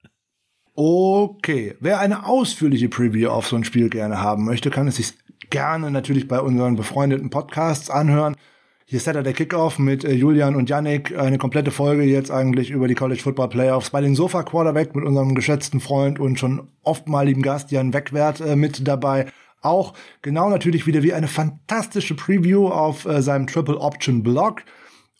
Okay, 0.81 1.75
wer 1.81 1.99
eine 1.99 2.25
ausführliche 2.25 2.89
Preview 2.89 3.31
auf 3.31 3.49
so 3.49 3.57
ein 3.57 3.65
Spiel 3.65 3.89
gerne 3.89 4.21
haben 4.21 4.45
möchte, 4.45 4.71
kann 4.71 4.87
es 4.87 4.95
sich 4.95 5.13
gerne 5.51 5.91
natürlich 5.91 6.29
bei 6.29 6.39
unseren 6.39 6.77
befreundeten 6.77 7.31
Podcasts 7.31 7.91
anhören. 7.91 8.37
Hier 8.85 8.99
ist 8.99 9.07
der 9.09 9.33
Kickoff 9.33 9.81
mit 9.81 10.05
äh, 10.05 10.13
Julian 10.13 10.55
und 10.55 10.71
Yannick. 10.71 11.19
Eine 11.19 11.39
komplette 11.39 11.73
Folge 11.73 12.05
jetzt 12.05 12.31
eigentlich 12.31 12.71
über 12.71 12.87
die 12.87 12.95
College 12.95 13.21
Football 13.21 13.49
Playoffs 13.49 13.91
bei 13.91 14.01
den 14.01 14.15
Sofa 14.15 14.45
Quarterback 14.45 14.95
mit 14.95 15.05
unserem 15.05 15.35
geschätzten 15.35 15.81
Freund 15.81 16.21
und 16.21 16.39
schon 16.39 16.69
oftmaligen 16.85 17.43
Gast 17.43 17.73
Jan 17.73 17.93
Wegwert 17.93 18.41
äh, 18.41 18.55
mit 18.55 18.87
dabei. 18.87 19.27
Auch 19.61 19.95
genau 20.23 20.49
natürlich 20.49 20.87
wieder 20.87 21.03
wie 21.03 21.13
eine 21.13 21.27
fantastische 21.27 22.15
Preview 22.15 22.69
auf 22.69 23.05
äh, 23.05 23.21
seinem 23.21 23.49
Triple 23.49 23.81
Option 23.81 24.23
Blog. 24.23 24.63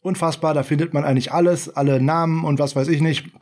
Unfassbar, 0.03 0.55
da 0.55 0.63
findet 0.63 0.95
man 0.95 1.03
eigentlich 1.03 1.33
alles, 1.33 1.69
alle 1.69 2.01
Namen 2.01 2.45
und 2.45 2.61
was 2.61 2.77
weiß 2.77 2.87
ich 2.87 3.01
nicht 3.01 3.33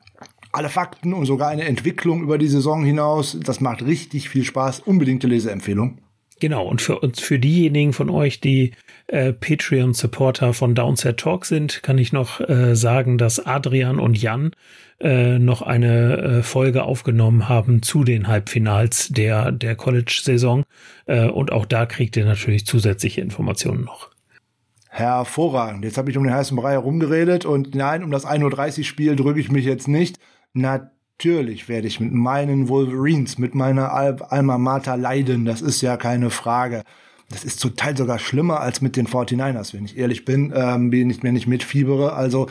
alle 0.56 0.68
Fakten 0.68 1.12
und 1.12 1.26
sogar 1.26 1.48
eine 1.48 1.64
Entwicklung 1.64 2.22
über 2.22 2.38
die 2.38 2.48
Saison 2.48 2.84
hinaus. 2.84 3.38
Das 3.42 3.60
macht 3.60 3.84
richtig 3.84 4.28
viel 4.28 4.44
Spaß. 4.44 4.80
Unbedingte 4.80 5.26
Leseempfehlung. 5.26 5.98
Genau, 6.38 6.66
und 6.66 6.82
für 6.82 6.98
uns, 6.98 7.20
für 7.20 7.38
diejenigen 7.38 7.94
von 7.94 8.10
euch, 8.10 8.40
die 8.40 8.72
äh, 9.06 9.32
Patreon-Supporter 9.32 10.52
von 10.52 10.74
Downset 10.74 11.18
Talk 11.18 11.46
sind, 11.46 11.82
kann 11.82 11.96
ich 11.96 12.12
noch 12.12 12.40
äh, 12.40 12.76
sagen, 12.76 13.16
dass 13.16 13.44
Adrian 13.44 13.98
und 13.98 14.20
Jan 14.20 14.50
äh, 15.00 15.38
noch 15.38 15.62
eine 15.62 16.18
äh, 16.18 16.42
Folge 16.42 16.84
aufgenommen 16.84 17.48
haben 17.48 17.82
zu 17.82 18.04
den 18.04 18.28
Halbfinals 18.28 19.08
der, 19.08 19.50
der 19.50 19.76
College-Saison. 19.76 20.64
Äh, 21.06 21.28
und 21.28 21.52
auch 21.52 21.64
da 21.64 21.86
kriegt 21.86 22.16
ihr 22.16 22.26
natürlich 22.26 22.66
zusätzliche 22.66 23.22
Informationen 23.22 23.84
noch. 23.84 24.10
Hervorragend. 24.88 25.84
Jetzt 25.84 25.98
habe 25.98 26.10
ich 26.10 26.16
um 26.16 26.24
den 26.24 26.32
heißen 26.32 26.56
Brei 26.56 26.72
herumgeredet 26.72 27.44
und 27.44 27.74
nein, 27.74 28.02
um 28.02 28.10
das 28.10 28.26
1.30 28.26 28.78
Uhr 28.78 28.84
Spiel 28.84 29.16
drücke 29.16 29.40
ich 29.40 29.50
mich 29.50 29.64
jetzt 29.66 29.88
nicht. 29.88 30.18
Natürlich 30.56 31.68
werde 31.68 31.86
ich 31.86 32.00
mit 32.00 32.14
meinen 32.14 32.68
Wolverines, 32.68 33.36
mit 33.36 33.54
meiner 33.54 33.92
Al 33.92 34.16
Alma 34.22 34.56
Mater 34.56 34.96
leiden. 34.96 35.44
Das 35.44 35.60
ist 35.60 35.82
ja 35.82 35.98
keine 35.98 36.30
Frage. 36.30 36.82
Das 37.28 37.44
ist 37.44 37.60
zum 37.60 37.76
Teil 37.76 37.94
sogar 37.94 38.18
schlimmer 38.18 38.60
als 38.60 38.80
mit 38.80 38.96
den 38.96 39.06
49ers, 39.06 39.74
wenn 39.74 39.84
ich 39.84 39.98
ehrlich 39.98 40.24
bin, 40.24 40.54
ähm, 40.56 40.88
bin 40.88 41.10
ich 41.10 41.22
mir 41.22 41.32
nicht 41.32 41.46
mitfiebere. 41.46 42.14
Also 42.14 42.46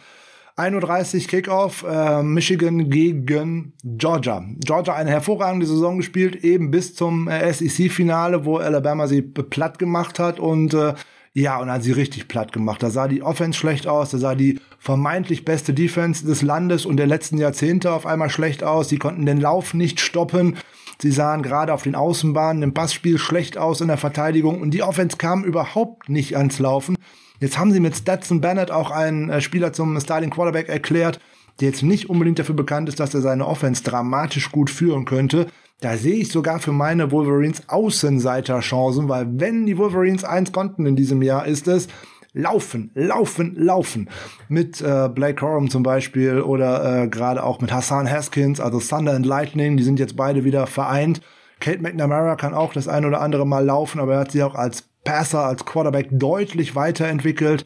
31 0.56 1.28
Kickoff, 1.28 1.84
äh, 1.84 2.22
Michigan 2.22 2.92
gegen 2.92 3.74
Georgia. 3.84 4.46
Georgia 4.60 4.94
eine 4.94 5.10
hervorragende 5.10 5.66
Saison 5.66 5.98
gespielt, 5.98 6.44
eben 6.44 6.70
bis 6.70 6.94
zum 6.94 7.28
äh, 7.28 7.52
SEC-Finale, 7.52 8.46
wo 8.46 8.58
Alabama 8.58 9.08
sie 9.08 9.24
platt 9.24 9.80
gemacht 9.80 10.20
hat 10.20 10.40
und 10.40 10.76
äh, 10.76 10.94
ja, 11.38 11.58
und 11.60 11.70
hat 11.70 11.84
sie 11.84 11.92
richtig 11.92 12.30
platt 12.30 12.54
gemacht. 12.54 12.82
Da 12.82 12.90
sah 12.90 13.10
die 13.10 13.22
Offense 13.22 13.60
schlecht 13.60 13.88
aus, 13.88 14.12
da 14.12 14.18
sah 14.18 14.36
die 14.36 14.62
vermeintlich 14.80 15.44
beste 15.44 15.74
Defense 15.74 16.26
des 16.26 16.42
Landes 16.42 16.86
und 16.86 16.96
der 16.96 17.08
letzten 17.08 17.38
Jahrzehnte 17.38 17.92
auf 17.92 18.06
einmal 18.06 18.30
schlecht 18.30 18.64
aus. 18.64 18.88
Sie 18.88 18.98
konnten 18.98 19.26
den 19.26 19.42
Lauf 19.42 19.74
nicht 19.74 20.00
stoppen. 20.00 20.56
Sie 21.02 21.12
sahen 21.12 21.44
gerade 21.44 21.74
auf 21.74 21.84
den 21.84 21.94
Außenbahnen 21.94 22.64
im 22.64 22.74
Passspiel 22.74 23.18
schlecht 23.18 23.58
aus 23.58 23.82
in 23.82 23.90
der 23.90 23.98
Verteidigung 23.98 24.62
und 24.62 24.72
die 24.72 24.82
Offense 24.82 25.18
kam 25.18 25.44
überhaupt 25.44 26.08
nicht 26.08 26.38
ans 26.38 26.60
Laufen. 26.60 26.96
Jetzt 27.42 27.58
haben 27.58 27.74
sie 27.74 27.82
mit 27.82 27.98
Stetson 27.98 28.40
Bennett 28.40 28.72
auch 28.72 28.90
einen 28.90 29.30
äh, 29.30 29.42
Spieler 29.42 29.74
zum 29.74 30.00
Starting 30.00 30.30
Quarterback 30.30 30.70
erklärt, 30.70 31.20
der 31.60 31.70
jetzt 31.70 31.84
nicht 31.84 32.10
unbedingt 32.10 32.40
dafür 32.40 32.56
bekannt 32.56 32.90
ist, 32.90 33.00
dass 33.00 33.14
er 33.14 33.22
seine 33.22 33.48
Offense 33.48 33.84
dramatisch 33.84 34.52
gut 34.52 34.70
führen 34.70 35.06
könnte. 35.06 35.48
Da 35.82 35.98
sehe 35.98 36.16
ich 36.16 36.30
sogar 36.30 36.60
für 36.60 36.72
meine 36.72 37.12
Wolverines 37.12 37.68
Außenseiterchancen, 37.68 39.10
weil 39.10 39.28
wenn 39.40 39.66
die 39.66 39.78
Wolverines 39.78 40.24
eins 40.24 40.52
konnten 40.52 40.86
in 40.86 40.96
diesem 40.96 41.22
Jahr, 41.22 41.46
ist 41.46 41.68
es 41.68 41.88
laufen, 42.34 42.92
laufen, 42.94 43.56
laufen. 43.56 44.10
Mit 44.50 44.82
äh, 44.82 45.10
Blake 45.10 45.36
Corum 45.36 45.70
zum 45.70 45.84
Beispiel 45.84 46.42
oder 46.42 47.04
äh, 47.04 47.08
gerade 47.08 47.44
auch 47.44 47.62
mit 47.62 47.72
Hassan 47.72 48.10
Haskins, 48.10 48.60
also 48.60 48.80
Thunder 48.80 49.14
and 49.14 49.26
Lightning, 49.26 49.78
die 49.78 49.84
sind 49.84 50.00
jetzt 50.00 50.16
beide 50.16 50.44
wieder 50.44 50.68
vereint. 50.68 51.22
Kate 51.60 51.82
McNamara 51.82 52.36
kann 52.36 52.54
auch 52.54 52.74
das 52.74 52.88
ein 52.88 53.06
oder 53.06 53.22
andere 53.22 53.48
Mal 53.48 53.66
laufen, 53.66 54.00
aber 54.00 54.14
er 54.14 54.20
hat 54.20 54.32
sie 54.32 54.44
auch 54.44 54.56
als 54.56 54.84
Passer, 55.06 55.46
als 55.46 55.66
Quarterback 55.66 56.10
deutlich 56.12 56.76
weiterentwickelt. 56.76 57.66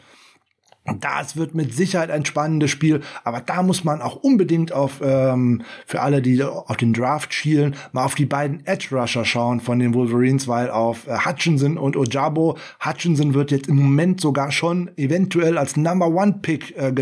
Das 1.00 1.36
wird 1.36 1.56
mit 1.56 1.74
Sicherheit 1.74 2.12
ein 2.12 2.26
spannendes 2.26 2.72
Spiel, 2.72 3.02
aber 3.24 3.42
da 3.42 3.64
muss 3.64 3.84
man 3.84 4.02
auch 4.02 4.16
unbedingt 4.18 4.72
auf, 4.72 5.02
ähm, 5.04 5.64
für 5.86 6.02
alle, 6.02 6.22
die 6.22 6.42
auf 6.44 6.78
den 6.78 6.94
Draft 6.94 7.34
schielen, 7.34 7.76
mal 7.92 8.06
auf 8.06 8.16
die 8.16 8.26
beiden 8.26 8.66
Edge 8.66 8.88
Rusher 8.92 9.26
schauen 9.26 9.60
von 9.60 9.80
den 9.80 9.94
Wolverines, 9.94 10.48
weil 10.48 10.70
auf 10.70 11.08
äh, 11.08 11.18
Hutchinson 11.26 11.78
und 11.78 11.96
Ojabo, 11.96 12.58
Hutchinson 12.86 13.34
wird 13.34 13.52
jetzt 13.52 13.68
im 13.68 13.78
Moment 13.78 14.22
sogar 14.22 14.52
schon 14.52 14.90
eventuell 14.98 15.58
als 15.58 15.78
Number 15.78 16.08
One 16.08 16.40
Pick 16.42 16.76
äh, 16.78 16.94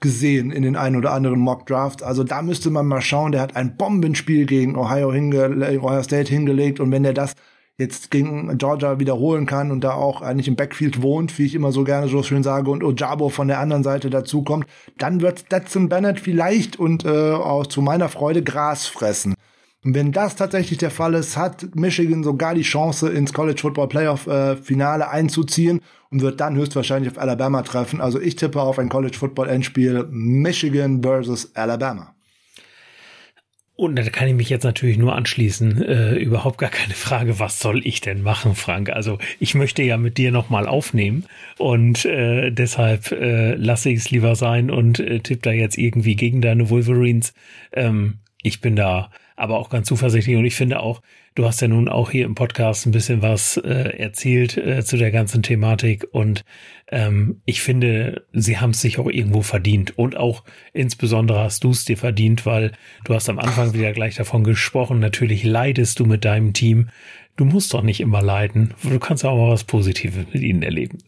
gesehen 0.00 0.50
in 0.50 0.62
den 0.62 0.76
ein 0.76 0.96
oder 0.96 1.12
anderen 1.12 1.40
Mock 1.40 1.66
Drafts. 1.66 2.02
Also 2.02 2.24
da 2.24 2.42
müsste 2.42 2.70
man 2.70 2.86
mal 2.86 3.00
schauen. 3.00 3.32
Der 3.32 3.40
hat 3.40 3.56
ein 3.56 3.76
Bombenspiel 3.76 4.44
gegen 4.44 4.76
Ohio, 4.76 5.12
hinge 5.12 5.78
Ohio 5.80 6.02
State 6.02 6.30
hingelegt 6.30 6.80
und 6.80 6.90
wenn 6.90 7.04
er 7.04 7.14
das 7.14 7.34
jetzt 7.82 8.10
gegen 8.10 8.56
Georgia 8.58 8.98
wiederholen 8.98 9.46
kann 9.46 9.70
und 9.70 9.82
da 9.82 9.92
auch 9.92 10.22
eigentlich 10.22 10.48
im 10.48 10.56
Backfield 10.56 11.02
wohnt, 11.02 11.38
wie 11.38 11.46
ich 11.46 11.54
immer 11.54 11.72
so 11.72 11.84
gerne 11.84 12.08
so 12.08 12.22
schön 12.22 12.42
sage, 12.42 12.70
und 12.70 12.82
Ojabo 12.82 13.28
von 13.28 13.48
der 13.48 13.60
anderen 13.60 13.82
Seite 13.82 14.08
dazukommt, 14.08 14.66
dann 14.98 15.20
wird 15.20 15.40
Stetson 15.40 15.88
Bennett 15.88 16.20
vielleicht 16.20 16.78
und 16.78 17.04
äh, 17.04 17.32
auch 17.32 17.66
zu 17.66 17.82
meiner 17.82 18.08
Freude 18.08 18.42
Gras 18.42 18.86
fressen. 18.86 19.34
Und 19.84 19.94
wenn 19.94 20.12
das 20.12 20.36
tatsächlich 20.36 20.78
der 20.78 20.92
Fall 20.92 21.14
ist, 21.14 21.36
hat 21.36 21.74
Michigan 21.74 22.22
sogar 22.22 22.54
die 22.54 22.62
Chance, 22.62 23.10
ins 23.10 23.32
College 23.32 23.60
Football 23.60 23.88
Playoff 23.88 24.28
äh, 24.28 24.56
Finale 24.56 25.10
einzuziehen 25.10 25.80
und 26.10 26.22
wird 26.22 26.40
dann 26.40 26.56
höchstwahrscheinlich 26.56 27.10
auf 27.10 27.18
Alabama 27.18 27.62
treffen. 27.62 28.00
Also 28.00 28.20
ich 28.20 28.36
tippe 28.36 28.60
auf 28.60 28.78
ein 28.78 28.88
College 28.88 29.16
Football 29.18 29.48
Endspiel 29.48 30.06
Michigan 30.10 31.02
versus 31.02 31.56
Alabama. 31.56 32.14
Und 33.74 33.96
da 33.96 34.02
kann 34.02 34.28
ich 34.28 34.34
mich 34.34 34.50
jetzt 34.50 34.64
natürlich 34.64 34.98
nur 34.98 35.14
anschließen. 35.14 35.82
Äh, 35.82 36.14
überhaupt 36.16 36.58
gar 36.58 36.70
keine 36.70 36.94
Frage, 36.94 37.38
was 37.38 37.58
soll 37.58 37.86
ich 37.86 38.00
denn 38.00 38.22
machen, 38.22 38.54
Frank? 38.54 38.90
Also 38.90 39.18
ich 39.40 39.54
möchte 39.54 39.82
ja 39.82 39.96
mit 39.96 40.18
dir 40.18 40.30
nochmal 40.30 40.66
aufnehmen 40.66 41.24
und 41.58 42.04
äh, 42.04 42.50
deshalb 42.50 43.10
äh, 43.12 43.54
lasse 43.54 43.90
ich 43.90 44.00
es 44.00 44.10
lieber 44.10 44.36
sein 44.36 44.70
und 44.70 45.00
äh, 45.00 45.20
tippe 45.20 45.42
da 45.42 45.52
jetzt 45.52 45.78
irgendwie 45.78 46.16
gegen 46.16 46.42
deine 46.42 46.68
Wolverines. 46.68 47.32
Ähm, 47.72 48.18
ich 48.42 48.60
bin 48.60 48.76
da 48.76 49.10
aber 49.36 49.58
auch 49.58 49.70
ganz 49.70 49.88
zuversichtlich 49.88 50.36
und 50.36 50.44
ich 50.44 50.54
finde 50.54 50.80
auch, 50.80 51.00
du 51.34 51.46
hast 51.46 51.60
ja 51.60 51.68
nun 51.68 51.88
auch 51.88 52.10
hier 52.10 52.24
im 52.24 52.34
Podcast 52.34 52.86
ein 52.86 52.92
bisschen 52.92 53.22
was 53.22 53.56
äh, 53.56 53.96
erzählt 53.98 54.56
äh, 54.56 54.84
zu 54.84 54.96
der 54.96 55.10
ganzen 55.10 55.42
Thematik 55.42 56.06
und 56.12 56.44
ähm, 56.88 57.40
ich 57.44 57.62
finde, 57.62 58.26
sie 58.32 58.58
haben 58.58 58.70
es 58.70 58.80
sich 58.80 58.98
auch 58.98 59.08
irgendwo 59.08 59.42
verdient 59.42 59.98
und 59.98 60.16
auch 60.16 60.44
insbesondere 60.72 61.40
hast 61.40 61.64
du 61.64 61.70
es 61.70 61.84
dir 61.84 61.96
verdient, 61.96 62.44
weil 62.46 62.72
du 63.04 63.14
hast 63.14 63.28
am 63.28 63.38
Anfang 63.38 63.72
wieder 63.72 63.92
gleich 63.92 64.16
davon 64.16 64.44
gesprochen, 64.44 64.98
natürlich 64.98 65.44
leidest 65.44 66.00
du 66.00 66.04
mit 66.04 66.24
deinem 66.24 66.52
Team. 66.52 66.88
Du 67.36 67.46
musst 67.46 67.72
doch 67.72 67.82
nicht 67.82 68.00
immer 68.00 68.20
leiden. 68.20 68.74
Du 68.82 68.98
kannst 68.98 69.24
auch 69.24 69.36
mal 69.36 69.50
was 69.50 69.64
Positives 69.64 70.26
mit 70.32 70.42
ihnen 70.42 70.62
erleben. 70.62 70.98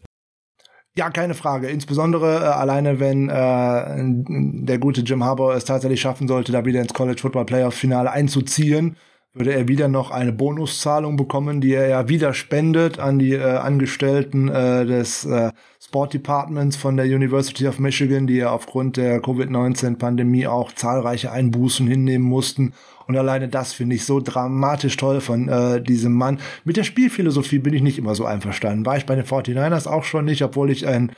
Ja, 0.97 1.09
keine 1.09 1.33
Frage. 1.33 1.67
Insbesondere 1.67 2.37
äh, 2.37 2.47
alleine, 2.47 2.99
wenn 2.99 3.29
äh, 3.29 4.63
der 4.65 4.79
gute 4.79 5.01
Jim 5.01 5.23
Harbour 5.23 5.53
es 5.53 5.65
tatsächlich 5.65 5.99
schaffen 5.99 6.27
sollte, 6.27 6.53
da 6.53 6.65
wieder 6.65 6.81
ins 6.81 6.93
College 6.93 7.19
Football 7.21 7.45
Playoff 7.45 7.75
Finale 7.75 8.11
einzuziehen, 8.11 8.95
würde 9.35 9.53
er 9.53 9.67
wieder 9.67 9.89
noch 9.89 10.11
eine 10.11 10.31
Bonuszahlung 10.31 11.17
bekommen, 11.17 11.59
die 11.59 11.73
er 11.73 11.89
ja 11.89 12.07
wieder 12.07 12.33
spendet 12.33 12.99
an 12.99 13.19
die 13.19 13.33
äh, 13.33 13.43
Angestellten 13.43 14.47
äh, 14.47 14.85
des 14.85 15.25
äh, 15.25 15.51
Sport 15.83 16.13
Departments 16.13 16.77
von 16.77 16.95
der 16.95 17.05
University 17.05 17.67
of 17.67 17.77
Michigan, 17.77 18.27
die 18.27 18.37
ja 18.37 18.51
aufgrund 18.51 18.95
der 18.95 19.19
Covid-19-Pandemie 19.19 20.47
auch 20.47 20.71
zahlreiche 20.71 21.33
Einbußen 21.33 21.85
hinnehmen 21.85 22.25
mussten. 22.25 22.73
Und 23.07 23.17
alleine 23.17 23.49
das 23.49 23.73
finde 23.73 23.97
ich 23.97 24.05
so 24.05 24.21
dramatisch 24.21 24.95
toll 24.95 25.19
von 25.19 25.49
äh, 25.49 25.81
diesem 25.81 26.13
Mann. 26.13 26.39
Mit 26.63 26.77
der 26.77 26.83
Spielphilosophie 26.83 27.59
bin 27.59 27.73
ich 27.73 27.81
nicht 27.81 27.97
immer 27.97 28.15
so 28.15 28.23
einverstanden. 28.23 28.85
War 28.85 28.95
ich 28.95 29.05
bei 29.05 29.15
den 29.15 29.25
49ers 29.25 29.85
auch 29.85 30.05
schon 30.05 30.25
nicht, 30.25 30.43
obwohl 30.43 30.71
ich 30.71 30.87
ein 30.87 31.11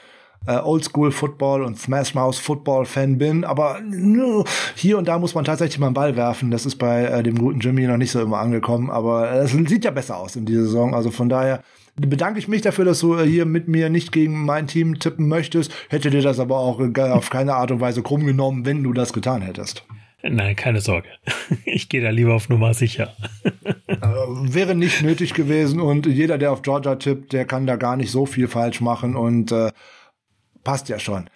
äh, 0.45 0.57
Oldschool 0.57 1.11
Football 1.11 1.63
und 1.63 1.79
Smash 1.79 2.13
Mouse 2.13 2.39
Football 2.39 2.85
Fan 2.85 3.17
bin, 3.17 3.43
aber 3.43 3.79
nö, 3.83 4.43
hier 4.75 4.97
und 4.97 5.07
da 5.07 5.19
muss 5.19 5.35
man 5.35 5.45
tatsächlich 5.45 5.79
mal 5.79 5.87
einen 5.87 5.93
Ball 5.93 6.15
werfen. 6.15 6.51
Das 6.51 6.65
ist 6.65 6.75
bei 6.75 7.05
äh, 7.05 7.23
dem 7.23 7.37
guten 7.37 7.59
Jimmy 7.59 7.87
noch 7.87 7.97
nicht 7.97 8.11
so 8.11 8.21
immer 8.21 8.39
angekommen, 8.39 8.89
aber 8.89 9.31
es 9.31 9.51
sieht 9.51 9.85
ja 9.85 9.91
besser 9.91 10.17
aus 10.17 10.35
in 10.35 10.45
dieser 10.45 10.63
Saison. 10.63 10.93
Also 10.93 11.11
von 11.11 11.29
daher 11.29 11.63
bedanke 11.95 12.39
ich 12.39 12.47
mich 12.47 12.61
dafür, 12.61 12.85
dass 12.85 12.99
du 12.99 13.15
äh, 13.15 13.25
hier 13.25 13.45
mit 13.45 13.67
mir 13.67 13.89
nicht 13.89 14.11
gegen 14.11 14.45
mein 14.45 14.67
Team 14.67 14.99
tippen 14.99 15.27
möchtest. 15.27 15.71
Hätte 15.89 16.09
dir 16.09 16.21
das 16.21 16.39
aber 16.39 16.57
auch 16.57 16.79
äh, 16.79 17.01
auf 17.01 17.29
keine 17.29 17.55
Art 17.55 17.71
und 17.71 17.81
Weise 17.81 18.01
krumm 18.03 18.25
genommen, 18.25 18.65
wenn 18.65 18.83
du 18.83 18.93
das 18.93 19.13
getan 19.13 19.41
hättest. 19.41 19.85
Nein, 20.23 20.55
keine 20.55 20.81
Sorge. 20.81 21.09
Ich 21.65 21.89
gehe 21.89 22.01
da 22.01 22.09
lieber 22.09 22.33
auf 22.33 22.49
Nummer 22.49 22.73
sicher. 22.73 23.15
Äh, 23.87 24.03
wäre 24.03 24.75
nicht 24.75 25.01
nötig 25.01 25.33
gewesen 25.33 25.79
und 25.79 26.05
jeder, 26.05 26.37
der 26.37 26.51
auf 26.51 26.61
Georgia 26.61 26.95
tippt, 26.95 27.31
der 27.31 27.45
kann 27.45 27.65
da 27.65 27.77
gar 27.77 27.95
nicht 27.95 28.11
so 28.11 28.25
viel 28.25 28.47
falsch 28.47 28.81
machen 28.81 29.15
und 29.15 29.51
äh, 29.51 29.71
passt 30.67 30.89
ja 30.89 30.99
schon. 30.99 31.29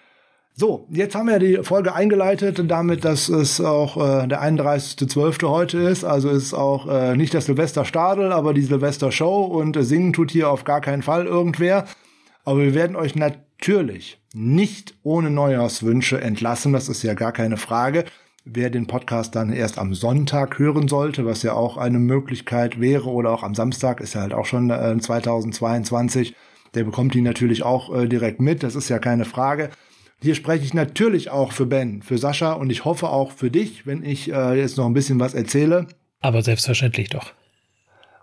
So, 0.54 0.86
jetzt 0.90 1.14
haben 1.14 1.28
wir 1.28 1.38
die 1.38 1.60
Folge 1.62 1.94
eingeleitet 1.94 2.62
damit, 2.70 3.02
dass 3.02 3.30
es 3.30 3.62
auch 3.62 3.96
äh, 3.96 4.28
der 4.28 4.42
31.12. 4.42 5.48
heute 5.48 5.78
ist. 5.78 6.04
Also 6.04 6.28
ist 6.28 6.52
auch 6.52 6.86
äh, 6.86 7.16
nicht 7.16 7.32
der 7.32 7.40
Silvesterstadel, 7.40 8.30
aber 8.30 8.52
die 8.52 8.60
Silvester-Show 8.60 9.44
und 9.44 9.74
äh, 9.74 9.84
singen 9.84 10.12
tut 10.12 10.30
hier 10.30 10.50
auf 10.50 10.64
gar 10.64 10.82
keinen 10.82 11.00
Fall 11.00 11.24
irgendwer. 11.24 11.86
Aber 12.44 12.60
wir 12.60 12.74
werden 12.74 12.94
euch 12.94 13.16
natürlich 13.16 14.20
nicht 14.34 14.96
ohne 15.02 15.30
Neujahrswünsche 15.30 16.20
entlassen, 16.20 16.74
das 16.74 16.90
ist 16.90 17.02
ja 17.02 17.14
gar 17.14 17.32
keine 17.32 17.56
Frage. 17.56 18.04
wer 18.44 18.68
den 18.68 18.86
Podcast 18.86 19.34
dann 19.34 19.50
erst 19.50 19.78
am 19.78 19.94
Sonntag 19.94 20.58
hören 20.58 20.88
sollte, 20.88 21.24
was 21.24 21.42
ja 21.42 21.54
auch 21.54 21.78
eine 21.78 22.00
Möglichkeit 22.00 22.80
wäre, 22.80 23.08
oder 23.08 23.30
auch 23.30 23.44
am 23.44 23.54
Samstag, 23.54 24.02
ist 24.02 24.14
ja 24.14 24.20
halt 24.20 24.34
auch 24.34 24.46
schon 24.46 24.68
äh, 24.68 24.98
2022, 24.98 26.34
der 26.74 26.84
bekommt 26.84 27.14
ihn 27.14 27.24
natürlich 27.24 27.62
auch 27.62 27.94
äh, 27.94 28.08
direkt 28.08 28.40
mit, 28.40 28.62
das 28.62 28.74
ist 28.74 28.88
ja 28.88 28.98
keine 28.98 29.24
Frage. 29.24 29.70
Hier 30.20 30.34
spreche 30.36 30.64
ich 30.64 30.72
natürlich 30.72 31.30
auch 31.30 31.52
für 31.52 31.66
Ben, 31.66 32.00
für 32.02 32.16
Sascha 32.16 32.52
und 32.52 32.70
ich 32.70 32.84
hoffe 32.84 33.08
auch 33.08 33.32
für 33.32 33.50
dich, 33.50 33.86
wenn 33.86 34.04
ich 34.04 34.32
äh, 34.32 34.54
jetzt 34.58 34.76
noch 34.76 34.86
ein 34.86 34.94
bisschen 34.94 35.18
was 35.18 35.34
erzähle. 35.34 35.88
Aber 36.20 36.42
selbstverständlich 36.42 37.10
doch. 37.10 37.32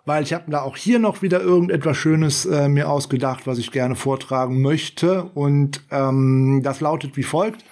Weil 0.05 0.23
ich 0.23 0.33
habe 0.33 0.49
da 0.49 0.61
auch 0.61 0.77
hier 0.77 0.97
noch 0.97 1.21
wieder 1.21 1.41
irgendetwas 1.41 1.97
Schönes 1.97 2.45
äh, 2.45 2.69
mir 2.69 2.89
ausgedacht, 2.89 3.45
was 3.45 3.57
ich 3.57 3.71
gerne 3.71 3.95
vortragen 3.95 4.61
möchte. 4.61 5.23
Und 5.23 5.81
ähm, 5.91 6.61
das 6.63 6.79
lautet 6.79 7.17
wie 7.17 7.23
folgt. 7.23 7.65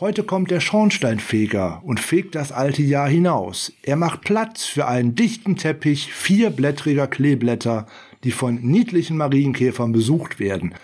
Heute 0.00 0.22
kommt 0.22 0.50
der 0.50 0.60
Schornsteinfeger 0.60 1.82
und 1.84 2.00
fegt 2.00 2.34
das 2.34 2.50
alte 2.50 2.82
Jahr 2.82 3.08
hinaus. 3.08 3.72
Er 3.82 3.96
macht 3.96 4.22
Platz 4.22 4.64
für 4.64 4.86
einen 4.86 5.14
dichten 5.14 5.56
Teppich 5.56 6.12
vierblättriger 6.12 7.06
Kleeblätter, 7.06 7.86
die 8.24 8.32
von 8.32 8.56
niedlichen 8.56 9.16
Marienkäfern 9.16 9.92
besucht 9.92 10.40
werden. 10.40 10.74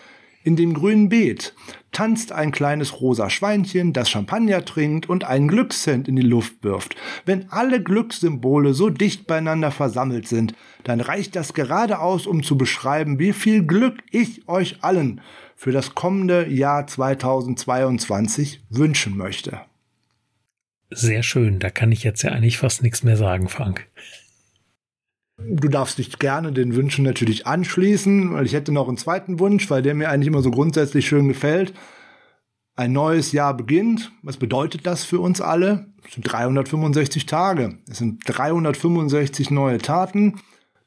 In 0.42 0.56
dem 0.56 0.72
grünen 0.72 1.10
Beet 1.10 1.54
tanzt 1.92 2.32
ein 2.32 2.50
kleines 2.50 3.02
rosa 3.02 3.28
Schweinchen, 3.28 3.92
das 3.92 4.08
Champagner 4.08 4.64
trinkt 4.64 5.06
und 5.06 5.24
einen 5.24 5.48
Glückscent 5.48 6.08
in 6.08 6.16
die 6.16 6.22
Luft 6.22 6.64
wirft. 6.64 6.96
Wenn 7.26 7.50
alle 7.50 7.82
Glückssymbole 7.82 8.72
so 8.72 8.88
dicht 8.88 9.26
beieinander 9.26 9.70
versammelt 9.70 10.26
sind, 10.26 10.54
dann 10.84 11.00
reicht 11.00 11.36
das 11.36 11.52
gerade 11.52 11.98
aus, 11.98 12.26
um 12.26 12.42
zu 12.42 12.56
beschreiben, 12.56 13.18
wie 13.18 13.34
viel 13.34 13.66
Glück 13.66 13.98
ich 14.10 14.48
euch 14.48 14.82
allen 14.82 15.20
für 15.56 15.72
das 15.72 15.94
kommende 15.94 16.48
Jahr 16.48 16.86
2022 16.86 18.62
wünschen 18.70 19.18
möchte. 19.18 19.60
Sehr 20.88 21.22
schön, 21.22 21.58
da 21.58 21.68
kann 21.68 21.92
ich 21.92 22.02
jetzt 22.02 22.22
ja 22.22 22.30
eigentlich 22.30 22.56
fast 22.56 22.82
nichts 22.82 23.02
mehr 23.02 23.18
sagen, 23.18 23.48
Frank. 23.48 23.86
Du 25.48 25.68
darfst 25.68 25.98
dich 25.98 26.18
gerne 26.18 26.52
den 26.52 26.74
Wünschen 26.74 27.04
natürlich 27.04 27.46
anschließen, 27.46 28.34
weil 28.34 28.46
ich 28.46 28.52
hätte 28.52 28.72
noch 28.72 28.88
einen 28.88 28.96
zweiten 28.96 29.38
Wunsch, 29.38 29.70
weil 29.70 29.82
der 29.82 29.94
mir 29.94 30.10
eigentlich 30.10 30.28
immer 30.28 30.42
so 30.42 30.50
grundsätzlich 30.50 31.06
schön 31.06 31.28
gefällt. 31.28 31.72
Ein 32.76 32.92
neues 32.92 33.32
Jahr 33.32 33.56
beginnt. 33.56 34.12
Was 34.22 34.36
bedeutet 34.36 34.86
das 34.86 35.04
für 35.04 35.20
uns 35.20 35.40
alle? 35.40 35.86
Es 36.06 36.14
sind 36.14 36.22
365 36.30 37.26
Tage. 37.26 37.78
Es 37.88 37.98
sind 37.98 38.22
365 38.26 39.50
neue 39.50 39.78
Taten, 39.78 40.40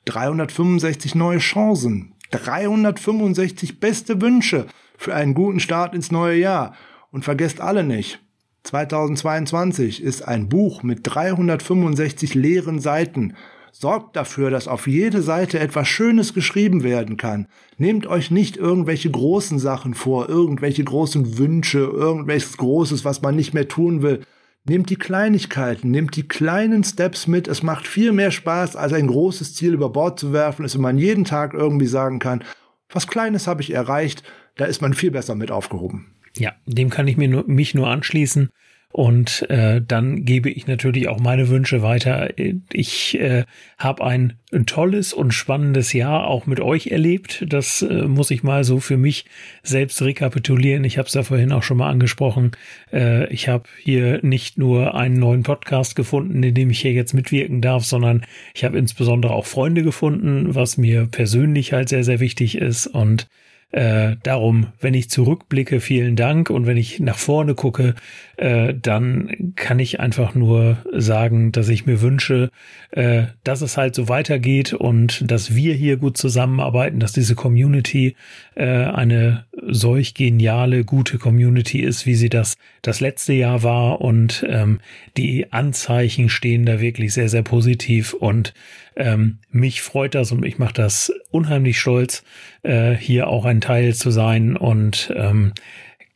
365 0.05 1.15
neue 1.15 1.39
Chancen, 1.39 2.13
365 2.31 3.80
beste 3.80 4.21
Wünsche 4.21 4.67
für 4.97 5.13
einen 5.13 5.34
guten 5.34 5.59
Start 5.59 5.93
ins 5.93 6.11
neue 6.11 6.38
Jahr. 6.38 6.75
Und 7.11 7.25
vergesst 7.25 7.61
alle 7.61 7.84
nicht, 7.84 8.19
2022 8.63 10.01
ist 10.01 10.27
ein 10.27 10.49
Buch 10.49 10.84
mit 10.84 11.01
365 11.03 12.34
leeren 12.34 12.80
Seiten. 12.80 13.35
Sorgt 13.76 14.16
dafür, 14.16 14.52
dass 14.52 14.68
auf 14.68 14.86
jede 14.86 15.24
Seite 15.24 15.60
etwas 15.60 15.88
Schönes 15.88 16.36
geschrieben 16.36 16.84
werden 16.84 17.18
kann. 17.18 17.48
Nehmt 17.78 18.06
euch 18.06 18.30
nicht 18.30 18.56
irgendwelche 18.56 19.10
großen 19.10 19.58
Sachen 19.58 19.95
vor, 19.95 20.30
irgendwelche 20.30 20.84
großen 20.84 21.40
Wünsche, 21.40 21.80
irgendwelches 21.80 22.56
Großes, 22.58 23.04
was 23.04 23.24
man 23.24 23.36
nicht 23.36 23.56
mehr 23.56 23.68
tun 23.68 24.04
will. 24.04 24.22
Nehmt 24.64 24.91
die 24.91 24.95
Kleinigkeiten, 24.95 25.90
nehmt 25.90 26.16
die 26.16 26.28
kleinen 26.28 26.84
Steps 26.84 27.26
mit. 27.26 27.48
Es 27.48 27.64
macht 27.64 27.88
viel 27.88 28.12
mehr 28.12 28.30
Spaß, 28.30 28.76
als 28.76 28.94
ein 28.94 29.08
großes 29.08 29.56
Ziel 29.56 29.74
über 29.74 29.90
Bord 29.90 30.20
zu 30.20 30.32
werfen, 30.32 30.66
es 30.66 30.78
man 30.78 31.00
jeden 31.00 31.26
Tag 31.26 31.56
irgendwie 31.56 31.88
sagen 31.88 32.20
kann, 32.20 32.44
was 32.90 33.08
Kleines 33.08 33.48
habe 33.48 33.64
ich 33.64 33.74
erreicht, 33.74 34.22
da 34.56 34.66
ist 34.66 34.84
man 34.84 34.94
viel 34.94 35.10
besser 35.10 35.34
mit 35.34 35.50
aufgehoben. 35.50 36.14
Ja, 36.38 36.52
dem 36.68 36.91
kann 36.91 37.08
ich 37.08 37.18
mir 37.18 37.28
nur, 37.28 37.44
mich 37.48 37.74
nur 37.74 37.88
anschließen. 37.88 38.52
Und 38.94 39.49
äh, 39.49 39.82
dann 39.82 40.24
gebe 40.24 40.52
ich 40.52 40.68
natürlich 40.68 41.07
auch 41.07 41.20
meine 41.20 41.49
Wünsche 41.49 41.82
weiter. 41.82 42.30
Ich 42.72 43.20
äh, 43.20 43.44
habe 43.80 44.06
ein 44.06 44.38
tolles 44.68 45.14
und 45.14 45.34
spannendes 45.34 45.94
Jahr 45.94 46.28
auch 46.28 46.45
mit 46.45 46.60
euch 46.60 46.88
erlebt. 46.91 47.44
Das 47.48 47.82
äh, 47.82 48.03
muss 48.03 48.30
ich 48.30 48.44
mal 48.44 48.64
so 48.64 48.80
für 48.80 48.98
mich 48.98 49.26
selbst 49.64 49.99
rekapitulieren. 50.03 50.84
Ich 50.84 50.99
habe 50.99 51.07
es 51.07 51.14
da 51.14 51.24
vorhin 51.24 51.52
auch 51.53 51.64
schon 51.64 51.78
mal 51.78 51.90
angesprochen. 51.90 52.52
Äh, 52.91 53.34
ich 53.34 53.48
habe 53.48 53.64
hier 53.82 54.20
nicht 54.22 54.60
nur 54.60 54.94
einen 54.94 55.18
neuen 55.18 55.41
Podcast 55.41 55.95
gefunden, 55.95 56.44
in 56.44 56.53
dem 56.53 56.70
ich 56.70 56.82
hier 56.82 56.94
jetzt 56.94 57.15
mitwirken 57.15 57.61
darf, 57.61 57.86
sondern 57.86 58.24
ich 58.53 58.64
habe 58.64 58.78
insbesondere 58.78 59.34
auch 59.34 59.48
Freunde 59.48 59.82
gefunden, 59.82 60.53
was 60.53 60.78
mir 60.78 61.07
persönlich 61.07 61.74
halt 61.74 61.90
sehr, 61.90 62.03
sehr 62.03 62.20
wichtig 62.20 62.60
ist. 62.60 62.86
Und 62.86 63.28
äh, 63.74 64.18
darum, 64.22 64.68
wenn 64.80 64.94
ich 64.94 65.10
zurückblicke, 65.10 65.80
vielen 65.80 66.16
Dank. 66.16 66.52
Und 66.52 66.68
wenn 66.68 66.78
ich 66.78 67.00
nach 67.00 67.18
vorne 67.18 67.56
gucke, 67.56 67.95
äh, 68.38 68.76
dann 68.80 69.54
kann 69.56 69.80
ich 69.80 70.00
einfach 70.00 70.36
nur 70.36 70.78
sagen, 70.94 71.52
dass 71.52 71.70
ich 71.70 71.88
mir 71.88 72.00
wünsche, 72.00 72.52
äh, 72.91 73.24
dass 73.44 73.62
es 73.62 73.76
halt 73.76 73.95
so 73.95 74.08
weitergeht 74.10 74.74
und 74.74 75.30
dass 75.30 75.56
wir 75.56 75.74
hier 75.74 75.98
gut 75.98 76.18
zusammenarbeiten, 76.18 77.00
dass 77.00 77.14
diese 77.14 77.34
Community 77.34 78.16
äh, 78.54 78.64
eine 78.66 79.45
solch 79.68 80.14
geniale, 80.14 80.86
gute 80.86 81.18
Community 81.18 81.80
ist, 81.80 82.06
wie 82.06 82.16
sie 82.16 82.30
das 82.30 82.56
das 82.84 83.00
letzte 83.00 83.34
Jahr 83.34 83.64
war. 83.64 84.02
Und 84.02 84.45
ähm, 84.48 84.82
die 85.18 85.52
Anzeichen 85.52 86.30
stehen 86.30 86.68
da 86.68 86.80
wirklich 86.80 87.12
sehr, 87.14 87.30
sehr 87.30 87.44
positiv. 87.44 88.14
Und 88.14 88.54
ähm, 88.95 89.40
mich 89.49 89.82
freut 89.82 90.15
das 90.15 90.32
und 90.32 90.40
mich 90.40 90.60
macht 90.60 90.78
das 90.78 91.11
unheimlich 91.32 91.80
stolz, 91.80 92.24
äh, 92.64 92.94
hier 92.94 93.28
auch 93.28 93.45
ein 93.45 93.61
Teil 93.61 93.94
zu 93.94 94.11
sein 94.11 94.57
und 94.57 95.14
ähm, 95.15 95.53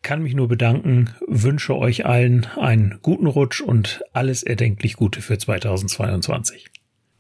kann 0.01 0.23
mich 0.23 0.35
nur 0.35 0.47
bedanken, 0.47 1.09
wünsche 1.27 1.75
euch 1.75 2.05
allen 2.05 2.47
einen 2.55 2.99
guten 3.01 3.27
Rutsch 3.27 3.61
und 3.61 4.03
alles 4.13 4.43
erdenklich 4.43 4.95
Gute 4.95 5.21
für 5.21 5.37
2022. 5.37 6.67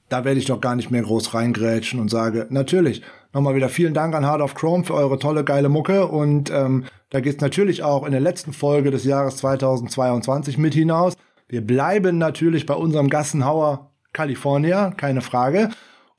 Da 0.09 0.23
werde 0.23 0.39
ich 0.39 0.45
doch 0.45 0.61
gar 0.61 0.75
nicht 0.77 0.89
mehr 0.89 1.01
groß 1.01 1.33
reingrätschen 1.33 1.99
und 1.99 2.09
sage, 2.09 2.47
natürlich, 2.49 3.01
nochmal 3.33 3.55
wieder 3.55 3.67
vielen 3.67 3.93
Dank 3.93 4.15
an 4.15 4.25
Hard 4.25 4.41
of 4.41 4.55
Chrome 4.55 4.85
für 4.85 4.93
eure 4.93 5.19
tolle, 5.19 5.43
geile 5.43 5.67
Mucke. 5.67 6.07
Und 6.07 6.49
ähm, 6.49 6.85
da 7.09 7.19
geht's 7.19 7.41
natürlich 7.41 7.83
auch 7.83 8.05
in 8.05 8.13
der 8.13 8.21
letzten 8.21 8.53
Folge 8.53 8.89
des 8.89 9.03
Jahres 9.03 9.35
2022 9.37 10.57
mit 10.57 10.73
hinaus. 10.73 11.15
Wir 11.49 11.65
bleiben 11.65 12.17
natürlich 12.17 12.65
bei 12.65 12.73
unserem 12.73 13.09
Gassenhauer 13.09 13.86
California, 14.13 14.91
keine 14.91 15.21
Frage. 15.21 15.69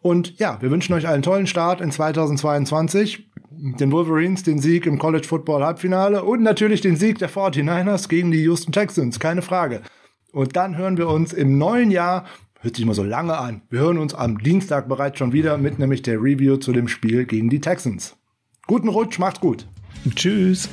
Und 0.01 0.39
ja, 0.39 0.61
wir 0.61 0.71
wünschen 0.71 0.95
euch 0.95 1.07
einen 1.07 1.23
tollen 1.23 1.47
Start 1.47 1.81
in 1.81 1.91
2022. 1.91 3.29
Den 3.51 3.91
Wolverines 3.91 4.45
den 4.45 4.61
Sieg 4.61 4.87
im 4.87 4.99
College 4.99 5.27
Football 5.27 5.65
Halbfinale 5.65 6.23
und 6.23 6.43
natürlich 6.43 6.81
den 6.81 6.97
Sieg 6.97 7.19
der 7.19 7.29
49ers 7.29 8.09
gegen 8.09 8.31
die 8.31 8.43
Houston 8.43 8.71
Texans, 8.71 9.19
keine 9.19 9.43
Frage. 9.43 9.83
Und 10.33 10.55
dann 10.55 10.77
hören 10.77 10.97
wir 10.97 11.09
uns 11.09 11.33
im 11.33 11.59
neuen 11.59 11.91
Jahr, 11.91 12.25
hört 12.61 12.77
sich 12.77 12.85
immer 12.85 12.95
so 12.95 13.03
lange 13.03 13.37
an, 13.37 13.63
wir 13.71 13.81
hören 13.81 13.99
uns 13.99 14.15
am 14.15 14.39
Dienstag 14.39 14.89
bereits 14.89 15.19
schon 15.19 15.33
wieder 15.33 15.59
mit 15.59 15.81
nämlich 15.81 16.03
der 16.03 16.23
Review 16.23 16.59
zu 16.59 16.73
dem 16.73 16.87
Spiel 16.87 17.25
gegen 17.25 17.51
die 17.51 17.61
Texans. 17.61 18.17
Guten 18.69 18.89
Rutsch, 18.89 19.19
macht's 19.19 19.41
gut. 19.41 19.67
Tschüss. 20.15 20.69